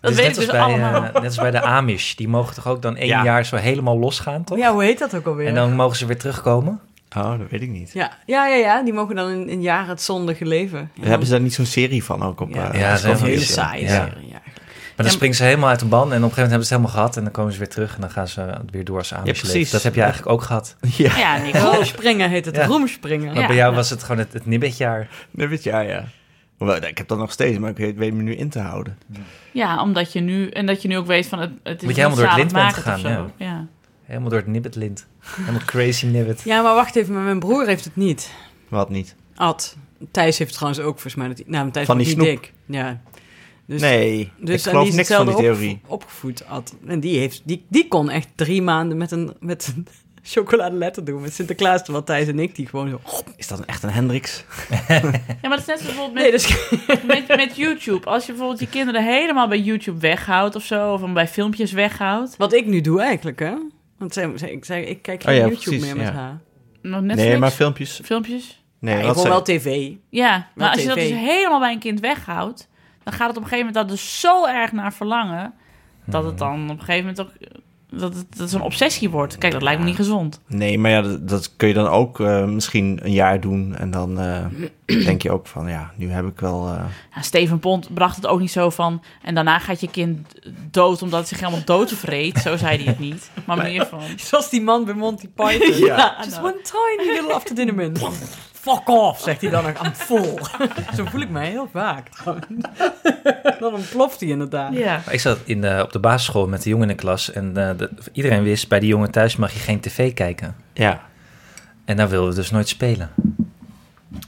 Dat 0.00 0.10
Dus 0.10 0.14
weet 0.14 0.16
net 0.16 0.18
ik 0.24 0.26
als 0.26 0.36
dus 0.36 0.46
bij, 0.46 0.60
allemaal. 0.60 0.94
eh, 0.94 1.12
net 1.14 1.24
als 1.24 1.36
bij 1.36 1.50
de 1.50 1.60
Amish. 1.60 2.14
Die 2.14 2.28
mogen 2.28 2.54
toch 2.54 2.66
ook 2.66 2.82
dan 2.82 2.96
één 2.96 3.06
Ja. 3.08 3.24
jaar 3.24 3.44
zo 3.46 3.56
helemaal 3.56 3.98
losgaan, 3.98 4.44
toch? 4.44 4.58
Ja, 4.58 4.72
hoe 4.72 4.82
heet 4.84 4.98
dat 4.98 5.14
ook 5.14 5.26
alweer? 5.26 5.46
En 5.46 5.54
dan 5.54 5.72
mogen 5.74 5.96
ze 5.96 6.06
weer 6.06 6.18
terugkomen. 6.18 6.80
Oh, 7.16 7.38
dat 7.38 7.50
weet 7.50 7.62
ik 7.62 7.68
niet. 7.70 7.90
Ja, 7.92 8.12
ja, 8.26 8.46
ja, 8.46 8.54
ja, 8.56 8.82
die 8.82 8.92
mogen 8.92 9.14
dan 9.14 9.30
in 9.30 9.48
een 9.48 9.62
jaar 9.62 9.86
het 9.88 10.02
zondige 10.02 10.44
leven. 10.44 10.90
Ja. 10.94 11.06
Hebben 11.06 11.26
ze 11.26 11.32
daar 11.32 11.42
niet 11.42 11.54
zo'n 11.54 11.64
serie 11.66 12.04
van 12.04 12.22
ook 12.22 12.40
op? 12.40 12.54
Ja, 12.54 12.72
eh, 12.72 12.80
Ja, 12.80 12.88
dat 12.88 12.98
is 12.98 13.04
een 13.04 13.16
ze 13.16 13.24
hele 13.24 13.28
hebben- 13.36 13.54
saaie 13.54 13.82
ja. 13.82 13.88
serie. 13.88 14.28
Ja. 14.28 14.40
Maar 14.42 15.06
dan 15.06 15.06
Ja, 15.06 15.12
springen 15.12 15.36
ze 15.36 15.44
helemaal 15.44 15.68
uit 15.68 15.78
de 15.78 15.84
ban. 15.84 16.00
En 16.00 16.06
op 16.06 16.12
een 16.12 16.20
gegeven 16.20 16.42
moment 16.42 16.50
hebben 16.50 16.66
ze 16.66 16.74
het 16.74 16.82
helemaal 16.82 17.02
gehad. 17.02 17.16
En 17.16 17.22
dan 17.22 17.32
komen 17.32 17.52
ze 17.52 17.58
weer 17.58 17.68
terug. 17.68 17.94
En 17.94 18.00
dan 18.00 18.10
gaan 18.10 18.28
ze 18.28 18.46
weer 18.70 18.84
door 18.84 18.98
als 18.98 19.14
Amish 19.14 19.24
precies. 19.38 19.52
leven. 19.52 19.72
Dat 19.72 19.82
heb 19.82 19.94
je 19.94 20.02
eigenlijk 20.02 20.32
ook 20.32 20.42
gehad. 20.42 20.76
ja, 20.96 21.16
Ja, 21.18 21.36
Nico. 21.38 21.58
Roemspringen 21.74 22.30
heet 22.30 22.44
het, 22.44 22.56
Ja. 22.56 22.64
roemspringen. 22.66 23.26
Maar 23.32 23.40
Ja. 23.40 23.46
bij 23.46 23.56
jou 23.56 23.74
was 23.74 23.90
het 23.90 24.02
gewoon 24.02 24.18
het, 24.18 24.32
het 24.32 24.46
je, 24.46 25.62
ja, 25.62 25.80
ja. 25.80 26.04
Ik 26.58 26.98
heb 26.98 27.08
dat 27.08 27.18
nog 27.18 27.32
steeds, 27.32 27.58
maar 27.58 27.78
ik 27.78 27.96
weet, 27.96 28.14
me 28.14 28.22
nu 28.22 28.34
in 28.34 28.48
te 28.48 28.58
houden. 28.58 28.98
Ja, 29.52 29.82
omdat 29.82 30.12
je 30.12 30.20
nu... 30.20 30.48
En 30.48 30.66
dat 30.66 30.82
je 30.82 30.88
nu 30.88 30.96
ook 30.96 31.06
weet 31.06 31.26
van... 31.26 31.38
Het, 31.38 31.50
het 31.62 31.78
is 31.80 31.86
Moet 31.86 31.94
je 31.96 32.02
helemaal 32.02 32.18
door 32.22 32.28
het 32.28 32.38
lint 32.38 32.52
bent 32.52 32.74
gegaan, 32.74 32.98
zo. 32.98 33.30
Ja. 33.36 33.66
Helemaal 34.04 34.28
door 34.28 34.38
het 34.38 34.48
nibbetlint. 34.48 35.06
Helemaal 35.20 35.60
crazy 35.64 36.06
nibbit. 36.06 36.42
Ja, 36.44 36.62
maar 36.62 36.74
wacht 36.74 36.96
even, 36.96 37.14
maar 37.14 37.22
mijn 37.22 37.38
broer 37.38 37.66
heeft 37.66 37.84
het 37.84 37.96
niet. 37.96 38.32
Wat 38.68 38.90
niet? 38.90 39.14
Ad. 39.34 39.76
Thijs 40.10 40.38
heeft 40.38 40.50
het 40.50 40.52
trouwens 40.52 40.80
ook, 40.80 40.92
volgens 40.92 41.14
mij. 41.14 41.28
Dat 41.28 41.36
hij, 41.36 41.46
nou, 41.48 41.70
Thijs 41.70 41.86
Van 41.86 41.98
die 41.98 42.06
snoep. 42.06 42.26
dik. 42.26 42.52
Ja. 42.66 43.00
Dus, 43.66 43.80
nee, 43.80 44.32
dus, 44.40 44.54
ik 44.64 44.70
geloof 44.70 44.82
die 44.82 44.90
is 44.90 44.96
niks 44.96 45.14
van 45.14 45.26
die 45.26 45.36
theorie. 45.36 45.70
opgevo- 45.72 45.94
opgevoed, 45.94 46.46
Ad. 46.46 46.76
En 46.86 47.00
die, 47.00 47.18
heeft, 47.18 47.42
die, 47.44 47.64
die 47.68 47.88
kon 47.88 48.10
echt 48.10 48.28
drie 48.34 48.62
maanden 48.62 48.96
met 48.98 49.10
een, 49.10 49.36
met 49.40 49.72
een 49.76 49.86
chocoladeletter 50.22 51.04
doen. 51.04 51.20
Met 51.20 51.34
Sinterklaas, 51.34 51.82
terwijl 51.84 52.04
Thijs 52.04 52.26
en 52.28 52.38
ik 52.38 52.54
die 52.54 52.66
gewoon 52.66 52.88
zo... 52.88 53.00
Is 53.36 53.46
dat 53.48 53.64
echt 53.64 53.82
een 53.82 53.90
Hendrix? 53.90 54.44
ja, 54.88 55.00
maar 55.42 55.42
dat 55.42 55.58
is 55.58 55.66
net 55.66 55.78
zoals 55.80 55.82
bijvoorbeeld 55.82 56.12
met, 56.12 56.22
Nee, 56.22 56.30
dus... 56.30 57.06
met, 57.28 57.36
met 57.36 57.56
YouTube. 57.56 58.06
Als 58.06 58.22
je 58.26 58.30
bijvoorbeeld 58.32 58.60
je 58.60 58.68
kinderen 58.68 59.04
helemaal 59.04 59.48
bij 59.48 59.60
YouTube 59.60 59.98
weghoudt 60.00 60.56
of 60.56 60.64
zo... 60.64 60.92
of 60.92 61.00
hem 61.00 61.14
bij 61.14 61.28
filmpjes 61.28 61.72
weghoudt... 61.72 62.36
Wat 62.36 62.52
ik 62.52 62.66
nu 62.66 62.80
doe 62.80 63.00
eigenlijk, 63.00 63.38
hè? 63.38 63.54
Want 63.98 64.12
zij, 64.12 64.30
zij- 64.34 64.50
ik, 64.52 64.64
zei, 64.64 64.84
ik 64.84 65.02
kijk 65.02 65.22
geen 65.22 65.32
Oh 65.34 65.38
ja, 65.40 65.46
YouTube 65.46 65.64
precies, 65.70 65.84
meer 65.86 65.96
met 65.96 66.06
ja. 66.06 66.12
haar. 66.12 66.38
nog 66.82 67.00
Netflix, 67.00 67.28
Nee, 67.28 67.38
maar 67.38 67.50
filmpjes. 67.50 68.00
filmpjes... 68.04 68.62
Nee, 68.80 68.94
Ja, 68.94 69.00
ik 69.00 69.06
wat 69.06 69.14
wil 69.14 69.22
zei- 69.24 69.34
wel 69.34 69.44
tv. 69.44 69.92
Ja, 70.10 70.30
maar 70.30 70.48
Wel 70.54 70.68
als 70.68 70.80
je 70.82 70.86
dat 70.88 70.96
tv. 70.96 71.08
dus 71.08 71.18
helemaal 71.18 71.60
bij 71.60 71.72
een 71.72 71.78
kind 71.78 72.00
weghoudt... 72.00 72.68
dan 73.02 73.12
gaat 73.12 73.28
het 73.28 73.36
op 73.36 73.42
een 73.42 73.48
gegeven 73.48 73.66
moment 73.72 73.74
dat 73.88 73.88
dus 73.98 74.20
zo 74.20 74.46
erg 74.46 74.72
naar 74.72 74.92
verlangen... 74.92 75.54
dat 76.04 76.24
het 76.24 76.38
dan 76.38 76.62
op 76.70 76.78
een 76.78 76.84
gegeven 76.84 77.00
moment 77.06 77.20
ook... 77.20 77.30
dat 77.90 78.14
het, 78.14 78.36
dat 78.36 78.50
zo'n 78.50 78.62
obsessie 78.62 79.10
wordt. 79.10 79.38
Kijk, 79.38 79.52
dat 79.52 79.62
lijkt 79.62 79.80
me 79.80 79.86
niet 79.86 79.96
gezond. 79.96 80.40
Nee, 80.46 80.78
maar 80.78 80.90
ja, 80.90 81.02
dat, 81.02 81.28
dat 81.28 81.56
kun 81.56 81.68
je 81.68 81.74
dan 81.74 81.86
ook 81.86 82.20
eh, 82.20 82.44
misschien 82.44 82.98
een 83.02 83.12
jaar 83.12 83.40
doen. 83.40 83.74
En 83.76 83.90
dan 83.90 84.20
eh, 84.20 84.44
denk 85.04 85.22
je 85.22 85.30
ook 85.30 85.46
van, 85.46 85.68
ja, 85.68 85.90
nu 85.96 86.10
heb 86.10 86.26
ik 86.26 86.40
wel... 86.40 86.68
eh, 86.68 86.84
Ja, 87.14 87.22
Steven 87.22 87.58
Pont 87.58 87.94
bracht 87.94 88.16
het 88.16 88.26
ook 88.26 88.40
niet 88.40 88.50
zo 88.50 88.70
van... 88.70 89.02
en 89.22 89.34
daarna 89.34 89.58
gaat 89.58 89.80
je 89.80 89.90
kind 89.90 90.18
dood 90.70 91.02
omdat 91.02 91.18
het 91.20 91.28
zich 91.28 91.40
helemaal 91.40 91.64
doodvreet. 91.64 92.38
Zo 92.38 92.56
zei 92.56 92.76
hij 92.76 92.86
het 92.86 92.98
niet. 92.98 93.30
Maar 93.44 93.56
meer 93.56 93.86
van... 93.86 94.00
Zoals 94.16 94.50
die 94.50 94.62
man 94.62 94.84
bij 94.84 94.94
Monty 94.94 95.28
Python. 95.34 95.76
Ja. 95.86 96.16
Just 96.24 96.38
one 96.38 96.60
tiny 96.62 97.10
little 97.12 97.32
after 97.32 97.54
dinner 97.54 97.74
mint. 97.74 98.00
Fuck 98.74 98.88
off, 98.88 99.20
zegt 99.20 99.40
hij 99.40 99.50
dan 99.50 99.62
nog. 99.64 99.84
I'm 99.86 99.92
full. 99.92 100.38
Zo 100.96 101.04
voel 101.04 101.20
ik 101.20 101.28
mij 101.30 101.48
heel 101.50 101.68
vaak. 101.72 102.08
dan 103.60 103.74
ontploft 103.74 104.20
hij 104.20 104.28
inderdaad. 104.28 104.72
Ja. 104.72 105.00
Ik 105.10 105.20
zat 105.20 105.38
in 105.44 105.60
de, 105.60 105.80
op 105.82 105.92
de 105.92 105.98
basisschool 105.98 106.46
met 106.48 106.62
de 106.62 106.68
jongen 106.68 106.90
in 106.90 106.96
de 106.96 107.02
klas. 107.02 107.32
En 107.32 107.56
eh, 107.56 107.70
de- 107.78 107.90
iedereen 108.12 108.42
wist, 108.42 108.68
bij 108.68 108.80
die 108.80 108.88
jongen 108.88 109.10
thuis 109.10 109.36
mag 109.36 109.52
je 109.52 109.58
geen 109.58 109.80
tv 109.80 110.14
kijken. 110.14 110.56
ja, 110.72 111.00
En 111.84 111.96
daar 111.96 112.08
wilden 112.08 112.30
we 112.30 112.34
dus 112.36 112.50
nooit 112.50 112.68
spelen. 112.68 113.10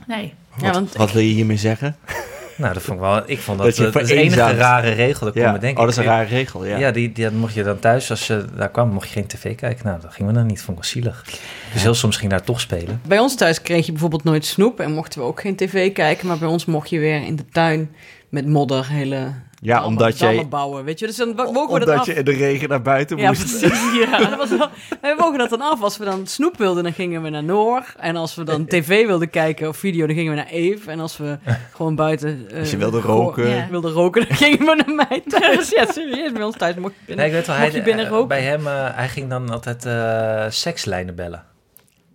Nee. 0.06 0.34
wat, 0.54 0.64
Ja, 0.64 0.72
want 0.72 0.92
wat 0.94 1.12
wil 1.12 1.22
je 1.22 1.32
hiermee 1.32 1.56
zeggen? 1.56 1.96
Nou, 2.60 2.74
dat 2.74 2.82
vond 2.82 2.96
ik 2.98 3.04
wel... 3.04 3.22
Ik 3.26 3.38
vond 3.38 3.58
dat, 3.58 3.66
Dat 3.66 3.76
je 3.76 3.82
dat, 3.90 4.02
is 4.02 4.08
de 4.08 4.14
enige 4.14 4.54
rare 4.54 4.90
regel 4.90 5.18
dat 5.26 5.28
ik 5.36 5.42
kon 5.42 5.42
Ja, 5.42 5.52
bedenken. 5.52 5.78
oh, 5.80 5.84
dat 5.84 5.92
is 5.98 6.04
een 6.04 6.10
rare 6.10 6.28
regel, 6.28 6.64
ja. 6.64 6.78
Ja, 6.78 6.90
die, 6.90 7.12
die 7.12 7.24
dat 7.24 7.32
mocht 7.32 7.54
je 7.54 7.62
dan 7.62 7.78
thuis, 7.78 8.10
als 8.10 8.26
je 8.26 8.44
daar 8.56 8.70
kwam, 8.70 8.88
mocht 8.88 9.06
je 9.08 9.12
geen 9.12 9.26
tv 9.26 9.54
kijken. 9.56 9.86
Nou, 9.86 10.00
dat 10.00 10.14
gingen 10.14 10.32
we 10.32 10.38
dan 10.38 10.46
niet, 10.46 10.62
vond 10.62 10.78
ik 10.78 10.82
wel 10.82 10.92
zielig. 10.92 11.24
Dus 11.72 11.82
heel 11.82 11.94
soms 11.94 12.16
ging 12.16 12.30
daar 12.30 12.42
toch 12.42 12.60
spelen. 12.60 13.00
Bij 13.06 13.18
ons 13.18 13.36
thuis 13.36 13.62
kreeg 13.62 13.86
je 13.86 13.92
bijvoorbeeld 13.92 14.24
nooit 14.24 14.44
snoep 14.46 14.80
en 14.80 14.92
mochten 14.92 15.20
we 15.20 15.26
ook 15.26 15.40
geen 15.40 15.56
tv 15.56 15.92
kijken. 15.92 16.26
Maar 16.26 16.38
bij 16.38 16.48
ons 16.48 16.64
mocht 16.64 16.90
je 16.90 16.98
weer 16.98 17.22
in 17.26 17.36
de 17.36 17.44
tuin 17.52 17.90
met 18.28 18.46
modder 18.46 18.88
hele 18.88 19.32
Ja, 19.62 19.72
dammen- 19.72 19.88
omdat 19.90 20.18
jij, 20.18 20.28
dammen 20.28 20.48
bouwen. 20.48 20.84
Weet 20.84 20.98
je, 20.98 21.06
dus 21.06 21.16
dan 21.16 21.28
mogen 21.34 21.52
we 21.52 21.54
dat 21.54 21.72
omdat 21.72 21.98
af. 21.98 22.06
je 22.06 22.14
in 22.14 22.24
de 22.24 22.30
regen 22.32 22.68
naar 22.68 22.82
buiten 22.82 23.16
Ja, 23.16 23.28
moest. 23.28 23.58
precies. 23.60 23.92
Ja. 24.04 24.18
Dat 24.28 24.36
was 24.38 24.48
wel, 24.48 24.68
wij 25.00 25.14
mogen 25.18 25.38
dat 25.38 25.50
dan 25.50 25.60
af. 25.60 25.82
Als 25.82 25.96
we 25.96 26.04
dan 26.04 26.26
snoep 26.26 26.56
wilden, 26.58 26.82
dan 26.82 26.92
gingen 26.92 27.22
we 27.22 27.28
naar 27.30 27.44
Noor. 27.44 27.94
En 27.98 28.16
als 28.16 28.34
we 28.34 28.44
dan 28.44 28.66
tv 28.66 29.06
wilden 29.06 29.30
kijken 29.30 29.68
of 29.68 29.76
video, 29.76 30.06
dan 30.06 30.16
gingen 30.16 30.30
we 30.30 30.36
naar 30.36 30.46
Eve. 30.50 30.90
En 30.90 31.00
als 31.00 31.16
we 31.16 31.38
gewoon 31.76 31.94
buiten... 31.94 32.46
eh, 32.50 32.58
Als 32.58 32.70
je 32.70 32.76
wilde 32.76 33.00
roken. 33.00 33.48
Ja. 33.48 33.66
wilde 33.70 33.90
roken, 33.90 34.28
dan 34.28 34.36
gingen 34.36 34.58
we 34.58 34.82
naar 34.86 35.06
mij 35.08 35.22
thuis. 35.26 35.70
Ja, 35.70 35.86
serieus. 35.92 36.32
Bij 36.32 36.42
ons 36.42 36.56
thuis 36.56 36.74
mocht 36.76 36.92
je 36.94 37.00
binnen. 37.06 37.16
Nee, 37.16 37.26
ik 37.26 37.32
weet 37.32 37.46
wel, 37.46 37.56
Mocht 37.58 37.68
hij, 37.70 37.78
je 37.78 37.84
binnen 37.86 38.04
eh, 38.04 38.10
roken? 38.10 38.28
bij 38.28 38.42
hem, 38.42 38.66
eh, 38.66 38.88
hij 38.96 39.08
ging 39.08 39.28
dan 39.30 39.50
altijd 39.50 39.82
sekslijnen 40.54 41.14
bellen. 41.14 41.44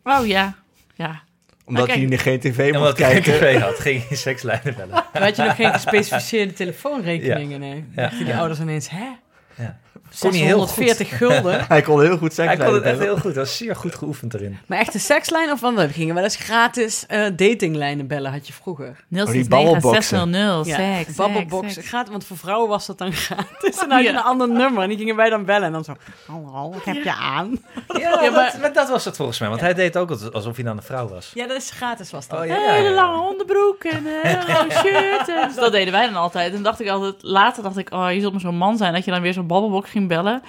Oh 0.04 0.26
ja. 0.28 0.56
Ja. 0.96 1.22
Omdat 1.66 1.86
kijk, 1.86 2.00
je 2.00 2.08
nu 2.08 2.18
geen 2.18 2.40
tv 2.40 2.58
mocht 2.58 2.78
omdat 2.78 2.98
hij 2.98 3.12
geen 3.12 3.22
kijken. 3.22 3.40
tv 3.40 3.60
had, 3.60 3.80
ging 3.80 4.08
hij 4.08 4.18
sekslijnen 4.18 4.76
bellen. 4.76 5.04
Dan 5.14 5.22
had 5.22 5.36
je 5.36 5.44
nog 5.44 5.56
geen 5.56 5.74
gespecificeerde 5.74 6.54
telefoonrekeningen, 6.54 7.60
nee. 7.60 7.86
Ja. 7.96 8.02
Dachten 8.02 8.26
die 8.26 8.36
ouders 8.36 8.60
ineens, 8.60 8.90
hè? 8.90 8.98
Ja. 8.98 9.14
Kon 9.56 9.64
hij 9.64 9.64
heel 9.64 9.94
goed. 9.94 9.95
640 10.10 11.18
gulden. 11.18 11.66
Hij 11.68 11.82
kon 11.82 12.02
heel 12.02 12.18
goed 12.18 12.34
seks 12.34 12.48
Hij 12.48 12.66
kon 12.66 12.74
het 12.74 12.84
echt 12.84 13.00
heel 13.00 13.14
goed, 13.18 13.24
hij 13.24 13.44
was 13.44 13.58
zeer 13.58 13.76
goed 13.76 13.96
geoefend 13.96 14.34
erin. 14.34 14.58
Maar 14.68 14.78
echt 14.80 14.94
een 14.94 15.00
sekslijn 15.00 15.52
of 15.52 15.60
wat? 15.60 15.74
We 15.74 15.90
gingen 15.90 16.16
wel 16.16 16.24
eens 16.24 16.36
gratis 16.36 17.06
eh, 17.08 17.26
datinglijnen 17.36 18.08
bellen, 18.08 18.32
had 18.32 18.48
je 18.48 18.54
vroeger. 18.54 19.06
Oh, 19.16 19.26
die 19.26 19.48
babbelboxen. 19.48 20.32
0600, 20.34 20.66
Ja, 20.68 20.76
seks, 20.76 21.16
babbelbox. 21.16 21.74
seks. 21.74 21.88
Gratis, 21.88 22.12
want 22.12 22.26
voor 22.26 22.38
vrouwen 22.38 22.70
was 22.70 22.86
dat 22.86 22.98
dan 22.98 23.14
gratis. 23.14 23.80
En 23.82 23.90
dan 23.90 23.92
had 23.92 24.00
je 24.00 24.12
Ja. 24.12 24.18
een 24.18 24.24
ander 24.24 24.50
nummer 24.50 24.84
en 24.84 24.90
die 24.90 24.98
gingen 24.98 25.16
wij 25.16 25.30
dan 25.30 25.46
bellen. 25.46 25.64
En 25.64 25.72
dan 25.72 25.84
zo, 25.84 25.96
hallo, 26.28 26.72
wat 26.72 26.86
heb 26.86 27.04
je 27.04 27.14
aan? 27.14 27.58
Ja, 27.88 28.22
Ja, 28.24 28.32
maar- 28.32 28.52
dat, 28.52 28.62
maar 28.62 28.74
dat 28.74 28.90
was 28.90 29.06
het 29.06 29.16
volgens 29.16 29.40
mij, 29.40 29.50
want 29.50 29.62
hij 29.62 29.74
deed 29.74 29.98
ook 29.98 30.10
als- 30.10 30.32
alsof 30.32 30.56
hij 30.56 30.66
dan 30.66 30.78
een 30.78 30.84
vrouw 30.84 31.08
was. 31.08 31.32
Ja, 31.34 31.48
dat 31.48 31.58
is 31.58 31.72
gratis 31.72 32.12
was 32.12 32.28
dat. 32.28 32.40
Oh, 32.40 32.46
Een 32.46 32.56
hele 32.70 32.92
lange 32.92 33.30
onderbroek 33.30 33.84
en 33.84 34.04
hele 34.24 34.54
lange 34.54 34.72
shirt. 34.72 35.28
En, 35.30 35.48
dus 35.48 35.56
dat 35.56 35.72
deden 35.72 35.94
wij 35.94 36.06
dan 36.06 36.16
altijd. 36.16 36.54
En 36.54 36.64
dacht 36.64 36.80
ik 36.80 36.90
altijd, 36.90 37.16
later 37.20 37.64
dacht 37.64 37.78
ik, 37.78 37.94
oh, 37.94 38.12
je 38.12 38.20
zult 38.20 38.32
maar 38.32 38.42
zo'n 38.42 38.58
man 38.58 38.78
zijn. 38.78 38.94
Dat 38.94 39.06
je 39.06 39.12
dan 39.12 39.22
weer 39.22 39.34
zo'n 39.34 39.48
babbelbox 39.48 39.92
ging 39.96 40.08
bellen. 40.08 40.42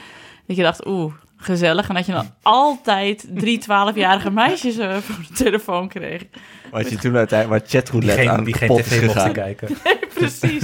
Dat 0.47 0.57
je 0.57 0.63
dacht, 0.63 0.87
oeh, 0.87 1.13
gezellig. 1.37 1.89
En 1.89 1.95
dat 1.95 2.07
je 2.07 2.13
dan 2.13 2.31
altijd 2.43 3.27
drie 3.35 3.61
12-jarige 3.63 4.31
meisjes 4.31 4.77
eh, 4.79 4.97
voor 4.97 5.25
de 5.29 5.35
telefoon 5.35 5.89
kreeg. 5.89 6.23
Wat 6.71 6.91
je 6.91 6.97
toen 6.97 7.17
uiteindelijk, 7.17 7.61
waar 7.61 7.71
Die 7.71 7.81
chatroulette 7.81 8.21
geen, 8.21 8.31
aan 8.31 8.45
die 8.45 8.55
geen 8.55 8.69
tv 8.69 8.77
mochten 8.77 9.09
gegaan. 9.11 9.33
kijken. 9.33 9.69
Precies. 10.15 10.63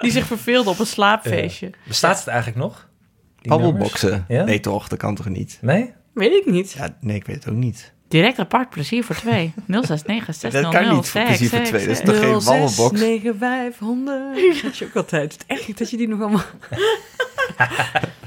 Die 0.00 0.10
zich 0.10 0.26
verveelde 0.26 0.70
op 0.70 0.78
een 0.78 0.86
slaapfeestje. 0.86 1.70
Bestaat 1.86 2.18
het 2.18 2.26
eigenlijk 2.26 2.58
nog? 2.58 2.88
Die 3.40 3.50
Babbelboxen? 3.50 4.24
Ja? 4.28 4.44
Nee 4.44 4.60
toch, 4.60 4.88
dat 4.88 4.98
kan 4.98 5.14
toch 5.14 5.28
niet? 5.28 5.58
Nee? 5.60 5.92
Weet 6.14 6.32
ik 6.32 6.46
niet. 6.46 6.72
Ja, 6.72 6.96
nee, 7.00 7.16
ik 7.16 7.26
weet 7.26 7.36
het 7.44 7.48
ook 7.48 7.58
niet. 7.58 7.92
Direct 8.10 8.38
apart, 8.38 8.70
plezier 8.70 9.04
voor 9.04 9.14
twee. 9.16 9.52
069 9.66 10.34
600 10.34 10.62
Dat 10.72 10.82
kan 10.82 10.94
niet 10.96 11.08
voor 11.08 11.22
plezier 11.22 11.48
voor 11.48 11.60
twee. 11.60 11.86
Dat 11.86 11.96
is 11.96 12.04
toch 12.04 12.18
geen 12.18 12.32
babbelbox? 12.44 13.00
069 13.00 14.62
Dat 14.62 14.76
je 14.78 14.84
ook 14.84 14.96
altijd. 14.96 15.32
Het 15.32 15.44
is 15.46 15.56
echt 15.66 15.78
dat 15.78 15.90
je 15.90 15.96
die 15.96 16.08
nog 16.08 16.20
allemaal... 16.20 16.42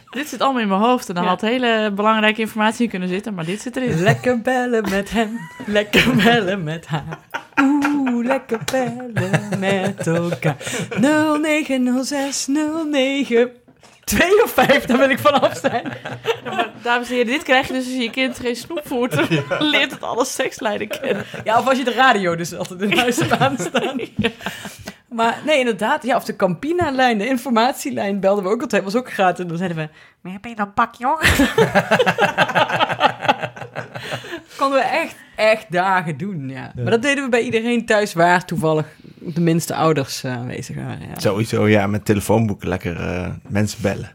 Dit 0.09 0.29
zit 0.29 0.41
allemaal 0.41 0.61
in 0.61 0.67
mijn 0.67 0.81
hoofd. 0.81 1.09
En 1.09 1.15
dan 1.15 1.23
Ja. 1.23 1.29
had 1.29 1.41
hele 1.41 1.91
belangrijke 1.95 2.41
informatie 2.41 2.83
in 2.83 2.89
kunnen 2.89 3.09
zitten. 3.09 3.33
Maar 3.33 3.45
dit 3.45 3.61
zit 3.61 3.75
erin. 3.75 3.99
Lekker 4.01 4.41
bellen 4.41 4.89
met 4.89 5.11
hem, 5.11 5.39
lekker 5.65 6.15
bellen 6.15 6.63
met 6.63 6.85
haar. 6.85 7.19
Oeh, 7.61 8.25
lekker 8.25 8.59
bellen 8.71 9.59
met 9.59 10.07
elkaar. 10.07 10.55
0906 10.99 12.47
09 14.05 14.27
2 14.27 14.43
of 14.43 14.51
5, 14.51 14.85
daar 14.85 14.97
wil 14.97 15.09
ik 15.09 15.19
vanaf 15.19 15.57
zijn. 15.57 15.93
Ja, 16.43 16.51
maar, 16.51 16.71
dames 16.81 17.07
en 17.07 17.13
heren, 17.13 17.31
dit 17.31 17.43
krijg 17.43 17.67
je 17.67 17.73
dus 17.73 17.85
als 17.85 17.95
je 17.95 18.09
kind 18.09 18.39
geen 18.39 18.55
snoep 18.55 18.81
voert. 18.83 19.11
Dan 19.11 19.63
leert 19.63 19.91
het 19.91 20.03
alle 20.03 20.25
sekslijnen 20.25 20.87
kennen. 20.87 21.25
Ja, 21.43 21.59
of 21.59 21.67
als 21.67 21.77
je 21.77 21.83
de 21.83 21.93
radio 21.93 22.35
dus 22.35 22.55
altijd 22.55 22.81
in 22.81 22.97
huis 22.97 23.17
hebt 23.17 23.39
aanstaan. 23.39 23.99
Maar 25.13 25.41
nee, 25.45 25.59
inderdaad. 25.59 26.03
Ja, 26.03 26.15
of 26.15 26.23
de 26.23 26.35
Campina-lijn, 26.35 27.17
de 27.17 27.27
informatielijn 27.27 28.19
belden 28.19 28.43
we 28.43 28.49
ook 28.49 28.61
altijd. 28.61 28.83
was 28.83 28.95
ook 28.95 29.13
gratis. 29.13 29.39
En 29.39 29.47
dan 29.47 29.57
zeiden 29.57 29.77
we, 29.77 29.89
maar 30.21 30.31
heb 30.31 30.45
je 30.45 30.55
dan 30.55 30.73
pak, 30.73 30.95
joh? 30.95 31.21
Konden 34.57 34.79
we 34.79 34.85
echt, 34.85 35.15
echt 35.35 35.65
dagen 35.71 36.17
doen, 36.17 36.49
ja. 36.49 36.71
Maar 36.75 36.91
dat 36.91 37.01
deden 37.01 37.23
we 37.23 37.29
bij 37.29 37.41
iedereen 37.41 37.85
thuis 37.85 38.13
waar 38.13 38.45
toevallig 38.45 38.85
de 39.19 39.41
minste 39.41 39.75
ouders 39.75 40.23
eh, 40.23 40.31
aanwezig 40.31 40.75
waren. 40.75 40.99
Ja. 41.01 41.19
Sowieso, 41.19 41.67
ja, 41.67 41.87
met 41.87 42.05
telefoonboeken 42.05 42.67
lekker 42.67 42.99
eh, 42.99 43.27
mensen 43.47 43.81
bellen. 43.81 44.11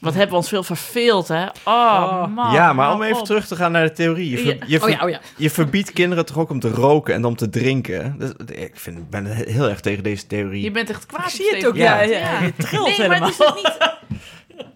Wat 0.00 0.12
hebben 0.12 0.30
we 0.30 0.36
ons 0.36 0.48
veel 0.48 0.62
verveeld, 0.62 1.28
hè? 1.28 1.44
Oh, 1.44 1.52
Oh. 1.64 2.26
man. 2.34 2.52
ja, 2.52 2.72
maar 2.72 2.92
om 2.94 3.02
even 3.02 3.18
op. 3.20 3.24
terug 3.26 3.46
te 3.46 3.56
gaan 3.56 3.72
naar 3.72 3.84
de 3.84 3.92
theorie. 3.92 4.30
Je, 4.30 4.38
ver- 4.38 4.46
Ja. 4.46 4.64
je, 4.66 4.82
Oh 4.82 4.88
ja, 4.90 5.04
oh 5.04 5.10
ja. 5.10 5.20
je 5.36 5.50
verbiedt 5.50 5.92
kinderen 5.92 6.26
toch 6.26 6.38
ook 6.38 6.50
om 6.50 6.60
te 6.60 6.70
roken 6.70 7.14
en 7.14 7.24
om 7.24 7.36
te 7.36 7.48
drinken? 7.48 8.14
Dat, 8.18 8.34
ik 8.50 8.70
vind, 8.74 8.98
ik 8.98 9.10
ben 9.10 9.26
heel 9.26 9.68
erg 9.68 9.80
tegen 9.80 10.02
deze 10.02 10.26
theorie. 10.26 10.62
Je 10.62 10.70
bent 10.70 10.90
echt 10.90 11.06
kwaad. 11.06 11.24
Ik 11.26 11.30
zie 11.30 11.54
het 11.54 11.66
ook, 11.66 11.76
ja. 11.76 12.00
Ja. 12.00 12.18
ja, 12.18 12.40
Je 12.42 12.52
trilt 12.56 12.98
Nee, 12.98 13.08
maar 13.08 13.16
helemaal. 13.16 13.28
het 13.28 13.38
is 13.40 13.46
ook 13.46 13.54
niet... 13.56 13.94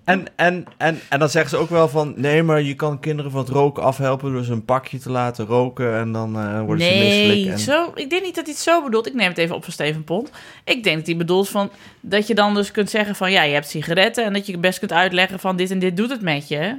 En, 0.04 0.26
en, 0.36 0.64
en, 0.76 1.00
en 1.08 1.18
dan 1.18 1.28
zeggen 1.28 1.50
ze 1.50 1.56
ook 1.56 1.68
wel 1.70 1.88
van... 1.88 2.12
nee, 2.16 2.42
maar 2.42 2.62
je 2.62 2.74
kan 2.74 3.00
kinderen 3.00 3.30
van 3.30 3.40
het 3.40 3.48
roken 3.48 3.82
afhelpen... 3.82 4.32
door 4.32 4.44
ze 4.44 4.52
een 4.52 4.64
pakje 4.64 4.98
te 4.98 5.10
laten 5.10 5.46
roken... 5.46 5.94
en 5.94 6.12
dan 6.12 6.38
eh, 6.38 6.60
worden 6.60 6.86
ze 6.86 6.92
misselijk. 6.92 7.38
Nee, 7.38 7.50
En... 7.50 7.58
zo, 7.58 7.90
ik 7.94 8.10
denk 8.10 8.22
niet 8.22 8.34
dat 8.34 8.44
hij 8.44 8.52
het 8.52 8.62
zo 8.62 8.82
bedoelt. 8.82 9.06
Ik 9.06 9.14
neem 9.14 9.28
het 9.28 9.38
even 9.38 9.56
op 9.56 9.64
van 9.64 9.72
Steven 9.72 10.04
Pont. 10.04 10.30
Ik 10.64 10.84
denk 10.84 10.96
dat 10.96 11.06
hij 11.06 11.16
bedoelt 11.16 11.48
van 11.48 11.70
dat 12.00 12.26
je 12.26 12.34
dan 12.34 12.54
dus 12.54 12.70
kunt 12.70 12.90
zeggen 12.90 13.14
van 13.16 13.30
ja, 13.30 13.42
je 13.42 13.52
hebt 13.52 13.68
sigaretten 13.68 14.24
en 14.24 14.32
dat 14.32 14.46
je 14.46 14.58
best 14.58 14.78
kunt 14.78 14.92
uitleggen 14.92 15.38
van 15.38 15.56
dit 15.56 15.70
en 15.70 15.78
dit 15.78 15.96
doet 15.96 16.10
het 16.10 16.22
met 16.22 16.48
je. 16.48 16.76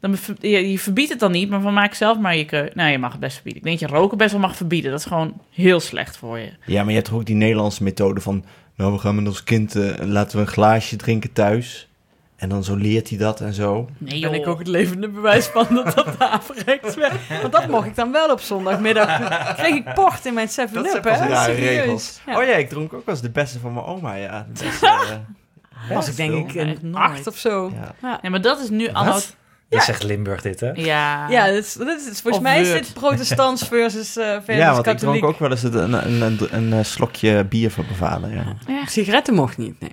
Dan 0.00 0.16
je 0.40 0.78
verbiedt 0.78 1.10
het 1.10 1.20
dan 1.20 1.32
niet, 1.32 1.50
maar 1.50 1.60
van 1.60 1.74
maak 1.74 1.94
zelf 1.94 2.18
maar 2.18 2.36
je 2.36 2.44
keuze. 2.44 2.70
Nou, 2.74 2.90
je 2.90 2.98
mag 2.98 3.10
het 3.10 3.20
best 3.20 3.34
verbieden. 3.34 3.62
Ik 3.62 3.68
denk 3.68 3.80
dat 3.80 3.90
je 3.90 3.96
roken 3.96 4.18
best 4.18 4.32
wel 4.32 4.40
mag 4.40 4.56
verbieden. 4.56 4.90
Dat 4.90 5.00
is 5.00 5.06
gewoon 5.06 5.40
heel 5.50 5.80
slecht 5.80 6.16
voor 6.16 6.38
je. 6.38 6.50
Ja, 6.66 6.80
maar 6.80 6.88
je 6.88 6.94
hebt 6.96 7.06
toch 7.06 7.18
ook 7.18 7.26
die 7.26 7.34
Nederlandse 7.34 7.82
methode 7.82 8.20
van... 8.20 8.44
nou, 8.76 8.92
we 8.92 8.98
gaan 8.98 9.14
met 9.14 9.26
ons 9.26 9.44
kind... 9.44 9.76
eh, 9.76 10.06
laten 10.06 10.36
we 10.36 10.42
een 10.42 10.52
glaasje 10.52 10.96
drinken 10.96 11.32
thuis... 11.32 11.88
En 12.36 12.48
dan 12.48 12.64
zo 12.64 12.74
leert 12.74 13.08
hij 13.08 13.18
dat 13.18 13.40
en 13.40 13.52
zo. 13.52 13.88
Nee, 13.98 14.20
ben 14.20 14.34
ik 14.34 14.46
ook 14.46 14.58
het 14.58 14.66
levende 14.66 15.08
bewijs 15.08 15.46
van 15.46 15.66
dat 15.74 15.94
dat 15.94 16.18
averechts 16.30 16.94
werd. 16.94 17.12
Want 17.40 17.52
dat 17.52 17.68
mocht 17.68 17.86
ik 17.86 17.96
dan 17.96 18.12
wel 18.12 18.30
op 18.30 18.40
zondagmiddag. 18.40 19.18
Dan 19.18 19.54
kreeg 19.54 19.74
ik 19.74 19.94
port 19.94 20.26
in 20.26 20.34
mijn 20.34 20.48
7-Up, 20.48 21.02
Dat 21.02 21.02
zijn 21.02 21.32
hè? 21.32 21.52
regels. 21.52 22.20
Ja. 22.26 22.38
Oh 22.38 22.44
ja, 22.44 22.54
ik 22.54 22.68
dronk 22.68 22.92
ook 22.92 23.06
wel 23.06 23.14
eens 23.14 23.24
de 23.24 23.30
beste 23.30 23.58
van 23.58 23.72
mijn 23.72 23.86
oma, 23.86 24.14
ja. 24.14 24.46
De 24.52 24.64
beste, 24.64 24.86
eh, 24.86 25.90
was 25.96 26.08
ik 26.08 26.16
denk 26.16 26.52
ik 26.52 26.82
een 26.82 26.94
acht 26.94 27.26
of 27.26 27.36
zo. 27.36 27.72
Ja. 28.02 28.18
Ja, 28.22 28.30
maar 28.30 28.40
dat 28.40 28.60
is 28.60 28.70
nu. 28.70 28.90
Wat? 28.92 29.36
Dat 29.68 29.88
echt 29.88 30.02
Limburg 30.02 30.42
dit, 30.42 30.60
hè? 30.60 30.70
Ja. 30.74 31.28
Ja, 31.28 31.46
dat 31.46 31.64
is, 31.64 31.72
dat 31.72 31.88
is, 31.88 32.04
volgens 32.04 32.36
Of 32.36 32.42
mij 32.42 32.60
is 32.60 32.72
dit 32.72 32.94
protestants 32.94 33.62
versus, 33.68 34.16
eh 34.16 34.24
versus 34.24 34.56
Ja, 34.56 34.66
want 34.72 34.86
ik 34.86 34.92
katholiek. 34.92 35.20
dronk 35.20 35.34
ook 35.34 35.40
wel 35.40 35.50
eens 35.50 35.62
een, 35.62 36.22
een, 36.22 36.72
een, 36.72 36.84
slokje 36.84 37.44
bier 37.44 37.70
van 37.70 37.84
mijn 37.84 37.96
vader, 37.96 38.34
ja. 38.34 38.56
Ja. 38.66 38.86
Sigaretten 38.86 39.34
mocht 39.34 39.58
niet, 39.58 39.80
nee. 39.80 39.92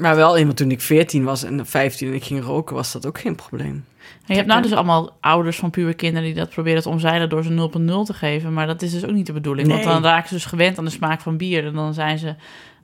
Maar 0.00 0.16
wel, 0.16 0.44
want 0.44 0.56
toen 0.56 0.70
ik 0.70 0.80
14 0.80 1.24
was 1.24 1.42
en 1.44 1.66
15 1.66 2.08
en 2.08 2.14
ik 2.14 2.24
ging 2.24 2.42
roken, 2.44 2.74
was 2.76 2.92
dat 2.92 3.06
ook 3.06 3.18
geen 3.20 3.34
probleem. 3.34 3.84
Je 4.26 4.34
hebt 4.34 4.46
nou 4.46 4.62
dus 4.62 4.72
allemaal 4.72 5.16
ouders 5.20 5.56
van 5.56 5.70
puber 5.70 5.94
kinderen 5.94 6.24
die 6.28 6.34
dat 6.34 6.50
proberen 6.50 6.82
te 6.82 6.88
omzeilen 6.88 7.28
door 7.28 7.44
ze 7.44 7.50
0.0 7.50 8.06
te 8.06 8.12
geven. 8.14 8.52
Maar 8.52 8.66
dat 8.66 8.82
is 8.82 8.92
dus 8.92 9.04
ook 9.04 9.10
niet 9.14 9.26
de 9.26 9.32
bedoeling. 9.32 9.68
Want 9.68 9.82
dan 9.84 10.02
raken 10.02 10.28
ze 10.28 10.34
dus 10.34 10.44
gewend 10.44 10.78
aan 10.78 10.84
de 10.84 10.90
smaak 10.90 11.20
van 11.20 11.36
bier. 11.36 11.66
En 11.66 11.72
dan 11.74 11.94
zijn 11.94 12.18
ze, 12.18 12.34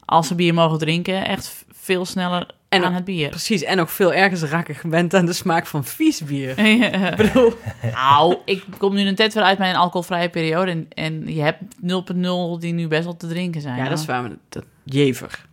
als 0.05 0.27
ze 0.29 0.35
bier 0.35 0.55
mogen 0.55 0.79
drinken, 0.79 1.27
echt 1.27 1.64
veel 1.73 2.05
sneller 2.05 2.47
En 2.69 2.83
aan 2.83 2.89
ook- 2.89 2.95
het 2.95 3.05
bier. 3.05 3.29
Precies, 3.29 3.62
en 3.62 3.77
nog 3.77 3.91
veel 3.93 4.12
erger, 4.12 4.37
ze 4.39 4.47
raken 4.47 4.75
gewend 4.75 5.14
aan 5.14 5.27
de 5.27 5.33
smaak 5.33 5.67
van 5.67 5.85
vies 5.85 6.25
bier. 6.25 6.59
ik 7.11 7.17
bedoel, 7.17 7.53
nou, 7.93 8.37
ik 8.45 8.64
kom 8.79 8.95
nu 8.95 9.01
een 9.07 9.14
tijd 9.14 9.35
weer 9.35 9.43
uit 9.43 9.59
mijn 9.59 9.77
alcoholvrije 9.77 10.29
periode. 10.29 10.71
En, 10.71 10.87
en 10.95 11.35
je 11.35 11.43
hebt 11.43 11.62
0.0 11.83 12.61
die 12.61 12.73
nu 12.73 12.89
best 12.89 13.05
wel 13.05 13.17
te 13.17 13.27
drinken 13.29 13.61
zijn. 13.61 13.77
Ja, 13.77 13.89
dat 13.89 13.99
is 13.99 14.07
hoor. 14.07 14.14
waar, 14.14 14.23
maar 14.23 14.33
dat, 14.49 14.64
jever. 14.85 15.45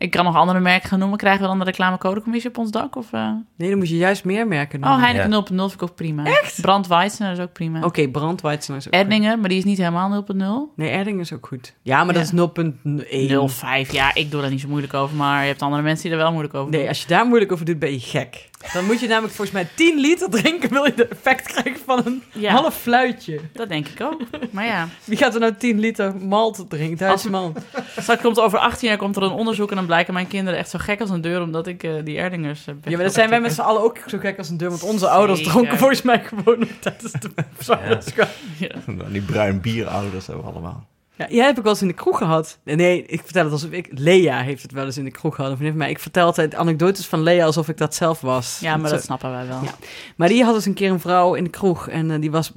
Ik 0.00 0.10
kan 0.10 0.24
nog 0.24 0.36
andere 0.36 0.60
merken 0.60 0.88
gaan 0.88 0.98
noemen. 0.98 1.18
Krijgen 1.18 1.42
we 1.42 1.46
dan 1.48 1.58
de 1.58 1.64
reclamecodecommissie 1.64 2.50
op 2.50 2.58
ons 2.58 2.70
dak? 2.70 2.96
Of, 2.96 3.12
eh? 3.12 3.30
Nee, 3.56 3.68
dan 3.68 3.78
moet 3.78 3.88
je 3.88 3.96
juist 3.96 4.24
meer 4.24 4.46
merken. 4.46 4.84
Oh, 4.84 5.02
Heineken 5.02 5.30
0.0 5.30 5.46
vind 5.54 5.72
ik 5.72 5.82
ook 5.82 5.94
prima. 5.94 6.24
Echt? 6.24 6.60
Brandweizen 6.60 7.30
is 7.30 7.38
ook 7.38 7.52
prima. 7.52 7.84
Oké, 7.84 8.08
brandweitsen 8.08 8.76
is 8.76 8.86
ook 8.86 8.94
goed. 8.94 9.02
Erdingen, 9.02 9.40
maar 9.40 9.48
die 9.48 9.58
is 9.58 9.64
niet 9.64 9.78
helemaal 9.78 10.24
0.0. 10.24 10.74
Nee, 10.76 10.90
Erding 10.90 11.20
is 11.20 11.32
ook 11.32 11.46
goed. 11.46 11.74
Ja, 11.82 11.96
maar 12.04 12.14
Ja. 12.14 12.20
dat 12.20 12.22
is 12.22 12.32
0.1. 12.32 13.84
0,5. 13.86 13.92
Ja, 13.92 14.14
ik 14.14 14.30
doe 14.30 14.40
daar 14.40 14.50
niet 14.50 14.60
zo 14.60 14.68
moeilijk 14.68 14.94
over, 14.94 15.16
maar 15.16 15.40
je 15.42 15.46
hebt 15.48 15.62
andere 15.62 15.82
mensen 15.82 16.02
die 16.04 16.12
er 16.12 16.22
wel 16.22 16.30
moeilijk 16.32 16.54
over 16.54 16.70
doen. 16.70 16.80
Nee, 16.80 16.88
als 16.88 17.00
je 17.02 17.08
daar 17.08 17.26
moeilijk 17.26 17.52
over 17.52 17.64
doet, 17.64 17.78
ben 17.78 17.90
je 17.92 18.00
gek. 18.00 18.49
Dan 18.72 18.84
moet 18.84 19.00
je 19.00 19.06
namelijk 19.08 19.34
volgens 19.34 19.56
mij 19.56 19.68
10 19.74 19.98
liter 19.98 20.30
drinken... 20.30 20.70
wil 20.70 20.84
je 20.84 20.94
de 20.94 21.06
effect 21.08 21.46
krijgen 21.52 21.80
van 21.84 22.02
een 22.04 22.22
Ja. 22.32 22.52
half 22.52 22.74
fluitje. 22.76 23.40
Dat 23.52 23.68
denk 23.68 23.88
ik 23.88 24.00
ook. 24.00 24.20
Maar 24.50 24.64
ja, 24.66 24.88
Wie 25.04 25.16
gaat 25.16 25.34
er 25.34 25.40
nou 25.40 25.54
10 25.58 25.78
liter 25.80 26.16
malt 26.16 26.64
drinken? 26.68 26.96
Duitse 26.96 27.30
malt. 27.30 27.58
straks 27.96 28.22
komt 28.22 28.40
over 28.40 28.58
18 28.58 28.88
jaar 28.88 28.96
komt 28.96 29.16
er 29.16 29.22
een 29.22 29.30
onderzoek 29.30 29.70
en 29.70 29.76
dan 29.76 29.86
blijken 29.86 30.14
mijn 30.14 30.26
kinderen 30.28 30.58
echt 30.58 30.70
zo 30.70 30.78
gek 30.78 31.00
als 31.00 31.10
een 31.10 31.20
deur 31.20 31.42
omdat 31.42 31.66
ik 31.66 31.82
eh, 31.82 31.92
die 32.04 32.18
Erdingers 32.18 32.64
heb. 32.64 32.76
Ja, 32.84 32.94
maar 32.96 33.04
dat 33.04 33.14
zijn 33.14 33.30
wij 33.30 33.40
met 33.40 33.52
z'n 33.52 33.60
allen 33.60 33.82
ook 33.82 33.98
zo 34.06 34.18
gek 34.18 34.38
als 34.38 34.48
een 34.48 34.56
deur. 34.56 34.68
Want 34.68 34.82
onze 34.82 35.08
ouders 35.08 35.42
dronken 35.42 35.78
volgens 35.78 36.02
mij 36.02 36.20
gewoon 36.24 36.68
tijdens 36.80 37.12
de 37.12 37.30
zwangerschap. 37.58 38.28
Die 39.12 39.22
bruin 39.22 39.60
bierouders 39.60 40.26
hebben 40.26 40.44
we 40.44 40.50
allemaal. 40.50 40.88
Ja, 41.20 41.26
jij 41.30 41.46
heb 41.46 41.56
ik 41.56 41.62
wel 41.62 41.72
eens 41.72 41.82
in 41.82 41.88
de 41.88 41.94
kroeg 41.94 42.18
gehad. 42.18 42.58
Nee, 42.64 43.04
ik 43.06 43.20
vertel 43.22 43.44
het 43.44 43.52
alsof 43.52 43.70
ik... 43.70 43.88
Lea 43.90 44.42
heeft 44.42 44.62
het 44.62 44.72
wel 44.72 44.84
eens 44.84 44.96
in 44.96 45.04
de 45.04 45.10
kroeg 45.10 45.34
gehad. 45.34 45.58
Maar 45.58 45.90
ik 45.90 45.98
vertel 45.98 46.26
altijd 46.26 46.54
anekdotes 46.54 47.06
van 47.06 47.22
Lea 47.22 47.44
alsof 47.44 47.68
ik 47.68 47.76
dat 47.76 47.94
zelf 47.94 48.20
was. 48.20 48.58
Ja, 48.60 48.76
maar 48.76 48.90
dat 48.90 49.02
snappen 49.02 49.30
wij 49.30 49.46
wel. 49.46 49.62
Ja. 49.62 49.74
Maar 50.16 50.28
die 50.28 50.44
had 50.44 50.54
dus 50.54 50.66
een 50.66 50.74
keer 50.74 50.90
een 50.90 51.00
vrouw 51.00 51.34
in 51.34 51.44
de 51.44 51.50
kroeg. 51.50 51.88
En 51.88 52.10
eh, 52.10 52.20
die 52.20 52.30
was 52.30 52.52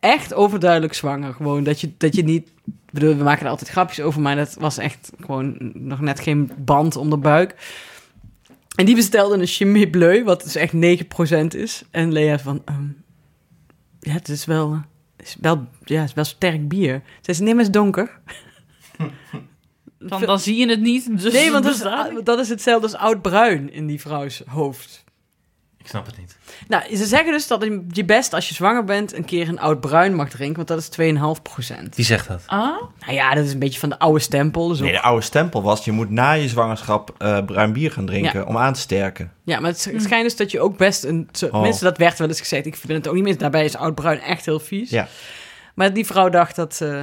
echt 0.00 0.34
overduidelijk 0.34 0.94
zwanger. 0.94 1.34
Gewoon 1.34 1.64
dat 1.64 1.80
je, 1.80 1.92
dat 1.96 2.14
je 2.14 2.22
niet... 2.24 2.48
Bedoel, 2.90 3.16
we 3.16 3.24
maken 3.24 3.44
er 3.44 3.50
altijd 3.50 3.70
grapjes 3.70 4.00
over. 4.00 4.20
Maar 4.20 4.36
dat 4.36 4.54
was 4.54 4.78
echt 4.78 5.10
gewoon 5.20 5.56
nog 5.74 6.00
net 6.00 6.20
geen 6.20 6.50
band 6.58 6.96
om 6.96 7.10
de 7.10 7.18
buik. 7.18 7.54
En 8.76 8.84
die 8.84 8.94
bestelde 8.94 9.34
een 9.34 9.46
chimie 9.46 9.90
bleu. 9.90 10.24
Wat 10.24 10.42
dus 10.42 10.54
echt 10.54 10.72
9% 10.74 10.78
is. 11.48 11.82
En 11.90 12.12
Lea 12.12 12.38
van... 12.38 12.62
ehm, 12.64 12.86
ja, 14.00 14.12
het 14.12 14.28
is 14.28 14.44
wel... 14.44 14.80
is 15.22 15.36
wel, 15.40 15.66
ja, 15.84 16.00
het 16.00 16.08
is 16.08 16.14
wel 16.14 16.24
sterk 16.24 16.68
bier. 16.68 17.02
Ze 17.20 17.30
is 17.30 17.70
donker. 17.70 18.18
Dan, 19.98 20.20
dan 20.20 20.38
zie 20.38 20.56
je 20.56 20.68
het 20.68 20.80
niet. 20.80 21.22
Dus 21.22 21.32
nee, 21.32 21.50
want 21.50 21.64
dat 21.64 21.74
is, 21.74 22.24
dat 22.24 22.38
is 22.38 22.48
hetzelfde 22.48 22.86
als 22.86 22.96
oud-bruin 22.96 23.72
in 23.72 23.86
die 23.86 24.00
vrouws 24.00 24.42
hoofd. 24.46 25.04
Ik 25.88 25.94
snap 25.94 26.06
het 26.06 26.18
niet. 26.18 26.36
Nou, 26.68 26.96
ze 26.96 27.04
zeggen 27.06 27.32
dus 27.32 27.46
dat 27.46 27.66
je 27.92 28.04
best 28.04 28.32
als 28.34 28.48
je 28.48 28.54
zwanger 28.54 28.84
bent 28.84 29.14
een 29.14 29.24
keer 29.24 29.48
een 29.48 29.60
oud-bruin 29.60 30.14
mag 30.14 30.28
drinken, 30.28 30.56
want 30.66 30.68
dat 30.68 30.78
is 30.78 30.88
2,5%. 30.88 31.88
Wie 31.94 32.04
zegt 32.04 32.28
dat? 32.28 32.42
Ah? 32.46 32.60
Nou 33.00 33.12
ja, 33.12 33.34
dat 33.34 33.44
is 33.44 33.52
een 33.52 33.58
beetje 33.58 33.78
van 33.78 33.88
de 33.88 33.98
oude 33.98 34.18
stempel. 34.20 34.68
Dus 34.68 34.80
Nee, 34.80 34.92
de 34.92 35.00
oude 35.02 35.22
stempel 35.24 35.62
was, 35.62 35.84
je 35.84 35.92
moet 35.92 36.10
na 36.10 36.32
je 36.32 36.48
zwangerschap 36.48 37.14
eh, 37.18 37.44
bruin 37.44 37.72
bier 37.72 37.92
gaan 37.92 38.06
drinken 38.06 38.38
Ja. 38.40 38.44
om 38.46 38.56
aan 38.58 38.72
te 38.72 38.80
sterken. 38.80 39.32
Ja, 39.42 39.60
maar 39.60 39.70
het, 39.70 39.84
het 39.92 40.02
schijnt 40.02 40.24
dus 40.24 40.36
dat 40.36 40.50
je 40.50 40.60
ook 40.60 40.76
best 40.76 41.04
een... 41.04 41.28
Zo, 41.32 41.46
Oh. 41.46 41.60
Mensen, 41.60 41.84
dat 41.84 41.98
werd 41.98 42.18
wel 42.18 42.28
eens 42.28 42.40
gezegd. 42.40 42.66
Ik 42.66 42.76
vind 42.76 42.92
het 42.92 43.08
ook 43.08 43.14
niet 43.14 43.24
mis. 43.24 43.36
Daarbij 43.38 43.64
is 43.64 43.76
oud-bruin 43.76 44.20
echt 44.20 44.44
heel 44.44 44.60
vies. 44.60 44.90
Ja. 44.90 45.08
Maar 45.74 45.92
die 45.92 46.06
vrouw 46.06 46.28
dacht 46.28 46.56
dat, 46.56 46.78
eh, 46.82 47.02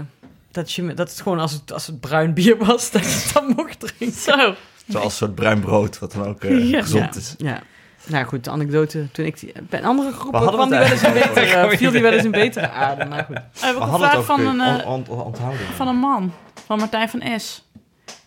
dat, 0.51 0.71
je, 0.71 0.93
dat 0.93 1.09
het 1.09 1.21
gewoon 1.21 1.39
als 1.39 1.51
het, 1.51 1.71
als 1.73 1.87
het 1.87 1.99
bruin 1.99 2.33
bier 2.33 2.57
was, 2.57 2.91
dat 2.91 3.01
je 3.03 3.09
het 3.09 3.31
dan 3.33 3.53
mocht 3.55 3.79
drinken. 3.79 4.17
Zo. 4.19 4.53
Zoals 4.87 5.05
een 5.05 5.11
soort 5.11 5.35
bruin 5.35 5.59
brood, 5.59 5.99
wat 5.99 6.11
dan 6.11 6.25
ook 6.27 6.43
eh, 6.43 6.69
Ja. 6.69 6.81
gezond 6.81 7.13
ja. 7.13 7.19
is. 7.19 7.33
Ja. 7.37 7.61
Nou 8.07 8.25
goed, 8.25 8.43
de 8.43 8.49
anekdote. 8.49 9.11
Toen 9.11 9.25
ik 9.25 9.39
die, 9.39 9.53
bij 9.69 9.79
een 9.79 9.85
andere 9.85 10.11
groep 10.11 10.31
kwam 10.33 10.69
die 10.69 10.77
wel 10.79 10.87
eens 10.91 11.01
een 11.03 11.13
betere, 11.13 11.77
viel 11.77 11.91
die 11.91 12.01
wel 12.01 12.11
eens 12.11 12.23
een 12.23 12.31
betere 12.31 12.69
aarde. 12.69 13.05
Maar 13.05 13.23
goed. 13.23 13.35
We 13.35 13.41
We 13.53 13.65
hebben 13.65 13.81
ook 13.81 13.87
een 13.87 13.89
hadden 13.99 14.09
het 14.09 14.25
vraag 14.25 14.37
van 14.37 14.59
een, 14.59 14.79
eh, 14.79 14.87
on- 14.87 15.07
on- 15.07 15.21
onthouden. 15.23 15.59
van 15.75 15.87
een 15.87 15.95
man, 15.97 16.33
van 16.65 16.77
Martijn 16.79 17.09
van 17.09 17.39
S. 17.39 17.63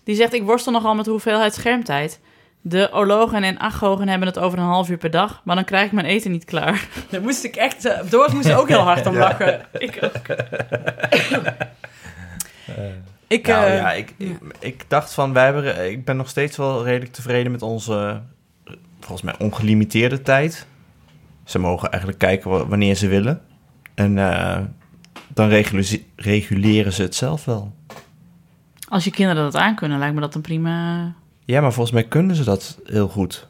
Die 0.05 0.17
zegt, 0.17 0.33
ik 0.35 0.43
worstel 0.43 0.73
nogal 0.73 0.95
met 0.95 1.05
de 1.05 1.11
hoeveelheid 1.11 1.55
schermtijd. 1.55 2.21
De 2.61 2.89
ologen 2.93 3.45
en 3.45 3.61
agogen 3.61 4.09
hebben 4.09 4.29
het 4.29 4.39
over 4.39 4.59
een 4.59 4.65
half 4.65 4.89
uur 4.89 4.97
per 4.97 5.11
dag, 5.11 5.41
maar 5.45 5.55
dan 5.57 5.65
krijg 5.65 5.87
ik 5.87 5.93
mijn 5.93 6.07
eten 6.07 6.31
niet 6.31 6.45
klaar. 6.45 6.89
Daar 7.11 7.21
moest 7.23 7.45
ik 7.45 7.57
echt... 7.57 7.85
eh, 7.85 7.99
Doris 8.11 8.33
moest 8.33 8.53
ook 8.53 8.69
heel 8.69 8.79
hard 8.79 9.07
om 9.07 9.17
lachen. 9.27 9.61
ik 9.73 9.99
ook. 10.03 10.37
Ik, 13.27 13.47
Nou 13.47 13.65
eh, 13.67 13.77
ja, 13.77 13.93
ik, 13.93 14.15
ik, 14.17 14.39
ik 14.59 14.85
dacht 14.89 15.13
van, 15.15 15.33
wij 15.33 15.45
hebben, 15.45 15.91
ik 15.91 16.05
ben 16.05 16.17
nog 16.17 16.29
steeds 16.29 16.57
wel 16.57 16.85
redelijk 16.85 17.13
tevreden 17.13 17.53
met 17.53 17.63
onze, 17.63 17.93
eh, 17.95 18.17
volgens 19.01 19.23
mij, 19.23 19.35
ongelimiteerde 19.39 20.23
tijd. 20.23 20.67
Ze 21.45 21.59
mogen 21.59 21.89
eigenlijk 21.91 22.21
kijken 22.21 22.51
wa- 22.51 22.67
wanneer 22.67 22.95
ze 22.95 23.09
willen. 23.09 23.41
En 23.95 24.19
eh, 24.19 24.59
dan 25.29 25.49
reguleren 26.17 26.93
ze 26.93 27.03
het 27.03 27.15
zelf 27.15 27.45
wel. 27.45 27.73
Als 28.89 29.05
je 29.05 29.11
kinderen 29.11 29.43
dat 29.43 29.57
aankunnen, 29.57 29.99
lijkt 29.99 30.15
me 30.15 30.21
dat 30.21 30.35
een 30.35 30.41
prima... 30.41 31.05
Ja, 31.45 31.61
maar 31.61 31.73
volgens 31.73 31.95
mij 31.95 32.05
kunnen 32.05 32.37
ze 32.37 32.45
dat 32.45 32.79
heel 32.85 33.09
goed. 33.09 33.49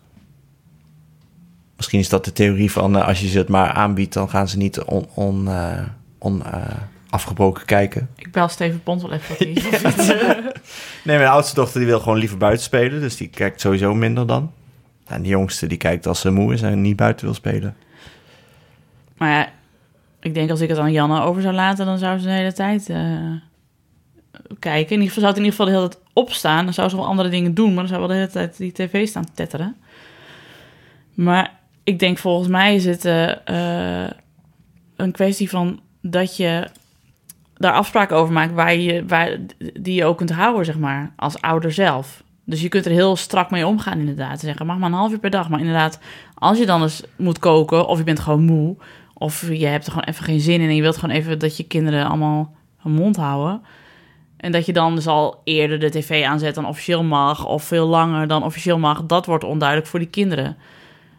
Misschien 1.76 1.98
is 2.00 2.08
dat 2.08 2.24
de 2.24 2.32
theorie 2.32 2.70
van, 2.72 2.96
eh, 2.96 3.06
als 3.06 3.20
je 3.20 3.28
ze 3.28 3.38
het 3.38 3.48
maar 3.48 3.70
aanbiedt, 3.72 4.12
dan 4.12 4.30
gaan 4.30 4.48
ze 4.48 4.56
niet 4.56 4.80
on, 4.80 5.06
on, 5.14 5.48
eh, 5.48 5.82
on, 6.18 6.42
afgebroken 7.10 7.64
kijken. 7.66 8.08
Ik 8.16 8.32
bel 8.32 8.48
Steven 8.48 8.82
Pont 8.82 9.02
wel 9.02 9.12
even. 9.12 9.82
wat 9.82 9.94
hij- 10.06 10.42
Nee, 11.04 11.16
mijn 11.16 11.28
oudste 11.30 11.54
dochter 11.54 11.78
die 11.80 11.88
wil 11.88 12.00
gewoon 12.00 12.18
liever 12.18 12.38
buiten 12.38 12.64
spelen, 12.64 13.00
dus 13.00 13.16
die 13.16 13.28
kijkt 13.28 13.60
sowieso 13.60 13.94
minder 13.94 14.26
dan. 14.26 14.52
En 15.08 15.22
de 15.22 15.28
jongste 15.28 15.66
die 15.66 15.78
kijkt 15.78 16.06
als 16.06 16.20
ze 16.20 16.30
moe 16.30 16.52
is 16.52 16.62
en 16.62 16.80
niet 16.80 16.96
buiten 16.96 17.24
wil 17.24 17.34
spelen. 17.34 17.76
Maar 19.16 19.30
ja, 19.30 19.48
ik 20.20 20.34
denk 20.34 20.50
als 20.50 20.60
ik 20.60 20.68
het 20.68 20.78
aan 20.78 20.92
Janne 20.92 21.20
over 21.20 21.42
zou 21.42 21.54
laten, 21.54 21.86
dan 21.86 21.98
zou 21.98 22.18
ze 22.18 22.26
de 22.26 22.32
hele 22.32 22.52
tijd 22.52 22.88
eh, 22.88 23.32
kijken. 24.58 24.96
In 24.96 25.02
ieder 25.02 25.14
geval 25.14 25.22
zou 25.22 25.26
het 25.26 25.36
in 25.36 25.44
ieder 25.44 25.58
geval 25.58 25.66
de 25.66 25.72
hele 25.72 25.88
tijd 25.88 26.02
opstaan. 26.12 26.64
Dan 26.64 26.74
zou 26.74 26.88
ze 26.88 26.96
wel 26.96 27.06
andere 27.06 27.28
dingen 27.28 27.54
doen, 27.54 27.68
maar 27.68 27.76
dan 27.76 27.88
zou 27.88 27.98
wel 27.98 28.08
de 28.08 28.14
hele 28.14 28.28
tijd 28.28 28.56
die 28.56 28.72
tv 28.72 29.06
staan 29.06 29.34
tetteren. 29.34 29.76
Maar 31.14 31.58
ik 31.84 31.98
denk 31.98 32.18
volgens 32.18 32.48
mij 32.48 32.74
is 32.74 32.84
het 32.84 33.04
eh, 33.04 34.04
eh, 34.04 34.10
een 34.96 35.12
kwestie 35.12 35.50
van 35.50 35.80
dat 36.02 36.36
je 36.36 36.68
daar 37.54 37.72
afspraken 37.72 38.16
over 38.16 38.32
maakt 38.32 38.52
waar 38.52 38.76
je, 38.76 39.06
waar, 39.06 39.36
die 39.80 39.94
je 39.94 40.04
ook 40.04 40.16
kunt 40.16 40.32
houden, 40.32 40.64
zeg 40.64 40.78
maar, 40.78 41.12
als 41.16 41.40
ouder 41.40 41.72
zelf. 41.72 42.22
Dus 42.48 42.60
je 42.60 42.68
kunt 42.68 42.84
er 42.84 42.90
heel 42.90 43.16
strak 43.16 43.50
mee 43.50 43.66
omgaan, 43.66 43.98
inderdaad. 43.98 44.40
Zeggen, 44.40 44.66
mag 44.66 44.78
maar 44.78 44.88
een 44.88 44.94
half 44.94 45.12
uur 45.12 45.18
per 45.18 45.30
dag. 45.30 45.48
Maar 45.48 45.58
inderdaad, 45.58 45.98
als 46.34 46.58
je 46.58 46.66
dan 46.66 46.82
eens 46.82 47.02
moet 47.16 47.38
koken, 47.38 47.86
of 47.86 47.98
je 47.98 48.04
bent 48.04 48.20
gewoon 48.20 48.44
moe, 48.44 48.76
of 49.14 49.48
je 49.50 49.66
hebt 49.66 49.86
er 49.86 49.92
gewoon 49.92 50.08
even 50.08 50.24
geen 50.24 50.40
zin 50.40 50.60
in 50.60 50.68
en 50.68 50.74
je 50.74 50.82
wilt 50.82 50.96
gewoon 50.96 51.16
even 51.16 51.38
dat 51.38 51.56
je 51.56 51.64
kinderen 51.64 52.06
allemaal 52.06 52.54
hun 52.78 52.92
mond 52.92 53.16
houden. 53.16 53.62
En 54.36 54.52
dat 54.52 54.66
je 54.66 54.72
dan 54.72 54.94
dus 54.94 55.06
al 55.06 55.40
eerder 55.44 55.78
de 55.78 55.90
tv 55.90 56.24
aanzet 56.24 56.54
dan 56.54 56.66
officieel 56.66 57.04
mag, 57.04 57.46
of 57.46 57.64
veel 57.64 57.86
langer 57.86 58.28
dan 58.28 58.42
officieel 58.44 58.78
mag, 58.78 59.06
dat 59.06 59.26
wordt 59.26 59.44
onduidelijk 59.44 59.88
voor 59.88 59.98
die 59.98 60.08
kinderen. 60.08 60.56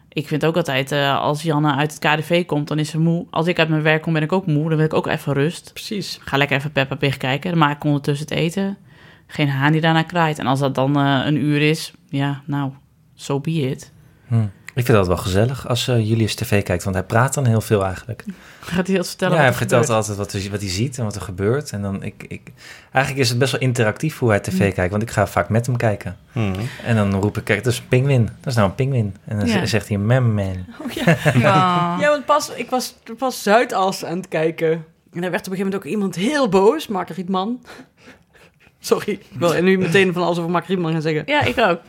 Ik 0.08 0.28
vind 0.28 0.44
ook 0.44 0.56
altijd, 0.56 0.92
eh, 0.92 1.20
als 1.20 1.42
Janne 1.42 1.74
uit 1.74 1.94
het 1.94 1.98
KDV 1.98 2.46
komt, 2.46 2.68
dan 2.68 2.78
is 2.78 2.90
ze 2.90 2.98
moe. 2.98 3.26
Als 3.30 3.46
ik 3.46 3.58
uit 3.58 3.68
mijn 3.68 3.82
werk 3.82 4.02
kom, 4.02 4.12
ben 4.12 4.22
ik 4.22 4.32
ook 4.32 4.46
moe. 4.46 4.68
Dan 4.68 4.76
wil 4.76 4.86
ik 4.86 4.94
ook 4.94 5.06
even 5.06 5.32
rust. 5.32 5.70
Precies. 5.72 6.18
Ga 6.22 6.36
lekker 6.36 6.56
even 6.56 6.72
Peppa 6.72 6.94
Pig 6.94 7.16
kijken. 7.16 7.50
Dan 7.50 7.58
maak 7.58 7.76
ik 7.76 7.84
ondertussen 7.84 8.26
het 8.28 8.36
eten. 8.38 8.78
Geen 9.32 9.48
haan 9.48 9.72
die 9.72 9.80
daarna 9.80 10.02
kraait. 10.02 10.38
En 10.38 10.46
als 10.46 10.60
dat 10.60 10.74
dan 10.74 10.96
eh, 10.96 11.20
een 11.26 11.36
uur 11.36 11.60
is, 11.68 11.92
ja, 12.08 12.42
nou, 12.44 12.70
so 13.14 13.40
be 13.40 13.50
it. 13.50 13.92
Hm. 14.26 14.42
Ik 14.74 14.84
vind 14.86 14.98
dat 14.98 15.06
wel 15.06 15.16
gezellig 15.16 15.68
als 15.68 15.88
eh, 15.88 16.08
Julius 16.08 16.34
tv 16.34 16.62
kijkt, 16.62 16.82
want 16.84 16.96
hij 16.96 17.04
praat 17.04 17.34
dan 17.34 17.46
heel 17.46 17.60
veel 17.60 17.84
eigenlijk. 17.84 18.24
Gaat 18.60 18.86
hij 18.86 18.96
dat 18.96 19.08
vertellen? 19.08 19.36
ja, 19.36 19.42
wat 19.42 19.44
hij 19.44 19.52
er 19.52 19.58
vertelt 19.58 19.84
gebeurt? 19.86 19.98
altijd 20.08 20.16
wat, 20.18 20.32
hij- 20.42 20.50
wat 20.50 20.60
hij 20.60 20.70
ziet 20.70 20.98
en 20.98 21.04
wat 21.04 21.14
er 21.14 21.20
gebeurt. 21.20 21.70
En 21.72 21.82
dan 21.82 22.02
ik, 22.02 22.24
ik, 22.28 22.52
eigenlijk 22.92 23.24
is 23.24 23.28
het 23.30 23.38
best 23.38 23.52
wel 23.52 23.60
interactief 23.60 24.18
hoe 24.18 24.28
hij 24.28 24.40
tv 24.40 24.74
kijkt, 24.74 24.90
want 24.90 25.02
ik 25.02 25.10
ga 25.10 25.26
vaak 25.26 25.48
met 25.48 25.66
hem 25.66 25.76
kijken. 25.76 26.16
Mhm. 26.32 26.60
En 26.84 26.96
dan 26.96 27.14
roep 27.14 27.36
ik, 27.38 27.44
kijk, 27.44 27.64
dat 27.64 27.72
is 27.72 27.78
een 27.78 27.88
pinguïn. 27.88 28.24
Dat 28.24 28.46
is 28.46 28.54
nou 28.54 28.68
een 28.68 28.74
pinguïn. 28.74 29.16
En 29.24 29.38
dan 29.38 29.46
Ja. 29.48 29.66
zegt 29.66 29.88
hij, 29.88 29.98
mem, 29.98 30.34
man. 30.34 30.64
Oh, 30.80 30.90
ja. 30.90 31.16
Ja. 31.34 31.96
Ja, 32.00 32.08
want 32.08 32.24
pas, 32.24 32.50
ik 32.54 32.70
was 32.70 32.94
pas 33.18 33.42
Zuidas 33.42 34.04
aan 34.04 34.16
het 34.16 34.28
kijken. 34.28 34.70
En 35.12 35.20
daar 35.20 35.30
werd 35.30 35.46
op 35.46 35.52
een 35.52 35.58
gegeven 35.58 35.58
moment 35.58 35.74
ook 35.74 35.84
iemand 35.90 36.14
heel 36.14 36.48
boos. 36.48 36.86
Mark 36.88 37.08
Rietman. 37.10 37.60
Sorry, 38.80 39.12
ik 39.12 39.26
wil 39.38 39.62
nu 39.62 39.78
meteen 39.78 40.12
van 40.12 40.22
alles 40.22 40.38
over 40.38 40.50
Mark 40.50 40.66
Rietman 40.66 40.92
gaan 40.92 41.02
zeggen. 41.02 41.22
Ja, 41.26 41.40
ik 41.42 41.58
ook. 41.58 41.80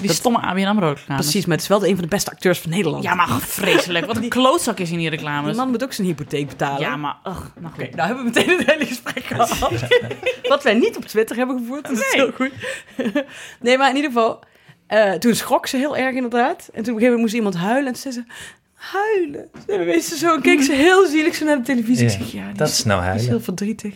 Die 0.00 0.12
stomme 0.12 0.38
ABN 0.40 0.64
AMRO 0.64 0.88
reclames. 0.88 1.22
Precies, 1.24 1.44
maar 1.46 1.54
het 1.54 1.62
is 1.62 1.68
wel 1.68 1.78
de 1.78 1.88
een 1.88 1.94
van 1.94 2.02
de 2.02 2.08
beste 2.08 2.30
acteurs 2.30 2.58
van 2.58 2.70
Nederland. 2.70 3.02
Ja, 3.04 3.14
maar 3.14 3.28
vreselijk. 3.40 4.06
Wat 4.06 4.16
een 4.16 4.28
klootzak 4.28 4.78
is 4.78 4.90
in 4.90 4.98
die 4.98 5.10
Die 5.10 5.18
reclames. 5.18 5.56
man 5.56 5.70
moet 5.70 5.82
ook 5.84 5.92
zijn 5.92 6.06
hypotheek 6.06 6.48
betalen. 6.48 6.80
Ja, 6.80 6.96
maar... 6.96 7.16
Ugh, 7.26 7.40
nou 7.60 7.72
nou 7.78 8.06
hebben 8.06 8.16
we 8.16 8.22
meteen 8.34 8.58
het 8.58 8.70
hele 8.70 8.86
gesprek 8.86 9.24
gehad. 9.24 9.58
Wat 10.48 10.62
wij 10.62 10.74
niet 10.74 10.96
op 10.96 11.04
Twitter 11.04 11.36
hebben 11.36 11.58
gevoerd, 11.58 11.82
dat 11.82 11.92
is 11.92 11.98
Nee. 11.98 12.22
heel 12.24 12.32
goed. 12.32 12.50
nee, 13.60 13.78
maar 13.78 13.88
in 13.90 13.96
ieder 13.96 14.10
geval, 14.10 14.40
eh, 14.86 15.12
toen 15.12 15.34
schrok 15.34 15.66
ze 15.66 15.76
heel 15.76 15.96
erg 15.96 16.14
inderdaad. 16.14 16.58
En 16.58 16.58
toen 16.58 16.68
op 16.72 16.76
een 16.76 16.84
gegeven 16.84 17.02
moment 17.02 17.20
moest 17.20 17.34
iemand 17.34 17.54
huilen. 17.56 17.86
En 17.86 17.92
toen 17.92 18.12
zei 18.12 18.14
ze, 18.14 18.24
huilen. 18.74 19.48
Ze 19.66 20.00
ze 20.08 20.16
zo 20.16 20.34
en 20.34 20.40
keek 20.42 20.62
ze 20.62 20.72
heel 20.72 21.06
zielig 21.06 21.34
zo 21.34 21.44
naar 21.44 21.56
de 21.56 21.62
televisie. 21.62 22.06
Ik 22.06 22.12
Ja, 22.12 22.18
zeg, 22.18 22.32
ja, 22.32 22.46
die 22.46 22.56
Dat 22.56 22.68
is, 22.68 22.78
is 22.78 22.84
nou 22.84 23.00
die 23.00 23.08
is 23.08 23.14
huilen. 23.14 23.30
heel 23.36 23.40
verdrietig. 23.44 23.94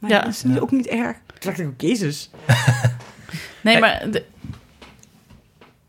Maar 0.00 0.10
Ja. 0.10 0.20
dat 0.20 0.28
is 0.30 0.42
niet- 0.42 0.60
ook 0.60 0.70
niet 0.70 0.86
erg. 0.86 1.16
Toen 1.26 1.36
dacht 1.40 1.58
ik 1.58 1.66
ook, 1.66 1.80
jezus. 1.80 2.30
Nee, 3.62 3.72
Hey. 3.74 3.80
maar... 3.80 4.10
de- 4.10 4.24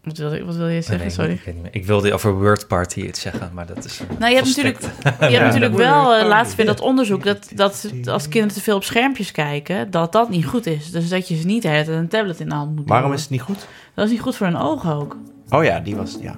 Wat, 0.03 0.17
wil, 0.17 0.33
je- 0.33 0.45
wat 0.45 0.55
zeggen? 0.55 0.97
nee, 0.97 1.09
Sorry. 1.09 1.31
Ik, 1.31 1.41
weet 1.45 1.53
niet 1.53 1.63
meer. 1.63 1.75
ik 1.75 1.85
wilde 1.85 2.13
over 2.13 2.33
Word 2.33 2.67
Party 2.67 2.99
iets 2.99 3.21
zeggen, 3.21 3.51
maar 3.53 3.65
dat 3.65 3.85
is... 3.85 3.99
eh, 3.99 4.17
Nou, 4.19 4.29
je 4.31 4.35
hebt 4.35 4.47
natuurlijk, 4.47 4.79
je 5.03 5.09
hebt 5.09 5.31
Ja. 5.31 5.43
natuurlijk 5.43 5.75
wel 5.75 6.15
eh, 6.15 6.27
laatst 6.27 6.55
weer 6.55 6.65
dat 6.65 6.79
onderzoek 6.79 7.23
dat, 7.23 7.49
dat 7.55 7.91
als 8.05 8.27
kinderen 8.27 8.55
te 8.57 8.61
veel 8.63 8.75
op 8.75 8.83
schermpjes 8.83 9.31
kijken, 9.31 9.91
dat 9.91 10.11
dat 10.11 10.29
niet 10.29 10.45
goed 10.45 10.65
is. 10.65 10.91
Dus 10.91 11.09
dat 11.09 11.27
je 11.27 11.35
ze 11.37 11.45
niet 11.45 11.63
hebt 11.63 11.87
een 11.87 12.07
tablet 12.07 12.39
in 12.39 12.49
de 12.49 12.55
hand 12.55 12.75
moet 12.75 12.87
Waarom 12.89 13.13
is 13.13 13.21
het 13.21 13.29
niet 13.29 13.41
goed? 13.41 13.67
Dat 13.93 14.05
is 14.05 14.11
niet 14.11 14.21
goed 14.21 14.35
voor 14.35 14.47
hun 14.47 14.57
ogen 14.57 14.93
ook. 14.93 15.17
Oh 15.49 15.63
ja, 15.63 15.79
die 15.79 15.95
was... 15.95 16.17
Ja. 16.21 16.35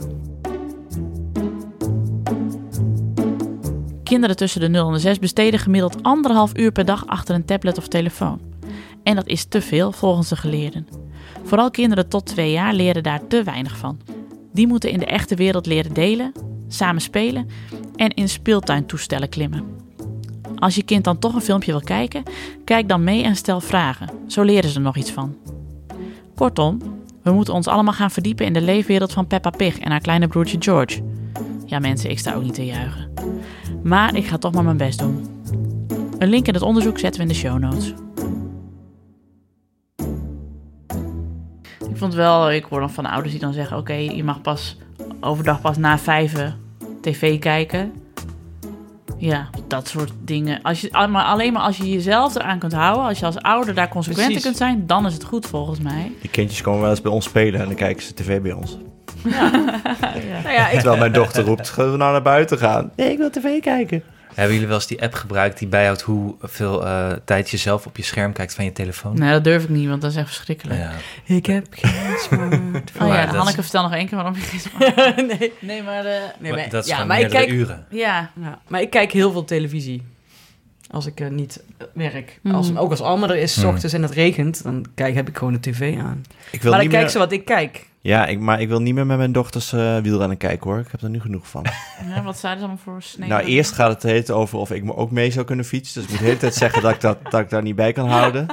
Kinderen 4.13 4.37
tussen 4.37 4.61
de 4.61 4.67
0 4.67 4.87
en 4.87 4.93
de 4.93 4.99
6 4.99 5.19
besteden 5.19 5.59
gemiddeld 5.59 6.03
anderhalf 6.03 6.57
uur 6.57 6.71
per 6.71 6.85
dag 6.85 7.07
achter 7.07 7.35
een 7.35 7.45
tablet 7.45 7.77
of 7.77 7.87
telefoon. 7.87 8.41
En 9.03 9.15
dat 9.15 9.27
is 9.27 9.43
te 9.43 9.61
veel 9.61 9.91
volgens 9.91 10.29
de 10.29 10.35
geleerden. 10.35 10.87
Vooral 11.43 11.71
kinderen 11.71 12.09
tot 12.09 12.25
twee 12.25 12.51
jaar 12.51 12.73
leren 12.73 13.03
daar 13.03 13.27
te 13.27 13.43
weinig 13.43 13.77
van. 13.77 13.99
Die 14.51 14.67
moeten 14.67 14.89
in 14.89 14.99
de 14.99 15.05
echte 15.05 15.35
wereld 15.35 15.65
leren 15.65 15.93
delen, 15.93 16.31
samen 16.67 17.01
spelen 17.01 17.47
en 17.95 18.09
in 18.09 18.29
speeltuintoestellen 18.29 19.29
klimmen. 19.29 19.65
Als 20.55 20.75
je 20.75 20.83
kind 20.83 21.03
dan 21.03 21.19
toch 21.19 21.33
een 21.33 21.41
filmpje 21.41 21.71
wil 21.71 21.81
kijken, 21.81 22.23
kijk 22.65 22.87
dan 22.87 23.03
mee 23.03 23.23
en 23.23 23.35
stel 23.35 23.61
vragen. 23.61 24.09
Zo 24.27 24.41
leren 24.41 24.69
ze 24.69 24.75
er 24.75 24.81
nog 24.81 24.97
iets 24.97 25.11
van. 25.11 25.35
Kortom, 26.35 26.81
we 27.21 27.31
moeten 27.31 27.53
ons 27.53 27.67
allemaal 27.67 27.93
gaan 27.93 28.11
verdiepen 28.11 28.45
in 28.45 28.53
de 28.53 28.61
leefwereld 28.61 29.13
van 29.13 29.27
Peppa 29.27 29.49
Pig 29.49 29.79
en 29.79 29.91
haar 29.91 30.01
kleine 30.01 30.27
broertje 30.27 30.57
George. 30.59 31.01
Ja 31.65 31.79
mensen, 31.79 32.09
ik 32.09 32.19
sta 32.19 32.33
ook 32.33 32.43
niet 32.43 32.53
te 32.53 32.65
juichen. 32.65 33.11
Maar 33.83 34.15
ik 34.15 34.25
ga 34.25 34.37
toch 34.37 34.53
maar 34.53 34.63
mijn 34.63 34.77
best 34.77 34.99
doen. 34.99 35.41
Een 36.17 36.29
link 36.29 36.47
in 36.47 36.53
het 36.53 36.63
onderzoek 36.63 36.99
zetten 36.99 37.21
we 37.21 37.27
in 37.27 37.33
de 37.33 37.39
show 37.39 37.59
notes. 37.59 37.93
Ik 41.89 41.97
vond 41.97 42.13
wel, 42.13 42.51
ik 42.51 42.63
hoor 42.63 42.79
dan 42.79 42.89
van 42.89 43.05
ouders 43.05 43.31
die 43.31 43.41
dan 43.41 43.53
zeggen: 43.53 43.77
Oké, 43.77 43.93
je 43.93 44.23
mag 44.23 44.41
pas 44.41 44.77
overdag 45.19 45.61
pas 45.61 45.77
na 45.77 45.99
vijven 45.99 46.59
tv 47.01 47.39
kijken. 47.39 47.93
Ja, 49.17 49.49
dat 49.67 49.87
soort 49.87 50.11
dingen. 50.23 50.61
Als 50.61 50.81
je, 50.81 50.89
maar 50.91 51.25
alleen 51.25 51.53
maar 51.53 51.61
als 51.61 51.77
je 51.77 51.89
jezelf 51.89 52.35
eraan 52.35 52.59
kunt 52.59 52.73
houden, 52.73 53.05
als 53.05 53.19
je 53.19 53.25
als 53.25 53.37
ouder 53.37 53.73
daar 53.73 53.89
consequent 53.89 54.35
in 54.35 54.41
kunt 54.41 54.57
zijn, 54.57 54.87
dan 54.87 55.05
is 55.05 55.13
het 55.13 55.23
goed 55.23 55.45
volgens 55.45 55.79
mij. 55.79 56.11
Die 56.21 56.29
kindjes 56.29 56.61
komen 56.61 56.81
wel 56.81 56.89
eens 56.89 57.01
bij 57.01 57.11
ons 57.11 57.25
spelen 57.25 57.59
en 57.59 57.65
dan 57.65 57.75
kijken 57.75 58.03
ze 58.03 58.13
tv 58.13 58.41
bij 58.41 58.51
ons. 58.51 58.77
Nou 60.43 60.53
ja, 60.55 60.69
ik, 60.69 60.73
Terwijl 60.79 60.97
mijn 60.97 61.11
dochter 61.11 61.43
roept, 61.43 61.69
gaan 61.69 61.91
we 61.91 61.97
nou 61.97 62.11
naar 62.11 62.21
buiten 62.21 62.57
gaan? 62.57 62.91
Nee, 62.95 63.11
ik 63.11 63.17
wil 63.17 63.29
tv 63.29 63.59
kijken. 63.61 64.03
Hebben 64.33 64.53
jullie 64.53 64.67
wel 64.69 64.77
eens 64.77 64.87
die 64.87 65.01
app 65.01 65.13
gebruikt 65.13 65.59
die 65.59 65.67
bijhoudt 65.67 66.01
hoeveel 66.01 66.85
eh 66.85 67.11
tijd 67.25 67.49
je 67.49 67.57
zelf 67.57 67.85
op 67.85 67.97
je 67.97 68.03
scherm 68.03 68.33
kijkt 68.33 68.53
van 68.53 68.65
je 68.65 68.71
telefoon? 68.71 69.19
Nee, 69.19 69.31
dat 69.31 69.43
durf 69.43 69.63
ik 69.63 69.69
niet, 69.69 69.87
want 69.89 70.01
dat 70.01 70.11
is 70.11 70.17
echt 70.17 70.27
verschrikkelijk. 70.27 70.79
Ja. 70.79 70.91
ik 71.35 71.45
heb 71.45 71.65
geen 71.69 72.17
smartphone. 72.27 73.09
Oh 73.09 73.15
ja, 73.15 73.25
dat- 73.25 73.35
Hanneke, 73.35 73.61
vertel 73.61 73.81
nog 73.83 73.93
één 73.93 74.07
keer 74.07 74.15
waarom 74.15 74.35
je 74.35 74.41
geen 74.41 74.59
smartphone 74.59 75.25
nee. 75.39 75.53
Nee, 75.59 75.83
maar... 75.83 76.05
eh, 76.05 76.11
nee 76.39 76.51
Maar 76.51 76.59
maar, 76.61 76.69
dat 76.69 76.83
is 76.83 76.89
ja, 76.89 77.05
maar 77.05 77.19
ik 77.19 77.29
kijk, 77.29 77.49
uren. 77.49 77.85
ja, 77.89 78.31
ja, 78.41 78.59
maar 78.67 78.81
ik 78.81 78.89
kijk 78.89 79.11
heel 79.11 79.31
veel 79.31 79.45
televisie. 79.45 80.03
Als 80.91 81.05
ik 81.05 81.19
eh, 81.19 81.29
niet 81.29 81.63
werk. 81.93 82.39
Mhm. 82.43 82.55
Als, 82.55 82.75
ook 82.77 82.89
als 82.89 83.01
Alma 83.01 83.27
er 83.29 83.35
is, 83.35 83.53
s 83.53 83.57
Mhm. 83.57 83.67
ochtends 83.67 83.93
en 83.93 84.01
het 84.01 84.11
regent, 84.11 84.63
dan 84.63 84.85
kijk, 84.95 85.15
heb 85.15 85.27
ik 85.27 85.37
gewoon 85.37 85.53
de 85.53 85.59
tv 85.59 85.97
aan. 85.99 86.23
Ik 86.51 86.61
wil 86.61 86.71
maar 86.71 86.79
dan 86.79 86.79
niet 86.79 86.89
kijk 86.89 87.01
meer... 87.01 87.09
ze 87.11 87.17
wat 87.17 87.31
ik 87.31 87.45
kijk. 87.45 87.87
Ja, 88.03 88.25
ik, 88.25 88.39
maar 88.39 88.61
ik 88.61 88.67
wil 88.67 88.81
niet 88.81 88.93
meer 88.93 89.05
met 89.05 89.17
mijn 89.17 89.31
dochters 89.31 89.73
eh 89.73 89.97
wielrennen 89.97 90.37
kijken 90.37 90.69
hoor. 90.69 90.79
Ik 90.79 90.87
heb 90.91 91.01
er 91.01 91.09
nu 91.09 91.19
genoeg 91.19 91.47
van. 91.47 91.65
Ja, 92.15 92.23
wat 92.23 92.37
zijn 92.37 92.53
er 92.53 92.59
allemaal 92.59 92.77
voor 92.77 93.01
snee? 93.01 93.29
nou, 93.29 93.43
eerst 93.43 93.71
gaat 93.71 93.89
het 93.89 94.03
heet 94.03 94.31
over 94.31 94.57
of 94.57 94.71
ik 94.71 94.83
me 94.83 94.95
ook 94.95 95.11
mee 95.11 95.31
zou 95.31 95.45
kunnen 95.45 95.65
fietsen. 95.65 96.01
Dus 96.01 96.03
ik 96.03 96.09
moet 96.09 96.19
de 96.19 96.25
hele 96.25 96.37
tijd 96.39 96.53
zeggen 96.53 96.81
dat 96.81 96.91
ik, 96.93 97.01
dat, 97.01 97.17
dat 97.29 97.39
ik 97.39 97.49
daar 97.49 97.61
niet 97.61 97.75
bij 97.75 97.93
kan 97.93 98.09
houden. 98.09 98.47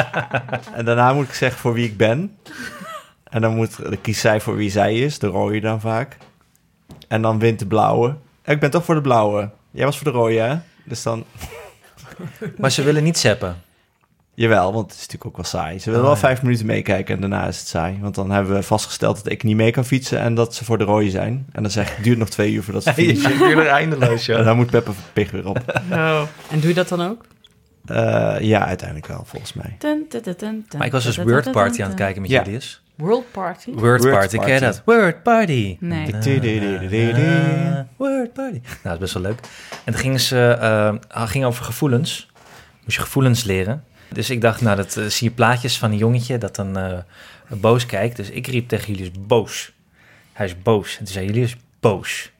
en 0.76 0.84
daarna 0.84 1.12
moet 1.12 1.28
ik 1.28 1.34
zeggen 1.34 1.60
voor 1.60 1.72
wie 1.72 1.86
ik 1.86 1.96
ben. 1.96 2.38
En 3.24 3.40
dan, 3.40 3.56
moet, 3.56 3.82
dan 3.82 4.00
kiest 4.00 4.20
zij 4.20 4.40
voor 4.40 4.56
wie 4.56 4.70
zij 4.70 4.98
is, 4.98 5.18
de 5.18 5.26
rode 5.26 5.60
dan 5.60 5.80
vaak. 5.80 6.16
En 7.08 7.22
dan 7.22 7.38
wint 7.38 7.58
de 7.58 7.66
blauwe. 7.66 8.16
En 8.42 8.54
ik 8.54 8.60
ben 8.60 8.70
toch 8.70 8.84
voor 8.84 8.94
de 8.94 9.00
blauwe. 9.00 9.50
Jij 9.70 9.84
was 9.84 9.98
voor 9.98 10.12
de 10.12 10.18
rode, 10.18 10.38
hè? 10.38 10.56
Dus 10.84 11.02
dan... 11.02 11.24
Maar 12.56 12.70
ze 12.70 12.82
willen 12.82 13.04
niet 13.04 13.18
zappen. 13.18 13.62
Jawel, 14.38 14.72
want 14.72 14.84
het 14.84 14.94
is 14.94 14.98
natuurlijk 15.06 15.24
ook 15.26 15.36
wel 15.36 15.44
saai. 15.44 15.78
Ze 15.78 15.84
willen 15.84 15.98
Oh, 16.00 16.04
wel 16.06 16.14
ja. 16.14 16.20
vijf 16.20 16.42
minuten 16.42 16.66
meekijken 16.66 17.14
en 17.14 17.20
daarna 17.20 17.46
is 17.46 17.58
het 17.58 17.66
saai. 17.68 17.98
Want 18.00 18.14
dan 18.14 18.30
hebben 18.30 18.54
we 18.54 18.62
vastgesteld 18.62 19.16
dat 19.16 19.32
ik 19.32 19.42
niet 19.42 19.56
mee 19.56 19.70
kan 19.70 19.84
fietsen 19.84 20.18
en 20.20 20.34
dat 20.34 20.54
ze 20.54 20.64
voor 20.64 20.78
de 20.78 20.84
rode 20.84 21.10
zijn. 21.10 21.46
En 21.52 21.62
dan 21.62 21.70
zeg 21.70 21.88
ik, 21.90 21.94
het 21.94 22.04
duurt 22.04 22.18
nog 22.18 22.28
twee 22.28 22.52
uur 22.52 22.62
voordat 22.62 22.82
ze 22.82 22.92
fietsen. 23.02 23.38
je 23.48 23.54
er 23.54 23.66
eindeloos, 23.66 24.28
En 24.28 24.44
dan 24.44 24.56
moet 24.56 24.70
Peppa 24.70 24.90
Pig 25.12 25.30
weer 25.30 25.46
op. 25.48 25.58
Oh. 25.92 26.22
En 26.50 26.60
doe 26.60 26.68
je 26.68 26.74
dat 26.74 26.88
dan 26.88 27.02
ook? 27.02 27.24
Eh, 27.86 28.36
ja, 28.40 28.66
uiteindelijk 28.66 29.06
wel, 29.08 29.22
volgens 29.26 29.52
mij. 29.52 29.76
Dun, 29.78 30.06
dun, 30.08 30.22
dun, 30.22 30.34
dun, 30.38 30.64
Maar 30.78 30.86
ik 30.86 30.92
was 30.92 31.04
dus 31.04 31.16
Word 31.16 31.52
Party 31.52 31.82
aan 31.82 31.88
het 31.88 31.98
kijken 31.98 32.22
met 32.22 32.30
Ja. 32.30 32.42
Julius. 32.44 32.82
World 32.94 33.30
Party? 33.32 33.70
Word, 33.72 34.00
Word 34.02 34.12
Party, 34.14 34.36
ken 34.38 34.52
je 34.54 34.60
Party. 34.60 34.64
dat? 34.76 34.82
Word 34.84 35.22
Party. 35.22 35.76
Nee. 35.80 36.14
Ah, 36.14 37.80
Word 37.96 38.32
Party. 38.32 38.60
Nou, 38.62 38.78
dat 38.82 38.92
is 38.92 38.98
best 38.98 39.12
wel 39.14 39.22
leuk. 39.22 39.38
En 39.84 39.92
toen 39.92 40.00
gingen 40.02 40.20
ze, 40.20 40.56
eh, 41.08 41.26
ging 41.26 41.44
over 41.44 41.64
gevoelens. 41.64 42.30
Moest 42.84 42.96
je 42.96 43.02
gevoelens 43.02 43.44
leren. 43.44 43.84
Dus 44.08 44.30
ik 44.30 44.40
dacht, 44.40 44.60
nou, 44.60 44.76
dat 44.76 44.96
eh, 44.96 45.04
zie 45.04 45.28
je 45.28 45.34
plaatjes 45.34 45.78
van 45.78 45.90
een 45.90 45.96
jongetje 45.96 46.38
dat 46.38 46.56
dan 46.56 46.78
eh, 46.78 46.98
boos 47.48 47.86
kijkt. 47.86 48.16
Dus 48.16 48.30
ik 48.30 48.46
riep 48.46 48.68
tegen 48.68 48.92
Julius, 48.92 49.10
boos. 49.18 49.72
Hij 50.32 50.46
is 50.46 50.62
boos. 50.62 50.90
En 50.90 51.04
toen 51.04 51.12
zei 51.12 51.26
Julius, 51.26 51.56
boos. 51.80 52.30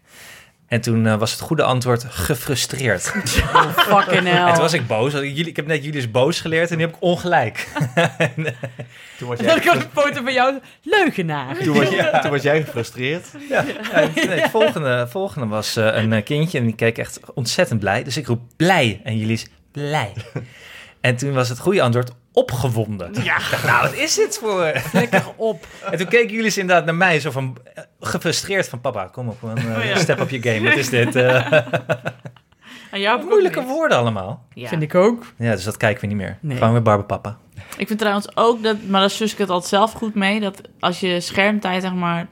En 0.68 0.80
toen 0.80 1.06
eh, 1.06 1.18
was 1.18 1.30
het 1.30 1.40
goede 1.40 1.62
antwoord 1.62 2.04
gefrustreerd. 2.08 3.12
Oh, 3.54 3.78
fucking 3.78 4.26
hell. 4.26 4.46
En 4.46 4.52
toen 4.52 4.62
was 4.62 4.72
ik 4.72 4.86
boos. 4.86 5.14
ik 5.14 5.56
heb 5.56 5.66
net 5.66 5.84
Julius 5.84 6.10
boos 6.10 6.40
geleerd 6.40 6.70
en 6.70 6.76
nu 6.76 6.82
heb 6.82 6.94
ik 6.94 7.02
ongelijk. 7.02 7.68
Toen 9.18 9.28
was 9.28 9.38
Dan 9.38 9.60
jij, 9.62 9.74
een 9.74 9.82
foto 9.92 10.22
van 10.22 10.32
jou. 10.32 10.58
Leugenaar. 10.82 11.56
toen 11.58 11.76
was 11.76 11.88
jij, 11.88 12.20
toen 12.20 12.30
was 12.30 12.42
jij 12.42 12.62
gefrustreerd. 12.62 13.26
Ja, 13.48 13.64
ja, 13.92 14.08
nee, 14.14 14.28
het 14.28 14.50
volgende, 14.50 15.06
volgende 15.10 15.46
was 15.46 15.76
een 15.76 16.22
kindje 16.22 16.58
en 16.58 16.64
die 16.64 16.74
keek 16.74 16.98
echt 16.98 17.20
ontzettend 17.34 17.80
blij. 17.80 18.04
Dus 18.04 18.16
ik 18.16 18.26
roep 18.26 18.40
blij 18.56 19.00
en 19.04 19.18
jullie 19.18 19.34
is 19.34 19.46
blij. 19.72 20.12
En 21.00 21.16
toen 21.16 21.32
was 21.32 21.48
het 21.48 21.58
goede 21.58 21.82
antwoord 21.82 22.10
opgewonden. 22.32 23.10
Ja. 23.14 23.20
Ik 23.36 23.46
dacht, 23.50 23.64
nou, 23.64 23.82
wat 23.82 23.94
is 23.94 24.14
dit 24.14 24.38
voor... 24.38 24.72
Lekker 24.92 25.24
op. 25.36 25.66
En 25.90 25.98
toen 25.98 26.08
keken 26.08 26.34
jullie 26.34 26.56
inderdaad 26.56 26.84
naar 26.84 26.94
mij 26.94 27.20
zo 27.20 27.30
van 27.30 27.56
eh, 27.74 27.82
gefrustreerd 28.00 28.68
van 28.68 28.80
papa, 28.80 29.04
kom 29.12 29.28
op, 29.28 29.42
een, 29.42 29.56
eh, 29.58 29.78
Oh 29.78 29.84
ja. 29.84 29.96
step 29.98 30.20
up 30.20 30.30
je 30.30 30.42
game. 30.42 30.68
Wat 30.68 30.78
is 30.78 30.88
dit? 30.88 31.16
Eh, 32.90 32.94
En 32.94 33.00
jou 33.00 33.24
moeilijke 33.24 33.62
woorden 33.62 33.98
allemaal. 33.98 34.44
Ja. 34.54 34.68
Vind 34.68 34.82
ik 34.82 34.94
ook. 34.94 35.24
Ja, 35.38 35.54
dus 35.54 35.64
dat 35.64 35.76
kijken 35.76 36.00
we 36.00 36.06
niet 36.06 36.16
meer. 36.16 36.38
Nee. 36.40 36.56
Gewoon 36.56 36.72
weer 36.72 36.82
Barbe 36.82 37.04
papa. 37.04 37.36
Ik 37.76 37.86
vind 37.86 37.98
trouwens 37.98 38.36
ook 38.36 38.62
dat, 38.62 38.76
maar 38.86 39.00
dat 39.00 39.12
zus 39.12 39.32
ik 39.32 39.38
het 39.38 39.50
altijd 39.50 39.70
zelf 39.70 39.92
goed 39.92 40.14
mee, 40.14 40.40
dat 40.40 40.60
als 40.80 41.00
je 41.00 41.20
schermtijd 41.20 41.82
zeg 41.82 41.94
maar 41.94 42.28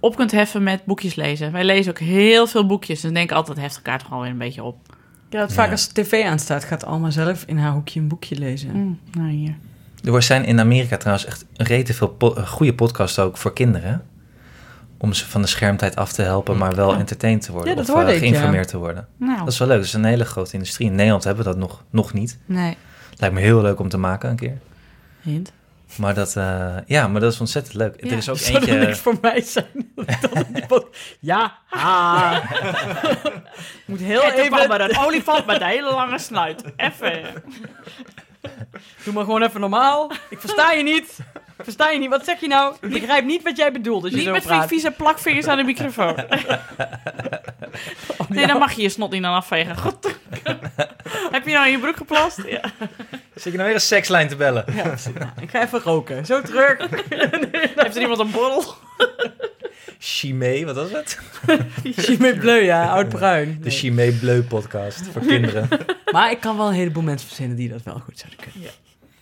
op 0.00 0.16
kunt 0.16 0.30
heffen 0.30 0.62
met 0.62 0.84
boekjes 0.84 1.14
lezen. 1.14 1.52
Wij 1.52 1.64
lezen 1.64 1.92
ook 1.92 1.98
heel 1.98 2.46
veel 2.46 2.66
boekjes, 2.66 3.00
dus 3.00 3.12
denk 3.12 3.30
ik 3.30 3.36
altijd 3.36 3.58
heft 3.58 3.76
elkaar 3.76 3.98
toch 3.98 4.08
wel 4.08 4.20
weer 4.20 4.30
een 4.30 4.38
beetje 4.38 4.62
op. 4.62 4.76
Ja, 5.30 5.40
het 5.40 5.52
vaak 5.52 5.66
Ja. 5.66 5.72
als 5.72 5.88
de 5.92 6.02
tv 6.02 6.24
aanstaat, 6.24 6.64
gaat 6.64 6.84
Alma 6.84 7.10
zelf 7.10 7.44
in 7.46 7.58
haar 7.58 7.72
hoekje 7.72 8.00
een 8.00 8.08
boekje 8.08 8.36
lezen. 8.38 8.70
Mm, 8.76 8.98
nou 9.12 9.28
hier. 9.30 9.54
Er 10.14 10.22
zijn 10.22 10.44
in 10.44 10.60
Amerika 10.60 10.96
trouwens 10.96 11.26
echt 11.26 11.44
rete 11.56 11.94
veel 11.94 12.08
po- 12.08 12.34
eh, 12.34 12.46
goede 12.46 12.74
podcasts 12.74 13.18
ook 13.18 13.36
voor 13.36 13.52
kinderen. 13.52 14.02
Om 14.98 15.12
ze 15.12 15.26
van 15.26 15.40
de 15.42 15.46
schermtijd 15.48 15.96
af 15.96 16.12
te 16.12 16.22
helpen, 16.22 16.56
maar 16.56 16.74
wel 16.74 16.94
entertained 16.94 17.42
te 17.42 17.52
worden. 17.52 17.70
Ja, 17.70 17.76
dat 17.76 17.88
of 17.88 17.94
hoorde 17.94 18.12
ik, 18.12 18.18
geïnformeerd 18.18 18.68
te 18.68 18.78
worden. 18.78 19.06
Nou, 19.16 19.38
Dat 19.38 19.48
is 19.48 19.58
wel 19.58 19.68
leuk. 19.68 19.76
Dat 19.76 19.86
is 19.86 19.92
een 19.92 20.04
hele 20.04 20.24
grote 20.24 20.52
industrie. 20.52 20.88
In 20.88 20.94
Nederland 20.94 21.24
hebben 21.24 21.44
we 21.44 21.50
dat 21.50 21.58
nog, 21.58 21.84
nog 21.90 22.12
niet. 22.12 22.38
nee. 22.46 22.76
Lijkt 23.16 23.34
me 23.34 23.40
heel 23.40 23.62
leuk 23.62 23.78
om 23.80 23.88
te 23.88 23.98
maken 23.98 24.30
een 24.30 24.36
keer. 24.36 24.58
Hint. 25.20 25.52
Maar 25.96 26.14
dat, 26.14 26.36
eh, 26.36 26.76
ja, 26.86 27.08
maar 27.08 27.20
dat 27.20 27.32
is 27.32 27.40
ontzettend 27.40 27.74
leuk. 27.74 27.94
er 28.00 28.12
is 28.12 28.28
ook 28.28 28.38
Zou 28.38 28.56
eentje... 28.56 28.74
niks 28.74 28.98
voor 28.98 29.18
mij 29.20 29.40
zijn? 29.40 29.92
Dat 30.20 30.86
ja, 31.20 31.58
ha. 31.66 32.42
Ik 33.22 33.84
moet 33.84 34.00
heel 34.00 34.22
even... 34.22 34.70
er 34.70 34.90
een 34.90 34.98
olifant 35.06 35.46
met 35.46 35.60
een 35.60 35.66
hele 35.66 35.90
lange 35.90 36.18
snuit. 36.18 36.62
Even. 36.76 37.22
Doe 39.04 39.14
maar 39.14 39.24
gewoon 39.24 39.42
even 39.42 39.60
normaal. 39.60 40.12
Ik 40.30 40.40
versta 40.40 40.72
je 40.72 40.82
niet. 40.82 41.18
Ik 41.34 41.64
versta 41.64 41.90
je 41.90 41.98
niet. 41.98 42.10
Wat 42.10 42.24
zeg 42.24 42.40
je 42.40 42.48
nou? 42.48 42.74
Ik 42.80 42.90
begrijp 42.92 43.24
niet 43.24 43.42
wat 43.42 43.56
jij 43.56 43.72
bedoelt 43.72 44.02
als 44.02 44.10
je 44.12 44.16
Niet 44.16 44.26
zo 44.26 44.32
met 44.32 44.42
praat. 44.42 44.68
vieze 44.68 44.90
plakvingers 44.90 45.46
aan 45.46 45.56
de 45.56 45.62
microfoon. 45.64 46.14
Nee, 48.34 48.46
dan 48.46 48.58
mag 48.58 48.72
je 48.72 48.82
je 48.82 48.88
snot 48.88 49.10
niet 49.10 49.24
aan 49.24 49.34
afvegen. 49.34 49.76
God. 49.78 50.06
Heb 51.32 51.46
je 51.46 51.52
nou 51.52 51.66
in 51.66 51.72
je 51.72 51.78
broek 51.78 51.96
geplast? 51.96 52.42
Ja. 52.46 52.60
Zit 53.34 53.52
je 53.52 53.58
nou 53.58 53.64
weer 53.64 53.74
een 53.74 53.80
sekslijn 53.80 54.28
te 54.28 54.36
bellen? 54.36 54.64
Ja. 54.74 54.84
Nou, 55.18 55.30
ik 55.40 55.50
ga 55.50 55.62
even 55.62 55.80
roken. 55.80 56.26
Zo 56.26 56.42
terug. 56.42 56.78
Heeft 57.76 57.96
er 57.96 58.00
iemand 58.02 58.18
een 58.20 58.30
borrel? 58.30 58.64
Chimay, 59.98 60.64
wat 60.64 60.76
was 60.76 60.90
het? 60.90 61.18
Chimay 61.82 62.34
Bleu, 62.34 62.62
ja. 62.62 62.88
Oud-bruin. 62.88 63.56
De 63.60 63.68
Nee. 63.68 63.78
Chimay 63.78 64.10
Bleu 64.12 64.42
podcast 64.42 65.02
voor 65.12 65.22
kinderen. 65.22 65.68
Maar 66.12 66.30
ik 66.30 66.40
kan 66.40 66.56
wel 66.56 66.66
een 66.68 66.74
heleboel 66.74 67.02
mensen 67.02 67.26
verzinnen 67.26 67.56
die 67.56 67.68
dat 67.68 67.82
wel 67.82 67.98
goed 68.04 68.18
zouden 68.18 68.38
kunnen. 68.52 68.70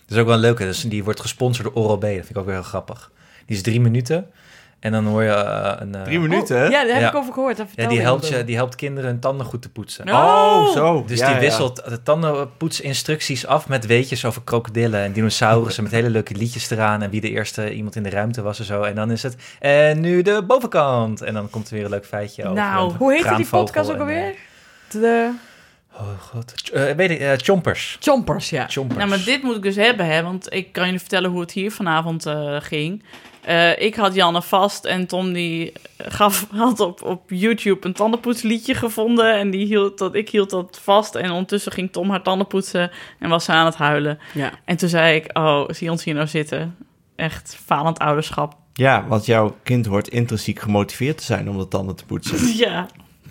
Dat 0.05 0.17
is 0.17 0.17
ook 0.17 0.27
wel. 0.27 0.55
Dus 0.55 0.81
die 0.81 1.03
wordt 1.03 1.19
gesponsord 1.19 1.73
door 1.73 1.83
Oral-B. 1.83 2.01
Dat 2.01 2.11
vind 2.11 2.29
ik 2.29 2.37
ook 2.37 2.45
weer 2.45 2.53
heel 2.53 2.63
grappig. 2.63 3.11
Die 3.45 3.55
is 3.55 3.63
drie 3.63 3.81
minuten. 3.81 4.31
En 4.79 4.91
dan 4.91 5.05
hoor 5.05 5.23
je 5.23 5.29
eh, 5.29 5.73
een... 5.79 5.95
eh, 5.95 6.01
Drie 6.01 6.19
minuten? 6.19 6.63
Oh, 6.65 6.71
ja, 6.71 6.83
daar 6.83 6.93
heb 6.93 7.01
Ja. 7.01 7.09
ik 7.09 7.15
over 7.15 7.33
gehoord. 7.33 7.57
Dat 7.57 7.67
ja, 7.75 7.87
die 7.87 7.99
helpt, 8.01 8.27
je, 8.27 8.43
die 8.43 8.55
helpt 8.55 8.75
kinderen 8.75 9.09
hun 9.09 9.19
tanden 9.19 9.45
goed 9.45 9.61
te 9.61 9.69
poetsen. 9.69 10.09
Oh, 10.09 10.67
zo. 10.71 11.03
Dus 11.07 11.19
Ja, 11.19 11.25
die 11.25 11.35
ja. 11.35 11.41
wisselt 11.41 11.75
de 11.89 12.03
tandenpoetsinstructies 12.03 13.45
af 13.47 13.67
met 13.67 13.85
weetjes 13.85 14.25
over 14.25 14.41
krokodillen 14.43 14.99
en 15.03 15.11
dinosaurussen 15.11 15.83
met 15.83 15.91
hele 15.91 16.09
leuke 16.09 16.33
liedjes 16.35 16.69
eraan 16.69 17.01
en 17.01 17.09
wie 17.09 17.21
de 17.21 17.29
eerste 17.29 17.73
iemand 17.73 17.95
in 17.95 18.03
de 18.03 18.09
ruimte 18.09 18.41
was 18.41 18.59
en 18.59 18.65
zo. 18.65 18.81
En 18.83 18.95
dan 18.95 19.11
is 19.11 19.23
het, 19.23 19.35
en 19.59 19.99
nu 19.99 20.21
de 20.21 20.43
bovenkant. 20.47 21.21
En 21.21 21.33
dan 21.33 21.49
komt 21.49 21.67
er 21.69 21.73
weer 21.75 21.83
een 21.83 21.89
leuk 21.89 22.05
feitje 22.05 22.43
over. 22.43 22.55
Nou, 22.55 22.93
Hoe 22.97 23.13
heette 23.13 23.35
die 23.35 23.45
podcast 23.47 23.89
ook 23.89 23.95
en, 23.95 24.01
alweer? 24.01 24.23
eh, 24.29 24.33
De 24.91 25.31
Oh 25.93 26.07
god, 26.19 26.53
eh, 26.73 26.91
weet 26.91 27.09
ik, 27.09 27.19
eh, 27.19 27.31
Chompers. 27.37 27.97
Chompers, 27.99 28.49
ja. 28.49 28.65
Chompers. 28.69 28.97
Nou, 28.97 29.09
maar 29.09 29.23
dit 29.25 29.43
moet 29.43 29.55
ik 29.55 29.61
dus 29.61 29.75
hebben, 29.75 30.05
hè. 30.05 30.23
Want 30.23 30.53
ik 30.53 30.71
kan 30.71 30.83
jullie 30.85 30.99
vertellen 30.99 31.29
hoe 31.29 31.39
het 31.39 31.51
hier 31.51 31.71
vanavond 31.71 32.25
eh, 32.25 32.55
ging. 32.59 33.03
Eh, 33.41 33.81
ik 33.81 33.95
had 33.95 34.15
Janne 34.15 34.41
vast 34.41 34.85
en 34.85 35.07
Tom 35.07 35.33
die 35.33 35.73
gaf, 35.97 36.47
had 36.55 36.79
op, 36.79 37.03
op 37.03 37.21
YouTube 37.27 37.87
een 37.87 37.93
tandenpoetsliedje 37.93 38.73
gevonden. 38.73 39.37
En 39.37 39.49
die 39.49 39.65
hield 39.65 39.97
dat, 39.97 40.15
ik 40.15 40.29
hield 40.29 40.49
dat 40.49 40.79
vast. 40.81 41.15
En 41.15 41.31
ondertussen 41.31 41.71
ging 41.71 41.91
Tom 41.91 42.09
haar 42.09 42.21
tanden 42.21 42.47
poetsen 42.47 42.91
en 43.19 43.29
was 43.29 43.45
ze 43.45 43.51
aan 43.51 43.65
het 43.65 43.75
huilen. 43.75 44.19
ja. 44.33 44.51
En 44.65 44.77
toen 44.77 44.89
zei 44.89 45.15
ik, 45.15 45.37
oh, 45.37 45.63
zie 45.67 45.91
ons 45.91 46.03
hier 46.03 46.13
nou 46.13 46.27
zitten. 46.27 46.75
Echt 47.15 47.57
falend 47.65 47.99
ouderschap. 47.99 48.57
Ja, 48.73 49.05
want 49.07 49.25
jouw 49.25 49.55
kind 49.63 49.85
hoort 49.85 50.07
intrinsiek 50.07 50.59
gemotiveerd 50.59 51.17
te 51.17 51.23
zijn 51.23 51.49
om 51.49 51.57
de 51.57 51.67
tanden 51.67 51.95
te 51.95 52.05
poetsen. 52.05 52.37
Ja, 52.65 52.87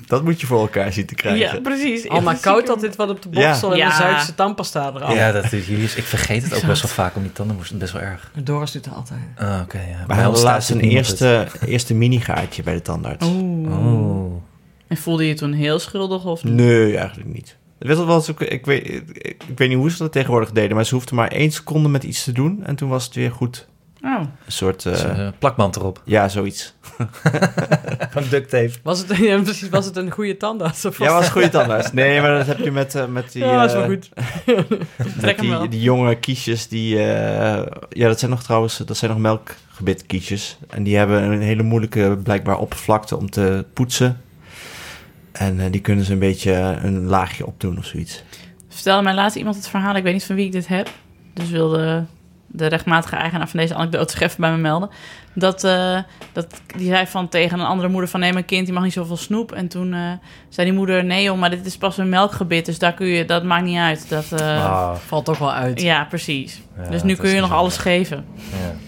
Dat 0.06 0.24
moet 0.24 0.40
je 0.40 0.46
voor 0.46 0.60
elkaar 0.60 0.92
zien 0.92 1.06
te 1.06 1.14
krijgen. 1.14 1.40
ja 1.54 1.60
precies. 1.60 2.08
Al 2.08 2.20
maar 2.20 2.36
koud 2.36 2.68
altijd 2.68 2.96
wat 2.96 3.10
op 3.10 3.22
de 3.22 3.28
boksel 3.28 3.70
en 3.72 3.76
Ja. 3.76 3.88
de 3.88 3.94
Zuidse 3.94 4.34
tandpasta 4.34 4.92
eraf. 4.94 5.14
Ja, 5.14 5.32
dat 5.32 5.52
is 5.52 5.66
jullie. 5.66 5.84
Ik 5.84 6.04
vergeet 6.04 6.42
het 6.42 6.54
ook 6.54 6.66
best 6.66 6.82
wel 6.82 6.90
vaak 6.90 7.16
om 7.16 7.22
die 7.22 7.32
tanden 7.32 7.56
moesten. 7.56 7.78
Best 7.78 7.92
wel 7.92 8.02
erg. 8.02 8.30
Doris 8.42 8.72
doet 8.72 8.84
het 8.84 8.94
altijd. 8.94 9.20
Ah, 9.36 9.60
oké. 9.62 9.78
ja. 9.78 10.04
We 10.06 10.14
hadden 10.14 10.42
laatst 10.42 10.70
een 10.70 10.80
eerste, 10.80 11.46
eerste 11.66 11.94
mini-gaatje 11.94 12.62
bij 12.62 12.74
de 12.74 12.82
tandarts. 12.82 13.26
Oeh. 13.26 13.76
Oh. 13.78 14.32
En 14.86 14.96
voelde 14.96 15.22
je 15.22 15.28
je 15.28 15.34
toen 15.34 15.52
heel 15.52 15.78
schuldig 15.78 16.24
of 16.24 16.44
niet? 16.44 16.54
Nee, 16.54 16.96
eigenlijk 16.96 17.32
niet. 17.34 17.56
Wat, 17.78 18.28
ik, 18.28 18.40
ik, 18.40 18.66
weet, 18.66 18.86
ik, 18.86 19.04
ik 19.48 19.58
weet 19.58 19.68
niet 19.68 19.78
hoe 19.78 19.90
ze 19.90 19.98
dat 19.98 20.12
tegenwoordig 20.12 20.50
deden, 20.50 20.76
maar 20.76 20.84
ze 20.86 20.94
hoefden 20.94 21.14
maar 21.14 21.28
één 21.30 21.50
seconde 21.50 21.88
met 21.88 22.04
iets 22.04 22.24
te 22.24 22.32
doen 22.32 22.64
en 22.64 22.76
toen 22.76 22.88
was 22.88 23.04
het 23.04 23.14
weer 23.14 23.30
goed. 23.32 23.68
Oh. 24.02 24.20
Een 24.20 24.28
soort, 24.52 24.86
eh, 24.86 24.92
Dus, 24.92 25.02
eh, 25.02 25.28
plakband 25.38 25.76
erop. 25.76 26.02
ja, 26.04 26.28
zoiets. 26.28 26.74
Gewoon 28.10 28.28
duct 28.28 28.50
tape. 28.50 28.70
Was 28.82 28.98
het, 28.98 29.16
ja, 29.16 29.40
precies, 29.42 29.68
was 29.68 29.84
het 29.84 29.96
een 29.96 30.10
goede 30.10 30.36
tandarts? 30.36 30.84
Of 30.84 30.98
Ja, 30.98 31.12
was 31.12 31.26
een 31.26 31.32
goede 31.32 31.48
tandarts. 31.48 31.92
Nee, 31.92 32.20
maar 32.20 32.36
dat 32.36 32.46
heb 32.46 32.58
je 32.58 32.70
met, 32.70 32.94
eh, 32.94 33.06
met 33.06 33.32
die... 33.32 33.44
Ja, 33.44 33.66
dat 33.66 33.70
is 33.70 33.76
eh, 33.76 33.78
wel 33.86 33.88
goed. 33.88 34.10
Met 35.22 35.38
die, 35.38 35.68
die 35.68 35.80
jonge 35.80 36.14
kiesjes 36.14 36.68
die... 36.68 36.96
eh, 36.98 37.66
ja, 37.88 38.08
dat 38.08 38.18
zijn 38.18 38.30
nog 38.30 38.42
trouwens... 38.42 38.76
Dat 38.76 38.96
zijn 38.96 39.10
nog 39.10 39.20
melkgebitkiesjes. 39.20 40.58
En 40.70 40.82
die 40.82 40.96
hebben 40.96 41.22
een 41.22 41.40
hele 41.40 41.62
moeilijke, 41.62 42.18
blijkbaar, 42.22 42.58
oppervlakte 42.58 43.16
om 43.16 43.30
te 43.30 43.64
poetsen. 43.72 44.20
En 45.32 45.60
eh, 45.60 45.66
die 45.70 45.80
kunnen 45.80 46.04
ze 46.04 46.12
een 46.12 46.18
beetje 46.18 46.52
een 46.82 47.04
laagje 47.06 47.46
opdoen 47.46 47.78
of 47.78 47.84
zoiets. 47.84 48.22
Vertelde 48.68 49.02
mij 49.02 49.14
laatst 49.14 49.36
iemand 49.36 49.56
het 49.56 49.68
verhaal, 49.68 49.96
ik 49.96 50.02
weet 50.02 50.12
niet 50.12 50.24
van 50.24 50.36
wie 50.36 50.46
ik 50.46 50.52
dit 50.52 50.68
heb. 50.68 50.88
Dus 51.34 51.50
wilde 51.50 52.04
de 52.50 52.66
rechtmatige 52.66 53.16
eigenaar 53.16 53.48
van 53.48 53.60
deze 53.60 53.74
anekdote 53.74 54.12
zich 54.12 54.20
even 54.20 54.40
bij 54.40 54.50
me 54.50 54.56
melden. 54.56 54.88
Dat, 55.34 55.64
eh, 55.64 55.98
dat 56.32 56.46
die 56.76 56.86
zei 56.86 57.06
van 57.06 57.28
tegen 57.28 57.58
een 57.60 57.66
andere 57.66 57.88
moeder 57.88 58.10
van... 58.10 58.20
nee, 58.20 58.32
mijn 58.32 58.44
kind 58.44 58.64
die 58.64 58.74
mag 58.74 58.82
niet 58.82 58.92
zoveel 58.92 59.16
snoep. 59.16 59.52
En 59.52 59.68
toen 59.68 59.92
eh, 59.92 60.00
zei 60.48 60.68
die 60.68 60.76
moeder... 60.76 61.04
nee 61.04 61.22
joh, 61.22 61.38
maar 61.38 61.50
dit 61.50 61.66
is 61.66 61.76
pas 61.78 61.98
een 61.98 62.08
melkgebit, 62.08 62.66
dus 62.66 62.78
daar 62.78 62.94
kun 62.94 63.06
je, 63.06 63.24
dat 63.24 63.44
maakt 63.44 63.64
niet 63.64 63.78
uit. 63.78 64.08
Dat, 64.08 64.32
eh, 64.32 64.64
Ah, 64.64 64.94
Valt 65.06 65.24
toch 65.24 65.38
wel 65.38 65.52
uit. 65.52 65.80
Ja, 65.80 66.04
precies. 66.04 66.62
ja, 66.82 66.90
dus 66.90 67.02
nu 67.02 67.14
kun 67.14 67.30
je 67.30 67.40
nog 67.40 67.52
alles 67.52 67.76
geven. 67.76 68.24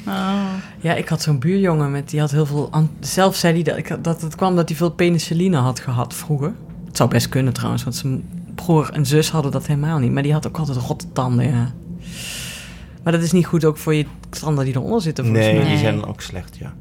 Ja. 0.04 0.12
Oh. 0.12 0.52
Ja, 0.80 0.94
ik 0.94 1.08
had 1.08 1.22
zo'n 1.22 1.38
buurjongen 1.38 1.90
met, 1.90 2.10
die 2.10 2.20
had 2.20 2.30
heel 2.30 2.46
veel... 2.46 2.70
Zelf 3.00 3.36
zei 3.36 3.52
hij 3.54 3.62
dat, 3.62 3.76
ik, 3.76 4.04
dat 4.04 4.20
het 4.22 4.34
kwam 4.34 4.56
dat 4.56 4.68
hij 4.68 4.76
veel 4.78 4.90
penicilline 4.90 5.56
had 5.56 5.80
gehad 5.80 6.14
vroeger. 6.14 6.54
Het 6.86 6.96
zou 6.96 7.08
best 7.08 7.28
kunnen 7.28 7.52
trouwens, 7.52 7.82
want 7.84 7.96
zijn 7.96 8.28
broer 8.54 8.90
en 8.92 9.06
zus 9.06 9.30
hadden 9.30 9.52
dat 9.52 9.66
helemaal 9.66 9.98
niet. 9.98 10.12
Maar 10.12 10.22
die 10.22 10.32
had 10.32 10.46
ook 10.46 10.58
altijd 10.58 10.78
rotte 10.78 11.12
tanden, 11.12 11.48
ja. 11.50 11.72
Maar 13.02 13.12
dat 13.12 13.22
is 13.22 13.32
niet 13.32 13.46
goed 13.46 13.64
ook 13.64 13.76
voor 13.76 13.94
je 13.94 14.06
tanden 14.40 14.64
die 14.64 14.74
eronder 14.76 15.00
zitten, 15.02 15.24
volgens 15.24 15.46
Nee, 15.46 15.56
mij. 15.58 15.68
die 15.68 15.78
zijn 15.78 16.00
dan 16.00 16.08
ook 16.08 16.20
slecht, 16.20 16.56
ja. 16.56 16.72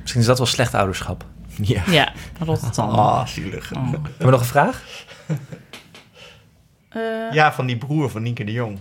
Misschien 0.00 0.20
is 0.20 0.26
dat 0.26 0.38
wel 0.38 0.46
slecht 0.46 0.74
ouderschap. 0.74 1.24
Ja. 1.62 1.82
Ja, 1.90 2.12
Rotterdam. 2.44 2.88
Ah, 2.88 3.26
zielig. 3.26 3.72
Oh. 3.74 3.90
Hebben 3.92 4.12
we 4.18 4.24
nog 4.30 4.40
een 4.40 4.46
vraag? 4.46 4.82
Eh, 6.88 7.02
Ja, 7.32 7.52
van 7.52 7.66
die 7.66 7.76
broer 7.76 8.10
van 8.10 8.22
Nienke 8.22 8.44
de 8.44 8.52
Jong. 8.52 8.78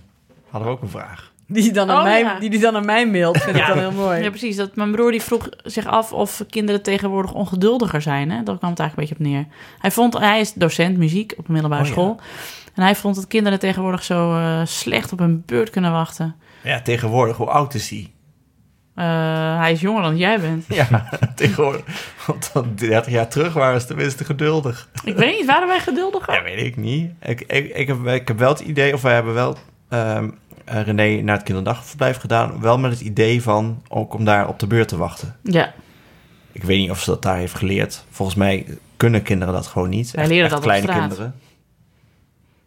Hadden 0.50 0.70
we 0.70 0.76
ook 0.76 0.82
een 0.82 0.90
vraag. 0.90 1.32
Die 1.48 1.72
dan 1.74 1.90
aan 1.90 1.98
Oh, 1.98 2.04
mij, 2.04 2.20
ja. 2.20 2.40
die, 2.40 2.50
die 2.50 2.60
dan 2.60 2.76
aan 2.76 2.86
mij 2.86 3.08
mailt, 3.10 3.38
vind 3.38 3.56
ik 3.56 3.62
Ja. 3.62 3.68
dan 3.68 3.78
heel 3.78 3.92
mooi. 3.92 4.22
Ja, 4.24 4.30
precies. 4.30 4.56
Dat, 4.56 4.76
mijn 4.76 4.92
broer 4.92 5.12
die 5.12 5.22
vroeg 5.22 5.50
zich 5.64 5.86
af 5.86 6.14
of 6.14 6.44
kinderen 6.50 6.82
tegenwoordig 6.82 7.34
ongeduldiger 7.34 8.02
zijn. 8.02 8.32
Hè? 8.32 8.44
Daar 8.44 8.58
kwam 8.58 8.70
het 8.70 8.80
eigenlijk 8.80 9.12
een 9.12 9.18
beetje 9.18 9.36
op 9.40 9.48
neer. 9.48 9.56
Hij, 9.80 9.92
vond, 9.92 10.18
hij 10.18 10.40
is 10.40 10.54
docent 10.54 10.98
muziek 10.98 11.34
op 11.38 11.48
een 11.48 11.54
middelbare 11.54 11.82
Oh, 11.82 11.88
ja. 11.88 11.94
school. 11.94 12.20
En 12.74 12.84
hij 12.84 12.96
vond 12.96 13.16
dat 13.16 13.28
kinderen 13.28 13.60
tegenwoordig 13.60 14.04
zo 14.04 14.36
eh, 14.38 14.62
slecht 14.66 15.12
op 15.12 15.20
hun 15.20 15.44
beurt 15.46 15.70
kunnen 15.70 15.92
wachten. 15.92 16.36
Ja, 16.66 16.82
tegenwoordig, 16.82 17.38
hoe 17.38 17.50
oud 17.50 17.74
is 17.74 17.88
die? 17.88 18.14
Eh, 18.96 19.58
hij 19.60 19.72
is 19.72 19.82
jonger 19.82 20.02
dan 20.02 20.18
jij 20.18 20.40
bent. 20.40 20.66
Ja, 20.76 21.10
tegenwoordig. 21.36 21.84
Want 22.28 22.50
dan 22.54 22.76
30 22.76 23.12
jaar 23.12 23.28
terug 23.28 23.54
waren 23.54 23.82
ze 23.82 23.88
tenminste 23.88 24.24
geduldig. 24.26 24.90
Ik 25.04 25.16
weet 25.16 25.38
niet, 25.38 25.46
waren 25.46 25.68
wij 25.68 25.80
geduldiger? 25.80 26.34
Ja, 26.34 26.44
weet 26.44 26.66
ik 26.66 26.78
niet. 26.78 27.12
Ik, 27.22 27.42
ik, 27.42 27.76
ik, 27.76 27.88
heb, 27.88 28.06
ik 28.08 28.28
heb 28.28 28.40
wel 28.40 28.50
het 28.50 28.60
idee, 28.60 28.94
of 28.94 29.02
wij 29.02 29.14
hebben 29.14 29.34
wel 29.34 29.58
ehm, 29.90 30.30
eh, 30.66 30.82
René 30.82 31.22
naar 31.22 31.36
het 31.36 31.46
kinderdagverblijf 31.46 32.18
gedaan. 32.18 32.62
Wel 32.62 32.78
met 32.78 32.92
het 32.92 33.02
idee 33.02 33.42
van 33.42 33.82
ook 33.88 34.14
om 34.14 34.26
daar 34.26 34.48
op 34.48 34.60
de 34.60 34.68
beurt 34.68 34.88
te 34.88 34.98
wachten. 34.98 35.36
Ja, 35.44 35.74
Ik 36.52 36.64
weet 36.64 36.78
niet 36.78 36.90
of 36.90 37.02
ze 37.02 37.10
dat 37.10 37.22
daar 37.22 37.38
heeft 37.38 37.56
geleerd. 37.56 38.06
Volgens 38.10 38.38
mij 38.38 38.66
kunnen 38.98 39.22
kinderen 39.22 39.54
dat 39.54 39.68
gewoon 39.68 39.90
niet. 39.90 40.12
Wij 40.12 40.28
leren 40.28 40.50
dat 40.50 40.60
kleine 40.62 40.88
kinderen. 40.88 41.36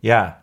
Ja. 0.01 0.41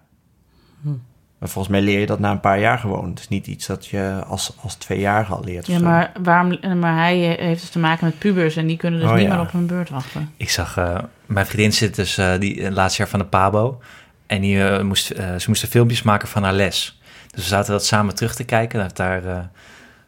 Maar 1.46 1.54
volgens 1.54 1.76
mij 1.76 1.84
leer 1.84 2.00
je 2.00 2.06
dat 2.06 2.20
na 2.20 2.32
een 2.32 2.40
paar 2.40 2.60
jaar 2.60 2.78
gewoon. 2.78 3.10
Het 3.10 3.20
is 3.20 3.28
niet 3.28 3.48
iets 3.48 3.66
dat 3.66 3.86
je 3.86 4.24
als, 4.28 4.54
als 4.62 4.76
tweejaarige 4.76 5.34
al 5.34 5.44
leert. 5.44 5.68
ja 5.68 5.80
maar, 5.80 6.12
waarom, 6.24 6.80
maar 6.80 6.96
hij 6.96 7.38
eh, 7.38 7.46
heeft 7.46 7.62
dus 7.62 7.70
te 7.70 7.80
maken 7.80 8.06
met 8.06 8.20
pubers 8.20 8.56
en 8.56 8.68
die 8.68 8.78
kunnen 8.78 9.00
dus 9.00 9.10
Oh, 9.10 9.16
niet 9.16 9.26
ja. 9.26 9.34
meer 9.34 9.42
op 9.42 9.52
hun 9.52 9.68
beurt 9.68 9.90
wachten. 9.90 10.32
Ik 10.38 10.50
zag, 10.50 10.78
eh, 10.78 10.98
mijn 11.26 11.46
vriendin 11.46 11.74
zit 11.74 11.96
dus 11.96 12.18
eh, 12.18 12.40
die, 12.40 12.64
het 12.64 12.74
laatste 12.74 13.02
jaar 13.02 13.12
van 13.12 13.20
de 13.20 13.26
PABO. 13.26 13.80
En 14.28 14.42
die, 14.42 14.84
moest, 14.84 15.10
eh, 15.10 15.36
ze 15.36 15.46
moesten 15.48 15.70
filmpjes 15.70 16.02
maken 16.02 16.28
van 16.28 16.44
haar 16.44 16.54
les. 16.54 17.00
Dus 17.32 17.44
we 17.44 17.50
zaten 17.50 17.72
dat 17.72 17.86
samen 17.86 18.16
terug 18.16 18.36
te 18.36 18.44
kijken. 18.44 18.82
Heeft 18.82 18.98
haar, 18.98 19.26
eh, 19.26 19.40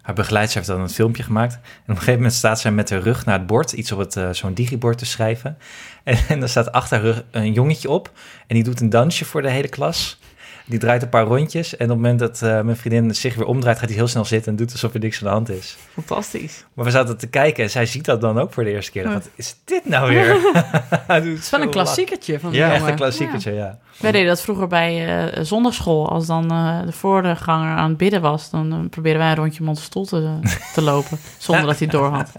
haar 0.01 0.15
begeleidster 0.15 0.57
heeft 0.57 0.71
dan 0.71 0.81
een 0.81 0.89
filmpje 0.89 1.23
gemaakt. 1.23 1.53
En 1.53 1.59
op 1.59 1.87
een 1.87 1.95
gegeven 1.95 2.13
moment 2.15 2.33
staat 2.33 2.59
zij 2.59 2.71
met 2.71 2.89
haar 2.89 2.99
rug 2.99 3.25
naar 3.25 3.37
het 3.37 3.47
bord. 3.47 3.71
Iets 3.71 3.91
op 3.91 3.99
het, 3.99 4.19
zo'n 4.31 4.53
digibord 4.53 4.97
te 4.97 5.05
schrijven. 5.05 5.57
En, 6.03 6.17
en 6.27 6.39
dan 6.39 6.49
staat 6.49 6.71
achter 6.71 6.97
haar 6.97 7.05
rug 7.05 7.23
een 7.31 7.53
jongetje 7.53 7.89
op. 7.89 8.11
En 8.47 8.55
die 8.55 8.63
doet 8.63 8.81
een 8.81 8.89
dansje 8.89 9.25
voor 9.25 9.41
de 9.41 9.49
hele 9.49 9.67
klas. 9.67 10.19
Die 10.67 10.79
draait 10.79 11.01
een 11.01 11.09
paar 11.09 11.25
rondjes. 11.25 11.77
En 11.77 11.85
op 11.85 11.89
het 11.91 11.97
moment 11.97 12.19
dat 12.19 12.41
eh, 12.41 12.61
mijn 12.61 12.77
vriendin 12.77 13.15
zich 13.15 13.35
weer 13.35 13.45
omdraait... 13.45 13.79
gaat 13.79 13.87
hij 13.87 13.97
heel 13.97 14.07
snel 14.07 14.25
zitten 14.25 14.51
en 14.51 14.57
doet 14.57 14.71
alsof 14.71 14.93
er 14.93 14.99
niks 14.99 15.17
aan 15.17 15.27
de 15.27 15.33
hand 15.33 15.49
is. 15.49 15.77
Fantastisch. 15.93 16.65
Maar 16.73 16.85
we 16.85 16.91
zaten 16.91 17.17
te 17.17 17.27
kijken 17.27 17.63
en 17.63 17.69
zij 17.69 17.85
ziet 17.85 18.05
dat 18.05 18.21
dan 18.21 18.39
ook 18.39 18.53
voor 18.53 18.63
de 18.63 18.69
eerste 18.69 18.91
keer. 18.91 19.13
Wat 19.13 19.29
is 19.35 19.55
dit 19.63 19.85
nou 19.85 20.09
weer? 20.09 20.37
het 21.07 21.25
is 21.25 21.49
wel 21.49 21.61
een 21.61 21.69
klassiekertje 21.69 22.39
van 22.39 22.53
Ja, 22.53 22.65
die 22.65 22.75
Echt 22.75 22.87
een 22.87 22.95
klassiekertje, 22.95 23.51
ja. 23.53 23.77
Wij 23.97 24.11
deden 24.11 24.27
dat 24.27 24.41
vroeger 24.41 24.67
bij 24.67 25.25
eh 25.33 25.43
zondagschool. 25.43 26.09
Als 26.09 26.25
dan 26.25 26.51
eh, 26.51 26.81
de 26.85 26.91
voorganger 26.91 27.77
aan 27.77 27.89
het 27.89 27.97
bidden 27.97 28.21
was, 28.21 28.49
dan 28.49 28.87
probeerden 28.89 29.21
wij 29.21 29.29
een 29.31 29.37
rondje 29.37 29.61
om 29.61 29.69
onze 29.69 29.83
stoel 29.83 30.05
te, 30.05 30.39
te 30.73 30.81
lopen. 30.81 31.17
Zonder 31.37 31.65
dat 31.67 31.77
hij 31.79 31.87
het 31.87 31.97
door 31.97 32.09
had. 32.09 32.31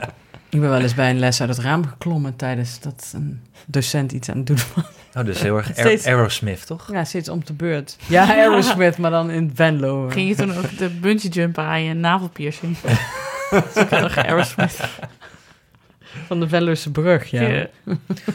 Ik 0.51 0.61
ben 0.61 0.70
wel 0.70 0.81
eens 0.81 0.95
bij 0.95 1.11
een 1.11 1.19
les 1.19 1.41
uit 1.41 1.49
het 1.51 1.59
raam 1.59 1.87
geklommen 1.87 2.37
tijdens 2.37 2.81
dat 2.81 3.12
een 3.15 3.43
docent 3.66 4.12
iets 4.12 4.29
aan 4.31 4.37
het 4.37 4.47
doen 4.47 4.59
was. 4.75 4.85
Oh, 5.15 5.25
dus 5.25 5.41
heel 5.43 5.57
erg 5.57 5.70
Steeds- 5.77 6.07
Aerosmith, 6.07 6.66
toch? 6.66 6.89
Ja, 6.93 7.05
steeds 7.05 7.29
om 7.29 7.45
de 7.45 7.53
beurt. 7.53 7.97
Ja, 8.07 8.29
Aerosmith, 8.37 8.99
maar 8.99 9.11
dan 9.11 9.31
in 9.31 9.51
Venlo. 9.55 10.09
Ging 10.09 10.29
je 10.29 10.35
toen 10.35 10.57
ook 10.57 10.79
de 10.79 10.89
bungee 10.89 11.31
jumpen 11.31 11.65
aan 11.65 11.83
je 11.83 11.95
navelpiercing? 11.95 12.77
Aerosmith. 14.16 14.81
Van 16.27 16.41
de 16.41 16.49
Venlose 16.49 16.91
brug, 16.91 17.31
ja. 17.31 17.43
Ja. 17.43 17.66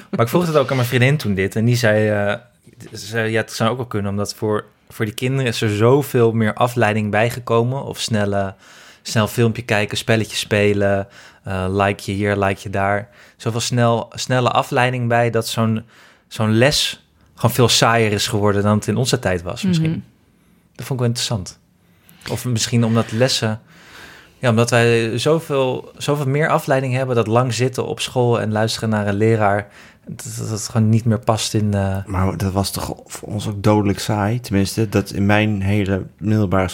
Maar 0.10 0.20
ik 0.22 0.28
vroeg 0.28 0.46
het 0.48 0.56
ook 0.56 0.70
aan 0.70 0.76
mijn 0.76 0.88
vriendin 0.88 1.18
toen 1.18 1.34
dit. 1.34 1.56
En 1.56 1.66
die 1.66 1.76
zei, 1.76 2.10
eh, 2.10 2.36
ze 2.92 3.06
zei 3.06 3.32
ja, 3.32 3.42
het 3.42 3.52
zou 3.52 3.70
ook 3.70 3.78
wel 3.78 3.86
kunnen. 3.86 4.12
Omdat 4.12 4.34
voor, 4.36 4.66
voor 4.90 5.06
die 5.06 5.14
kinderen 5.14 5.46
is 5.46 5.62
er 5.62 5.76
zoveel 5.76 6.32
meer 6.32 6.54
afleiding 6.54 7.12
bijgekomen. 7.12 7.84
Of 7.84 8.00
snelle, 8.00 8.56
snel 9.02 9.28
filmpje 9.28 9.62
kijken, 9.62 9.98
spelletje 9.98 10.38
spelen. 10.38 11.08
Eh, 11.44 11.66
like 11.70 12.12
je 12.12 12.18
hier, 12.18 12.38
like 12.38 12.60
je 12.64 12.70
daar. 12.70 13.10
Zoveel 13.38 13.60
snel, 13.60 14.12
snelle 14.14 14.50
afleiding 14.50 15.08
bij 15.08 15.30
dat 15.30 15.48
zo'n 15.48 15.84
zo'n 16.28 16.54
les 16.58 17.08
gewoon 17.36 17.56
veel 17.56 17.70
saaier 17.70 18.12
is 18.12 18.28
geworden 18.28 18.64
dan 18.64 18.76
het 18.76 18.88
in 18.88 18.96
onze 18.96 19.20
tijd 19.20 19.42
was 19.42 19.64
misschien. 19.64 19.90
Mhm. 19.90 20.00
Dat 20.76 20.86
vond 20.86 20.90
ik 20.90 20.98
wel 20.98 21.08
interessant. 21.08 21.60
Of 22.32 22.46
misschien 22.46 22.84
omdat 22.86 23.12
lessen... 23.12 23.62
Ja, 24.40 24.50
omdat 24.50 24.70
wij 24.70 25.18
zoveel, 25.18 25.92
zoveel 25.98 26.28
meer 26.28 26.50
afleiding 26.50 26.94
hebben... 26.94 27.16
dat 27.16 27.28
lang 27.28 27.54
zitten 27.54 27.86
op 27.86 28.00
school 28.00 28.42
en 28.42 28.52
luisteren 28.52 28.90
naar 28.90 29.08
een 29.08 29.14
leraar... 29.16 29.68
dat 30.08 30.36
dat 30.38 30.50
het 30.50 30.70
gewoon 30.70 30.90
niet 30.90 31.06
meer 31.06 31.20
past 31.20 31.54
in... 31.54 31.74
eh, 31.74 32.06
Maar 32.06 32.38
dat 32.38 32.52
was 32.52 32.72
toch 32.72 32.96
voor 33.06 33.30
ons 33.30 33.48
ook 33.48 33.64
dodelijk 33.64 34.00
saai. 34.00 34.40
Tenminste, 34.40 34.90
dat 34.90 35.12
in 35.12 35.26
mijn 35.26 35.62
hele 35.62 36.06
middelbare 36.18 36.70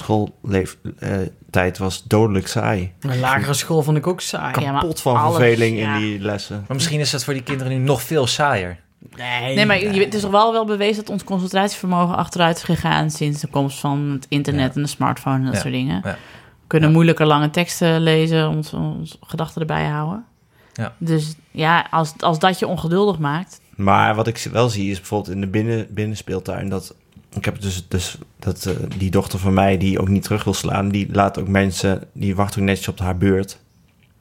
schooltijd 1.49 1.77
was 1.77 2.03
dodelijk 2.03 2.47
saai. 2.47 2.91
Een 2.99 3.19
lagere 3.19 3.53
school 3.53 3.81
vond 3.81 3.97
ik 3.97 4.07
ook 4.07 4.21
saai. 4.21 4.59
Ja, 4.61 4.71
maar 4.71 4.81
Kapot 4.81 5.01
van 5.01 5.15
alles, 5.15 5.35
verveling 5.37 5.77
ja. 5.79 5.95
in 5.95 5.99
die 6.01 6.19
lessen. 6.19 6.63
Maar 6.67 6.75
misschien 6.75 6.99
is 6.99 7.11
het 7.11 7.23
voor 7.23 7.33
die 7.33 7.43
kinderen 7.43 7.71
nu 7.73 7.77
nog 7.83 8.01
veel 8.01 8.27
saaier. 8.27 8.79
Nee, 9.15 9.55
Nee, 9.55 9.65
maar 9.65 9.79
je, 9.79 10.03
het 10.03 10.13
is 10.13 10.21
toch 10.21 10.31
wel 10.31 10.51
wel 10.51 10.65
bewezen 10.65 10.95
dat 11.03 11.09
ons 11.09 11.23
concentratievermogen 11.23 12.15
achteruit 12.15 12.57
is 12.57 12.63
gegaan 12.63 13.11
sinds 13.11 13.41
de 13.41 13.47
komst 13.47 13.79
van 13.79 14.09
het 14.11 14.25
internet 14.29 14.69
Ja. 14.69 14.75
en 14.75 14.81
de 14.81 14.87
smartphone 14.87 15.35
en 15.37 15.43
dat 15.45 15.53
Ja. 15.53 15.59
soort 15.59 15.73
dingen. 15.73 16.01
Ja. 16.03 16.11
We 16.11 16.67
kunnen 16.67 16.89
Ja. 16.89 16.95
moeilijker 16.95 17.25
lange 17.25 17.49
teksten 17.49 18.01
lezen, 18.01 18.49
ons, 18.49 18.73
ons 18.73 19.17
gedachten 19.21 19.61
erbij 19.61 19.85
houden. 19.85 20.25
Ja. 20.73 20.93
Dus 20.97 21.35
ja, 21.51 21.87
als, 21.91 22.13
als 22.19 22.39
dat 22.39 22.59
je 22.59 22.67
ongeduldig 22.67 23.19
maakt. 23.19 23.61
Maar 23.75 24.15
wat 24.15 24.27
ik 24.27 24.47
wel 24.51 24.69
zie 24.69 24.91
is 24.91 24.97
bijvoorbeeld 24.97 25.35
in 25.35 25.41
de 25.41 25.47
binnen, 25.47 25.87
binnenspeeltuin 25.93 26.69
dat 26.69 26.95
ik 27.35 27.45
heb 27.45 27.61
dus, 27.61 27.85
dus 27.87 28.17
dat 28.39 28.65
eh, 28.65 28.73
die 28.97 29.11
dochter 29.11 29.39
van 29.39 29.53
mij 29.53 29.77
die 29.77 29.99
ook 29.99 30.07
niet 30.07 30.23
terug 30.23 30.43
wil 30.43 30.53
slaan, 30.53 30.89
die 30.89 31.07
laat 31.11 31.39
ook 31.39 31.47
mensen, 31.47 32.03
die 32.13 32.35
wacht 32.35 32.57
ook 32.57 32.63
netjes 32.63 32.87
op 32.87 32.99
haar 32.99 33.17
beurt. 33.17 33.59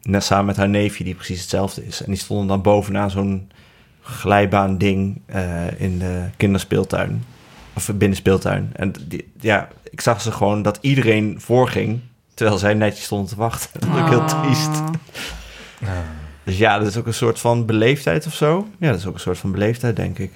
Net 0.03 0.25
samen 0.25 0.47
met 0.47 0.57
haar 0.57 0.69
neefje 0.69 1.05
die 1.05 1.15
precies 1.15 1.41
hetzelfde 1.41 1.87
is. 1.87 2.03
En 2.03 2.11
die 2.11 2.21
stonden 2.21 2.47
dan 2.47 2.63
bovenaan 2.63 3.11
zo'n 3.11 3.51
glijbaan 4.03 4.79
ding 4.79 5.21
eh, 5.27 5.81
in 5.81 5.99
de 5.99 6.25
kinderspeeltuin. 6.37 7.25
Of 7.75 7.91
binnenspeeltuin. 7.95 8.71
En 8.73 8.93
die, 9.09 9.33
ja, 9.41 9.69
ik 9.91 10.01
zag 10.01 10.21
ze 10.21 10.33
gewoon 10.33 10.63
dat 10.63 10.79
iedereen 10.81 11.37
voorging, 11.41 12.01
terwijl 12.35 12.59
zij 12.59 12.75
netjes 12.75 13.05
stonden 13.05 13.29
te 13.29 13.37
wachten. 13.37 13.81
Dat 13.81 13.89
is 13.95 14.01
ook 14.01 14.09
heel 14.09 14.19
Oh. 14.19 14.43
triest. 14.43 14.83
Dus 16.45 16.59
ja, 16.59 16.79
dat 16.79 16.87
is 16.87 16.97
ook 16.97 17.07
een 17.07 17.15
soort 17.15 17.39
van 17.39 17.67
beleefdheid 17.67 18.27
of 18.27 18.35
zo. 18.35 18.69
Ja, 18.79 18.91
dat 18.91 18.99
is 18.99 19.07
ook 19.07 19.15
een 19.15 19.21
soort 19.21 19.39
van 19.39 19.53
beleefdheid, 19.53 19.97
denk 19.97 20.19
ik. 20.19 20.33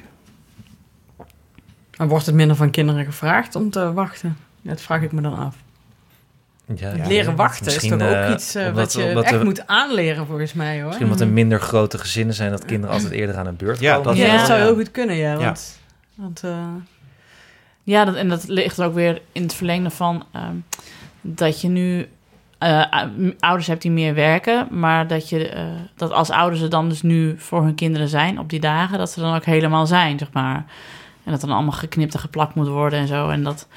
Maar 1.99 2.09
wordt 2.09 2.27
het 2.27 2.35
minder 2.35 2.57
van 2.57 2.71
kinderen 2.71 3.05
gevraagd 3.05 3.55
om 3.55 3.71
te 3.71 3.93
wachten? 3.93 4.37
Dat 4.63 4.81
vraag 4.81 5.03
ik 5.03 5.13
me 5.13 5.21
dan 5.21 5.37
af. 5.39 5.57
Ja, 6.75 6.89
Het 6.89 7.07
leren 7.07 7.37
wachten 7.37 7.67
is 7.67 7.73
misschien, 7.73 7.99
toch 7.99 8.09
ook 8.09 8.15
eh, 8.15 8.31
iets 8.31 8.55
eh, 8.55 8.67
omdat- 8.67 8.77
wat 8.83 8.93
je 9.03 9.09
omdat 9.09 9.25
echt 9.25 9.33
er- 9.33 9.45
moet 9.45 9.67
aanleren, 9.67 10.27
volgens 10.27 10.53
mij, 10.53 10.77
hoor. 10.77 10.87
Misschien 10.87 11.07
omdat 11.07 11.21
er 11.21 11.29
minder 11.29 11.61
grote 11.61 11.99
gezinnen 11.99 12.35
zijn... 12.35 12.51
dat 12.51 12.65
kinderen 12.65 12.95
altijd 12.95 13.13
eerder 13.13 13.37
aan 13.37 13.45
de 13.45 13.53
beurt 13.53 13.81
Ja, 13.81 13.93
komen. 13.97 14.07
dat- 14.09 14.17
ja, 14.17 14.37
dat 14.37 14.47
zou 14.47 14.59
Ja. 14.59 14.65
heel 14.65 14.75
goed 14.75 14.91
kunnen, 14.91 15.17
ja. 15.17 15.33
Ja. 15.33 15.39
Want, 15.39 15.79
want 16.15 16.43
eh, 16.45 16.67
Ja, 17.83 18.05
dat, 18.05 18.15
en 18.15 18.29
dat 18.29 18.49
ligt 18.49 18.83
ook 18.83 18.95
weer 18.95 19.21
in 19.33 19.43
het 19.43 19.55
verlengde 19.55 19.91
van 19.91 20.25
ehm, 20.33 20.55
dat 21.21 21.61
je 21.61 21.69
nu 21.69 22.09
eh, 22.59 22.85
ou- 22.91 23.35
ouders 23.41 23.67
hebt 23.67 23.83
die 23.83 23.91
meer 23.91 24.15
werken, 24.15 24.67
maar 24.71 25.07
dat 25.07 25.29
je 25.29 25.49
eh, 25.49 25.65
dat 25.97 26.11
als 26.13 26.31
ouders 26.31 26.63
er 26.63 26.71
dan 26.71 26.89
dus 26.89 27.03
nu 27.03 27.35
voor 27.39 27.63
hun 27.63 27.75
kinderen 27.75 28.09
zijn 28.09 28.39
op 28.39 28.51
die 28.51 28.61
dagen, 28.61 28.99
dat 28.99 29.11
ze 29.11 29.21
dan 29.21 29.35
ook 29.35 29.45
helemaal 29.45 29.87
zijn, 29.87 30.19
zeg 30.19 30.33
maar. 30.33 30.65
En 31.25 31.31
dat 31.33 31.41
dan 31.41 31.51
allemaal 31.51 31.73
geknipt 31.73 32.15
en 32.15 32.21
geplakt 32.21 32.55
moet 32.55 32.69
worden 32.69 32.99
en 32.99 33.07
zo. 33.07 33.29
En 33.29 33.43
dat 33.43 33.69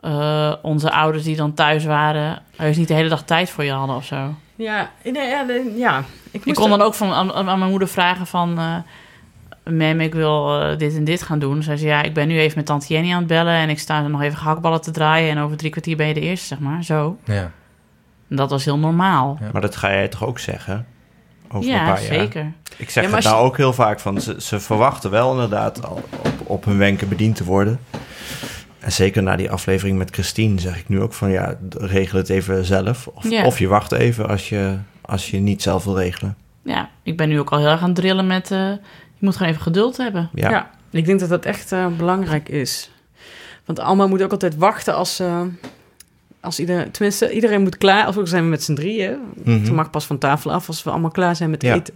eh, 0.00 0.52
onze 0.62 0.90
ouders 0.92 1.24
die 1.24 1.36
dan 1.36 1.54
thuis 1.54 1.84
waren, 1.84 2.42
heus 2.56 2.76
niet 2.76 2.88
de 2.88 2.94
hele 2.94 3.08
dag 3.08 3.22
tijd 3.24 3.50
voor 3.50 3.64
je 3.64 3.72
hadden 3.72 3.96
of 3.96 4.04
zo. 4.04 4.34
ja, 4.56 4.90
nee, 5.04 5.28
ja, 5.28 5.44
de- 5.44 5.74
ja. 5.76 6.02
Ik, 6.30 6.44
Ik 6.44 6.54
kon 6.54 6.70
dan 6.70 6.80
ook 6.82 6.94
van, 6.94 7.12
aan, 7.12 7.32
aan 7.32 7.58
mijn 7.58 7.70
moeder 7.70 7.88
vragen 7.88 8.26
van... 8.26 8.58
eh 8.58 8.74
Mem, 9.64 10.00
ik 10.00 10.14
wil 10.14 10.60
eh, 10.62 10.78
dit 10.78 10.94
en 10.96 11.04
dit 11.04 11.22
gaan 11.22 11.38
doen. 11.38 11.62
Zei 11.62 11.76
ze, 11.76 11.86
ja, 11.86 12.02
ik 12.02 12.14
ben 12.14 12.28
nu 12.28 12.38
even 12.38 12.56
met 12.56 12.66
tante 12.66 12.86
Jenny 12.94 13.12
aan 13.12 13.18
het 13.18 13.26
bellen... 13.26 13.54
en 13.54 13.68
ik 13.68 13.78
sta 13.78 14.02
er 14.02 14.10
nog 14.10 14.22
even 14.22 14.38
gehaktballen 14.38 14.80
te 14.80 14.90
draaien... 14.90 15.30
en 15.30 15.38
over 15.38 15.56
drie 15.56 15.70
kwartier 15.70 15.96
ben 15.96 16.06
je 16.06 16.14
de 16.14 16.20
eerste, 16.20 16.46
zeg 16.46 16.58
maar. 16.58 16.84
Zo. 16.84 17.16
Ja. 17.24 17.50
En 18.28 18.36
dat 18.36 18.50
was 18.50 18.64
heel 18.64 18.78
normaal. 18.78 19.36
Ja. 19.40 19.48
Maar 19.52 19.60
dat 19.60 19.76
ga 19.76 19.90
jij 19.90 20.08
toch 20.08 20.24
ook 20.24 20.38
zeggen? 20.38 20.86
Over 21.48 21.68
een 21.70 21.74
Ja, 21.74 21.78
paar 21.84 22.02
jaar. 22.02 22.14
zeker. 22.14 22.52
Ik 22.76 22.90
zeg 22.90 23.04
Ja, 23.04 23.08
maar 23.10 23.18
het 23.18 23.28
nou 23.28 23.40
je- 23.40 23.46
ook 23.48 23.56
heel 23.56 23.72
vaak 23.72 24.00
van. 24.00 24.20
Ze, 24.20 24.36
ze 24.38 24.60
verwachten 24.60 25.10
wel 25.10 25.32
inderdaad 25.32 25.86
al 25.86 26.02
op, 26.50 26.64
hun 26.64 26.78
wenken 26.78 27.08
bediend 27.08 27.36
te 27.36 27.44
worden. 27.44 27.80
En 28.78 28.92
zeker 28.92 29.22
na 29.22 29.36
die 29.36 29.50
aflevering 29.50 29.98
met 29.98 30.10
Christine 30.10 30.60
zeg 30.60 30.78
ik 30.78 30.88
nu 30.88 31.00
ook 31.00 31.12
van 31.12 31.30
ja, 31.30 31.56
regel 31.78 32.18
het 32.18 32.28
even 32.28 32.64
zelf. 32.64 33.06
Of, 33.06 33.30
Ja. 33.30 33.44
of 33.44 33.58
je 33.58 33.66
wacht 33.68 33.92
even 33.92 34.28
als 34.28 34.48
je, 34.48 34.76
als 35.00 35.30
je 35.30 35.38
niet 35.38 35.62
zelf 35.62 35.84
wil 35.84 35.98
regelen. 35.98 36.36
Ja, 36.62 36.90
ik 37.02 37.16
ben 37.16 37.28
nu 37.28 37.38
ook 37.40 37.50
al 37.50 37.58
heel 37.58 37.68
erg 37.68 37.80
aan 37.80 37.86
het 37.88 37.94
drillen 37.96 38.26
met... 38.26 38.50
eh, 38.50 38.58
je 38.58 39.26
moet 39.26 39.36
gewoon 39.36 39.52
even 39.52 39.62
geduld 39.64 39.96
hebben. 39.96 40.30
Ja. 40.34 40.50
Ja. 40.50 40.70
ik 40.90 41.04
denk 41.06 41.20
dat 41.20 41.28
dat 41.28 41.44
echt 41.44 41.72
eh, 41.72 41.86
belangrijk 41.96 42.48
is. 42.48 42.90
Want 43.64 43.80
Alma 43.80 44.06
moet 44.06 44.22
ook 44.22 44.32
altijd 44.32 44.56
wachten 44.56 44.94
als... 44.94 45.18
eh, 45.20 45.42
als 46.40 46.60
iedereen, 46.60 46.90
tenminste, 46.90 47.32
iedereen 47.32 47.62
moet 47.62 47.76
klaar. 47.78 48.04
Als 48.04 48.16
we 48.16 48.26
zijn 48.26 48.42
we 48.44 48.48
met 48.48 48.62
z'n 48.62 48.74
drieën. 48.74 49.16
Ze 49.64 49.72
mag 49.72 49.90
pas 49.90 50.06
van 50.06 50.18
tafel 50.18 50.52
af 50.52 50.66
als 50.68 50.82
we 50.82 50.90
allemaal 50.90 51.10
klaar 51.10 51.36
zijn 51.36 51.50
met 51.50 51.62
Ja. 51.62 51.74
eten. 51.74 51.94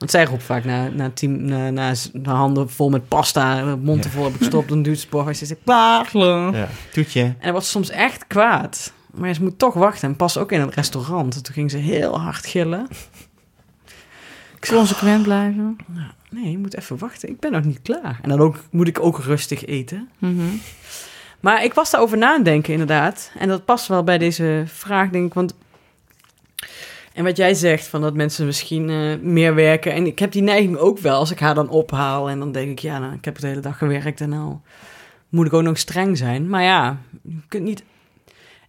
Want 0.00 0.12
zij 0.12 0.24
roept 0.24 0.42
vaak 0.42 0.64
na, 0.64 0.88
na, 0.88 1.10
tien, 1.10 1.44
na, 1.44 1.70
na 2.12 2.34
handen 2.34 2.70
vol 2.70 2.88
met 2.90 3.08
pasta, 3.08 3.76
mond 3.76 4.04
Ja. 4.04 4.10
vol 4.10 4.24
heb 4.24 4.32
ik 4.32 4.38
gestopt, 4.38 4.68
dan 4.68 4.82
duwt 4.82 4.98
ze 4.98 5.06
het 5.16 5.26
en 5.26 5.36
ze 5.36 5.46
zegt 5.46 5.60
klaar. 5.64 6.10
Ja, 6.56 6.68
toetje. 6.92 7.34
En 7.38 7.50
wordt 7.50 7.66
ze 7.66 7.72
soms 7.72 7.90
echt 7.90 8.26
kwaad. 8.26 8.92
Maar 9.14 9.34
ze 9.34 9.42
moet 9.42 9.58
toch 9.58 9.74
wachten. 9.74 10.08
En 10.08 10.16
pas 10.16 10.36
ook 10.38 10.52
in 10.52 10.60
het 10.60 10.74
restaurant. 10.74 11.34
En 11.34 11.42
toen 11.42 11.54
ging 11.54 11.70
ze 11.70 11.76
heel 11.76 12.20
hard 12.20 12.46
gillen. 12.46 12.86
Ik 14.56 14.64
zei, 14.66 14.78
Consequent 14.78 15.22
blijven. 15.22 15.76
nee, 16.30 16.50
je 16.50 16.58
moet 16.58 16.76
even 16.76 16.98
wachten. 16.98 17.28
Ik 17.28 17.40
ben 17.40 17.52
nog 17.52 17.64
niet 17.64 17.82
klaar. 17.82 18.18
En 18.22 18.28
dan 18.28 18.40
ook, 18.40 18.56
moet 18.70 18.88
ik 18.88 19.00
ook 19.00 19.18
rustig 19.18 19.66
eten. 19.66 20.08
Mhm. 20.18 20.40
Maar 21.40 21.64
ik 21.64 21.74
was 21.74 21.90
daarover 21.90 22.18
nadenken, 22.18 22.72
inderdaad. 22.72 23.30
En 23.38 23.48
dat 23.48 23.64
past 23.64 23.86
wel 23.86 24.04
bij 24.04 24.18
deze 24.18 24.62
vraag, 24.66 25.10
denk 25.10 25.26
ik. 25.26 25.34
Want... 25.34 25.54
En 27.12 27.24
wat 27.24 27.36
jij 27.36 27.54
zegt, 27.54 27.86
van 27.86 28.00
dat 28.00 28.14
mensen 28.14 28.46
misschien 28.46 28.90
eh, 28.90 29.18
meer 29.22 29.54
werken. 29.54 29.92
En 29.92 30.06
ik 30.06 30.18
heb 30.18 30.32
die 30.32 30.42
neiging 30.42 30.76
ook 30.76 30.98
wel, 30.98 31.18
als 31.18 31.30
ik 31.30 31.38
haar 31.38 31.54
dan 31.54 31.68
ophaal. 31.68 32.30
En 32.30 32.38
dan 32.38 32.52
denk 32.52 32.70
ik, 32.70 32.78
ja, 32.78 32.98
nou, 32.98 33.14
ik 33.14 33.24
heb 33.24 33.38
de 33.38 33.46
hele 33.46 33.60
dag 33.60 33.78
gewerkt 33.78 34.20
en 34.20 34.28
nou 34.28 34.56
moet 35.28 35.46
ik 35.46 35.52
ook 35.52 35.62
nog 35.62 35.78
streng 35.78 36.18
zijn. 36.18 36.48
Maar 36.48 36.62
ja, 36.62 36.98
je 37.22 37.40
kunt 37.48 37.64
niet... 37.64 37.82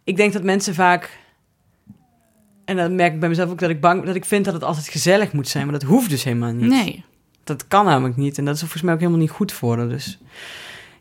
Ik 0.04 0.18
denk 0.18 0.34
dat 0.34 0.44
mensen 0.44 0.74
vaak... 0.74 1.20
En 2.66 2.76
dan 2.76 2.96
merk 2.96 3.14
ik 3.14 3.20
bij 3.20 3.30
mezelf 3.30 3.50
ook 3.50 3.60
dat 3.60 3.70
ik 3.70 3.82
bang... 3.82 4.06
dat 4.06 4.16
ik 4.16 4.26
vind 4.26 4.46
dat 4.46 4.54
het 4.54 4.64
altijd 4.64 4.88
gezellig 4.88 5.34
moet 5.34 5.48
zijn. 5.48 5.64
Maar 5.64 5.80
dat 5.80 5.90
hoeft 5.90 6.10
dus 6.10 6.24
helemaal 6.24 6.52
niet. 6.52 6.70
Nee. 6.70 7.04
Dat 7.44 7.68
kan 7.68 7.86
namelijk 7.86 8.18
niet. 8.18 8.38
En 8.38 8.46
dat 8.46 8.54
is 8.54 8.60
volgens 8.60 8.82
mij 8.82 8.94
ook 8.94 9.00
helemaal 9.00 9.22
niet 9.22 9.30
goed 9.30 9.52
voor 9.52 9.78
haar. 9.78 9.90
Dus 9.90 10.20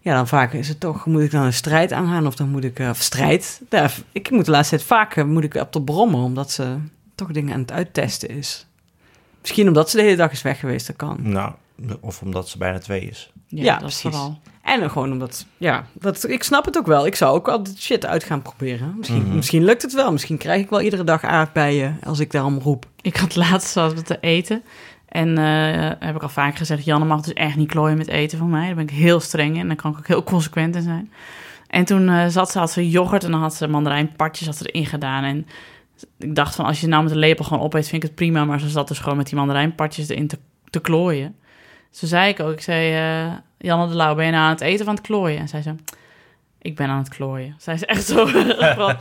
ja, 0.01 0.15
dan 0.15 0.29
vaak 0.29 0.53
is 0.53 0.69
het 0.69 0.81
toch... 0.81 1.07
Moet 1.07 1.23
ik 1.23 1.31
dan 1.31 1.45
een 1.45 1.53
strijd 1.53 1.93
aangaan? 1.93 2.27
Of 2.27 2.35
dan 2.35 2.49
moet 2.49 2.65
ik... 2.65 2.79
of 2.79 3.03
strijd? 3.03 3.62
Ja, 3.71 3.91
ik 4.12 4.31
moet 4.31 4.45
de 4.45 4.51
laatste 4.51 4.77
tijd 4.77 4.89
vaak... 4.89 5.17
eh, 5.17 5.25
moet 5.25 5.45
ik 5.45 5.55
op 5.55 5.73
de 5.73 5.83
brommen. 5.83 6.21
Omdat 6.21 6.51
ze 6.51 6.77
toch 7.27 7.33
dingen 7.33 7.55
aan 7.55 7.61
het 7.61 7.73
uittesten 7.73 8.29
is. 8.29 8.67
Misschien 9.41 9.69
omdat 9.69 9.91
ze 9.91 9.97
de 9.97 10.03
hele 10.03 10.17
dag 10.17 10.33
is 10.33 10.43
weg 10.43 10.61
geweest. 10.61 10.87
Dat 10.87 10.97
kan. 10.97 11.19
Nou, 11.23 11.53
of 12.01 12.23
omdat 12.23 12.49
ze 12.49 12.59
bijna 12.59 12.79
twee 12.79 13.01
is. 13.01 13.33
Ja, 13.47 13.63
Ja, 13.65 13.73
dat 13.73 13.81
precies. 13.81 14.01
vooral. 14.01 14.39
En 14.63 14.81
dan 14.81 14.91
gewoon 14.91 15.13
omdat... 15.13 15.47
Ja, 15.57 15.85
dat, 15.93 16.29
ik 16.29 16.43
snap 16.43 16.65
het 16.65 16.79
ook 16.79 16.87
wel. 16.87 17.07
Ik 17.07 17.15
zou 17.15 17.35
ook 17.37 17.49
altijd 17.49 17.79
shit 17.79 18.07
uit 18.07 18.25
gaan 18.25 18.43
proberen. 18.43 18.95
Misschien, 18.99 19.23
Mhm. 19.27 19.35
misschien 19.37 19.65
lukt 19.65 19.83
het 19.83 19.93
wel. 19.95 20.13
Misschien 20.13 20.37
krijg 20.39 20.63
ik 20.63 20.71
wel 20.71 20.81
iedere 20.81 21.05
dag 21.05 21.23
aardbeien... 21.25 21.99
als 22.05 22.19
ik 22.19 22.31
daarom 22.31 22.59
roep. 22.59 22.87
Ik 23.01 23.17
had 23.17 23.37
laatst 23.37 23.69
zat 23.69 23.95
we 23.95 24.03
te 24.03 24.19
eten. 24.21 24.63
En 25.09 25.39
eh, 25.39 25.91
heb 26.07 26.15
ik 26.17 26.23
al 26.23 26.29
vaak 26.29 26.57
gezegd, 26.57 26.85
Janne 26.85 27.07
mag 27.07 27.21
dus 27.21 27.33
echt 27.33 27.57
niet 27.57 27.69
klooien 27.71 27.97
met 27.99 28.09
eten 28.09 28.39
van 28.39 28.51
mij. 28.51 28.67
Daar 28.67 28.75
ben 28.75 28.85
ik 28.85 28.91
heel 28.91 29.21
streng 29.21 29.55
in 29.55 29.61
en 29.61 29.67
daar 29.67 29.77
kan 29.77 29.91
ik 29.91 29.99
ook 29.99 30.07
heel 30.07 30.23
consequent 30.23 30.77
in 30.77 30.83
zijn. 30.83 31.13
En 31.67 31.85
toen 31.85 32.09
eh, 32.09 32.27
zat 32.27 32.51
ze, 32.51 32.59
had 32.59 32.71
ze 32.71 32.91
yoghurt 32.91 33.25
en 33.25 33.31
dan 33.31 33.41
had 33.41 33.55
ze 33.55 33.67
mandarijnpartjes 33.69 34.47
had 34.47 34.57
ze 34.57 34.71
erin 34.71 34.87
gedaan. 34.87 35.25
En 35.25 35.47
ik 36.19 36.35
dacht 36.35 36.55
van, 36.55 36.65
als 36.65 36.81
je 36.81 36.87
nou 36.87 37.03
met 37.03 37.13
een 37.13 37.19
lepel 37.19 37.45
gewoon 37.45 37.63
opeet, 37.63 37.89
vind 37.89 38.03
ik 38.03 38.09
het 38.09 38.19
prima. 38.19 38.45
Maar 38.45 38.61
ze 38.61 38.69
zat 38.69 38.89
dus 38.89 38.99
gewoon 38.99 39.17
met 39.17 39.27
die 39.27 39.37
mandarijnpartjes 39.37 40.09
erin 40.09 40.27
te, 40.27 40.39
te 40.71 40.81
klooien. 40.81 41.37
Toen 41.91 42.09
zei 42.09 42.29
ik 42.29 42.41
ook, 42.41 42.53
ik 42.53 42.61
zei, 42.61 42.95
eh, 42.95 43.33
Janne 43.59 43.89
de 43.89 43.95
Lauw, 43.95 44.15
ben 44.15 44.25
je 44.25 44.31
nou 44.31 44.45
aan 44.45 44.51
het 44.51 44.61
eten 44.61 44.85
van 44.85 44.95
het 44.95 45.05
klooien? 45.05 45.39
En 45.39 45.49
zei, 45.49 45.63
Ik 46.62 46.77
ben 46.77 46.89
aan 46.89 46.99
het 46.99 47.09
klooien. 47.09 47.55
Zij 47.59 47.74
is 47.74 47.85
echt 47.85 48.07
zo... 48.07 48.27
van- 48.77 48.97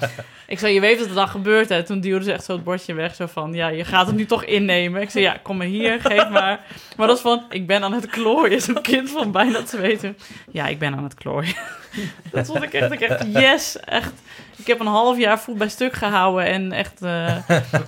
ik 0.48 0.60
zei, 0.60 0.74
je 0.74 0.80
weet 0.80 1.00
wat 1.00 1.08
er 1.08 1.14
dan 1.14 1.28
gebeurt, 1.28 1.70
hè? 1.70 1.84
Toen 1.84 2.00
duwde 2.00 2.24
ze 2.24 2.32
echt 2.34 2.44
zo 2.44 2.52
het 2.54 2.64
bordje 2.64 2.94
weg. 2.94 3.16
Zo 3.16 3.26
van, 3.26 3.54
ja, 3.54 3.68
je 3.68 3.86
gaat 3.86 4.08
het 4.08 4.16
nu 4.16 4.26
toch 4.26 4.44
innemen. 4.44 5.02
Ik 5.02 5.10
zei, 5.10 5.24
ja, 5.24 5.38
kom 5.42 5.58
maar 5.58 5.66
hier, 5.68 6.02
geef 6.02 6.30
maar. 6.30 6.60
Maar 6.98 7.08
dat 7.08 7.16
is 7.16 7.22
van, 7.22 7.44
ik 7.50 7.68
ben 7.68 7.84
aan 7.84 7.94
het 7.94 8.06
klooien. 8.06 8.62
Zo'n 8.62 8.82
kind 8.82 9.10
van 9.10 9.32
bijna 9.32 9.64
twee. 9.64 9.98
Toen, 9.98 10.16
ja, 10.52 10.68
ik 10.68 10.80
ben 10.80 10.96
aan 10.96 11.04
het 11.04 11.14
klooien. 11.14 11.54
dat 12.32 12.46
vond 12.46 12.64
ik 12.64 12.74
echt, 12.74 12.92
ik 12.92 13.00
echt, 13.02 13.26
yes, 13.34 13.80
echt. 13.80 14.14
Ik 14.58 14.68
heb 14.68 14.80
een 14.80 14.86
half 14.88 15.18
jaar 15.18 15.40
voet 15.40 15.58
bij 15.58 15.70
stuk 15.70 15.94
gehouden 15.94 16.46
en 16.46 16.72
echt 16.72 17.02
eh, 17.02 17.36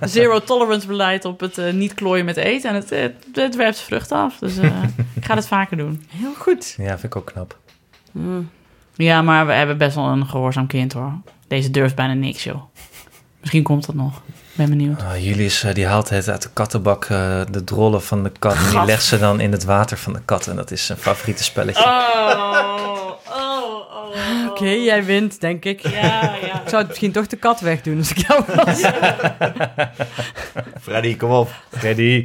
zero 0.00 0.40
tolerance 0.40 0.86
beleid 0.86 1.24
op 1.24 1.40
het 1.40 1.58
eh, 1.58 1.72
niet 1.72 1.94
klooien 1.94 2.24
met 2.24 2.36
eten. 2.36 2.68
En 2.70 2.74
het, 2.76 2.90
het, 2.90 3.14
het 3.32 3.56
werpt 3.56 3.76
zijn 3.76 3.86
vruchten 3.88 4.16
af. 4.16 4.38
Dus 4.38 4.56
eh, 4.58 4.82
ik 5.14 5.24
ga 5.24 5.34
het 5.34 5.46
vaker 5.46 5.76
doen. 5.76 6.06
Heel 6.10 6.34
goed. 6.34 6.74
Ja, 6.78 6.88
vind 6.88 7.04
ik 7.04 7.16
ook 7.16 7.26
knap. 7.26 7.58
Ja, 8.94 9.22
maar 9.22 9.46
we 9.46 9.52
hebben 9.52 9.78
best 9.78 9.94
wel 9.94 10.04
een 10.04 10.26
gehoorzaam 10.26 10.66
kind 10.66 10.92
hoor. 10.92 11.12
Deze 11.48 11.70
durft 11.70 11.94
bijna 11.94 12.12
niks, 12.12 12.44
joh. 12.44 12.62
Misschien 13.40 13.62
komt 13.62 13.86
dat 13.86 13.94
nog. 13.94 14.22
Ben 14.52 14.68
benieuwd. 14.68 15.00
Oh, 15.00 15.24
Julius 15.24 15.62
eh, 15.62 15.74
die 15.74 15.86
haalt 15.86 16.08
het 16.08 16.28
uit 16.28 16.42
de 16.42 16.50
kattenbak 16.52 17.04
eh, 17.04 17.40
de 17.50 17.64
drollen 17.64 18.02
van 18.02 18.22
de 18.22 18.32
kat. 18.38 18.54
En 18.54 18.70
die 18.70 18.84
legt 18.84 19.04
ze 19.04 19.18
dan 19.18 19.40
in 19.40 19.52
het 19.52 19.64
water 19.64 19.98
van 19.98 20.12
de 20.12 20.20
kat. 20.24 20.46
En 20.46 20.56
dat 20.56 20.70
is 20.70 20.86
zijn 20.86 20.98
favoriete 20.98 21.44
spelletje. 21.44 21.84
Oh, 21.84 23.18
oh, 23.28 23.28
oh. 23.28 24.48
Oké, 24.48 24.68
jij 24.68 25.04
wint, 25.04 25.40
denk 25.40 25.64
ik. 25.64 25.80
Ja, 25.80 25.90
ja. 26.00 26.62
Ik 26.62 26.68
zou 26.68 26.76
het 26.76 26.88
misschien 26.88 27.12
toch 27.12 27.26
de 27.26 27.36
kat 27.36 27.60
wegdoen 27.60 27.98
als 27.98 28.10
ik 28.10 28.26
jou 28.26 28.44
was. 28.54 28.80
Freddy, 30.82 31.16
kom 31.16 31.30
op. 31.30 31.50
Ready. 31.70 32.24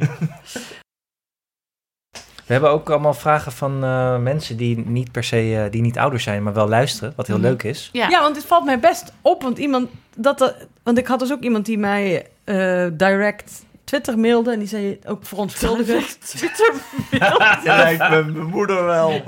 We 2.48 2.54
hebben 2.54 2.70
ook 2.72 2.90
allemaal 2.90 3.14
vragen 3.14 3.52
van 3.52 3.84
eh, 3.84 4.18
mensen 4.18 4.56
die 4.56 4.78
niet 4.88 5.12
per 5.12 5.24
se 5.24 5.56
eh, 5.64 5.70
die 5.70 5.82
niet 5.82 5.98
ouder 5.98 6.20
zijn, 6.20 6.42
maar 6.42 6.52
wel 6.52 6.68
luisteren. 6.68 7.12
Wat 7.16 7.26
heel 7.26 7.36
Mhm. 7.38 7.46
leuk 7.46 7.62
is. 7.62 7.88
Ja. 7.92 8.08
Ja, 8.08 8.20
want 8.20 8.36
het 8.36 8.44
valt 8.44 8.64
mij 8.64 8.78
best 8.80 9.12
op, 9.22 9.42
want 9.42 9.58
iemand 9.58 9.88
dat 10.16 10.40
er, 10.40 10.54
want 10.82 10.98
ik 10.98 11.06
had 11.06 11.18
dus 11.18 11.32
ook 11.32 11.42
iemand 11.42 11.66
die 11.66 11.78
mij 11.78 12.26
eh, 12.44 12.86
direct 12.92 13.64
Twitter 13.88 14.18
mailde 14.18 14.52
en 14.52 14.58
die 14.58 14.68
zei 14.68 14.98
ook 15.06 15.26
verontschuldigen. 15.26 16.02
Twitter. 16.24 16.72
Ja, 17.64 17.76
lijkt 17.76 18.08
me 18.10 18.22
mijn 18.24 18.46
moeder 18.46 18.84
wel. 18.84 19.10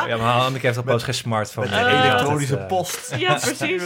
Eh, 0.00 0.06
ja, 0.08 0.16
maar 0.16 0.34
Anneke 0.40 0.66
heeft 0.66 0.78
al 0.78 0.82
pas 0.82 1.02
geen 1.02 1.14
smartphone. 1.14 1.68
Met 1.68 1.78
Eh, 1.86 2.04
elektronische 2.04 2.56
eh, 2.56 2.66
post. 2.66 3.14
Ja, 3.16 3.34
precies. 3.34 3.82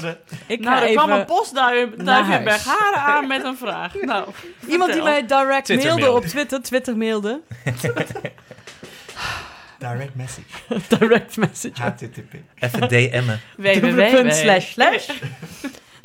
Ik 0.47 0.61
Nou, 0.61 0.85
er 0.87 0.93
kwam 0.93 1.11
een 1.11 1.25
postduif 1.25 1.89
in 1.99 2.07
huis. 2.07 2.45
Bergharen 2.45 3.01
aan 3.01 3.27
met 3.27 3.45
een 3.45 3.57
vraag. 3.57 3.93
Nou, 4.01 4.29
iemand 4.69 4.93
die 4.93 5.03
mij 5.03 5.27
direct 5.27 5.65
Twitter 5.65 5.87
mailde 5.87 6.01
mail. 6.03 6.15
op 6.15 6.25
Twitter, 6.25 6.63
Twitter 6.63 6.97
mailde, 6.97 7.41
Direct 9.79 10.15
message. 10.15 10.47
direct 10.99 11.37
message. 11.37 11.83
HTTP. 11.83 12.35
Even 12.59 12.89
DM'en. 12.89 13.41
Www. 13.57 14.31
slash 14.31 14.73
slash. 14.73 15.09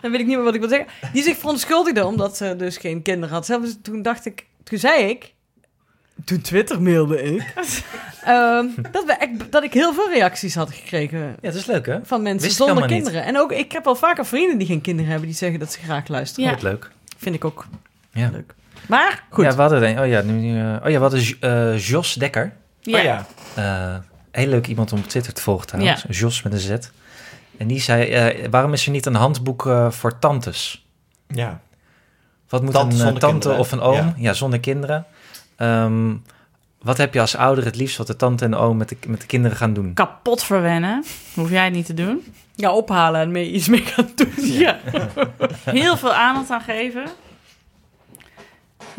Dan 0.01 0.11
weet 0.11 0.19
ik 0.19 0.25
niet 0.25 0.35
meer 0.35 0.45
wat 0.45 0.53
ik 0.53 0.59
wil 0.59 0.69
zeggen. 0.69 0.87
Die 1.13 1.23
zich 1.23 1.37
verontschuldigde 1.37 2.05
omdat 2.05 2.37
ze 2.37 2.55
dus 2.57 2.77
geen 2.77 3.01
kinderen 3.01 3.35
had. 3.35 3.45
Zelfs 3.45 3.77
toen 3.81 4.01
dacht 4.01 4.25
ik, 4.25 4.45
toen 4.63 4.77
zei 4.79 5.03
ik, 5.03 5.33
toen 6.25 6.41
Twitter 6.41 6.81
mailde 6.81 7.21
ik, 7.21 7.53
ehm, 8.23 8.65
dat, 8.91 9.05
we 9.05 9.13
echt, 9.13 9.51
dat 9.51 9.63
ik 9.63 9.73
heel 9.73 9.93
veel 9.93 10.09
reacties 10.09 10.55
had 10.55 10.71
gekregen 10.73 11.19
Ja, 11.19 11.35
dat 11.41 11.53
is 11.53 11.65
leuk 11.65 11.85
hè? 11.85 11.99
van 12.03 12.21
mensen 12.21 12.47
Wist 12.47 12.57
zonder 12.57 12.75
niet. 12.75 12.85
kinderen. 12.91 13.23
En 13.23 13.37
ook, 13.39 13.51
ik 13.51 13.71
heb 13.71 13.87
al 13.87 13.95
vaker 13.95 14.25
vrienden 14.25 14.57
die 14.57 14.67
geen 14.67 14.81
kinderen 14.81 15.09
hebben, 15.11 15.27
die 15.29 15.37
zeggen 15.37 15.59
dat 15.59 15.71
ze 15.71 15.79
graag 15.79 16.07
luisteren. 16.07 16.45
Ja. 16.45 16.51
Wat 16.55 16.61
leuk. 16.63 16.91
Vind 17.17 17.35
ik 17.35 17.45
ook 17.45 17.67
Ja. 18.13 18.29
leuk. 18.31 18.53
Maar, 18.87 19.23
goed. 19.29 19.45
Ja, 19.45 19.55
we 19.55 19.61
hadden 19.61 19.83
een, 19.89 19.99
oh 19.99 20.07
ja, 20.07 20.21
nu, 20.21 20.59
eh, 20.59 20.75
oh 20.83 20.89
ja, 20.89 20.95
we 20.95 21.01
hadden 21.01 21.19
Jo- 21.21 21.35
eh, 21.39 21.77
Jos 21.79 22.13
Dekker. 22.13 22.53
Ja. 22.81 22.97
Oh 22.97 23.03
ja. 23.03 23.25
Eh, 23.55 23.97
heel 24.31 24.47
leuk 24.47 24.67
iemand 24.67 24.91
om 24.91 24.99
op 24.99 25.07
Twitter 25.07 25.33
te 25.33 25.41
volgen 25.41 25.67
trouwens. 25.67 26.05
Jos 26.09 26.41
met 26.43 26.53
een 26.53 26.59
Z. 26.59 26.69
En 27.59 27.67
die 27.67 27.81
zei, 27.81 28.03
eh, 28.03 28.47
waarom 28.49 28.73
is 28.73 28.85
er 28.85 28.91
niet 28.91 29.05
een 29.05 29.15
handboek 29.15 29.65
eh, 29.65 29.91
voor 29.91 30.19
tantes? 30.19 30.85
Ja. 31.27 31.61
Wat 32.49 32.61
moet 32.61 32.73
Tante 32.73 32.95
een 32.95 33.01
eh, 33.01 33.07
tante 33.07 33.25
kinderen, 33.25 33.57
of 33.57 33.71
een 33.71 33.79
oom? 33.79 33.95
ja. 33.95 34.13
Ja, 34.17 34.33
zonder 34.33 34.59
kinderen. 34.59 35.05
Ehm, 35.55 36.15
wat 36.81 36.97
heb 36.97 37.13
je 37.13 37.19
als 37.19 37.35
ouder 37.35 37.65
het 37.65 37.75
liefst 37.75 37.97
wat 37.97 38.07
de 38.07 38.15
tante 38.15 38.45
en 38.45 38.51
de 38.51 38.57
oom 38.57 38.77
met 38.77 38.89
de, 38.89 38.97
met 39.07 39.21
de 39.21 39.27
kinderen 39.27 39.57
gaan 39.57 39.73
doen? 39.73 39.93
Kapot 39.93 40.43
verwennen. 40.43 41.03
Hoef 41.33 41.49
jij 41.49 41.63
het 41.63 41.73
niet 41.73 41.85
te 41.85 41.93
doen. 41.93 42.33
Ja, 42.55 42.71
ophalen 42.71 43.21
en 43.21 43.31
mee, 43.31 43.51
iets 43.51 43.67
mee 43.67 43.81
gaan 43.81 44.09
doen. 44.15 44.33
Ja. 44.35 44.79
Heel 45.63 45.97
veel 45.97 46.13
aandacht 46.13 46.49
aan 46.49 46.61
geven. 46.61 47.03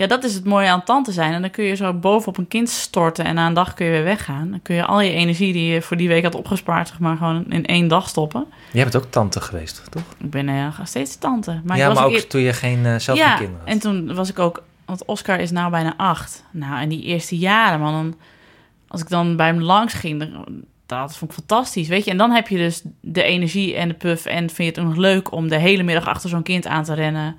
Ja, 0.00 0.06
dat 0.06 0.24
is 0.24 0.34
het 0.34 0.44
mooie 0.44 0.68
aan 0.68 0.84
tante 0.84 1.12
zijn. 1.12 1.32
En 1.32 1.40
dan 1.40 1.50
kun 1.50 1.64
je 1.64 1.74
zo 1.74 1.92
bovenop 1.92 2.38
een 2.38 2.48
kind 2.48 2.68
storten 2.68 3.24
en 3.24 3.34
na 3.34 3.46
een 3.46 3.54
dag 3.54 3.74
kun 3.74 3.86
je 3.86 3.92
weer 3.92 4.04
weggaan. 4.04 4.50
Dan 4.50 4.62
kun 4.62 4.74
je 4.74 4.84
al 4.84 5.00
je 5.00 5.10
energie 5.10 5.52
die 5.52 5.72
je 5.72 5.82
voor 5.82 5.96
die 5.96 6.08
week 6.08 6.22
had 6.22 6.34
opgespaard, 6.34 6.88
zeg 6.88 6.98
maar, 6.98 7.16
gewoon 7.16 7.44
in 7.48 7.66
één 7.66 7.88
dag 7.88 8.08
stoppen. 8.08 8.46
Jij 8.72 8.82
bent 8.82 8.96
ook 8.96 9.10
tante 9.10 9.40
geweest, 9.40 9.82
toch? 9.90 10.02
Ik 10.18 10.30
ben 10.30 10.44
nog 10.44 10.80
steeds 10.84 11.18
tante. 11.18 11.60
Maar 11.64 11.76
ja, 11.76 11.82
ik 11.82 11.88
was 11.88 11.98
maar 11.98 12.06
ook 12.06 12.12
eer- 12.12 12.26
toen 12.26 12.40
je 12.40 12.52
geen, 12.52 12.86
eh, 12.86 12.98
zelf 12.98 13.18
ja, 13.18 13.28
geen 13.28 13.36
kinderen 13.36 13.60
had. 13.60 13.68
en 13.68 13.78
toen 13.78 14.14
was 14.14 14.28
ik 14.28 14.38
ook... 14.38 14.62
Want 14.84 15.04
Oscar 15.04 15.40
is 15.40 15.50
nou 15.50 15.70
bijna 15.70 15.94
acht. 15.96 16.44
Nou, 16.50 16.80
en 16.80 16.88
die 16.88 17.02
eerste 17.02 17.38
jaren, 17.38 17.80
man. 17.80 17.92
Dan, 17.92 18.14
als 18.88 19.00
ik 19.00 19.08
dan 19.08 19.36
bij 19.36 19.46
hem 19.46 19.60
langs 19.62 19.94
ging, 19.94 20.18
dan, 20.18 20.44
dat 20.86 21.16
vond 21.16 21.30
ik 21.30 21.36
fantastisch, 21.36 21.88
weet 21.88 22.04
je. 22.04 22.10
En 22.10 22.16
dan 22.16 22.30
heb 22.30 22.48
je 22.48 22.56
dus 22.56 22.82
de 23.00 23.22
energie 23.22 23.74
en 23.76 23.88
de 23.88 23.94
puff... 23.94 24.26
en 24.26 24.50
vind 24.50 24.56
je 24.56 24.64
het 24.64 24.78
ook 24.78 24.86
nog 24.86 24.96
leuk 24.96 25.32
om 25.32 25.48
de 25.48 25.58
hele 25.58 25.82
middag 25.82 26.06
achter 26.06 26.30
zo'n 26.30 26.42
kind 26.42 26.66
aan 26.66 26.84
te 26.84 26.94
rennen... 26.94 27.36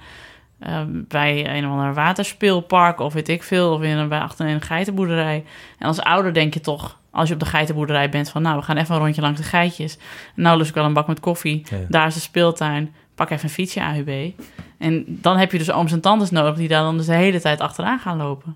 eh, 0.61 0.81
bij 0.87 1.57
een 1.57 1.65
of 1.65 1.71
ander 1.71 1.93
waterspeelpark 1.93 2.99
of 2.99 3.13
weet 3.13 3.29
ik 3.29 3.43
veel... 3.43 3.73
of 3.73 3.81
in 3.81 3.97
een, 3.97 4.09
bij 4.09 4.19
achter 4.19 4.45
een 4.47 4.61
geitenboerderij. 4.61 5.43
En 5.77 5.87
als 5.87 5.99
ouder 6.01 6.33
denk 6.33 6.53
je 6.53 6.59
toch... 6.59 6.99
als 7.11 7.27
je 7.27 7.33
op 7.33 7.39
de 7.39 7.45
geitenboerderij 7.45 8.09
bent 8.09 8.29
van... 8.29 8.41
nou, 8.41 8.57
we 8.57 8.63
gaan 8.63 8.77
even 8.77 8.95
een 8.95 9.01
rondje 9.01 9.21
langs 9.21 9.39
de 9.39 9.45
geitjes. 9.45 9.97
Nou 10.35 10.57
lust 10.57 10.69
ik 10.69 10.75
wel 10.75 10.85
een 10.85 10.93
bak 10.93 11.07
met 11.07 11.19
koffie. 11.19 11.63
Ja. 11.69 11.77
Daar 11.89 12.07
is 12.07 12.13
de 12.13 12.19
speeltuin. 12.19 12.93
Pak 13.15 13.29
even 13.29 13.43
een 13.43 13.49
fietsje 13.49 13.81
AUB. 13.81 14.31
En 14.77 15.03
dan 15.07 15.37
heb 15.37 15.51
je 15.51 15.57
dus 15.57 15.71
ooms 15.71 15.91
en 15.91 16.01
tantes 16.01 16.29
nodig 16.31 16.55
die 16.55 16.67
daar 16.67 16.83
dan 16.83 16.97
dus 16.97 17.05
de 17.05 17.13
hele 17.15 17.41
tijd 17.41 17.59
achteraan 17.61 17.99
gaan 17.99 18.17
lopen. 18.17 18.55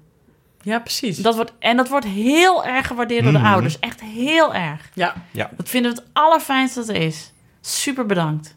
Ja, 0.62 0.80
precies. 0.80 1.18
Dat 1.18 1.36
wordt, 1.36 1.54
en 1.60 1.78
dat 1.78 1.90
wordt 1.90 2.06
heel 2.06 2.66
erg 2.66 2.88
gewaardeerd 2.88 3.24
door 3.24 3.32
de 3.32 3.38
Mhm. 3.38 3.48
ouders. 3.48 3.80
Echt 3.80 4.02
heel 4.02 4.54
erg. 4.54 4.90
ja. 4.94 5.14
Dat 5.58 5.70
vinden 5.70 5.92
we 5.94 5.98
het 5.98 6.08
allerfijnste 6.14 6.80
dat 6.80 6.90
er 6.90 6.96
is. 6.96 7.34
Super 7.62 8.06
bedankt. 8.06 8.55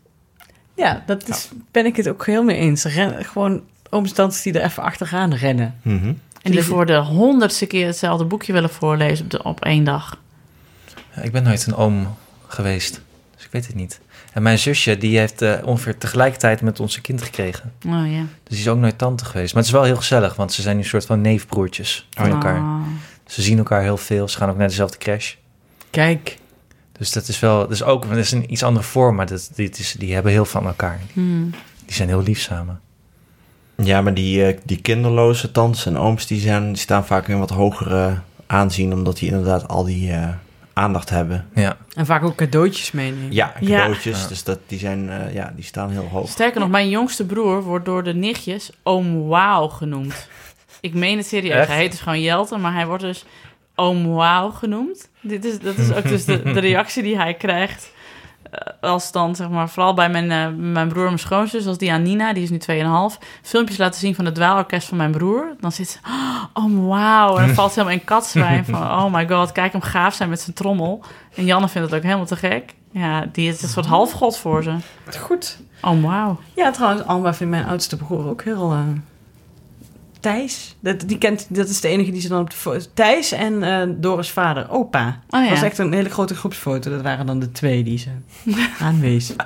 Ja, 0.78 1.02
dat 1.06 1.28
is, 1.28 1.48
ben 1.70 1.86
ik 1.86 1.96
het 1.96 2.09
ook 2.09 2.26
heel 2.26 2.42
mee 2.42 2.56
eens. 2.56 2.84
Ren, 2.84 3.24
gewoon 3.24 3.62
tantes 3.90 4.42
die 4.42 4.52
er 4.52 4.64
even 4.64 4.82
achteraan 4.82 5.34
rennen. 5.34 5.74
Mhm. 5.82 6.12
En 6.42 6.52
die 6.52 6.62
voor 6.62 6.86
de 6.86 6.96
honderdste 6.96 7.66
keer 7.66 7.86
hetzelfde 7.86 8.24
boekje 8.24 8.52
willen 8.52 8.70
voorlezen 8.70 9.24
op, 9.24 9.30
de, 9.30 9.42
op 9.42 9.64
één 9.64 9.84
dag. 9.84 10.20
Ja, 11.14 11.22
ik 11.22 11.32
ben 11.32 11.42
nooit 11.42 11.66
een 11.66 11.74
oom 11.74 12.16
geweest, 12.46 13.00
dus 13.34 13.44
ik 13.44 13.50
weet 13.50 13.66
het 13.66 13.74
niet. 13.74 14.00
En 14.32 14.42
mijn 14.42 14.59
zusje, 14.59 14.98
die 14.98 15.18
heeft 15.18 15.42
eh, 15.42 15.55
ongeveer 15.64 15.98
tegelijkertijd 15.98 16.62
met 16.62 16.80
onze 16.80 17.00
kind 17.00 17.22
gekregen. 17.22 17.72
Oh 17.86 18.12
ja. 18.12 18.20
Dus 18.42 18.56
die 18.56 18.59
is 18.59 18.68
ook 18.68 18.78
nooit 18.78 18.98
tante 18.98 19.24
geweest. 19.24 19.55
Maar 19.55 19.62
het 19.62 19.72
is 19.72 19.78
wel 19.78 19.86
heel 19.86 19.96
gezellig, 19.96 20.34
want 20.34 20.52
ze 20.52 20.62
zijn 20.62 20.76
nu 20.76 20.82
een 20.82 20.88
soort 20.88 21.06
van 21.06 21.20
neefbroertjes 21.20 22.09
van 22.10 22.30
elkaar. 22.30 22.59
Oh. 22.59 22.80
Ze 23.26 23.42
zien 23.42 23.59
elkaar 23.59 23.82
heel 23.82 23.96
veel, 23.96 24.28
ze 24.28 24.38
gaan 24.38 24.50
ook 24.50 24.56
naar 24.56 24.68
dezelfde 24.68 24.98
crash. 24.98 25.34
Kijk. 25.90 26.38
Dus 26.98 27.12
dat 27.12 27.28
is 27.28 27.40
wel, 27.40 27.58
dat 27.58 27.70
is 27.70 27.82
ook, 27.82 28.08
dat 28.08 28.16
is 28.16 28.32
een 28.32 28.52
iets 28.52 28.62
andere 28.62 28.86
vorm, 28.86 29.16
maar 29.16 29.26
dat, 29.26 29.50
dit 29.54 29.78
is, 29.78 29.92
die 29.98 30.14
hebben 30.14 30.32
heel 30.32 30.44
veel 30.44 30.60
van 30.60 30.70
elkaar. 30.70 31.00
Hmm. 31.12 31.50
Die 31.84 31.94
zijn 31.94 32.08
heel 32.08 32.22
lief 32.22 32.40
samen. 32.40 32.80
Ja, 33.76 34.00
maar 34.00 34.14
die, 34.14 34.44
eh, 34.44 34.58
die 34.64 34.80
kinderloze 34.80 35.50
tantes 35.52 35.86
en 35.86 35.98
ooms 35.98 36.26
die, 36.26 36.40
zijn, 36.40 36.66
die 36.68 36.76
staan 36.76 37.06
vaak 37.06 37.28
in 37.28 37.38
wat 37.38 37.50
hogere 37.50 38.18
aanzien, 38.46 38.92
omdat 38.92 39.18
die 39.18 39.28
inderdaad 39.30 39.68
al 39.68 39.84
die 39.84 40.12
eh, 40.12 40.28
aandacht 40.72 41.10
hebben. 41.10 41.46
Ja, 41.54 41.76
En 41.94 42.06
vaak 42.06 42.22
ook 42.24 42.34
cadeautjes 42.34 42.92
meenemen. 42.92 43.32
Ja, 43.32 43.52
Ja. 43.60 43.78
cadeautjes. 43.78 44.22
Ja. 44.22 44.28
Dus 44.28 44.44
dat, 44.44 44.58
die, 44.66 44.78
zijn, 44.78 45.10
eh, 45.10 45.34
ja, 45.34 45.52
die 45.56 45.64
staan 45.64 45.90
heel 45.90 46.08
hoog. 46.10 46.28
Sterker 46.28 46.60
nog, 46.60 46.68
mijn 46.68 46.88
jongste 46.88 47.26
broer 47.26 47.62
wordt 47.62 47.84
door 47.84 48.02
de 48.04 48.14
nichtjes 48.14 48.70
oom 48.82 49.26
Wauw 49.26 49.68
genoemd. 49.68 50.28
Ik 50.80 50.94
meen 50.94 51.16
het 51.16 51.26
serieus. 51.26 51.54
Echt? 51.56 51.68
Hij 51.68 51.76
heet 51.76 51.90
dus 51.90 52.00
gewoon 52.00 52.20
Jelte, 52.20 52.56
maar 52.56 52.74
hij 52.74 52.86
wordt 52.86 53.02
dus 53.02 53.24
oom 53.74 54.12
Wauw 54.14 54.50
genoemd. 54.50 55.08
Dit 55.28 55.44
is, 55.44 55.59
dat 55.60 55.76
is 55.78 55.92
ook 55.94 56.09
dus 56.09 56.24
de, 56.24 56.42
de 56.42 56.60
reactie 56.60 57.02
die 57.02 57.16
hij 57.18 57.34
krijgt. 57.34 57.92
eh, 58.50 58.60
Als 58.80 59.12
dan, 59.12 59.36
zeg 59.36 59.48
maar, 59.48 59.68
vooral 59.68 59.94
bij 59.94 60.09
mijn, 60.10 60.30
eh, 60.30 60.46
mijn 60.72 60.88
broer 60.88 61.02
en 61.02 61.09
mijn 61.09 61.18
schoonzus, 61.18 61.66
als 61.66 61.78
die 61.78 61.92
aan 61.92 62.02
Nina, 62.02 62.32
die 62.32 62.42
is 62.42 62.50
nu 62.50 62.59
2,5, 62.59 63.18
filmpjes 63.42 63.78
laten 63.78 64.00
zien 64.00 64.14
van 64.14 64.24
het 64.24 64.34
dwaalorkest 64.34 64.88
van 64.88 64.96
mijn 64.96 65.10
broer. 65.10 65.55
Dan 65.60 65.72
zit 65.72 65.88
ze, 65.88 65.98
oh, 66.06 66.44
oom 66.64 66.86
Wauw. 66.86 67.36
En 67.36 67.46
dan 67.46 67.55
valt 67.55 67.72
ze 67.72 67.78
helemaal 67.78 67.98
in 68.00 68.06
katzwijn 68.06 68.64
van, 68.64 68.82
oh 68.82 69.12
my 69.12 69.28
god, 69.28 69.52
kijk 69.52 69.72
hem 69.72 69.80
gaaf 69.80 70.14
zijn 70.14 70.28
met 70.28 70.40
zijn 70.40 70.55
trommel. 70.56 71.02
En 71.34 71.44
Janne 71.44 71.68
vindt 71.68 71.88
het 71.90 71.96
ook 71.98 72.05
helemaal 72.05 72.26
te 72.26 72.36
gek. 72.36 72.74
Ja, 72.92 73.26
die 73.32 73.48
is 73.48 73.62
een 73.62 73.68
soort 73.68 73.86
halfgod 73.86 74.38
voor 74.38 74.62
ze. 74.62 74.74
Goed. 75.20 75.59
Oom 75.80 76.02
Wauw. 76.02 76.38
Ja, 76.56 76.70
trouwens, 76.70 77.06
Alma 77.06 77.34
vindt 77.34 77.52
mijn 77.52 77.66
oudste 77.66 77.96
broer 77.96 78.28
ook 78.28 78.42
heel... 78.42 78.72
eh, 78.72 78.78
Thijs. 80.20 80.77
Dat, 80.81 81.01
die 81.07 81.19
kent, 81.19 81.47
dat 81.49 81.69
is 81.69 81.81
de 81.81 81.89
enige 81.89 82.11
die 82.11 82.20
ze 82.20 82.28
dan 82.28 82.40
op 82.40 82.51
de 82.51 82.86
Thijs 82.95 83.32
en 83.32 83.62
eh, 83.62 83.89
Doris' 83.97 84.31
vader, 84.31 84.70
opa. 84.70 85.20
Oh 85.31 85.40
ja. 85.40 85.40
Dat 85.40 85.51
was 85.51 85.62
echt 85.62 85.78
een 85.78 85.93
hele 85.93 86.09
grote 86.09 86.35
groepsfoto. 86.35 86.90
Dat 86.90 87.03
waren 87.03 87.27
dan 87.27 87.39
de 87.39 87.53
twee 87.53 87.82
die 87.82 87.99
ze 87.99 88.11
aanwezen. 88.86 89.36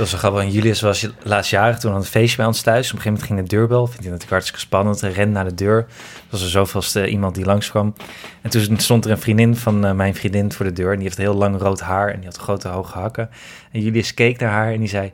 Dat 0.00 0.10
was 0.10 0.10
wel 0.10 0.30
grappig. 0.30 0.42
En 0.42 0.50
Julius 0.50 0.80
was 0.80 1.08
laatstjarig 1.22 1.78
toen 1.78 1.92
aan 1.92 1.98
het 1.98 2.08
feestje 2.08 2.36
bij 2.36 2.46
ons 2.46 2.62
thuis. 2.62 2.86
Op 2.86 2.96
een 2.96 3.02
gegeven 3.02 3.12
moment 3.12 3.26
ging 3.26 3.48
de 3.48 3.56
deurbel. 3.56 3.86
Vindt 3.86 4.00
hij 4.00 4.04
natuurlijk 4.04 4.30
hartstikke 4.30 4.60
spannend. 4.60 5.00
Hij 5.00 5.12
rende 5.12 5.32
naar 5.32 5.48
de 5.48 5.54
deur. 5.54 5.86
Was 6.30 6.42
er 6.42 6.48
zoveelste 6.48 7.08
iemand 7.08 7.34
die 7.34 7.44
langskwam. 7.44 7.94
En 8.40 8.50
toen 8.50 8.78
stond 8.78 9.04
er 9.04 9.10
een 9.10 9.18
vriendin 9.18 9.56
van 9.56 9.84
eh, 9.84 9.92
mijn 9.92 10.14
vriendin 10.14 10.52
voor 10.52 10.66
de 10.66 10.72
deur. 10.72 10.90
En 10.90 10.94
die 10.94 11.04
heeft 11.04 11.16
heel 11.16 11.34
lang 11.34 11.60
rood 11.60 11.80
haar 11.80 12.08
en 12.08 12.16
die 12.16 12.28
had 12.28 12.36
grote 12.36 12.68
hoge 12.68 12.98
hakken. 12.98 13.30
En 13.72 13.80
Julius 13.80 14.14
keek 14.14 14.38
naar 14.38 14.50
haar 14.50 14.72
en 14.72 14.78
die 14.78 14.88
zei... 14.88 15.12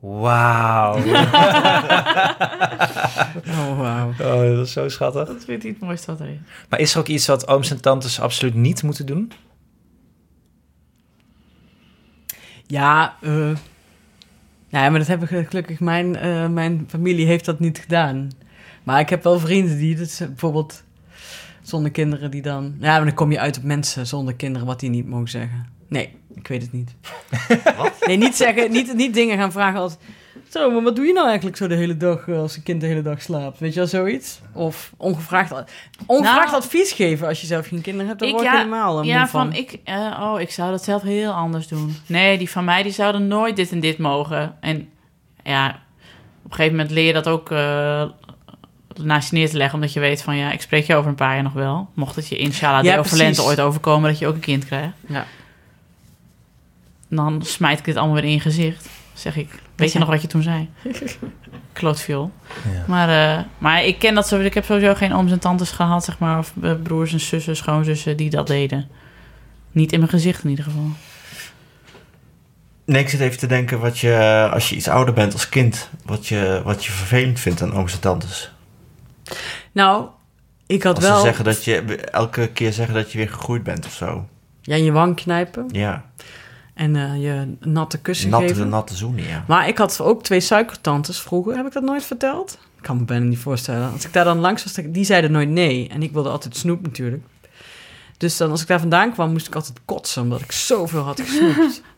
Wauw. 0.00 0.96
Oh, 3.48 3.78
wauw. 3.78 4.08
Oh, 4.10 4.56
dat 4.56 4.66
is 4.66 4.72
zo 4.72 4.88
schattig. 4.88 5.26
Dat 5.26 5.44
vindt 5.44 5.62
hij 5.62 5.72
het 5.72 5.80
mooiste 5.80 6.10
wat 6.10 6.20
er 6.20 6.28
is. 6.28 6.36
Maar 6.68 6.78
is 6.80 6.92
er 6.94 7.00
ook 7.00 7.06
iets 7.06 7.26
wat 7.26 7.48
ooms 7.48 7.70
en 7.70 7.80
tantes 7.80 8.20
absoluut 8.20 8.54
niet 8.54 8.82
moeten 8.82 9.06
doen? 9.06 9.32
Ja, 12.66 13.16
eh 13.20 13.50
ja, 14.68 14.88
maar 14.90 14.98
dat 14.98 15.06
hebben 15.08 15.28
ge- 15.28 15.44
gelukkig 15.48 15.80
mijn, 15.80 16.16
eh, 16.16 16.48
mijn 16.48 16.84
familie 16.88 17.26
heeft 17.26 17.44
dat 17.44 17.58
niet 17.60 17.78
gedaan. 17.78 18.30
Maar 18.82 19.00
ik 19.00 19.08
heb 19.08 19.22
wel 19.22 19.38
vrienden 19.38 19.76
die 19.78 19.96
dat 19.96 20.18
bijvoorbeeld 20.26 20.82
zonder 21.62 21.90
kinderen 21.90 22.30
die 22.30 22.42
dan... 22.42 22.74
Ja, 22.80 22.96
maar 22.96 23.04
dan 23.04 23.14
kom 23.14 23.30
je 23.32 23.40
uit 23.40 23.56
op 23.56 23.62
mensen 23.62 24.06
zonder 24.06 24.34
kinderen 24.34 24.66
wat 24.66 24.80
die 24.80 24.90
niet 24.90 25.08
mogen 25.08 25.28
zeggen. 25.28 25.66
Nee, 25.88 26.16
ik 26.34 26.48
weet 26.48 26.62
het 26.62 26.72
niet. 26.72 26.94
Nee, 28.06 28.16
niet 28.16 28.36
zeggen, 28.36 28.70
niet, 28.70 28.94
niet 28.94 29.14
dingen 29.14 29.38
gaan 29.38 29.52
vragen 29.52 29.80
als... 29.80 29.96
Zo, 30.48 30.70
maar 30.70 30.82
wat 30.82 30.96
doe 30.96 31.06
je 31.06 31.12
nou 31.12 31.26
eigenlijk 31.26 31.56
zo 31.56 31.66
de 31.66 31.74
hele 31.74 31.96
dag 31.96 32.28
eh, 32.28 32.38
als 32.38 32.56
een 32.56 32.62
kind 32.62 32.80
de 32.80 32.86
hele 32.86 33.02
dag 33.02 33.22
slaapt? 33.22 33.58
Weet 33.58 33.72
je 33.72 33.78
wel, 33.78 33.88
zoiets? 33.88 34.40
Of 34.52 34.92
ongevraagd, 34.96 35.52
ongevraagd 36.06 36.50
Nou, 36.50 36.62
advies 36.62 36.92
geven 36.92 37.28
als 37.28 37.40
je 37.40 37.46
zelf 37.46 37.66
geen 37.66 37.80
kinderen 37.80 38.08
hebt. 38.08 38.22
Ik 38.22 38.30
word 38.30 38.42
ja, 38.42 38.56
helemaal 38.56 38.98
een 38.98 39.04
Ja, 39.04 39.18
moe 39.18 39.28
van 39.28 39.52
ik, 39.52 39.78
eh, 39.84 40.18
oh, 40.20 40.40
ik 40.40 40.50
zou 40.50 40.70
dat 40.70 40.84
zelf 40.84 41.02
heel 41.02 41.32
anders 41.32 41.68
doen. 41.68 41.96
Nee, 42.06 42.38
die 42.38 42.50
van 42.50 42.64
mij, 42.64 42.82
die 42.82 42.92
zouden 42.92 43.26
nooit 43.26 43.56
dit 43.56 43.72
en 43.72 43.80
dit 43.80 43.98
mogen. 43.98 44.56
En 44.60 44.88
ja, 45.44 45.68
op 45.68 46.50
een 46.50 46.56
gegeven 46.56 46.76
moment 46.76 46.90
leer 46.90 47.06
je 47.06 47.12
dat 47.12 47.28
ook 47.28 47.50
eh, 47.50 48.04
naast 49.02 49.30
je 49.30 49.36
neer 49.36 49.48
te 49.48 49.56
leggen, 49.56 49.74
omdat 49.74 49.92
je 49.92 50.00
weet 50.00 50.22
van 50.22 50.36
ja, 50.36 50.52
ik 50.52 50.60
spreek 50.60 50.86
je 50.86 50.94
over 50.94 51.10
een 51.10 51.16
paar 51.16 51.34
jaar 51.34 51.42
nog 51.42 51.52
wel. 51.52 51.88
Mocht 51.94 52.16
het 52.16 52.28
je 52.28 52.36
inshallah 52.36 52.84
Ja, 52.84 52.92
de 52.92 52.98
overlente 52.98 53.42
ooit 53.42 53.60
overkomen 53.60 54.10
dat 54.10 54.18
je 54.18 54.26
ook 54.26 54.34
een 54.34 54.40
kind 54.40 54.64
krijgt. 54.64 54.94
Ja. 55.06 55.26
Dan 57.08 57.42
smijt 57.42 57.78
ik 57.78 57.84
dit 57.84 57.96
allemaal 57.96 58.14
weer 58.14 58.24
in 58.24 58.32
je 58.32 58.40
gezicht. 58.40 58.88
Zeg 59.12 59.36
ik, 59.36 59.48
weet 59.76 59.92
je 59.92 59.98
nog 59.98 60.08
wat 60.08 60.22
je 60.22 60.28
toen 60.28 60.42
zei? 60.42 60.68
Klootviool. 61.72 62.32
Ja. 62.72 62.84
Maar, 62.86 63.38
eh, 63.38 63.44
maar 63.58 63.84
ik 63.84 63.98
ken 63.98 64.14
dat 64.14 64.26
sowieso. 64.26 64.48
Ik 64.48 64.54
heb 64.54 64.64
sowieso 64.64 64.94
geen 64.94 65.14
ooms 65.14 65.32
en 65.32 65.38
tantes 65.38 65.70
gehad, 65.70 66.04
zeg 66.04 66.18
maar. 66.18 66.38
Of 66.38 66.52
eh, 66.62 66.72
broers 66.82 67.12
en 67.12 67.20
zussen, 67.20 67.56
schoonzussen 67.56 68.16
die 68.16 68.30
dat 68.30 68.46
deden. 68.46 68.88
Niet 69.72 69.92
in 69.92 69.98
mijn 69.98 70.10
gezicht 70.10 70.44
in 70.44 70.50
ieder 70.50 70.64
geval. 70.64 70.90
Nee, 72.84 73.02
ik 73.02 73.08
zit 73.08 73.20
even 73.20 73.38
te 73.38 73.46
denken 73.46 73.80
wat 73.80 73.98
je, 73.98 74.48
als 74.52 74.68
je 74.68 74.76
iets 74.76 74.88
ouder 74.88 75.14
bent 75.14 75.32
als 75.32 75.48
kind, 75.48 75.90
wat 76.04 76.26
je, 76.26 76.60
wat 76.64 76.84
je 76.84 76.92
vervelend 76.92 77.40
vindt 77.40 77.62
aan 77.62 77.72
ooms 77.72 77.92
en 77.92 78.00
tantes. 78.00 78.52
Nou, 79.72 80.08
ik 80.66 80.82
had 80.82 80.96
Als 80.96 81.04
wel... 81.04 81.16
ze 81.16 81.22
zeggen 81.22 81.44
dat 81.44 81.64
je, 81.64 81.80
elke 81.96 82.48
keer 82.48 82.72
zeggen 82.72 82.94
dat 82.94 83.12
je 83.12 83.18
weer 83.18 83.28
gegroeid 83.28 83.62
bent 83.62 83.86
of 83.86 83.92
zo. 83.92 84.28
Ja, 84.62 84.76
je 84.76 84.92
wang 84.92 85.16
knijpen 85.16 85.66
Ja, 85.72 86.07
en 86.78 86.96
eh, 86.96 87.22
je 87.22 87.56
natte 87.60 87.98
kussen 87.98 88.30
natte, 88.30 88.46
geven. 88.46 88.68
natte 88.68 88.96
zoenen, 88.96 89.24
ja. 89.24 89.44
Maar 89.48 89.68
ik 89.68 89.78
had 89.78 90.00
ook 90.00 90.22
twee 90.22 90.40
suikertantes 90.40 91.20
vroeger. 91.20 91.56
Heb 91.56 91.66
ik 91.66 91.72
dat 91.72 91.82
nooit 91.82 92.04
verteld? 92.04 92.58
Ik 92.76 92.82
kan 92.82 92.96
me 92.96 93.04
bijna 93.04 93.24
niet 93.24 93.38
voorstellen. 93.38 93.92
Als 93.92 94.04
ik 94.04 94.12
daar 94.12 94.24
dan 94.24 94.38
langs 94.38 94.64
was, 94.64 94.74
die 94.86 95.04
zeiden 95.04 95.32
nooit 95.32 95.48
nee. 95.48 95.88
En 95.88 96.02
ik 96.02 96.12
wilde 96.12 96.28
altijd 96.28 96.56
snoep 96.56 96.82
natuurlijk. 96.82 97.22
Dus 98.16 98.36
dan 98.36 98.50
als 98.50 98.62
ik 98.62 98.66
daar 98.66 98.80
vandaan 98.80 99.12
kwam, 99.12 99.32
moest 99.32 99.46
ik 99.46 99.54
altijd 99.54 99.80
kotsen, 99.84 100.22
omdat 100.22 100.40
ik 100.40 100.52
zoveel 100.52 101.02
had 101.02 101.20
gesnoept. 101.20 101.82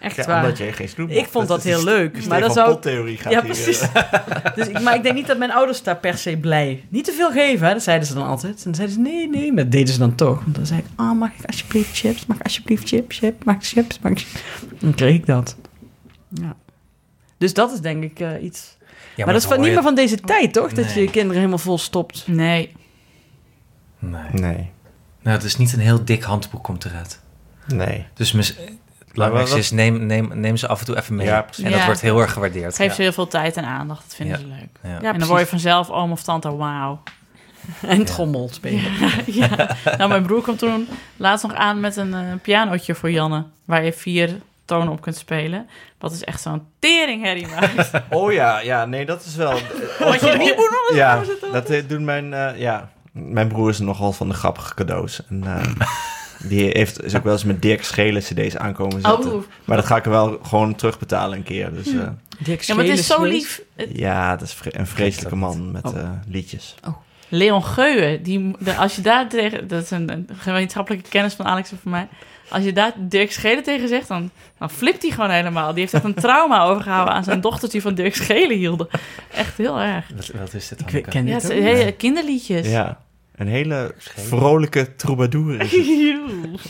Echt 0.00 0.16
Ja, 0.16 0.24
waar. 0.24 0.42
omdat 0.42 0.58
jij 0.58 0.72
geen 0.72 0.88
snoep 0.88 1.10
Ik 1.10 1.26
vond 1.26 1.48
dat 1.48 1.62
heel 1.62 1.84
leuk. 1.84 2.26
Maar 2.26 2.40
dat 2.40 2.52
zou... 2.52 2.70
Pot-theorie 2.70 3.16
gaat 3.16 3.32
Ja, 3.32 3.42
hier, 3.42 3.52
precies. 3.52 3.80
eh. 3.80 4.02
dus 4.56 4.66
ik, 4.68 4.80
maar 4.80 4.94
ik 4.94 5.02
denk 5.02 5.14
niet 5.14 5.26
dat 5.26 5.38
mijn 5.38 5.50
ouders 5.52 5.82
daar 5.82 5.96
per 5.96 6.18
se 6.18 6.36
blij... 6.36 6.84
Niet 6.88 7.04
te 7.04 7.12
veel 7.12 7.30
geven, 7.30 7.66
hè? 7.66 7.72
dat 7.72 7.82
zeiden 7.82 8.08
ze 8.08 8.14
dan 8.14 8.26
altijd. 8.26 8.56
En 8.56 8.60
dan 8.64 8.74
zeiden 8.74 8.96
ze 8.96 9.02
nee, 9.02 9.28
nee, 9.28 9.52
maar 9.52 9.62
dat 9.62 9.72
deden 9.72 9.92
ze 9.92 9.98
dan 9.98 10.14
toch. 10.14 10.42
Want 10.42 10.54
dan 10.56 10.66
zei 10.66 10.78
ik, 10.80 10.86
oh, 10.96 11.12
mag 11.12 11.30
ik 11.38 11.44
alsjeblieft 11.46 11.96
chips? 11.98 12.26
Mag 12.26 12.36
ik 12.36 12.42
alsjeblieft 12.44 12.88
chips? 12.88 13.18
Chip? 13.18 13.44
Mag 13.44 13.54
ik 13.54 13.64
chips? 13.64 13.98
Mag 13.98 14.12
ik... 14.12 14.26
Dan 14.78 14.94
kreeg 14.94 15.14
ik 15.14 15.26
dat. 15.26 15.56
Ja. 16.28 16.56
Dus 17.38 17.54
dat 17.54 17.72
is 17.72 17.80
denk 17.80 18.02
ik 18.02 18.20
eh, 18.20 18.42
iets... 18.42 18.76
Ja, 19.16 19.24
maar, 19.24 19.34
dat 19.34 19.42
is 19.42 19.48
van, 19.48 19.58
niet 19.58 19.66
je- 19.66 19.72
meer 19.72 19.82
van 19.82 19.94
deze 19.94 20.16
tijd, 20.20 20.52
toch? 20.52 20.72
Dat 20.72 20.92
je 20.92 21.00
je 21.00 21.10
kinderen 21.10 21.36
helemaal 21.36 21.58
vol 21.58 21.78
stopt. 21.78 22.24
Nee. 22.26 22.72
Nee. 23.98 24.22
Nee, 24.32 24.70
Nou, 25.22 25.36
het 25.36 25.44
is 25.44 25.56
niet 25.56 25.72
een 25.72 25.80
heel 25.80 26.04
dik 26.04 26.22
handboek 26.22 26.62
komt 26.64 26.84
eruit. 26.84 27.20
nee. 27.66 28.06
Dus 28.14 28.32
mis, 28.32 28.56
belangrijkste 29.18 29.58
is, 29.58 29.70
neem, 29.70 30.06
neem, 30.06 30.30
neem 30.34 30.56
ze 30.56 30.66
af 30.68 30.80
en 30.80 30.86
toe 30.86 30.96
even 30.96 31.14
mee. 31.14 31.26
Ja, 31.26 31.42
precies. 31.42 31.64
en 31.64 31.70
dat 31.70 31.84
wordt 31.84 32.00
heel 32.00 32.20
erg 32.20 32.32
gewaardeerd. 32.32 32.76
Geef 32.76 32.86
ja. 32.88 32.94
ze 32.94 33.02
heel 33.02 33.12
veel 33.12 33.28
tijd 33.28 33.56
en 33.56 33.64
aandacht. 33.64 34.02
Dat 34.02 34.14
vinden 34.14 34.36
Ja. 34.40 34.42
ze 34.42 34.48
leuk. 34.48 34.68
Ja. 34.82 34.88
Ja, 34.88 34.94
en 34.96 35.02
dan 35.02 35.10
precies. 35.12 35.28
word 35.28 35.40
je 35.40 35.46
vanzelf 35.46 35.90
oom 35.90 36.12
of 36.12 36.22
tante, 36.22 36.56
wauw. 36.56 37.02
En 37.86 38.04
trommel 38.04 38.48
spelen. 38.52 38.92
ja. 39.26 39.48
Nou, 39.96 40.08
mijn 40.08 40.22
broer 40.22 40.42
kwam 40.42 40.56
toen 40.56 40.88
laatst 41.16 41.46
nog 41.46 41.54
aan 41.54 41.80
met 41.80 41.96
een 41.96 42.14
eh 42.14 42.20
pianootje 42.42 42.94
voor 42.94 43.10
Janne. 43.10 43.44
Waar 43.64 43.84
je 43.84 43.92
vier 43.92 44.40
tonen 44.64 44.92
op 44.92 45.00
kunt 45.00 45.16
spelen. 45.16 45.68
Wat 45.98 46.12
is 46.12 46.24
echt 46.24 46.40
zo'n 46.40 46.62
teringherrie 46.78 47.46
maakt. 47.46 47.90
Oh 48.10 48.32
ja, 48.32 48.60
ja, 48.60 48.84
nee, 48.84 49.06
dat 49.06 49.24
is 49.24 49.36
wel... 49.36 49.50
Wat 49.98 50.20
je 50.20 50.34
niet 50.38 50.56
moet 50.56 50.70
doen. 50.88 50.96
ja, 50.96 51.20
dat 51.52 51.70
eh, 51.70 51.82
doen 51.88 52.04
mijn... 52.04 52.32
eh, 52.34 52.58
ja, 52.58 52.90
mijn 53.12 53.48
broer 53.48 53.68
is 53.70 53.78
nogal 53.78 54.12
van 54.12 54.28
de 54.28 54.34
grappige 54.34 54.74
cadeaus. 54.74 55.22
En 55.28 55.42
eh, 55.44 55.86
die 56.42 56.70
heeft, 56.72 57.04
is 57.04 57.14
ook 57.16 57.24
wel 57.24 57.32
eens 57.32 57.44
met 57.44 57.62
Dirk 57.62 57.84
Schelen 57.84 58.22
cd's 58.22 58.56
aankomen 58.56 59.00
zetten. 59.00 59.32
Oh, 59.34 59.42
Maar 59.64 59.76
dat 59.76 59.86
ga 59.86 59.96
ik 59.96 60.04
er 60.04 60.10
wel 60.10 60.38
gewoon 60.42 60.74
terugbetalen 60.74 61.38
een 61.38 61.44
keer. 61.44 61.72
Dus 61.74 61.86
eh, 61.86 62.08
Dirk 62.38 62.62
ja, 62.62 62.74
maar 62.74 62.84
het 62.84 62.98
is 62.98 63.06
zo 63.06 63.24
lief. 63.24 63.62
Ja, 63.92 64.36
dat 64.36 64.48
is 64.48 64.56
een 64.70 64.86
vreselijke 64.86 65.36
man 65.36 65.70
met 65.70 65.84
Oh. 65.84 65.98
eh, 65.98 66.10
liedjes. 66.28 66.74
Leon 67.28 67.64
Geuwen, 67.64 68.22
die, 68.22 68.54
de, 68.58 68.76
als 68.76 68.96
je 68.96 69.02
daar 69.02 69.28
tegen... 69.28 69.68
Dat 69.68 69.82
is 69.82 69.90
een, 69.90 70.10
een 70.10 70.28
gemeenschappelijke 70.38 71.08
kennis 71.08 71.34
van 71.34 71.46
Alex 71.46 71.70
en 71.70 71.78
van 71.82 71.90
mij. 71.90 72.08
Als 72.50 72.64
je 72.64 72.72
daar 72.72 72.92
Dirk 72.96 73.32
Schelen 73.32 73.62
tegen 73.62 73.88
zegt, 73.88 74.08
dan, 74.08 74.30
dan 74.58 74.70
flipt 74.70 75.02
hij 75.02 75.10
gewoon 75.10 75.30
helemaal. 75.30 75.70
Die 75.70 75.80
heeft 75.80 75.94
echt 75.94 76.04
een 76.04 76.14
trauma 76.28 76.62
overgehouden 76.64 77.14
aan 77.14 77.24
zijn 77.24 77.40
dochters 77.40 77.72
die 77.72 77.82
van 77.82 77.94
Dirk 77.94 78.14
Schelen 78.16 78.56
hielden. 78.56 78.88
Echt 79.32 79.56
heel 79.56 79.80
erg. 79.80 80.06
Wat, 80.16 80.30
wat 80.38 80.54
is 80.54 80.68
dit 80.68 80.78
dan? 80.92 81.02
ken 81.02 81.26
Ja, 81.26 81.38
het 81.40 81.96
kinderliedjes. 81.96 82.70
Ja, 82.70 82.98
een 83.38 83.46
hele 83.48 83.94
vrolijke 84.16 84.94
troubadour 84.96 85.60
is 85.60 85.70
het. 85.72 85.86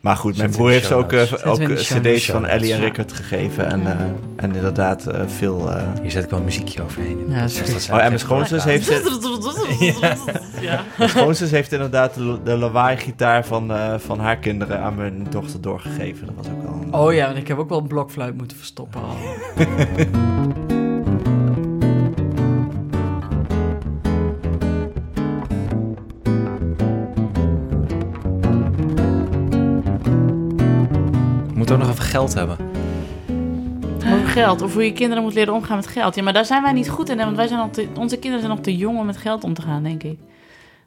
Maar 0.00 0.16
goed, 0.16 0.36
mijn 0.36 0.50
broer 0.50 0.70
heeft 0.70 0.86
ze 0.86 0.94
ook, 0.94 1.12
eh, 1.12 1.32
ook 1.44 1.58
eh, 1.58 1.76
cd's 1.76 2.26
van 2.30 2.46
Ellie 2.46 2.72
en. 2.72 2.80
Rickert 2.80 3.12
gegeven. 3.12 3.66
En, 3.70 3.86
eh, 3.86 4.04
en 4.36 4.54
inderdaad 4.54 5.06
veel... 5.26 5.70
eh, 5.70 5.82
Hier 6.02 6.10
zet 6.10 6.24
ik 6.24 6.30
wel 6.30 6.38
een 6.38 6.44
muziekje 6.44 6.82
overheen. 6.82 7.24
Ja, 7.28 7.40
dat 7.40 7.50
is 7.50 7.54
Dus 7.56 7.64
goed. 7.72 7.86
dat 7.86 7.90
Oh, 7.96 8.02
en 8.02 8.06
mijn 8.08 8.18
schoonzus 8.18 8.64
heeft, 8.64 8.84
ze- 8.92 10.58
ja. 10.60 10.84
mijn 10.98 11.10
schoonzus 11.10 11.50
heeft 11.50 11.72
inderdaad 11.72 12.14
de, 12.14 12.38
de 12.44 12.56
lawaai-gitaar 12.56 13.44
van, 13.46 13.72
eh, 13.72 13.94
van 13.98 14.20
haar 14.20 14.36
kinderen 14.36 14.80
aan 14.80 14.94
mijn 14.94 15.26
dochter 15.30 15.60
doorgegeven. 15.60 16.26
Dat 16.26 16.34
was 16.36 16.46
ook 16.46 16.62
wel 16.62 16.72
een... 16.82 16.94
Oh 16.94 17.14
ja, 17.14 17.26
want 17.26 17.38
ik 17.38 17.48
heb 17.48 17.58
ook 17.58 17.68
wel 17.68 17.78
een 17.78 17.86
blokfluit 17.88 18.36
moeten 18.36 18.56
verstoppen 18.56 19.00
al. 19.02 19.16
Ook 31.72 31.78
nog 31.78 31.88
even 31.90 32.04
geld 32.04 32.34
hebben. 32.34 32.56
Over 34.12 34.26
geld, 34.26 34.62
of 34.62 34.72
hoe 34.72 34.84
je 34.84 34.92
kinderen 34.92 35.22
moet 35.22 35.34
leren 35.34 35.54
omgaan 35.54 35.76
met 35.76 35.86
geld. 35.86 36.14
Ja, 36.14 36.22
maar 36.22 36.32
daar 36.32 36.44
zijn 36.44 36.62
wij 36.62 36.72
niet 36.72 36.88
goed 36.88 37.08
in, 37.08 37.18
hè, 37.18 37.24
want 37.24 37.36
wij 37.36 37.46
zijn 37.46 37.58
nog 37.58 37.70
te, 37.70 37.88
onze 37.96 38.14
kinderen 38.16 38.44
zijn 38.44 38.56
nog 38.56 38.64
te 38.64 38.76
jong 38.76 38.98
om 38.98 39.06
met 39.06 39.16
geld 39.16 39.44
om 39.44 39.54
te 39.54 39.62
gaan, 39.62 39.82
denk 39.82 40.02
ik. 40.02 40.18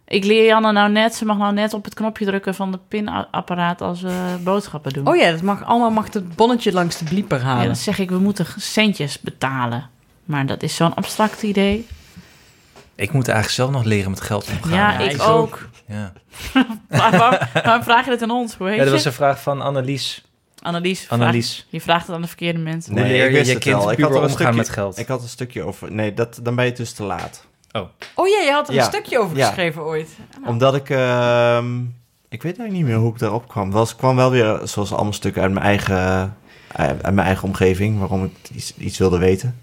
Ik 0.08 0.24
leer 0.26 0.46
Janne 0.46 0.72
nou 0.72 0.92
net, 0.92 1.16
ze 1.16 1.26
mag 1.26 1.38
nou 1.38 1.54
net 1.54 1.74
op 1.74 1.84
het 1.84 1.94
knopje 1.94 2.26
drukken 2.26 2.56
van 2.56 2.72
de 2.72 2.80
pinapparaat 2.88 3.82
als 3.82 4.02
we 4.02 4.38
boodschappen 4.44 4.94
doen. 4.94 5.08
Oh 5.08 5.16
ja, 5.16 5.32
dat 5.32 5.42
mag 5.42 5.66
allemaal 5.66 5.92
mag 5.92 6.14
het 6.14 6.36
bonnetje 6.36 6.72
langs 6.74 6.98
de 6.98 7.06
blieper 7.06 7.38
Ja, 7.40 7.44
halen. 7.44 7.66
dan 7.66 7.76
zeg 7.76 8.00
ik, 8.00 8.10
we 8.10 8.18
moeten 8.20 8.46
centjes 8.58 9.20
betalen. 9.20 9.90
Maar 10.26 10.46
dat 10.46 10.64
is 10.64 10.76
zo'n 10.76 10.94
abstract 10.94 11.44
idee. 11.44 11.88
Ik 12.96 13.12
moet 13.12 13.28
eigenlijk 13.28 13.56
zelf 13.56 13.72
nog 13.72 13.84
leren 13.84 14.10
met 14.10 14.22
geld 14.22 14.48
omgaan. 14.50 14.72
Ja, 14.72 14.92
ja, 14.92 15.00
ik 15.00 15.12
ik 15.12 15.22
ook. 15.22 15.70
Ja. 15.88 16.14
Maar 16.90 17.12
waarom, 17.18 17.40
waarom 17.64 17.84
vraag 17.84 18.04
je 18.06 18.12
dit 18.12 18.22
aan 18.22 18.32
ons? 18.32 18.56
Hoe 18.56 18.68
heet 18.68 18.76
ja, 18.76 18.82
dat 18.82 18.90
je? 18.90 18.96
was 18.96 19.06
een 19.06 19.14
vraag 19.14 19.42
van 19.42 19.62
Annelies. 19.62 20.24
Annelies. 20.62 21.00
vraag- 21.06 21.20
Annelies. 21.20 21.68
je 21.70 21.82
vraagt 21.82 22.06
het 22.08 22.16
aan 22.16 22.22
de 22.22 22.28
verkeerde 22.28 22.60
mensen. 22.60 22.94
Nee, 22.94 23.18
ik 23.18 23.24
je 23.26 23.30
wist 23.38 23.46
je 23.48 23.54
het 23.54 23.64
kind 23.64 23.76
wel. 23.78 23.92
Ik 23.92 24.00
had 24.00 24.10
een 24.10 24.16
omgaan 24.16 24.30
stukje- 24.32 24.54
met 24.54 24.70
geld? 24.70 24.98
Ik 24.98 25.08
had 25.08 25.22
een 25.22 25.28
stukje 25.28 25.64
over... 25.64 25.92
Nee, 25.92 26.14
dat, 26.14 26.40
dan 26.44 26.56
ben 26.56 26.66
je 26.66 26.72
dus 26.72 26.92
te 26.94 27.04
laat. 27.04 27.48
Oh 28.16 28.28
ja, 28.28 28.40
je 28.46 28.52
had 28.52 28.68
er 28.68 28.74
Ja. 28.74 28.80
een 28.80 28.86
stukje 28.92 29.20
over 29.20 29.38
Ja. 29.38 29.46
geschreven 29.48 29.84
ooit. 29.84 30.10
Omdat 30.46 30.76
ik... 30.76 30.90
ehm, 30.90 31.80
ik 32.30 32.44
weet 32.44 32.58
eigenlijk 32.58 32.72
niet 32.72 32.86
meer 32.86 32.96
hoe 32.96 33.14
ik 33.14 33.20
daarop 33.20 33.48
kwam. 33.48 33.74
Het 33.76 33.96
kwam 33.96 34.16
wel 34.16 34.32
weer 34.32 34.60
zoals 34.64 34.94
allemaal 34.94 35.14
stukken 35.14 35.42
uit 35.42 35.52
mijn 35.52 35.66
eigen, 35.66 36.36
uit 36.74 37.02
mijn 37.02 37.20
eigen 37.28 37.44
omgeving. 37.48 38.00
Waarom 38.00 38.24
ik 38.24 38.32
iets, 38.56 38.74
iets 38.78 38.98
wilde 38.98 39.18
weten. 39.18 39.60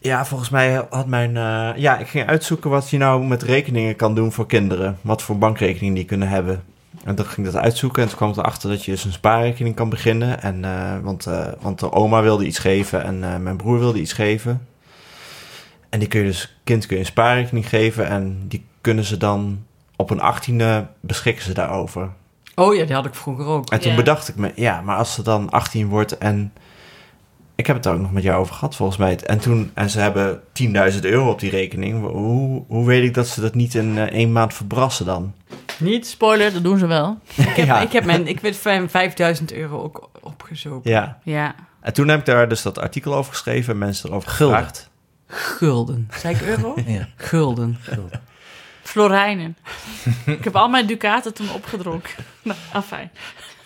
Ja, 0.00 0.24
volgens 0.26 0.48
mij 0.50 0.86
had 0.90 1.06
mijn... 1.06 1.36
eh, 1.36 1.70
ja, 1.76 1.98
ik 1.98 2.06
ging 2.08 2.26
uitzoeken 2.26 2.70
wat 2.70 2.90
je 2.90 2.98
nou 2.98 3.24
met 3.24 3.42
rekeningen 3.42 3.96
kan 3.96 4.14
doen 4.14 4.32
voor 4.32 4.46
kinderen. 4.46 4.98
Wat 5.00 5.22
voor 5.22 5.38
bankrekeningen 5.38 5.94
die 5.94 6.04
kunnen 6.04 6.28
hebben. 6.28 6.64
En 7.04 7.14
toen 7.14 7.26
ging 7.26 7.46
ik 7.46 7.52
dat 7.52 7.62
uitzoeken 7.62 8.02
en 8.02 8.08
toen 8.08 8.16
kwam 8.16 8.30
ik 8.30 8.36
erachter 8.36 8.70
dat 8.70 8.84
je 8.84 8.90
dus 8.90 9.04
een 9.04 9.12
spaarrekening 9.12 9.74
kan 9.74 9.88
beginnen. 9.88 10.42
En, 10.42 10.64
eh, 10.64 10.98
want, 11.02 11.26
eh, 11.26 11.46
want 11.60 11.78
de 11.80 11.92
oma 11.92 12.22
wilde 12.22 12.46
iets 12.46 12.58
geven 12.58 13.04
en 13.04 13.24
eh, 13.32 13.36
mijn 13.36 13.56
broer 13.56 13.78
wilde 13.78 14.00
iets 14.00 14.12
geven. 14.12 14.66
En 15.88 15.98
die 15.98 16.08
kun 16.08 16.20
je 16.20 16.26
dus, 16.26 16.58
kind 16.64 16.86
kun 16.86 16.96
je 16.96 17.02
een 17.02 17.08
spaarrekening 17.08 17.68
geven 17.68 18.06
en 18.08 18.44
die 18.48 18.64
kunnen 18.80 19.04
ze 19.04 19.16
dan 19.16 19.64
op 19.96 20.10
een 20.10 20.20
achttiende 20.20 20.86
beschikken 21.00 21.44
ze 21.44 21.54
daarover. 21.54 22.08
Oh 22.54 22.74
ja, 22.74 22.84
die 22.84 22.94
had 22.94 23.06
ik 23.06 23.14
vroeger 23.14 23.46
ook. 23.46 23.70
En 23.70 23.80
toen 23.80 23.90
Ja. 23.90 23.96
bedacht 23.96 24.28
ik 24.28 24.36
me, 24.36 24.52
ja, 24.54 24.80
maar 24.80 24.96
als 24.96 25.14
ze 25.14 25.22
dan 25.22 25.50
18 25.50 25.88
wordt 25.88 26.18
en... 26.18 26.52
Ik 27.58 27.66
heb 27.66 27.76
het 27.76 27.84
daar 27.84 27.94
ook 27.94 28.00
nog 28.00 28.12
met 28.12 28.22
jou 28.22 28.40
over 28.40 28.54
gehad, 28.54 28.76
volgens 28.76 28.98
mij. 28.98 29.18
En, 29.20 29.38
toen, 29.38 29.70
en 29.74 29.90
ze 29.90 30.00
hebben 30.00 30.40
10.000 30.92 31.00
euro 31.00 31.30
op 31.30 31.40
die 31.40 31.50
rekening. 31.50 32.00
Hoe, 32.10 32.64
hoe 32.68 32.86
weet 32.86 33.04
ik 33.04 33.14
dat 33.14 33.26
ze 33.26 33.40
dat 33.40 33.54
niet 33.54 33.74
in 33.74 33.98
eh, 33.98 34.04
één 34.04 34.32
maand 34.32 34.54
verbrassen 34.54 35.06
dan? 35.06 35.34
Niet? 35.78 36.06
Spoiler, 36.06 36.52
dat 36.52 36.62
doen 36.62 36.78
ze 36.78 36.86
wel. 36.86 37.18
Ik 37.34 37.44
heb, 37.46 37.66
Ja. 37.66 37.80
ik 37.80 37.92
heb 37.92 38.04
mijn, 38.04 38.26
ik 38.26 38.40
weet, 38.40 38.56
van 38.56 38.88
5000 38.90 39.52
euro 39.52 39.82
ook 39.82 40.10
opgezopen. 40.20 40.90
Ja. 40.90 41.18
Ja. 41.22 41.54
En 41.80 41.92
toen 41.92 42.08
heb 42.08 42.18
ik 42.18 42.24
daar 42.26 42.48
dus 42.48 42.62
dat 42.62 42.78
artikel 42.78 43.14
over 43.14 43.32
geschreven 43.32 43.72
en 43.72 43.78
mensen 43.78 44.08
erover 44.08 44.30
Gulden. 44.30 44.56
gevraagd. 44.56 44.90
Gulden. 45.26 46.08
Zei 46.18 46.34
ik 46.34 46.42
euro? 46.42 46.74
Ja. 46.86 47.08
Gulden. 47.16 47.78
Florijnen. 48.82 49.56
ik 50.26 50.44
heb 50.44 50.56
al 50.56 50.68
mijn 50.68 50.86
ducaten 50.86 51.34
toen 51.34 51.50
opgedronken. 51.54 52.10
Nou, 52.42 52.58
afijn. 52.72 53.10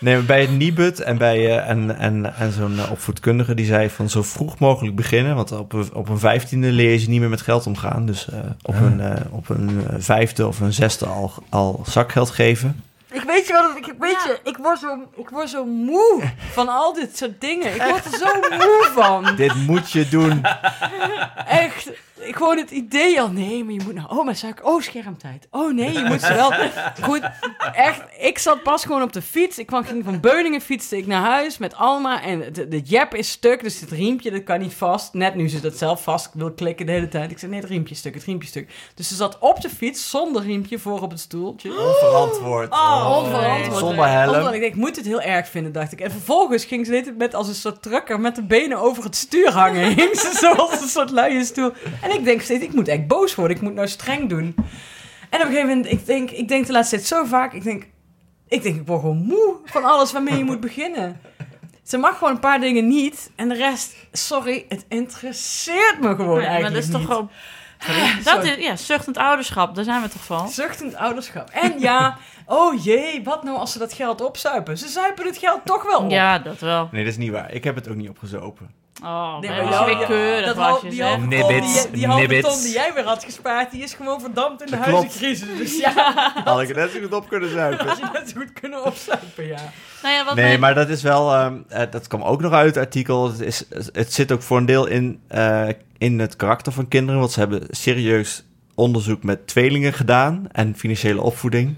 Nee, 0.02 0.14
maar 0.14 0.24
bij 0.24 0.40
het 0.40 0.50
Nibud 0.50 1.00
en, 1.00 1.18
bij, 1.18 1.36
eh, 1.58 1.68
en, 1.70 1.98
en, 1.98 2.34
en 2.36 2.52
zo'n 2.52 2.78
eh, 2.78 2.90
opvoedkundige 2.90 3.54
die 3.54 3.66
zei 3.66 3.90
van 3.90 4.08
zo 4.10 4.22
vroeg 4.22 4.58
mogelijk 4.58 4.96
beginnen. 4.96 5.34
Want 5.34 5.52
op, 5.52 5.72
een- 5.72 5.90
op 5.94 6.08
een 6.08 6.18
vijftiende 6.18 6.68
leer 6.72 6.98
je 7.00 7.08
niet 7.08 7.20
meer 7.20 7.28
met 7.28 7.40
geld 7.42 7.66
omgaan. 7.66 8.06
Dus 8.06 8.28
eh, 8.30 8.38
op, 8.62 8.74
een, 8.74 9.02
op 9.30 9.48
een 9.48 9.86
vijfde 9.98 10.46
of 10.46 10.60
een 10.60 10.72
zesde 10.72 11.06
al, 11.06 11.32
al 11.48 11.82
zakgeld 11.86 12.30
geven. 12.30 12.82
Ik 13.12 13.22
weet 13.26 13.46
je 13.46 13.52
wat, 13.52 13.76
ik, 13.76 13.94
weet 13.98 14.10
je, 14.24 14.38
ik 14.44 14.56
word, 14.56 14.78
zo, 14.78 14.98
ik 15.16 15.28
word 15.28 15.48
zo 15.50 15.64
moe 15.64 16.22
van 16.52 16.68
al 16.68 16.92
dit 16.92 17.16
soort 17.16 17.40
dingen. 17.40 17.74
Ik 17.74 17.82
word 17.82 18.04
er 18.04 18.18
zo 18.18 18.56
moe 18.56 18.88
van. 18.94 19.36
Dit 19.36 19.54
moet 19.54 19.90
je 19.92 20.08
doen. 20.08 20.42
Echt. 21.46 21.90
Ik 22.26 22.36
gewoon 22.36 22.58
het 22.58 22.70
idee 22.70 23.20
al, 23.20 23.30
nee, 23.30 23.64
maar 23.64 23.72
je 23.72 23.80
moet 23.84 23.94
naar 23.94 24.10
oma 24.10 24.34
suiker. 24.34 24.64
Oh, 24.64 24.80
schermtijd. 24.80 25.46
Oh 25.50 25.74
nee, 25.74 25.92
je 25.92 26.04
moet 26.04 26.20
ze 26.20 26.34
wel. 26.34 26.52
Goed, 27.08 27.30
echt. 27.74 28.02
Ik 28.18 28.38
zat 28.38 28.62
pas 28.62 28.84
gewoon 28.84 29.02
op 29.02 29.12
de 29.12 29.22
fiets. 29.22 29.58
Ik 29.58 29.66
kwam, 29.66 29.84
ging 29.84 30.04
van 30.04 30.20
Beuningen 30.20 30.60
fietste 30.60 30.96
ik 30.96 31.06
naar 31.06 31.22
huis 31.22 31.58
met 31.58 31.74
Alma. 31.74 32.22
En 32.22 32.52
de, 32.52 32.68
de 32.68 32.80
jep 32.80 33.14
is 33.14 33.30
stuk, 33.30 33.62
dus 33.62 33.80
het 33.80 33.90
riempje 33.90 34.30
dat 34.30 34.42
kan 34.42 34.60
niet 34.60 34.74
vast. 34.74 35.14
Net 35.14 35.34
nu 35.34 35.48
ze 35.48 35.60
dat 35.60 35.76
zelf 35.76 36.02
vast 36.02 36.30
wil 36.34 36.52
klikken 36.52 36.86
de 36.86 36.92
hele 36.92 37.08
tijd. 37.08 37.30
Ik 37.30 37.38
zei, 37.38 37.50
nee, 37.50 37.60
het 37.60 37.68
riempje 37.68 37.94
stuk, 37.94 38.14
het 38.14 38.24
riempje 38.24 38.48
stuk. 38.48 38.70
Dus 38.94 39.08
ze 39.08 39.14
zat 39.14 39.38
op 39.38 39.60
de 39.60 39.70
fiets 39.70 40.10
zonder 40.10 40.42
riempje 40.42 40.78
voor 40.78 41.00
op 41.00 41.10
het 41.10 41.20
stoeltje. 41.20 41.70
Onverantwoord. 41.88 42.72
Oh, 42.72 43.18
onverantwoord. 43.18 43.78
Zonder 43.78 44.08
helm. 44.08 44.54
Ik 44.54 44.60
denk, 44.60 44.72
ik 44.72 44.76
moet 44.76 44.96
het 44.96 45.06
heel 45.06 45.20
erg 45.20 45.48
vinden, 45.48 45.72
dacht 45.72 45.92
ik. 45.92 46.00
En 46.00 46.10
vervolgens 46.10 46.64
ging 46.64 46.86
ze 46.86 46.92
tijd 46.92 47.16
met 47.16 47.34
als 47.34 47.48
een 47.48 47.54
soort 47.54 47.82
trucker 47.82 48.20
met 48.20 48.34
de 48.34 48.42
benen 48.42 48.78
over 48.78 49.04
het 49.04 49.16
stuur 49.16 49.50
hangen. 49.50 49.86
Hing 49.98 50.16
ze 50.16 50.36
zoals 50.40 50.80
een 50.80 50.88
soort 50.88 51.10
luie 51.10 51.44
stoel. 51.44 51.72
En 52.02 52.10
ik 52.14 52.24
denk 52.24 52.40
steeds, 52.40 52.64
ik 52.64 52.72
moet 52.74 52.88
echt 52.88 53.06
boos 53.06 53.34
worden. 53.34 53.56
Ik 53.56 53.62
moet 53.62 53.74
nou 53.74 53.88
streng 53.88 54.28
doen. 54.28 54.54
En 55.30 55.40
op 55.40 55.46
een 55.46 55.52
gegeven 55.52 55.68
moment, 55.68 55.90
ik 55.92 56.06
denk, 56.06 56.30
ik 56.30 56.48
denk 56.48 56.66
de 56.66 56.72
laatste 56.72 56.96
tijd 56.96 57.08
zo 57.08 57.24
vaak, 57.24 57.52
ik 57.52 57.62
denk, 57.62 57.86
ik 58.48 58.62
denk, 58.62 58.76
ik 58.76 58.86
word 58.86 59.00
gewoon 59.00 59.24
moe 59.24 59.56
van 59.64 59.84
alles 59.84 60.12
waarmee 60.12 60.36
je 60.36 60.44
moet 60.44 60.60
beginnen. 60.60 61.20
Ze 61.82 61.96
mag 61.96 62.18
gewoon 62.18 62.32
een 62.32 62.40
paar 62.40 62.60
dingen 62.60 62.86
niet. 62.88 63.30
En 63.36 63.48
de 63.48 63.54
rest, 63.54 63.94
sorry, 64.12 64.64
het 64.68 64.84
interesseert 64.88 66.00
me 66.00 66.08
gewoon 66.08 66.26
Nee, 66.26 66.36
maar 66.36 66.44
eigenlijk 66.46 66.74
dat 66.74 66.84
is 66.84 66.90
toch 66.90 67.00
niet. 67.00 67.10
gewoon... 67.10 67.30
Sorry. 67.78 68.22
Dat 68.24 68.44
is, 68.44 68.64
ja, 68.64 68.76
zuchtend 68.76 69.16
ouderschap, 69.16 69.74
daar 69.74 69.84
zijn 69.84 70.02
we 70.02 70.08
toch 70.08 70.24
van? 70.24 70.48
Zuchtend 70.48 70.94
ouderschap. 70.94 71.50
En 71.50 71.78
ja, 71.78 72.16
oh 72.46 72.84
jee, 72.84 73.22
wat 73.24 73.44
nou 73.44 73.56
als 73.58 73.72
ze 73.72 73.78
dat 73.78 73.92
geld 73.92 74.20
opzuipen? 74.20 74.78
Ze 74.78 74.88
zuipen 74.88 75.26
het 75.26 75.36
geld 75.36 75.60
toch 75.64 75.82
wel 75.82 76.00
op. 76.00 76.10
Ja, 76.10 76.38
dat 76.38 76.58
wel. 76.58 76.88
Nee, 76.92 77.04
dat 77.04 77.12
is 77.12 77.18
niet 77.18 77.30
waar. 77.30 77.52
Ik 77.52 77.64
heb 77.64 77.74
het 77.74 77.88
ook 77.88 77.96
niet 77.96 78.08
opgezopen. 78.08 78.70
Oh, 79.04 79.38
Nee, 79.40 79.50
maar 79.50 79.68
jou- 79.68 79.96
weer 79.96 80.06
keurig 80.06 80.44
dat 80.54 80.80
die 80.90 81.02
halve 81.02 81.28
die, 81.28 82.28
die 82.28 82.40
ton 82.42 82.70
jij 82.72 82.92
weer 82.94 83.04
had 83.04 83.24
gespaard, 83.24 83.70
die 83.70 83.82
is 83.82 83.94
gewoon 83.94 84.20
verdampt 84.20 84.62
in 84.64 84.70
de 84.70 84.76
huizencrisis. 84.76 85.48
Dus 85.58 85.78
ja, 85.78 85.92
Had 86.44 86.60
ik 86.60 86.68
het 86.68 86.76
net 86.76 86.90
zo 86.90 87.00
goed 87.00 87.12
op 87.12 87.28
kunnen 87.28 87.50
zuipen. 87.50 87.86
had 87.88 87.98
je 87.98 88.08
net 88.12 88.28
zo 88.30 88.40
goed 88.40 88.52
kunnen 88.52 88.84
opzuipen, 88.84 89.46
ja. 89.46 89.60
Nou 90.02 90.14
ja, 90.14 90.24
wat 90.24 90.34
Nee, 90.34 90.44
mijn- 90.44 90.60
maar 90.60 90.74
dat 90.74 90.88
is 90.88 91.02
wel... 91.02 91.32
ehm, 91.34 91.56
eh, 91.68 91.82
dat 91.90 92.06
kwam 92.06 92.22
ook 92.22 92.40
nog 92.40 92.52
uit 92.52 92.74
het 92.74 92.84
artikel. 92.84 93.28
Het, 93.30 93.40
is, 93.40 93.64
het 93.92 94.12
zit 94.12 94.32
ook 94.32 94.42
voor 94.42 94.56
een 94.56 94.66
deel 94.66 94.86
in, 94.86 95.20
eh, 95.28 95.68
in 95.98 96.18
het 96.20 96.36
karakter 96.36 96.72
van 96.72 96.88
kinderen. 96.88 97.20
Want 97.20 97.32
ze 97.32 97.38
hebben 97.38 97.62
serieus 97.70 98.44
onderzoek 98.74 99.22
met 99.22 99.46
tweelingen 99.46 99.92
gedaan. 99.92 100.46
En 100.52 100.76
financiële 100.76 101.20
opvoeding. 101.20 101.74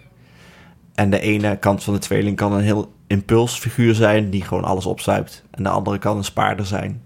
En 0.94 1.10
de 1.10 1.20
ene 1.20 1.56
kant 1.58 1.84
van 1.84 1.94
de 1.94 2.00
tweeling 2.00 2.36
kan 2.36 2.52
een 2.52 2.62
heel 2.62 2.92
impulsfiguur 3.06 3.94
zijn... 3.94 4.30
die 4.30 4.42
gewoon 4.44 4.64
alles 4.64 4.86
opzuipt. 4.86 5.44
En 5.50 5.62
de 5.62 5.68
andere 5.68 5.98
kan 5.98 6.16
een 6.16 6.24
spaarder 6.24 6.66
zijn. 6.66 7.02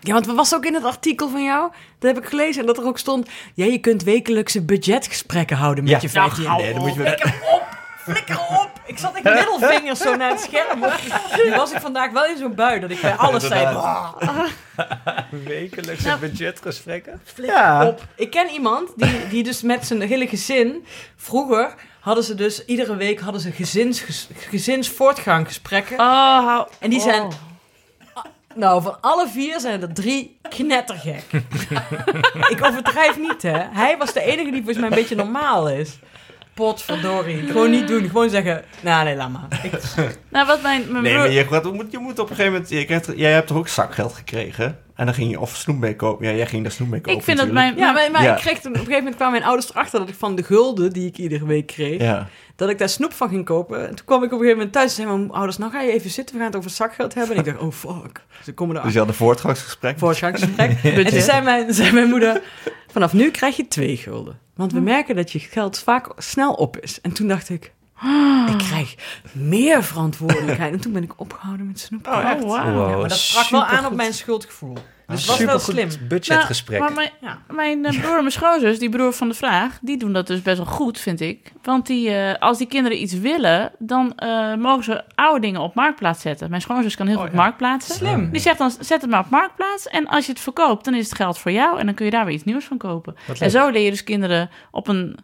Ja, 0.00 0.12
want 0.12 0.26
wat 0.26 0.36
was 0.36 0.54
ook 0.54 0.64
in 0.64 0.74
het 0.74 0.84
artikel 0.84 1.28
van 1.28 1.42
jou? 1.44 1.70
Dat 1.98 2.14
heb 2.14 2.22
ik 2.24 2.28
gelezen 2.30 2.60
en 2.60 2.66
dat 2.66 2.78
er 2.78 2.84
ook 2.86 2.98
stond... 2.98 3.28
Ja, 3.54 3.64
je 3.64 3.78
kunt 3.78 4.02
wekelijkse 4.02 4.62
budgetgesprekken 4.62 5.56
houden 5.56 5.84
met 5.84 5.92
Ja. 5.92 5.98
je 6.00 6.08
15 6.08 6.44
Nou, 6.44 6.62
Nee, 6.62 6.72
dan 6.72 6.82
moet 6.82 6.94
je 6.94 7.00
met- 7.00 7.20
Flikker 7.20 7.40
op! 7.52 7.62
Flikker 8.02 8.38
op! 8.38 8.70
Ik 8.86 8.98
zat 8.98 9.16
ik 9.16 9.22
middelvingers 9.22 10.00
zo 10.00 10.16
naar 10.16 10.30
het 10.30 10.40
scherm. 10.40 10.80
Nu 11.44 11.54
was 11.54 11.72
ik 11.72 11.80
vandaag 11.80 12.10
wel 12.10 12.24
in 12.26 12.36
zo'n 12.36 12.54
bui 12.54 12.80
dat 12.80 12.90
ik 12.90 13.00
bij 13.00 13.14
alles 13.14 13.46
zei... 13.46 13.60
Inderdaad. 13.66 14.18
"Bah, 14.18 14.46
Wekelijkse 15.46 16.06
Nou, 16.06 16.20
budgetgesprekken. 16.20 17.20
flikker 17.24 17.56
Ja. 17.56 17.86
op. 17.86 18.02
Ik 18.16 18.30
ken 18.30 18.48
iemand 18.48 18.88
die, 18.96 19.28
die 19.28 19.42
dus 19.42 19.62
met 19.62 19.86
zijn 19.86 20.00
hele 20.00 20.26
gezin... 20.28 20.84
Vroeger 21.16 21.74
hadden 22.00 22.24
ze 22.24 22.34
dus... 22.34 22.64
Iedere 22.64 22.96
week 22.96 23.20
hadden 23.20 23.40
ze 23.40 23.50
gezins, 23.50 24.04
gezinsvoortganggesprekken. 24.48 25.98
Oh, 25.98 26.44
hou... 26.46 26.68
En 26.78 26.90
die 26.90 27.00
zijn- 27.00 27.22
oh. 27.22 27.28
Nou, 28.54 28.82
van 28.82 28.96
alle 29.00 29.28
vier 29.28 29.60
zijn 29.60 29.82
er 29.82 29.92
drie 29.92 30.38
knettergek. 30.48 31.22
ik 32.52 32.58
overdrijf 32.64 33.18
niet, 33.18 33.42
hè. 33.42 33.58
Hij 33.72 33.96
was 33.98 34.12
de 34.12 34.20
enige 34.22 34.50
die 34.50 34.54
volgens 34.62 34.78
mij 34.78 34.88
een 34.88 34.94
beetje 34.94 35.14
normaal 35.16 35.68
is. 35.70 35.98
Potverdorie. 36.54 37.46
Gewoon 37.46 37.70
niet 37.70 37.88
doen. 37.88 38.08
Gewoon 38.08 38.30
zeggen, 38.30 38.64
nou 38.80 39.04
nee, 39.04 39.16
laat 39.16 39.30
maar. 39.30 39.60
Ik, 39.62 39.72
Nou, 40.28 40.46
wat 40.46 40.62
mijn, 40.62 40.82
mijn 40.90 41.02
Nee, 41.02 41.12
broer... 41.12 41.24
maar 41.24 41.32
je, 41.34 41.46
gaat- 41.46 41.64
je 41.64 41.72
moet, 41.72 41.92
je 41.92 41.98
moet 41.98 42.18
op 42.18 42.30
een 42.30 42.34
gegeven 42.36 42.52
moment... 42.52 42.70
Je 42.70 42.84
krijgt, 42.84 43.12
jij 43.16 43.32
hebt 43.32 43.46
toch 43.46 43.56
ook 43.56 43.68
zakgeld 43.68 44.12
gekregen? 44.14 44.78
En 44.94 45.04
dan 45.06 45.14
ging 45.14 45.30
je 45.30 45.40
of 45.40 45.56
snoep 45.56 45.78
mee 45.78 45.96
kopen. 45.96 46.26
Ja, 46.26 46.32
jij 46.34 46.46
ging 46.46 46.62
daar 46.62 46.72
snoep 46.72 46.88
mee 46.88 47.00
kopen 47.00 47.18
Ik 47.18 47.24
vind 47.24 47.38
dat 47.38 47.50
mijn... 47.50 47.76
ja, 47.76 47.92
maar, 47.92 48.10
maar 48.10 48.22
Ja. 48.22 48.34
ik 48.34 48.40
kreeg 48.40 48.58
op 48.58 48.64
een 48.64 48.74
gegeven 48.74 48.94
moment 48.94 49.14
kwamen 49.16 49.32
mijn 49.34 49.44
ouders 49.46 49.70
erachter 49.70 49.98
dat 50.00 50.08
ik 50.08 50.14
van 50.14 50.34
de 50.34 50.42
gulden 50.42 50.92
die 50.92 51.06
ik 51.06 51.18
iedere 51.18 51.46
week 51.46 51.66
kreeg, 51.66 52.00
Ja. 52.00 52.28
Dat 52.60 52.68
ik 52.68 52.78
daar 52.78 52.88
snoep 52.88 53.12
van 53.12 53.28
ging 53.28 53.44
kopen. 53.44 53.88
En 53.88 53.94
toen 53.94 54.04
kwam 54.06 54.18
ik 54.18 54.24
op 54.24 54.32
een 54.32 54.38
gegeven 54.38 54.56
moment 54.56 54.72
thuis 54.72 54.88
en 54.88 54.94
zeiden 54.94 55.18
mijn 55.18 55.30
ouders, 55.32 55.58
nou 55.58 55.72
ga 55.72 55.80
je 55.80 55.92
even 55.92 56.10
zitten, 56.10 56.34
we 56.34 56.40
gaan 56.40 56.50
het 56.50 56.58
over 56.58 56.70
zakgeld 56.70 57.14
hebben. 57.14 57.36
En 57.36 57.44
ik 57.44 57.52
dacht, 57.52 57.58
oh 57.58 57.72
fuck. 57.72 58.24
Ze 58.44 58.52
komen 58.54 58.74
Dus 58.74 58.82
erachter. 58.82 58.92
je 58.92 58.98
had 58.98 59.08
een 59.08 59.14
voortgangsgesprek. 59.14 59.98
Voortgangsgesprek. 59.98 60.78
en 60.84 61.06
toen 61.06 61.20
zei 61.20 61.42
mijn, 61.42 61.74
zei 61.74 61.92
mijn 61.92 62.08
moeder, 62.08 62.42
vanaf 62.92 63.12
nu 63.12 63.30
krijg 63.30 63.56
je 63.56 63.68
twee 63.68 63.96
gulden. 63.96 64.38
Want 64.54 64.72
we 64.72 64.80
merken 64.80 65.16
dat 65.16 65.32
je 65.32 65.38
geld 65.38 65.78
vaak 65.78 66.12
snel 66.16 66.52
op 66.52 66.78
is. 66.78 67.00
En 67.00 67.12
toen 67.12 67.28
dacht 67.28 67.48
ik, 67.48 67.72
ik 68.52 68.58
krijg 68.58 68.94
meer 69.32 69.84
verantwoordelijkheid. 69.84 70.72
En 70.72 70.80
toen 70.80 70.92
ben 70.92 71.02
ik 71.02 71.12
opgehouden 71.20 71.66
met 71.66 71.78
snoepen. 71.80 72.12
Oh, 72.12 72.30
echt? 72.30 72.42
Wow, 72.42 72.50
Ja, 72.56 72.72
maar 72.96 73.08
dat 73.08 73.18
sprak 73.18 73.48
wel 73.48 73.64
aan 73.64 73.86
op 73.86 73.94
mijn 73.94 74.14
schuldgevoel. 74.14 74.76
Dus 75.10 75.26
het 75.26 75.36
was 75.36 75.38
wel 75.44 75.58
slim. 75.58 75.88
budgetgesprek. 76.08 76.80
Nou, 76.80 76.92
maar 76.94 77.08
mijn, 77.20 77.32
Ja. 77.48 77.54
mijn 77.54 77.84
eh, 77.84 78.00
broer 78.00 78.10
en 78.14 78.20
mijn 78.20 78.30
schoonzus, 78.32 78.78
die 78.78 78.88
broer 78.88 79.12
van 79.12 79.28
de 79.28 79.34
vraag, 79.34 79.78
die 79.82 79.96
doen 79.96 80.12
dat 80.12 80.26
dus 80.26 80.42
best 80.42 80.56
wel 80.56 80.66
goed, 80.66 80.98
vind 81.00 81.20
ik. 81.20 81.52
Want 81.62 81.86
die, 81.86 82.10
eh, 82.10 82.40
als 82.42 82.58
die 82.58 82.66
kinderen 82.66 83.02
iets 83.02 83.14
willen, 83.14 83.72
dan 83.78 84.14
eh, 84.16 84.54
mogen 84.54 84.84
ze 84.84 85.04
oude 85.14 85.40
dingen 85.40 85.60
op 85.60 85.74
marktplaats 85.74 86.20
zetten. 86.20 86.50
Mijn 86.50 86.62
schoonzus 86.62 86.96
kan 86.96 87.06
heel 87.06 87.16
Oh, 87.16 87.22
goed 87.22 87.30
ja. 87.30 87.36
marktplaatsen. 87.36 87.94
Slim. 87.94 88.30
Die 88.30 88.40
zegt 88.40 88.58
dan, 88.58 88.70
zet 88.80 89.00
het 89.00 89.10
maar 89.10 89.20
op 89.24 89.30
marktplaats. 89.30 89.88
En 89.88 90.06
als 90.06 90.26
je 90.26 90.32
het 90.32 90.40
verkoopt, 90.40 90.84
dan 90.84 90.94
is 90.94 91.04
het 91.04 91.14
geld 91.16 91.38
voor 91.38 91.52
jou. 91.52 91.78
En 91.78 91.86
dan 91.86 91.94
kun 91.94 92.04
je 92.04 92.10
daar 92.10 92.24
weer 92.24 92.34
iets 92.34 92.44
nieuws 92.44 92.64
van 92.64 92.78
kopen. 92.78 93.14
Wat 93.26 93.36
En 93.36 93.42
leuk. 93.42 93.50
zo 93.50 93.68
leer 93.70 93.82
je 93.84 93.90
dus 93.90 94.04
kinderen 94.04 94.50
op 94.70 94.88
een 94.88 95.16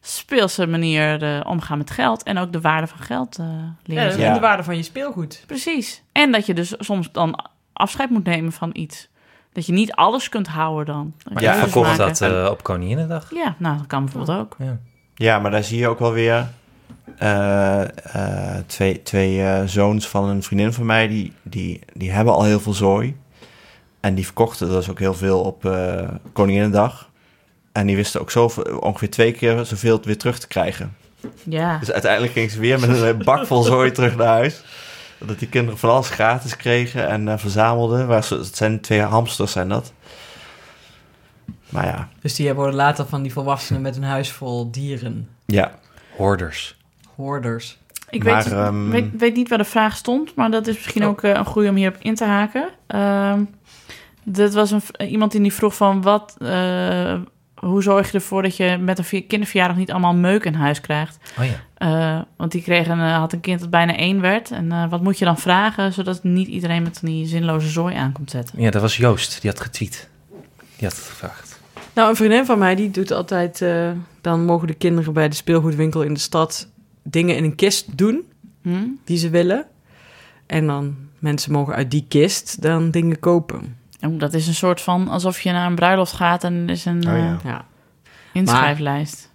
speelse 0.00 0.66
manier 0.66 1.22
eh, 1.22 1.40
omgaan 1.46 1.78
met 1.78 1.90
geld. 1.90 2.22
En 2.22 2.38
ook 2.38 2.52
de 2.52 2.60
waarde 2.60 2.86
van 2.86 2.98
geld 2.98 3.38
eh, 3.38 3.46
leren. 3.84 4.04
Ja, 4.04 4.10
ze. 4.10 4.18
Ja. 4.20 4.26
en 4.26 4.34
de 4.34 4.40
waarde 4.40 4.62
van 4.62 4.76
je 4.76 4.82
speelgoed. 4.82 5.42
Precies. 5.46 6.02
En 6.12 6.32
dat 6.32 6.46
je 6.46 6.54
dus 6.54 6.74
soms 6.78 7.12
dan 7.12 7.44
afscheid 7.72 8.10
moet 8.10 8.24
nemen 8.24 8.52
van 8.52 8.70
iets. 8.72 9.08
Dat 9.56 9.66
je 9.66 9.72
niet 9.72 9.92
alles 9.92 10.28
kunt 10.28 10.46
houden 10.48 10.86
dan. 10.94 11.12
Maar 11.32 11.42
Ja, 11.42 11.54
verkocht 11.54 11.96
maken. 11.98 12.06
dat 12.06 12.20
eh, 12.44 12.50
op 12.50 12.62
Koninginnedag. 12.62 13.30
Ja, 13.34 13.54
nou, 13.58 13.76
dat 13.76 13.86
kan 13.86 14.04
bijvoorbeeld 14.04 14.38
ook. 14.38 14.56
Ja. 14.58 14.78
Ja, 15.14 15.38
maar 15.38 15.50
daar 15.50 15.64
zie 15.64 15.78
je 15.78 15.88
ook 15.88 15.98
wel 15.98 16.12
weer... 16.12 16.46
eh, 17.18 17.82
eh, 17.82 18.56
twee 18.66 19.02
twee 19.02 19.66
zoons 19.68 20.08
van 20.08 20.24
een 20.28 20.42
vriendin 20.42 20.72
van 20.72 20.86
mij... 20.86 21.08
Die, 21.08 21.32
die, 21.42 21.80
die 21.92 22.10
hebben 22.10 22.34
al 22.34 22.44
heel 22.44 22.60
veel 22.60 22.72
zooi. 22.72 23.16
En 24.00 24.14
die 24.14 24.24
verkochten 24.24 24.68
dus 24.68 24.90
ook 24.90 24.98
heel 24.98 25.14
veel 25.14 25.40
op 25.40 25.64
eh 25.64 26.08
Koninginnedag. 26.32 27.08
En 27.72 27.86
die 27.86 27.96
wisten 27.96 28.20
ook 28.20 28.30
zoveel, 28.30 28.78
ongeveer 28.78 29.10
twee 29.10 29.32
keer 29.32 29.64
zoveel 29.64 30.00
weer 30.02 30.18
terug 30.18 30.38
te 30.38 30.46
krijgen. 30.48 30.96
Ja. 31.44 31.78
Dus 31.78 31.90
uiteindelijk 31.92 32.32
gingen 32.32 32.50
ze 32.50 32.60
weer 32.60 32.80
met 32.80 33.00
een 33.02 33.24
bak 33.24 33.46
vol 33.46 33.62
zooi 33.62 33.90
terug 33.90 34.16
naar 34.16 34.26
huis. 34.26 34.62
Dat 35.18 35.38
die 35.38 35.48
kinderen 35.48 35.78
van 35.78 35.90
alles 35.90 36.10
gratis 36.10 36.56
kregen 36.56 37.08
en 37.08 37.28
eh, 37.28 37.38
verzamelden. 37.38 38.06
Waar 38.06 38.24
ze, 38.24 38.34
het 38.34 38.56
zijn 38.56 38.80
twee 38.80 39.00
hamsters, 39.00 39.52
zijn 39.52 39.68
dat. 39.68 39.92
Maar 41.68 41.84
ja, 41.86 42.08
Dus 42.20 42.34
die 42.34 42.52
worden 42.54 42.74
later 42.74 43.06
van 43.06 43.22
die 43.22 43.32
volwassenen 43.32 43.82
met 43.82 43.96
een 43.96 44.02
huis 44.04 44.30
vol 44.32 44.70
dieren. 44.70 45.28
ja. 45.46 45.78
Hoorders. 46.16 46.76
Hoorders. 47.16 47.78
Ik 48.10 48.24
Maar, 48.24 48.44
weet, 48.44 48.52
ehm, 48.52 48.88
weet, 48.88 49.06
weet 49.18 49.34
niet 49.36 49.48
waar 49.48 49.58
de 49.58 49.64
vraag 49.64 49.96
stond, 49.96 50.34
maar 50.34 50.50
dat 50.50 50.66
is 50.66 50.74
misschien 50.74 51.02
Oh. 51.02 51.08
ook 51.08 51.22
eh, 51.22 51.30
een 51.30 51.44
goede 51.44 51.68
om 51.68 51.74
hierop 51.76 51.96
in 52.00 52.14
te 52.14 52.24
haken. 52.24 52.68
Ehm 52.86 53.40
dat 54.28 54.54
was 54.54 54.70
een, 54.70 54.82
iemand 54.98 55.32
die 55.32 55.52
vroeg 55.52 55.74
van 55.76 56.02
wat, 56.02 56.36
eh, 56.38 57.14
hoe 57.54 57.82
zorg 57.82 58.06
je 58.06 58.12
ervoor 58.18 58.42
dat 58.42 58.56
je 58.56 58.76
met 58.80 58.98
een 59.12 59.26
kinderverjaardag 59.26 59.76
niet 59.76 59.90
allemaal 59.90 60.14
meuk 60.14 60.44
in 60.44 60.54
huis 60.54 60.80
krijgt? 60.80 61.18
Oh 61.38 61.44
ja. 61.44 61.50
Eh, 61.76 62.20
want 62.36 62.52
die 62.52 62.62
kreeg 62.62 62.88
een, 62.88 63.00
eh, 63.00 63.16
had 63.18 63.32
een 63.32 63.40
kind 63.40 63.60
dat 63.60 63.70
bijna 63.70 63.96
één 63.96 64.20
werd. 64.20 64.50
En 64.50 64.72
eh, 64.72 64.90
wat 64.90 65.02
moet 65.02 65.18
je 65.18 65.24
dan 65.24 65.38
vragen, 65.38 65.92
zodat 65.92 66.22
niet 66.24 66.48
iedereen 66.48 66.82
met 66.82 66.98
die 67.02 67.26
zinloze 67.26 67.68
zooi 67.68 67.94
aankomt 67.94 68.30
zetten? 68.30 68.60
Ja, 68.60 68.70
dat 68.70 68.82
was 68.82 68.96
Joost. 68.96 69.40
Die 69.40 69.50
had 69.50 69.60
getweet. 69.60 70.08
Die 70.76 70.88
had 70.88 70.96
het 70.96 71.06
gevraagd. 71.06 71.60
Nou, 71.94 72.08
een 72.08 72.16
vriendin 72.16 72.44
van 72.46 72.58
mij 72.58 72.74
die 72.74 72.90
doet 72.90 73.10
altijd... 73.10 73.62
eh, 73.62 73.90
dan 74.20 74.44
mogen 74.44 74.66
de 74.66 74.74
kinderen 74.74 75.12
bij 75.12 75.28
de 75.28 75.34
speelgoedwinkel 75.34 76.02
in 76.02 76.14
de 76.14 76.20
stad... 76.20 76.68
dingen 77.02 77.36
in 77.36 77.44
een 77.44 77.54
kist 77.54 77.98
doen 77.98 78.24
Hm? 78.62 78.84
die 79.04 79.18
ze 79.18 79.30
willen. 79.30 79.66
En 80.46 80.66
dan 80.66 80.96
mensen 81.18 81.52
mogen 81.52 81.74
uit 81.74 81.90
die 81.90 82.04
kist 82.08 82.62
dan 82.62 82.90
dingen 82.90 83.18
kopen. 83.20 83.76
Oh, 84.00 84.18
dat 84.18 84.34
is 84.34 84.46
een 84.46 84.54
soort 84.54 84.80
van 84.80 85.08
alsof 85.08 85.40
je 85.40 85.52
naar 85.52 85.66
een 85.66 85.74
bruiloft 85.74 86.12
gaat 86.12 86.44
en 86.44 86.54
er 86.54 86.70
is 86.70 86.84
een 86.84 86.96
Oh, 87.08 87.16
ja. 87.18 87.38
Ja, 87.44 87.64
inschrijflijst. 88.32 89.30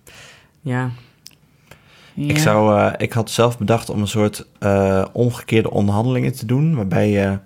ja. 0.62 0.90
Ja. 2.14 2.30
Ik, 2.30 2.38
zou, 2.38 2.80
eh, 2.80 2.94
ik 2.98 3.14
had 3.14 3.30
zelf 3.30 3.58
bedacht 3.58 3.90
om 3.90 4.02
een 4.02 4.08
soort 4.08 4.48
eh, 4.60 5.06
omgekeerde 5.14 5.72
onderhandelingen 5.72 6.34
te 6.34 6.46
doen. 6.46 6.76
Waarbij 6.76 7.10
je 7.10 7.40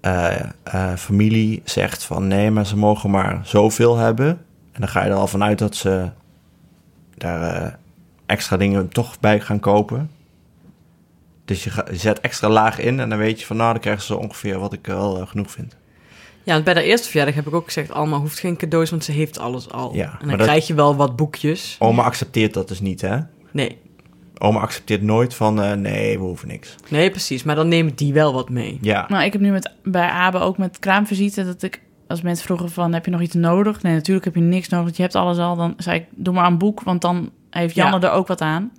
eh, 0.00 0.94
familie 0.96 1.62
zegt 1.64 2.04
van 2.04 2.28
nee, 2.28 2.50
maar 2.50 2.66
ze 2.66 2.76
mogen 2.76 3.10
maar 3.10 3.40
zoveel 3.42 3.96
hebben. 3.96 4.28
En 4.72 4.80
dan 4.80 4.88
ga 4.88 5.04
je 5.04 5.10
er 5.10 5.16
al 5.16 5.26
vanuit 5.26 5.58
dat 5.58 5.76
ze 5.76 6.10
daar 7.16 7.78
extra 8.26 8.56
dingen 8.56 8.88
toch 8.88 9.20
bij 9.20 9.40
gaan 9.40 9.60
kopen. 9.60 10.10
Dus 11.44 11.64
je, 11.64 11.84
zet 11.90 12.20
extra 12.20 12.48
laag 12.48 12.78
in 12.78 13.00
en 13.00 13.08
dan 13.08 13.18
weet 13.18 13.40
je 13.40 13.46
van 13.46 13.56
nou, 13.56 13.72
dan 13.72 13.80
krijgen 13.80 14.02
ze 14.02 14.16
ongeveer 14.16 14.58
wat 14.58 14.72
ik 14.72 14.86
wel 14.86 15.26
genoeg 15.26 15.50
vind. 15.50 15.76
Ja, 16.42 16.52
want 16.52 16.64
bij 16.64 16.74
de 16.74 16.82
eerste 16.82 17.08
verjaardag 17.08 17.34
heb 17.34 17.46
ik 17.46 17.54
ook 17.54 17.64
gezegd... 17.64 17.92
Alma 17.92 18.18
hoeft 18.18 18.38
geen 18.38 18.56
cadeaus, 18.56 18.90
want 18.90 19.04
ze 19.04 19.12
heeft 19.12 19.38
alles 19.38 19.70
al. 19.70 19.94
Ja, 19.94 20.18
en 20.20 20.28
dan 20.28 20.38
dat- 20.38 20.46
krijg 20.46 20.66
je 20.66 20.74
wel 20.74 20.96
wat 20.96 21.16
boekjes. 21.16 21.76
Oma 21.78 22.02
accepteert 22.02 22.54
dat 22.54 22.68
dus 22.68 22.80
niet, 22.80 23.00
hè? 23.00 23.18
Nee, 23.52 23.78
Oma 24.38 24.60
accepteert 24.60 25.02
nooit 25.02 25.34
van 25.34 25.62
eh, 25.62 25.72
nee, 25.72 26.18
we 26.18 26.24
hoeven 26.24 26.48
niks. 26.48 26.74
nee, 26.88 27.10
precies. 27.10 27.42
Maar 27.42 27.54
dan 27.54 27.68
nemen 27.68 27.94
die 27.94 28.12
wel 28.12 28.32
wat 28.32 28.48
mee. 28.50 28.78
Ja, 28.80 29.04
Nou, 29.08 29.24
ik 29.24 29.32
heb 29.32 29.42
nu 29.42 29.50
met, 29.50 29.72
bij 29.82 30.08
Abe 30.08 30.38
ook 30.38 30.58
met 30.58 30.78
kraamvisite 30.78 31.44
dat 31.44 31.62
ik... 31.62 31.80
Als 32.08 32.22
mensen 32.22 32.44
vroegen 32.44 32.70
van, 32.70 32.92
heb 32.92 33.04
je 33.04 33.10
nog 33.10 33.20
iets 33.20 33.34
nodig? 33.34 33.82
Nee, 33.82 33.94
natuurlijk 33.94 34.24
heb 34.24 34.34
je 34.34 34.40
niks 34.40 34.68
nodig, 34.68 34.84
want 34.84 34.96
je 34.96 35.02
hebt 35.02 35.14
alles 35.14 35.38
al. 35.38 35.56
Dan 35.56 35.74
zei 35.76 35.98
ik, 35.98 36.06
doe 36.10 36.34
maar 36.34 36.46
een 36.46 36.58
boek, 36.58 36.82
want 36.82 37.00
dan 37.00 37.30
heeft 37.50 37.74
Janne 37.74 38.00
Ja. 38.00 38.06
er 38.06 38.12
ook 38.12 38.26
wat 38.26 38.40
aan. 38.40 38.72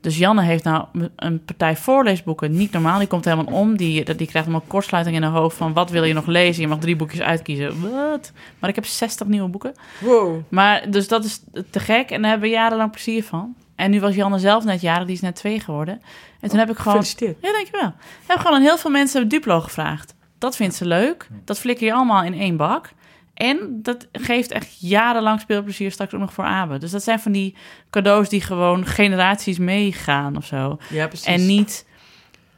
Dus 0.00 0.18
Janne 0.18 0.42
heeft 0.42 0.64
nou 0.64 0.84
een 1.16 1.44
partij 1.44 1.76
voorleesboeken. 1.76 2.52
Niet 2.56 2.72
normaal, 2.72 2.98
die 2.98 3.08
komt 3.08 3.24
helemaal 3.24 3.54
om. 3.54 3.76
Die, 3.76 4.04
die 4.04 4.26
krijgt 4.26 4.48
allemaal 4.48 4.64
kortsluiting 4.66 5.16
in 5.16 5.22
haar 5.22 5.32
hoofd 5.32 5.56
van... 5.56 5.72
wat 5.72 5.90
wil 5.90 6.04
je 6.04 6.14
nog 6.14 6.26
lezen? 6.26 6.62
Je 6.62 6.68
mag 6.68 6.78
drie 6.78 6.96
boekjes 6.96 7.20
uitkiezen. 7.20 7.80
Wat? 7.80 8.32
Maar 8.58 8.70
ik 8.70 8.74
heb 8.74 8.86
60 8.86 9.26
nieuwe 9.26 9.48
boeken. 9.48 9.72
Wow. 10.00 10.40
Maar 10.48 10.90
dus 10.90 11.08
dat 11.08 11.24
is 11.24 11.40
te 11.70 11.80
gek 11.80 12.10
en 12.10 12.20
daar 12.22 12.30
hebben 12.30 12.48
we 12.48 12.54
jarenlang 12.54 12.90
plezier 12.90 13.24
van. 13.24 13.54
En 13.78 13.90
nu 13.90 14.00
was 14.00 14.14
Janne 14.14 14.38
zelf 14.38 14.64
net 14.64 14.80
jarig, 14.80 15.06
die 15.06 15.14
is 15.14 15.20
net 15.20 15.36
twee 15.36 15.60
geworden. 15.60 16.02
En 16.40 16.48
toen 16.48 16.58
heb 16.58 16.70
ik 16.70 16.76
gewoon... 16.76 16.92
Gefeliciteerd. 16.92 17.36
Ja, 17.40 17.52
dankjewel. 17.52 17.88
Ik 17.98 18.26
heb 18.26 18.38
gewoon 18.38 18.56
aan 18.56 18.62
heel 18.62 18.78
veel 18.78 18.90
mensen 18.90 19.28
Duplo 19.28 19.60
gevraagd. 19.60 20.14
Dat 20.38 20.56
vindt 20.56 20.74
ze 20.74 20.86
leuk. 20.86 21.28
Dat 21.44 21.58
flikker 21.58 21.86
je 21.86 21.92
allemaal 21.92 22.22
in 22.22 22.34
één 22.34 22.56
bak. 22.56 22.90
En 23.34 23.78
dat 23.82 24.06
geeft 24.12 24.50
echt 24.50 24.80
jarenlang 24.80 25.40
speelplezier 25.40 25.92
straks 25.92 26.14
ook 26.14 26.20
nog 26.20 26.32
voor 26.32 26.44
Abe. 26.44 26.78
Dus 26.78 26.90
dat 26.90 27.02
zijn 27.02 27.20
van 27.20 27.32
die 27.32 27.54
cadeaus 27.90 28.28
die 28.28 28.40
gewoon 28.40 28.86
generaties 28.86 29.58
meegaan 29.58 30.36
of 30.36 30.44
zo. 30.44 30.78
Ja, 30.88 31.06
precies. 31.06 31.26
En 31.26 31.46
niet 31.46 31.86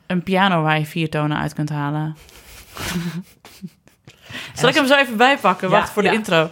een 0.07 0.23
piano 0.23 0.63
waar 0.63 0.79
je 0.79 0.87
vier 0.87 1.11
tonen 1.11 1.39
uit 1.39 1.55
kunt 1.55 1.71
halen. 1.71 2.17
Zal 4.55 4.69
ik 4.69 4.75
hem 4.75 4.87
zo 4.87 4.95
even 4.95 5.17
bijpakken? 5.17 5.69
Ja, 5.69 5.75
Wacht 5.75 5.91
voor 5.91 6.03
ja. 6.03 6.11
de 6.11 6.17
intro. 6.17 6.51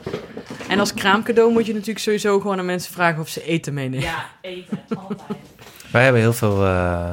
En 0.69 0.79
als 0.81 0.95
kraamcadeau 0.95 1.53
moet 1.53 1.67
je 1.67 1.73
natuurlijk 1.73 1.99
sowieso 1.99 2.41
gewoon 2.41 2.59
aan 2.59 2.67
mensen 2.67 2.93
vragen 2.93 3.21
of 3.21 3.29
ze 3.29 3.45
eten 3.45 3.75
meenemen. 3.75 4.05
Ja, 4.07 4.25
eten. 4.41 4.79
Altijd. 4.97 5.21
Wij 5.93 6.03
hebben 6.03 6.21
heel 6.21 6.33
veel 6.33 6.65
eh, 6.65 7.11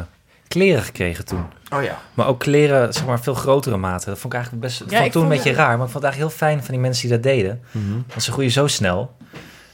kleren 0.48 0.84
gekregen 0.84 1.26
toen. 1.26 1.46
Oh 1.70 1.84
ja. 1.84 2.00
Maar 2.14 2.28
ook 2.28 2.40
kleren, 2.40 2.94
zeg 2.94 3.06
maar, 3.06 3.20
veel 3.20 3.34
grotere 3.34 3.78
maten. 3.78 4.08
Dat 4.10 4.20
vond 4.20 4.34
ik 4.34 4.40
eigenlijk 4.40 4.68
best... 4.68 4.80
Dat 4.80 4.92
Ja, 4.92 5.00
vond 5.00 5.12
toen 5.12 5.24
een 5.24 5.30
beetje 5.30 5.54
raar, 5.54 5.78
maar 5.78 5.86
ik 5.86 5.92
vond 5.92 5.94
het 5.94 6.04
eigenlijk 6.04 6.34
heel 6.34 6.48
fijn 6.48 6.64
van 6.64 6.74
die 6.74 6.80
mensen 6.84 7.08
die 7.08 7.12
dat 7.12 7.24
deden. 7.24 7.62
Want 8.08 8.24
ze 8.24 8.32
groeien 8.32 8.52
zo 8.52 8.68
snel. 8.68 9.16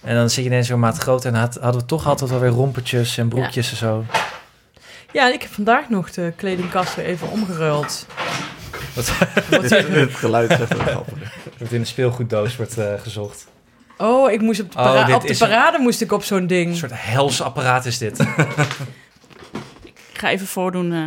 En 0.01 0.15
dan 0.15 0.29
zit 0.29 0.43
je 0.43 0.49
ineens 0.49 0.67
weer 0.67 0.75
een 0.75 0.81
maat 0.83 0.97
groter 0.97 1.33
en 1.33 1.39
had, 1.39 1.57
hadden 1.61 1.81
we 1.81 1.87
toch 1.87 2.07
altijd 2.07 2.29
wel 2.29 2.39
weer 2.39 2.49
rompertjes 2.49 3.17
en 3.17 3.27
broekjes 3.27 3.71
en 3.71 3.77
zo. 3.77 4.05
Ja, 5.11 5.33
ik 5.33 5.41
heb 5.41 5.51
vandaag 5.51 5.89
nog 5.89 6.11
de 6.11 6.33
kledingkast 6.35 6.95
weer 6.95 7.05
even 7.05 7.29
omgeruild. 7.31 8.05
Wat 8.95 9.09
Het 9.19 10.15
geluid 10.15 10.49
is 10.51 10.59
even 10.59 10.79
grappig. 10.79 11.33
dat 11.57 11.71
in 11.71 11.79
een 11.79 11.85
speelgoeddoos 11.85 12.55
wordt 12.55 12.77
eh, 12.77 12.93
gezocht. 12.99 13.47
Oh, 13.97 14.31
ik 14.31 14.41
moest 14.41 14.61
op 14.61 14.71
de, 14.71 14.77
Oh, 14.77 14.83
para- 14.83 15.03
dit 15.05 15.15
op 15.15 15.21
de 15.21 15.27
is 15.27 15.39
een- 15.39 15.47
parade 15.47 15.77
moest 15.79 16.01
ik 16.01 16.11
op 16.11 16.23
zo'n 16.23 16.47
ding. 16.47 16.69
Een 16.69 16.75
soort 16.75 16.91
hels 16.95 17.41
apparaat 17.41 17.85
is 17.85 17.97
dit. 17.97 18.19
Ik 19.83 20.27
ga 20.27 20.29
even 20.29 20.47
voordoen. 20.47 20.91
eh. 20.93 20.99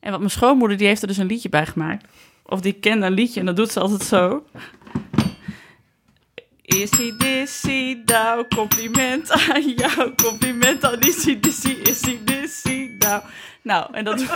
En 0.00 0.10
wat 0.10 0.18
mijn 0.18 0.30
schoonmoeder, 0.30 0.76
die 0.76 0.86
heeft 0.86 1.02
er 1.02 1.08
dus 1.08 1.16
een 1.16 1.26
liedje 1.26 1.48
bij 1.48 1.66
gemaakt. 1.66 2.04
Of 2.46 2.60
die 2.60 2.72
kende 2.72 3.06
een 3.06 3.12
liedje 3.12 3.40
en 3.40 3.46
dat 3.46 3.56
doet 3.56 3.70
ze 3.72 3.80
altijd 3.80 4.02
zo. 4.02 4.44
Issy 6.74 7.14
dissy 7.18 8.02
nou, 8.04 8.44
compliment 8.48 9.30
aan 9.30 9.74
jou. 9.76 10.14
Compliment 10.22 10.84
aan 10.84 11.00
Issy 11.00 11.40
dissy, 11.40 11.78
Issy 11.82 12.18
dissy 12.24 12.94
nou. 12.98 13.22
Nou, 13.62 13.94
en 13.94 14.04
dat, 14.04 14.18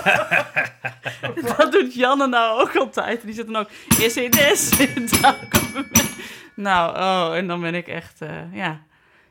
dat 1.56 1.72
doet 1.72 1.94
Janne 1.94 2.26
nou 2.26 2.60
ook 2.60 2.76
altijd. 2.76 3.22
Die 3.24 3.34
zit 3.34 3.46
dan 3.46 3.56
ook, 3.56 3.68
Issy 3.98 4.28
dissy 4.28 4.88
nou, 5.20 5.34
compliment. 5.50 6.16
Nou, 6.54 6.96
oh, 6.96 7.36
en 7.36 7.46
dan 7.46 7.60
ben 7.60 7.74
ik 7.74 7.88
echt, 7.88 8.20
eh, 8.20 8.52
ja... 8.52 8.86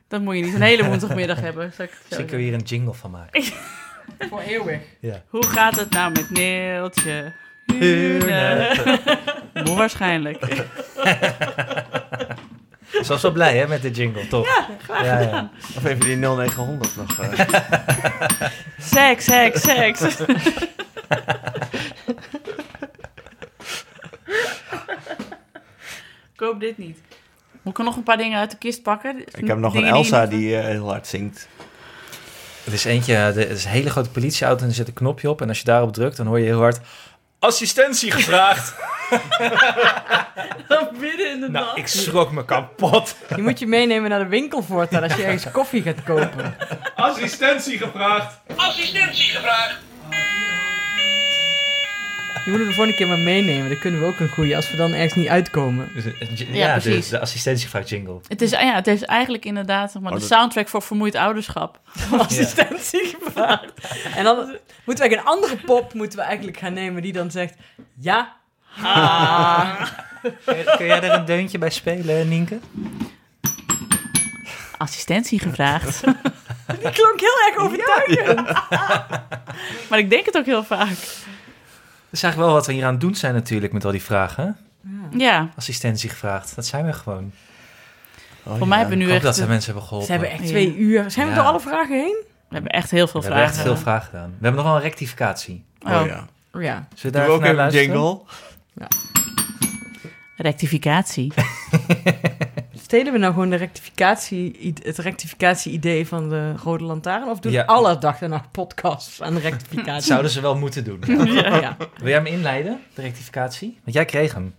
Dat 0.08 0.20
moet 0.20 0.36
je 0.36 0.42
niet 0.42 0.54
een 0.54 0.62
hele 0.62 0.84
woensdagmiddag 0.84 1.40
hebben. 1.40 1.72
kun 2.08 2.26
je 2.26 2.36
hier 2.36 2.54
een 2.54 2.60
jingle 2.60 2.94
van 2.94 3.10
maken. 3.10 3.42
Voor 4.30 4.40
eeuwig. 4.40 4.80
Hoe 5.28 5.46
gaat 5.46 5.76
het 5.76 5.90
nou 5.90 6.12
met 6.12 6.30
Neeltje? 6.30 7.32
Waarschijnlijk. 9.64 10.66
Ze 12.92 13.04
was 13.08 13.22
wel 13.22 13.32
blij 13.32 13.56
hè, 13.56 13.66
met 13.66 13.82
de 13.82 13.90
jingle, 13.90 14.28
toch? 14.28 14.46
Ja, 14.46 14.66
graag 14.82 15.04
ja, 15.04 15.18
ja. 15.20 15.50
Of 15.76 15.84
even 15.84 16.00
die 16.00 16.16
0900 16.16 16.96
nog. 16.96 17.18
eh. 17.18 17.48
Seks, 18.78 19.24
seks, 19.24 19.60
seks. 19.62 20.00
Koop 26.36 26.60
dit 26.60 26.78
niet. 26.78 26.98
Moet 27.62 27.72
ik 27.72 27.78
er 27.78 27.84
nog 27.84 27.96
een 27.96 28.02
paar 28.02 28.16
dingen 28.16 28.38
uit 28.38 28.50
de 28.50 28.56
kist 28.56 28.82
pakken? 28.82 29.24
Ik 29.34 29.46
heb 29.46 29.58
nog 29.58 29.74
een 29.74 29.82
die 29.82 29.90
Elsa 29.90 30.26
die 30.26 30.56
eh, 30.56 30.64
heel 30.64 30.88
hard 30.88 31.06
zingt. 31.06 31.48
Er 32.66 32.72
is 32.72 32.84
eentje, 32.84 33.14
er 33.14 33.50
is 33.50 33.64
een 33.64 33.70
hele 33.70 33.90
grote 33.90 34.10
politieauto 34.10 34.62
en 34.62 34.68
er 34.68 34.74
zit 34.74 34.88
een 34.88 34.94
knopje 34.94 35.30
op. 35.30 35.40
En 35.42 35.48
als 35.48 35.58
je 35.58 35.64
daarop 35.64 35.92
drukt, 35.92 36.16
dan 36.16 36.26
hoor 36.26 36.38
je 36.38 36.44
heel 36.44 36.58
hard... 36.60 36.80
Assistentie 37.38 38.10
gevraagd! 38.10 38.74
Midden 41.00 41.30
in 41.30 41.40
de 41.40 41.48
nou, 41.48 41.64
nacht. 41.64 41.76
ik 41.76 41.86
schrok 41.86 42.32
me 42.32 42.44
kapot. 42.44 43.16
Die 43.34 43.42
moet 43.42 43.58
je 43.58 43.66
meenemen 43.66 44.10
naar 44.10 44.18
de 44.18 44.26
winkel 44.26 44.62
voortaan 44.62 45.02
als 45.02 45.14
je 45.14 45.22
ergens 45.24 45.50
koffie 45.50 45.82
gaat 45.82 46.02
kopen. 46.02 46.56
Assistentie 46.94 47.78
gevraagd! 47.78 48.40
Die 52.48 52.56
moeten 52.56 52.74
we 52.74 52.78
de 52.78 52.88
volgende 52.88 52.98
keer 53.14 53.16
maar 53.24 53.34
meenemen. 53.34 53.68
Dan 53.70 53.78
kunnen 53.78 54.00
we 54.00 54.06
ook 54.06 54.18
een 54.18 54.28
goeie 54.28 54.56
als 54.56 54.70
we 54.70 54.76
dan 54.76 54.92
ergens 54.92 55.14
niet 55.14 55.28
uitkomen. 55.28 55.90
Dus, 55.94 56.04
eh, 56.04 56.36
Ja, 56.36 56.46
ja, 56.54 56.74
de, 56.74 56.80
precies. 56.80 57.08
de 57.08 57.20
assistentie 57.20 57.64
gevraagd 57.64 57.88
jingle. 57.88 58.20
Het 58.28 58.42
is, 58.42 58.50
ja, 58.50 58.74
het 58.74 58.86
is 58.86 59.02
eigenlijk 59.02 59.44
inderdaad 59.44 59.92
zeg 59.92 60.02
maar, 60.02 60.12
Oh, 60.12 60.18
de 60.18 60.28
dat- 60.28 60.38
soundtrack 60.38 60.68
voor 60.68 60.82
vermoeid 60.82 61.14
ouderschap. 61.14 61.80
Assistentie 62.18 63.16
gevraagd. 63.22 63.72
En 64.16 64.24
dan 64.24 64.56
moeten 64.84 65.08
we 65.08 65.16
een 65.16 65.24
andere 65.24 65.56
pop 65.56 65.94
moeten 65.94 66.18
we 66.18 66.24
eigenlijk 66.24 66.58
gaan 66.58 66.72
nemen 66.72 67.02
die 67.02 67.12
dan 67.12 67.30
zegt... 67.30 67.54
Ja, 68.00 68.36
Kun, 70.44 70.64
kun 70.76 70.86
jij 70.86 71.02
er 71.02 71.12
een 71.12 71.24
deuntje 71.24 71.58
bij 71.58 71.70
spelen, 71.70 72.28
Nienke? 72.28 72.58
Assistentie 74.78 75.38
gevraagd. 75.40 76.00
die 76.82 76.90
klonk 76.90 77.20
heel 77.20 77.38
erg 77.48 77.56
overtuigend. 77.56 78.40
Maar 79.88 79.98
ik 79.98 80.10
denk 80.10 80.26
het 80.26 80.36
ook 80.36 80.46
heel 80.46 80.64
vaak. 80.64 80.96
Dat 82.10 82.18
is 82.18 82.22
eigenlijk 82.22 82.36
wel 82.36 82.52
wat 82.60 82.66
we 82.66 82.72
hier 82.72 82.84
aan 82.84 82.92
het 82.92 83.00
doen 83.00 83.14
zijn 83.14 83.34
natuurlijk 83.34 83.72
met 83.72 83.84
al 83.84 83.90
die 83.90 84.02
vragen. 84.02 84.56
Ja, 85.10 85.48
Assistentie 85.56 86.08
gevraagd, 86.10 86.54
dat 86.54 86.66
zijn 86.66 86.84
we 86.86 86.92
gewoon. 86.92 87.32
Oh, 88.42 88.56
voor 88.58 88.68
mij 88.68 88.78
hebben 88.78 88.96
we 88.96 89.02
Ik 89.02 89.08
nu 89.08 89.14
hoop 89.14 89.22
echt... 89.24 89.36
dat 89.36 89.36
ze 89.44 89.46
mensen 89.46 89.64
hebben 89.72 89.82
geholpen. 89.88 90.06
Ze 90.06 90.12
hebben 90.12 90.30
echt 90.30 90.42
Ja. 90.42 90.48
twee 90.48 90.76
uur. 90.76 91.10
Zijn 91.10 91.26
we 91.26 91.32
Ja. 91.32 91.38
door 91.38 91.48
alle 91.48 91.60
vragen 91.60 91.96
heen? 91.96 92.16
We 92.48 92.54
hebben 92.54 92.72
echt 92.72 92.90
heel 92.90 93.06
veel 93.08 93.20
we 93.20 93.26
hebben 93.26 93.44
vragen. 93.48 93.58
echt 93.64 93.68
veel 93.72 93.82
vragen 93.82 94.06
gedaan. 94.06 94.28
We 94.28 94.34
hebben 94.44 94.54
nog 94.54 94.64
wel 94.64 94.74
een 94.74 94.82
rectificatie. 94.88 95.64
Oh, 95.80 96.00
Oh, 96.00 96.06
ja. 96.06 96.26
Oh 96.52 96.62
ja. 96.62 96.88
Zullen 96.94 97.20
we 97.20 97.22
daar 97.22 97.28
ook 97.36 97.44
een 97.44 97.54
luisteren? 97.54 97.86
jingle. 97.86 98.20
Rectificatie. 100.36 101.32
Stelen 102.88 103.12
we 103.12 103.18
nou 103.18 103.32
gewoon 103.32 103.50
de 103.50 103.56
rectificatie, 103.56 104.72
het 104.82 104.98
rectificatie-idee 104.98 106.06
van 106.06 106.28
de 106.28 106.52
Rode 106.64 106.84
Lantaarn? 106.84 107.28
Of 107.28 107.38
doen 107.40 107.52
Ja. 107.52 107.62
alle 107.64 107.98
dag 107.98 108.20
en 108.22 108.30
nacht 108.30 108.50
podcasts 108.50 109.22
aan 109.22 109.34
de 109.34 109.40
rectificatie? 109.40 110.06
Zouden 110.12 110.30
ze 110.30 110.40
wel 110.40 110.56
moeten 110.56 110.84
doen. 110.84 111.00
ja, 111.32 111.56
ja. 111.60 111.76
Wil 111.78 112.08
jij 112.08 112.12
hem 112.16 112.26
inleiden, 112.26 112.80
de 112.94 113.02
rectificatie? 113.02 113.78
Want 113.84 113.96
jij 113.96 114.04
kreeg 114.04 114.34
hem. 114.34 114.54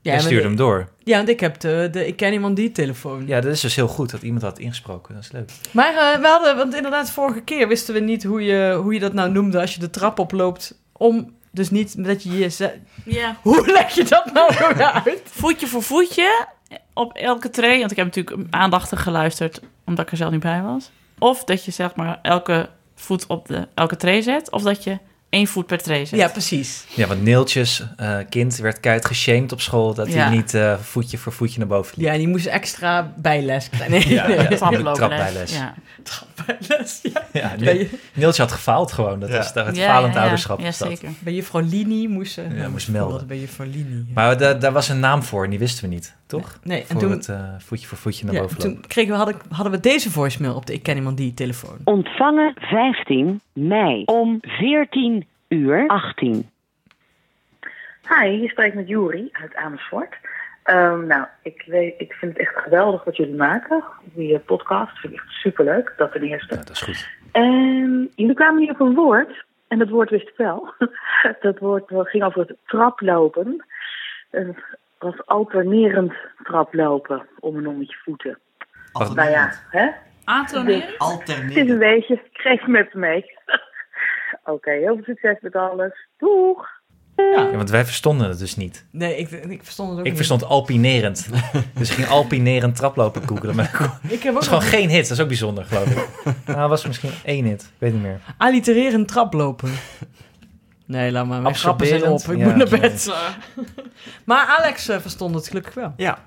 Ja, 0.00 0.10
jij 0.12 0.20
stuurde 0.20 0.40
de- 0.40 0.46
hem 0.46 0.56
door. 0.56 0.88
Ja, 1.04 1.16
want 1.16 1.28
ik 1.28 1.40
heb 1.40 1.60
de, 1.60 1.88
de 1.92 2.06
Ik 2.06 2.16
ken 2.16 2.32
iemand 2.32 2.56
die 2.56 2.72
telefoon. 2.72 3.26
Ja, 3.26 3.40
dat 3.40 3.52
is 3.52 3.60
dus 3.60 3.74
heel 3.76 3.88
goed 3.88 4.10
dat 4.10 4.22
iemand 4.22 4.42
had 4.42 4.58
ingesproken. 4.58 5.14
Dat 5.14 5.22
is 5.22 5.32
leuk. 5.32 5.50
Maar 5.70 5.94
eh, 6.14 6.20
we 6.20 6.26
hadden, 6.26 6.56
want 6.56 6.74
inderdaad, 6.74 7.10
vorige 7.10 7.40
keer 7.40 7.68
wisten 7.68 7.94
we 7.94 8.00
niet 8.00 8.24
hoe 8.24 8.42
je, 8.42 8.78
hoe 8.82 8.94
je 8.94 9.00
dat 9.00 9.12
nou 9.12 9.30
noemde 9.30 9.60
als 9.60 9.74
je 9.74 9.80
de 9.80 9.90
trap 9.90 10.18
oploopt. 10.18 10.78
Om, 10.92 11.34
dus 11.50 11.70
niet 11.70 12.04
dat 12.04 12.22
je 12.22 12.38
je... 12.38 12.70
Ja. 13.04 13.36
Hoe 13.42 13.66
leg 13.72 13.94
je 13.94 14.04
dat 14.04 14.32
nou 14.32 14.52
weer 14.58 14.82
uit? 14.92 15.20
Voetje 15.24 15.66
voor 15.66 15.82
voetje 15.82 16.46
op 16.94 17.12
elke 17.12 17.50
tray. 17.50 17.78
Want 17.78 17.90
ik 17.90 17.96
heb 17.96 18.06
natuurlijk 18.06 18.46
aandachtig 18.50 19.02
geluisterd, 19.02 19.60
omdat 19.84 20.04
ik 20.04 20.10
er 20.10 20.16
zelf 20.16 20.30
niet 20.30 20.40
bij 20.40 20.62
was. 20.62 20.90
Of 21.18 21.44
dat 21.44 21.64
je 21.64 21.70
zeg 21.70 21.94
maar 21.94 22.18
elke 22.22 22.68
voet 22.94 23.26
op 23.26 23.48
de, 23.48 23.68
elke 23.74 23.96
tray 23.96 24.20
zet. 24.22 24.50
Of 24.50 24.62
dat 24.62 24.84
je 24.84 24.98
één 25.28 25.46
voet 25.46 25.66
per 25.66 25.78
tray 25.82 26.04
zet. 26.06 26.18
Ja, 26.18 26.28
precies. 26.28 26.84
Ja, 26.94 27.06
want 27.06 27.22
Neeltjes, 27.22 27.84
eh, 27.96 28.18
kind, 28.28 28.56
werd 28.56 28.80
keihard 28.80 29.06
geshamed 29.06 29.52
op 29.52 29.60
school... 29.60 29.94
dat 29.94 30.12
Ja. 30.12 30.22
hij 30.26 30.30
niet 30.36 30.54
eh, 30.54 30.78
voetje 30.78 31.18
voor 31.18 31.32
voetje 31.32 31.58
naar 31.58 31.68
boven 31.68 31.94
liep. 31.96 32.06
Ja, 32.06 32.16
die 32.16 32.28
moest 32.28 32.46
extra 32.46 33.12
bijles 33.16 33.68
krijgen. 33.68 33.90
Nee, 33.90 34.08
Ja, 34.08 34.26
nee. 34.26 34.36
ja. 34.36 34.56
Traplooples. 34.56 34.96
Trapbijles. 34.98 35.52
Ja. 35.56 35.74
Bijles, 36.46 37.00
ja. 37.02 37.22
Ja, 37.32 37.54
Neeltje 38.14 38.42
had 38.42 38.52
gefaald 38.52 38.92
gewoon. 38.92 39.20
Dat 39.20 39.28
Ja. 39.28 39.38
is 39.40 39.52
daar 39.52 39.66
het 39.66 39.76
Ja, 39.76 39.86
falend 39.86 40.06
ja, 40.12 40.18
ja. 40.18 40.22
ouderschap. 40.22 40.60
Ja, 40.60 40.72
zeker. 40.72 41.08
bij 41.18 41.32
juffrouw 41.32 41.60
Lini 41.62 42.08
moest 42.08 42.32
ze... 42.32 42.42
Ja, 42.54 42.68
moest 42.68 42.88
melden. 42.88 43.26
Bij 43.26 43.38
juffrouw 43.38 43.66
Lini. 43.66 43.96
ja. 44.06 44.12
Maar 44.14 44.38
da- 44.38 44.54
daar 44.54 44.72
was 44.72 44.88
een 44.88 45.00
naam 45.00 45.22
voor 45.22 45.44
en 45.44 45.50
die 45.50 45.58
wisten 45.58 45.84
we 45.88 45.94
niet, 45.94 46.14
toch? 46.38 46.58
Nee, 46.62 46.80
en 46.80 46.86
Voor 46.86 47.00
toen, 47.00 47.10
het 47.10 47.28
eh, 47.28 47.54
voetje 47.58 47.86
voor 47.86 47.98
voetje 47.98 48.24
naar 48.24 48.34
ja, 48.34 48.40
boven 48.40 48.56
lopen. 48.58 48.74
toen 48.74 48.86
kregen 48.86 49.10
we, 49.10 49.16
hadden, 49.16 49.36
hadden 49.50 49.72
we 49.72 49.80
deze 49.80 50.10
voicemail 50.10 50.54
op 50.54 50.66
de 50.66 50.72
Ik 50.72 50.82
Ken 50.82 50.96
Iemand 50.96 51.16
Die 51.16 51.34
telefoon. 51.34 51.78
Ontvangen 51.84 52.54
15 52.56 53.40
mei 53.52 54.02
om 54.04 54.38
14 54.40 55.26
uur 55.48 55.86
18. 55.86 56.50
Hi, 58.08 58.26
je 58.26 58.48
spreekt 58.48 58.74
met 58.74 58.88
Juri 58.88 59.28
uit 59.32 59.54
Amersfoort. 59.54 60.14
Ehm, 60.62 61.06
nou, 61.06 61.26
ik, 61.42 61.64
weet, 61.66 61.94
ik 61.98 62.12
vind 62.12 62.32
het 62.32 62.40
echt 62.40 62.56
geweldig 62.56 63.04
wat 63.04 63.16
jullie 63.16 63.34
maken. 63.34 63.84
Die 64.02 64.38
podcast 64.38 64.98
vind 64.98 65.12
ik 65.12 65.18
echt 65.18 65.30
superleuk, 65.30 65.94
dat 65.96 66.12
ten 66.12 66.22
eerste. 66.22 66.54
Ja, 66.54 66.60
dat 66.60 66.70
is 66.70 66.80
goed. 66.80 67.08
En 67.32 68.10
jullie 68.14 68.34
kwamen 68.34 68.62
hier 68.62 68.70
op 68.70 68.80
een 68.80 68.94
woord, 68.94 69.44
en 69.68 69.78
dat 69.78 69.88
woord 69.88 70.10
wist 70.10 70.28
ik 70.28 70.36
wel. 70.36 70.74
dat 71.40 71.58
woord 71.58 71.90
eh, 71.90 72.00
ging 72.02 72.24
over 72.24 72.40
het 72.40 72.56
traplopen. 72.66 73.64
Was 75.02 75.26
alternerend 75.26 76.12
traplopen 76.42 77.26
om 77.40 77.56
en 77.56 77.66
om 77.66 77.78
met 77.78 77.90
je 77.90 77.96
voeten. 78.04 78.38
Wacht, 78.92 79.14
Nou 79.14 79.30
ja, 79.30 79.52
hè? 79.70 79.88
Aantoneren? 80.24 80.94
Het 80.98 81.56
is 81.56 81.70
een 81.70 81.78
beetje, 81.78 82.14
ik 82.14 82.40
geef 82.40 82.60
hem 82.60 82.76
even 82.76 83.00
mee. 83.00 83.24
Oké, 84.44 84.70
heel 84.70 84.94
veel 84.94 85.04
succes 85.04 85.36
met 85.40 85.56
alles. 85.56 86.06
Doeg! 86.18 86.68
ja, 87.16 87.50
want 87.56 87.70
wij 87.70 87.84
verstonden 87.84 88.28
het 88.28 88.38
dus 88.38 88.56
niet. 88.56 88.86
Nee, 88.90 89.16
ik, 89.16 89.30
ik 89.30 89.62
verstond 89.62 89.88
het 89.88 89.98
ook 89.98 90.04
Ik 90.04 90.08
niet. 90.10 90.16
verstond 90.16 90.44
alpinerend. 90.44 91.28
dus 91.78 91.90
ik 91.90 91.96
ging 91.96 92.08
alpinerend 92.08 92.76
traplopen 92.76 93.22
googelen. 93.28 93.56
Maar 93.56 93.98
Ik 94.08 94.22
heb 94.22 94.34
ook 94.34 94.40
is 94.40 94.46
gewoon 94.46 94.62
geen 94.62 94.88
hit. 94.88 95.02
Dat 95.08 95.10
is 95.16 95.20
ook 95.20 95.28
bijzonder, 95.28 95.64
geloof 95.64 95.86
ik. 95.86 96.08
Nou, 96.54 96.68
was 96.68 96.86
misschien 96.86 97.10
één 97.24 97.44
hit. 97.44 97.62
Ik 97.62 97.68
weet 97.78 97.92
niet 97.92 98.02
meer. 98.02 98.20
allitererend 98.38 99.08
traplopen. 99.08 99.70
Nee, 100.86 101.12
laat 101.12 101.26
maar. 101.26 101.42
Mijn 101.42 101.54
grappen 101.54 101.86
zijn 101.86 102.04
op. 102.04 102.20
Ik 102.20 102.38
moet 102.38 102.56
naar 102.56 102.68
bed. 102.68 103.14
Maar 104.24 104.46
Alex 104.46 104.88
eh, 104.88 104.98
verstond 104.98 105.34
het 105.34 105.48
gelukkig 105.48 105.74
wel. 105.74 105.92
Ja. 105.96 106.18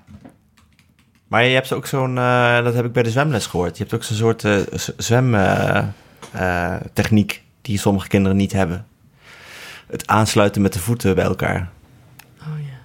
Maar 1.28 1.44
je 1.44 1.54
hebt 1.54 1.72
ook 1.72 1.86
zo'n, 1.86 2.18
eh, 2.18 2.64
dat 2.64 2.74
heb 2.74 2.84
ik 2.84 2.92
bij 2.92 3.02
de 3.02 3.10
zwemles 3.10 3.46
gehoord. 3.46 3.76
Je 3.76 3.82
hebt 3.82 3.94
ook 3.94 4.02
zo'n 4.02 4.16
soort 4.16 4.44
eh, 4.44 4.58
zwemtechniek 4.96 7.42
die 7.62 7.78
sommige 7.78 8.08
kinderen 8.08 8.36
niet 8.36 8.52
hebben. 8.52 8.86
Het 9.86 10.06
aansluiten 10.06 10.62
met 10.62 10.72
de 10.72 10.78
voeten 10.78 11.14
bij 11.14 11.24
elkaar. 11.24 11.68
Oh 12.40 12.58
ja. 12.58 12.78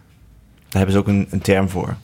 Daar 0.70 0.82
hebben 0.82 0.92
ze 0.92 0.98
ook 0.98 1.08
een, 1.08 1.28
een 1.30 1.42
term 1.42 1.70
voor. 1.70 1.96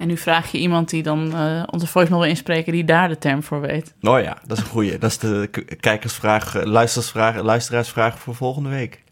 En 0.00 0.06
nu 0.06 0.16
vraag 0.16 0.52
je 0.52 0.58
iemand 0.58 0.88
die 0.90 1.02
dan 1.02 1.34
eh, 1.34 1.62
onze 1.66 1.86
voicemail 1.86 2.20
wil 2.20 2.30
inspreken... 2.30 2.72
die 2.72 2.84
daar 2.84 3.08
de 3.08 3.18
term 3.18 3.42
voor 3.42 3.60
weet. 3.60 3.94
Oh 4.02 4.20
ja, 4.20 4.38
dat 4.46 4.56
is 4.58 4.62
een 4.64 4.70
goeie. 4.70 4.98
Dat 4.98 5.10
is 5.10 5.18
de 5.18 5.48
kijkersvraag, 5.80 6.54
eh, 6.56 6.64
luistersvraag, 6.64 7.42
luisteraarsvraag 7.42 8.18
voor 8.18 8.34
volgende 8.34 8.68
week. 8.68 9.02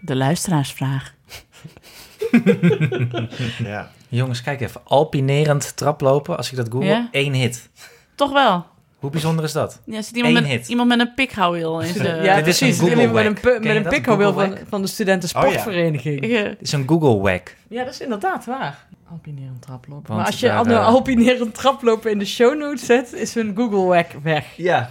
De 0.00 0.16
luisteraarsvraag. 0.16 1.14
Ja. 3.64 3.90
Jongens, 4.08 4.42
kijk 4.42 4.60
even. 4.60 4.80
Alpinerend 4.84 5.76
traplopen. 5.76 6.36
Als 6.36 6.50
ik 6.50 6.56
dat 6.56 6.68
google, 6.70 6.88
Ja? 6.88 7.08
één 7.10 7.32
hit. 7.32 7.68
Toch 8.14 8.32
wel? 8.32 8.66
Hoe 8.98 9.10
bijzonder 9.10 9.44
is 9.44 9.52
dat? 9.52 9.80
Ja, 9.84 10.02
zit 10.02 10.16
iemand, 10.16 10.36
Eén 10.36 10.42
met, 10.42 10.50
hit. 10.50 10.68
iemand 10.68 10.88
met 10.88 10.98
een 11.00 11.14
pikhouweel 11.14 11.80
in 11.80 11.94
zijn... 11.94 12.22
ja, 12.22 12.36
dit 12.36 12.46
is 12.46 12.60
een 12.60 12.66
precies. 12.66 12.78
Google 12.78 12.90
Iemand 13.02 13.12
met 13.12 13.24
een, 13.26 13.62
met 13.62 14.06
een 14.08 14.32
van, 14.32 14.58
van 14.68 14.82
de 14.82 14.88
studenten 14.88 15.36
Oh 15.36 15.42
ja. 15.42 15.48
sportvereniging. 15.50 16.26
ja. 16.26 16.38
Ja. 16.38 16.54
Is 16.60 16.72
een 16.72 16.88
Google 16.88 17.16
Wack. 17.18 17.54
dat 17.68 17.88
is 17.88 18.00
inderdaad 18.00 18.44
waar. 18.44 18.86
Alpinerend 19.10 19.62
traplopen. 19.62 20.06
Want 20.06 20.18
maar 20.18 20.26
als 20.26 20.40
je 20.40 20.46
daar, 20.46 20.58
al 20.58 20.64
nou 20.64 20.78
eh, 20.80 20.86
alpinerend 20.86 21.54
traplopen 21.54 22.10
in 22.10 22.18
de 22.18 22.24
show 22.24 22.58
notes 22.58 22.86
zet, 22.86 23.12
is 23.12 23.34
hun 23.34 23.52
Google 23.56 24.04
weg. 24.22 24.44
Ja. 24.56 24.90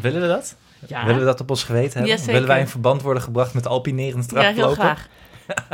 Willen 0.00 0.20
we 0.20 0.26
dat? 0.26 0.56
Ja. 0.86 1.04
Willen 1.04 1.20
we 1.20 1.26
dat 1.26 1.40
op 1.40 1.50
ons 1.50 1.64
geweten 1.64 1.98
hebben? 1.98 2.18
Ja. 2.18 2.24
Willen 2.24 2.48
wij 2.48 2.60
in 2.60 2.68
verband 2.68 3.02
worden 3.02 3.22
gebracht 3.22 3.54
met 3.54 3.66
alpinerend 3.66 4.30
Ja, 4.30 4.40
heel 4.40 4.52
traplopen? 4.54 4.76
graag. 4.82 5.08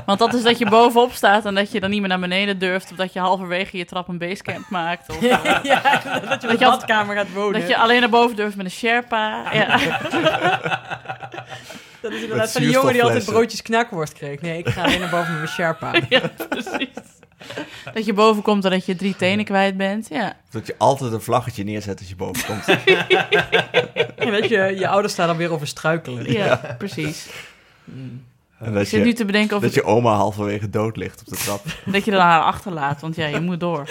Want 0.07 0.19
dat 0.19 0.35
is 0.35 0.43
dat 0.43 0.59
je 0.59 0.69
bovenop 0.69 1.13
staat 1.13 1.45
en 1.47 1.55
dat 1.55 1.73
je 1.73 1.81
dan 1.81 1.91
niet 1.91 2.01
meer 2.01 2.09
naar 2.09 2.21
beneden 2.21 2.59
durft... 2.59 2.91
of 2.91 2.97
dat 2.97 3.13
je 3.13 3.19
halverwege 3.21 3.77
je 3.77 3.85
trap 3.85 4.09
een 4.09 4.19
basecamp 4.19 4.69
maakt. 4.69 5.11
Of 5.11 5.21
ja, 5.31 5.43
dat 5.43 5.63
je 5.63 5.73
op 6.23 6.29
Dat 6.29 6.41
de 6.41 6.57
badkamer 6.59 7.17
gaat 7.17 7.33
wonen. 7.33 7.61
dat 7.61 7.69
je 7.69 7.77
alleen 7.77 8.01
naar 8.01 8.09
boven 8.11 8.37
durft 8.37 8.57
met 8.57 8.65
een 8.65 8.71
Sherpa. 8.73 9.53
Ja. 9.53 9.79
Dat 12.01 12.13
is 12.13 12.23
inderdaad 12.23 12.53
van 12.53 12.63
die 12.63 12.71
jongen 12.71 12.93
die 12.93 13.03
altijd 13.03 13.25
broodjes 13.25 13.63
knakworst 13.63 14.13
kreeg. 14.13 14.41
Nee, 14.41 14.59
ik 14.59 14.69
ga 14.69 14.83
alleen 14.83 15.01
naar 15.01 15.11
boven 15.11 15.29
met 15.29 15.37
mijn 15.37 15.49
Sherpa. 15.49 15.93
ja, 16.09 16.21
precies. 16.49 16.89
Dat 17.95 18.05
je 18.05 18.13
boven 18.13 18.43
komt 18.43 18.65
en 18.65 18.71
dat 18.71 18.87
je 18.87 18.97
drie 18.97 19.17
tenen 19.17 19.45
kwijt 19.45 19.77
bent. 19.77 20.09
Ja. 20.11 20.37
Dat 20.51 20.67
je 20.67 20.75
altijd 20.79 21.13
een 21.13 21.21
vlaggetje 21.21 21.65
neerzet 21.65 21.99
als 21.99 22.09
je 22.09 22.17
boven 22.17 22.45
komt. 22.45 22.65
En 24.17 24.33
dat 24.33 24.49
je, 24.49 24.75
je 24.79 24.89
ouders 24.89 25.15
daar 25.15 25.27
dan 25.27 25.37
weer 25.37 25.53
over 25.53 25.67
struikelen. 25.67 26.33
Ja, 26.33 26.75
precies. 26.79 27.27
En 28.59 28.75
dat 28.75 28.87
zit 28.87 29.01
nu 29.01 29.07
je, 29.07 29.13
te 29.13 29.25
bedenken 29.25 29.57
of 29.57 29.63
dat 29.63 29.75
het- 29.75 29.85
je 29.85 29.91
oma 29.91 30.15
halverwege 30.15 30.71
dood 30.71 30.97
ligt 30.97 31.21
op 31.21 31.27
de 31.27 31.37
trap. 31.37 31.65
dat 31.85 32.05
je 32.05 32.11
dan 32.11 32.21
haar 32.21 32.43
achterlaat. 32.43 33.01
Want 33.01 33.17
ja, 33.17 33.27
je 33.27 33.41
moet 33.41 33.61
door. 33.61 33.89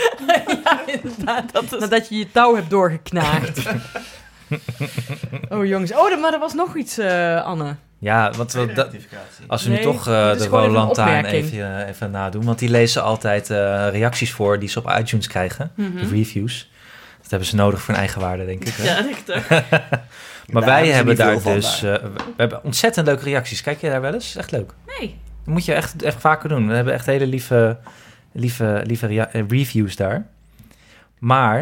Inderdaad, 0.85 1.71
nadat 1.79 2.09
je 2.09 2.17
je 2.17 2.31
touw 2.31 2.55
hebt 2.55 2.69
doorgeknaagd. 2.69 3.61
oh 5.49 5.65
jongens, 5.65 5.93
oh, 5.93 6.21
maar 6.21 6.33
er 6.33 6.39
was 6.39 6.53
nog 6.53 6.75
iets, 6.75 6.97
eh, 6.97 7.43
Anne. 7.45 7.75
Ja, 8.03 8.31
want 8.31 8.51
we, 8.53 8.73
dat, 8.73 8.89
als 9.47 9.63
we 9.63 9.69
Nee, 9.69 9.77
nu 9.77 9.83
toch 9.83 10.07
eh, 10.07 10.37
de 10.37 10.47
Rode 10.47 10.71
Lantaarn 10.71 11.15
opmerking. 11.15 11.45
even, 11.45 11.79
eh, 11.81 11.87
even 11.89 12.11
nadoen. 12.11 12.43
Want 12.43 12.59
die 12.59 12.69
lezen 12.69 13.03
altijd 13.03 13.49
eh, 13.49 13.57
reacties 13.91 14.31
voor 14.33 14.59
die 14.59 14.69
ze 14.69 14.79
op 14.79 14.95
iTunes 14.99 15.27
krijgen. 15.27 15.71
Mhm. 15.75 15.97
De 15.97 16.07
reviews. 16.07 16.71
Dat 17.21 17.29
hebben 17.29 17.47
ze 17.47 17.55
nodig 17.55 17.79
voor 17.81 17.89
hun 17.93 18.03
eigen 18.03 18.21
waarde, 18.21 18.45
denk 18.45 18.63
ik. 18.65 18.73
hè? 18.73 18.83
Ja, 18.83 19.01
denk 19.01 19.15
ik 19.15 19.25
toch. 19.25 19.49
maar 19.49 20.61
Daar 20.61 20.63
wij 20.65 20.87
hebben 20.87 21.15
daar 21.15 21.43
dus... 21.43 21.79
daar. 21.79 21.93
eh, 22.01 22.09
we 22.15 22.33
hebben 22.37 22.63
ontzettend 22.63 23.05
leuke 23.07 23.23
reacties. 23.23 23.61
Kijk 23.61 23.81
je 23.81 23.89
daar 23.89 24.01
wel 24.01 24.13
eens? 24.13 24.35
Echt 24.35 24.51
leuk. 24.51 24.71
Nee. 24.99 25.17
Dat 25.45 25.53
moet 25.53 25.65
je 25.65 25.73
echt, 25.73 26.01
echt 26.03 26.19
vaker 26.21 26.49
doen. 26.49 26.67
We 26.67 26.73
hebben 26.75 26.93
echt 26.93 27.05
hele 27.05 27.27
lieve, 27.27 27.77
lieve, 28.31 28.81
lieve 28.85 29.27
reviews 29.47 29.95
daar. 29.95 30.27
Maar 31.19 31.59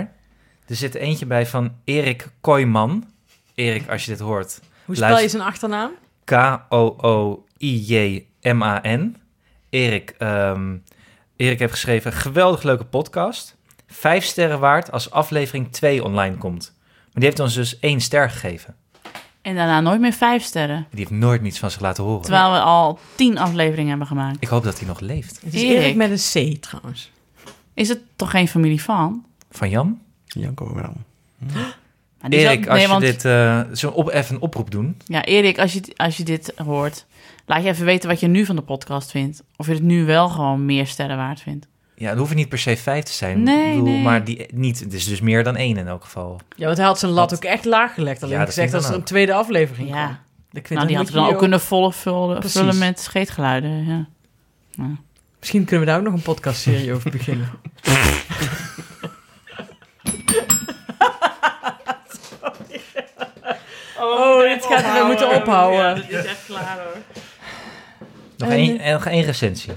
er 0.68 0.76
zit 0.76 0.96
eentje 0.96 1.26
bij 1.26 1.46
van 1.46 1.74
Erik 1.86 2.28
Kooijman. 2.42 3.06
Erik, 3.56 3.90
als 3.90 4.06
je 4.06 4.12
dit 4.12 4.20
hoort. 4.20 4.60
Hoe 4.86 4.96
spel 4.96 5.20
je 5.20 5.30
zijn 5.30 5.44
achternaam? 5.44 5.92
K-O-O-I-J-M-A-N. 6.32 6.66
Erik, 9.70 10.16
ehm, 10.18 10.78
Erik 11.36 11.60
heeft 11.60 11.72
geschreven, 11.72 12.14
geweldig 12.14 12.64
leuke 12.64 12.86
podcast. 12.86 13.58
Vijf 13.88 14.24
sterren 14.24 14.60
waard 14.60 14.92
als 14.92 15.12
aflevering 15.12 15.72
2 15.72 16.04
online 16.04 16.38
komt. 16.38 16.74
Maar 16.78 17.10
die 17.14 17.24
heeft 17.24 17.40
ons 17.40 17.54
dus 17.54 17.80
één 17.80 18.02
ster 18.02 18.30
gegeven. 18.30 18.76
En 19.42 19.56
daarna 19.56 19.82
nooit 19.82 20.00
meer 20.00 20.14
vijf 20.14 20.44
sterren. 20.44 20.88
Die 20.90 21.00
heeft 21.00 21.22
nooit 21.22 21.42
niets 21.42 21.60
van 21.60 21.72
zich 21.72 21.82
laten 21.82 22.04
horen. 22.04 22.22
Terwijl 22.22 22.52
we 22.52 22.60
al 22.60 23.00
tien 23.16 23.38
afleveringen 23.38 23.90
hebben 23.90 24.08
gemaakt. 24.08 24.38
Ik 24.40 24.48
hoop 24.48 24.64
dat 24.64 24.80
hij 24.80 24.88
nog 24.88 25.00
leeft. 25.00 25.42
Het 25.42 25.54
is 25.54 25.62
Erik. 25.62 25.78
Erik 25.78 25.96
met 25.96 26.12
een 26.12 26.56
C 26.58 26.62
trouwens. 26.62 27.12
Is 27.74 27.90
het 27.90 28.00
toch 28.16 28.32
geen 28.32 28.48
familie 28.48 28.82
van? 28.82 29.26
Van 29.50 29.70
Jan? 29.70 30.02
Janko 30.26 30.74
wel. 30.74 30.94
Erik, 32.30 32.66
als 32.68 32.74
nee, 32.74 32.82
je 32.82 32.88
want- 32.88 33.02
dit... 33.02 33.26
eh 33.26 33.62
zo 33.74 33.90
op, 33.90 34.10
even 34.10 34.36
een 34.36 34.42
oproep 34.42 34.72
doen. 34.72 34.98
Ja, 35.06 35.24
Erik, 35.26 35.60
als 35.60 35.74
je, 35.74 35.82
als 35.96 36.18
je 36.18 36.24
dit 36.24 36.54
hoort, 36.66 37.06
laat 37.46 37.64
je 37.64 37.70
even 37.70 37.86
weten 37.86 38.10
wat 38.10 38.20
je 38.20 38.28
nu 38.28 38.46
van 38.46 38.56
de 38.56 38.62
podcast 38.62 39.12
vindt. 39.12 39.44
Of 39.58 39.68
je 39.68 39.74
het 39.74 39.84
nu 39.84 40.06
wel 40.06 40.30
gewoon 40.30 40.66
meer 40.66 40.88
sterren 40.88 41.18
waard 41.18 41.42
vindt. 41.42 41.68
Ja, 41.96 42.10
het 42.10 42.18
hoeft 42.18 42.36
niet 42.36 42.50
per 42.50 42.58
se 42.60 42.78
vijf 42.78 43.04
te 43.04 43.12
zijn. 43.12 43.44
Nee, 43.44 43.66
Ik 43.72 43.72
bedoel, 43.80 43.94
nee. 43.94 44.02
Maar 44.02 44.24
die, 44.24 44.46
niet, 44.54 44.80
het 44.80 44.94
is 44.94 45.06
dus 45.06 45.22
meer 45.22 45.44
dan 45.44 45.56
één 45.56 45.78
in 45.78 45.88
elk 45.88 46.04
geval. 46.04 46.40
Ja, 46.56 46.66
want 46.66 46.78
hij 46.78 46.86
had 46.86 47.00
zijn 47.00 47.12
lat 47.12 47.30
Wat? 47.30 47.40
ook 47.46 47.52
echt 47.52 47.66
laag 47.66 47.94
gelegd. 47.94 48.24
Alleen 48.24 48.34
Ja, 48.38 48.40
dat 48.46 48.54
gezegd 48.54 48.74
als 48.74 48.90
er 48.90 48.96
een 48.96 49.04
tweede 49.04 49.34
aflevering 49.34 49.90
Ja. 49.90 49.94
kwam. 50.04 50.18
Ik 50.52 50.68
vind 50.68 50.70
nou, 50.70 50.88
die 50.88 50.88
dat 50.88 50.96
had 50.96 50.98
moet 51.06 51.10
we 51.10 51.14
dan 51.16 51.26
je 51.28 51.32
ook 51.34 51.40
kunnen 51.40 51.60
volle 51.62 51.92
vullen, 51.94 52.40
Precies. 52.40 52.60
vullen 52.60 52.78
met 52.78 53.00
scheetgeluiden. 53.00 53.86
Ja. 53.86 54.06
Ja, 54.72 54.90
Misschien 55.40 55.66
kunnen 55.66 55.86
we 55.86 55.92
daar 55.92 56.00
ook 56.00 56.06
nog 56.06 56.14
een 56.14 56.22
podcastserie 56.22 56.94
over 56.94 57.12
beginnen. 57.12 57.50
Oh, 64.02 64.42
dit 64.42 64.66
gaat 64.66 65.00
we 65.00 65.04
moeten 65.06 65.30
ophouden. 65.36 65.96
dit 65.96 66.10
is 66.10 66.26
echt 66.26 66.46
klaar 66.46 66.78
hoor. 66.78 66.98
Nog 68.38 68.50
één, 68.50 68.80
en 68.80 68.94
nog 68.94 69.06
één 69.06 69.24
recensie. 69.24 69.74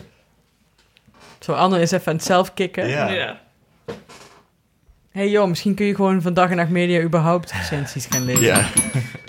Zo, 1.40 1.52
Anne 1.52 1.80
is 1.80 1.90
even 1.90 2.06
aan 2.06 2.14
het 2.14 2.24
zelf 2.24 2.54
kicken. 2.54 2.88
Ja. 2.88 3.40
hey 5.10 5.28
joh, 5.30 5.48
misschien 5.48 5.74
kun 5.74 5.86
je 5.86 5.94
gewoon 5.94 6.22
van 6.22 6.34
Dag 6.34 6.50
en 6.50 6.56
Nacht 6.56 6.68
Media 6.70 7.00
überhaupt 7.00 7.52
recensies 7.52 8.06
gaan 8.10 8.24
lezen. 8.24 8.42
Ja. 8.42 8.66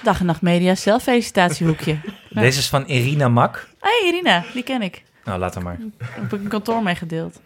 Dag 0.03 0.19
en 0.19 0.25
Nacht 0.25 0.41
Media, 0.41 0.75
zelffelicitatiehoekje. 0.75 1.97
Ja. 2.29 2.41
Deze 2.41 2.59
is 2.59 2.69
van 2.69 2.85
Irina 2.85 3.27
Mak. 3.27 3.67
hey, 3.79 4.01
Irina, 4.05 4.43
die 4.53 4.63
ken 4.63 4.81
ik. 4.81 5.03
Nou, 5.23 5.39
laat 5.39 5.53
hem 5.53 5.63
maar. 5.63 5.77
Daar 5.97 6.09
heb 6.11 6.33
ik 6.33 6.39
een 6.39 6.47
kantoor 6.47 6.83
mee 6.83 6.95
gedeeld. 6.95 7.39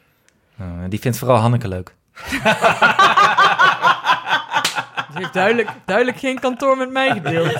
Nou, 0.55 0.89
die 0.89 0.99
vindt 0.99 1.17
vooral 1.17 1.37
Hanneke 1.37 1.67
leuk. 1.67 1.93
Ze 5.11 5.17
heeft 5.17 5.33
duidelijk, 5.33 5.69
duidelijk 5.85 6.17
geen 6.17 6.39
kantoor 6.39 6.77
met 6.77 6.91
mij 6.91 7.11
gedeeld. 7.11 7.59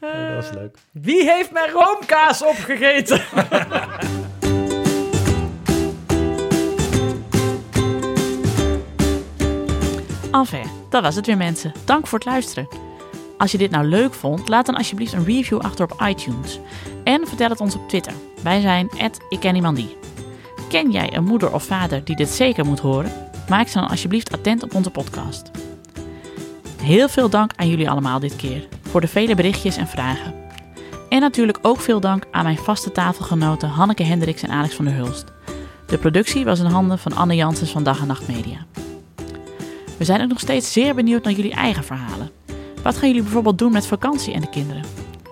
dat 0.00 0.34
was 0.34 0.50
leuk. 0.50 0.76
Wie 0.92 1.30
heeft 1.30 1.50
mijn 1.50 1.70
roomkaas 1.70 2.42
opgegeten? 2.42 3.20
Enfin, 10.32 10.66
dat 10.90 11.02
was 11.02 11.14
het 11.14 11.26
weer 11.26 11.36
mensen. 11.36 11.72
Dank 11.84 12.06
voor 12.06 12.18
het 12.18 12.28
luisteren. 12.28 12.68
Als 13.38 13.52
je 13.52 13.58
dit 13.58 13.70
nou 13.70 13.84
leuk 13.84 14.14
vond, 14.14 14.48
laat 14.48 14.66
dan 14.66 14.74
alsjeblieft 14.74 15.12
een 15.12 15.24
review 15.24 15.58
achter 15.58 15.84
op 15.84 16.00
iTunes. 16.08 16.60
En 17.04 17.26
vertel 17.26 17.48
het 17.48 17.60
ons 17.60 17.74
op 17.74 17.88
Twitter. 17.88 18.12
Wij 18.42 18.60
zijn 18.60 18.90
@ikkenniemandie. 19.28 19.96
Ken 20.68 20.90
jij 20.90 21.14
een 21.16 21.24
moeder 21.24 21.54
of 21.54 21.62
vader 21.62 22.04
die 22.04 22.16
dit 22.16 22.28
zeker 22.28 22.64
moet 22.64 22.80
horen? 22.80 23.29
Maak 23.50 23.68
ze 23.68 23.78
dan 23.78 23.88
alsjeblieft 23.88 24.32
attent 24.32 24.62
op 24.62 24.74
onze 24.74 24.90
podcast. 24.90 25.50
Heel 26.82 27.08
veel 27.08 27.28
dank 27.28 27.52
aan 27.56 27.68
jullie 27.68 27.90
allemaal 27.90 28.20
dit 28.20 28.36
keer 28.36 28.68
voor 28.82 29.00
de 29.00 29.08
vele 29.08 29.34
berichtjes 29.34 29.76
en 29.76 29.86
vragen. 29.86 30.34
En 31.08 31.20
natuurlijk 31.20 31.58
ook 31.62 31.80
veel 31.80 32.00
dank 32.00 32.24
aan 32.30 32.44
mijn 32.44 32.56
vaste 32.56 32.92
tafelgenoten 32.92 33.68
Hanneke 33.68 34.02
Hendricks 34.02 34.42
en 34.42 34.50
Alex 34.50 34.74
van 34.74 34.84
der 34.84 34.94
Hulst. 34.94 35.24
De 35.86 35.98
productie 35.98 36.44
was 36.44 36.60
in 36.60 36.64
handen 36.64 36.98
van 36.98 37.12
Anne 37.12 37.34
Janssens 37.34 37.70
van 37.70 37.82
Dag 37.82 38.00
en 38.00 38.06
Nacht 38.06 38.28
Media. 38.28 38.66
We 39.96 40.04
zijn 40.04 40.22
ook 40.22 40.28
nog 40.28 40.40
steeds 40.40 40.72
zeer 40.72 40.94
benieuwd 40.94 41.24
naar 41.24 41.32
jullie 41.32 41.54
eigen 41.54 41.84
verhalen. 41.84 42.30
Wat 42.82 42.96
gaan 42.96 43.08
jullie 43.08 43.22
bijvoorbeeld 43.22 43.58
doen 43.58 43.72
met 43.72 43.86
vakantie 43.86 44.34
en 44.34 44.40
de 44.40 44.50
kinderen? 44.50 44.84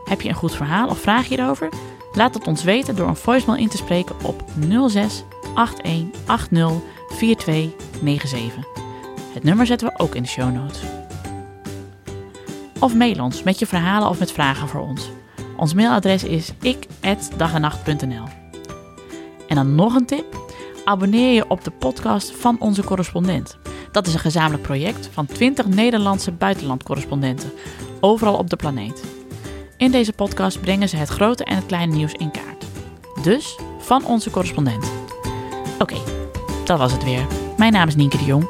Heb 0.04 0.20
je 0.20 0.28
een 0.28 0.34
goed 0.34 0.56
verhaal 0.56 0.88
of 0.88 1.00
vraag 1.00 1.28
hierover? 1.28 1.68
Laat 2.12 2.34
het 2.34 2.46
ons 2.46 2.62
weten 2.62 2.96
door 2.96 3.08
een 3.08 3.16
voicemail 3.16 3.58
in 3.58 3.68
te 3.68 3.76
spreken 3.76 4.16
op 4.22 4.44
06 4.88 5.24
81 5.82 6.80
80 7.18 7.87
4297. 8.02 8.86
Het 9.34 9.42
nummer 9.42 9.66
zetten 9.66 9.88
we 9.88 9.98
ook 9.98 10.14
in 10.14 10.22
de 10.22 10.28
show 10.28 10.52
notes. 10.52 10.80
Of 12.80 12.94
mail 12.94 13.22
ons 13.22 13.42
met 13.42 13.58
je 13.58 13.66
verhalen 13.66 14.08
of 14.08 14.18
met 14.18 14.32
vragen 14.32 14.68
voor 14.68 14.80
ons. 14.80 15.10
Ons 15.56 15.74
mailadres 15.74 16.24
is 16.24 16.52
ik@dagenacht.nl. 16.60 18.24
En 19.48 19.56
dan 19.56 19.74
nog 19.74 19.94
een 19.94 20.06
tip. 20.06 20.36
Abonneer 20.84 21.34
je 21.34 21.48
op 21.48 21.64
de 21.64 21.70
podcast 21.70 22.30
van 22.30 22.56
onze 22.60 22.84
correspondent. 22.84 23.58
Dat 23.92 24.06
is 24.06 24.14
een 24.14 24.20
gezamenlijk 24.20 24.62
project 24.62 25.08
van 25.12 25.26
20 25.26 25.66
Nederlandse 25.66 26.32
buitenlandcorrespondenten, 26.32 27.52
overal 28.00 28.36
op 28.36 28.50
de 28.50 28.56
planeet. 28.56 29.04
In 29.76 29.90
deze 29.90 30.12
podcast 30.12 30.60
brengen 30.60 30.88
ze 30.88 30.96
het 30.96 31.08
grote 31.08 31.44
en 31.44 31.56
het 31.56 31.66
kleine 31.66 31.94
nieuws 31.94 32.12
in 32.12 32.30
kaart. 32.30 32.66
Dus 33.22 33.58
van 33.78 34.04
onze 34.04 34.30
correspondent. 34.30 34.90
Oké, 35.78 35.96
dat 36.64 36.78
was 36.78 36.92
het 36.92 37.04
weer. 37.04 37.47
Mijn 37.58 37.72
naam 37.72 37.88
is 37.88 37.96
Nienke 37.96 38.16
de 38.18 38.24
Jong. 38.24 38.48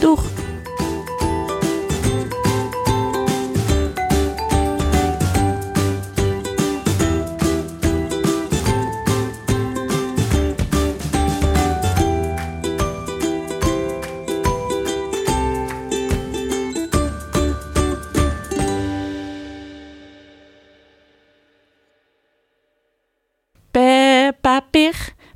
Doeg! 0.00 0.37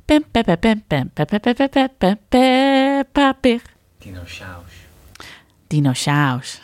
Pem, 0.05 0.21
pem 0.31 0.43
pem 0.43 0.57
pem, 0.57 0.79
pem, 0.79 1.09
pem 1.13 1.25
pem 1.25 1.39
pem 1.39 1.69
pem 1.69 1.89
pem 1.99 2.17
Peppa 2.29 3.33
Pig. 3.33 3.61
Dinosaurus. 3.99 4.73
Dinosaurus. 5.67 6.61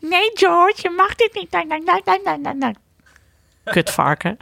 nee, 0.00 0.30
George, 0.34 0.82
je 0.82 0.90
mag 0.90 1.14
dit 1.14 1.34
niet. 1.34 1.50
Kutvarken. 3.64 4.36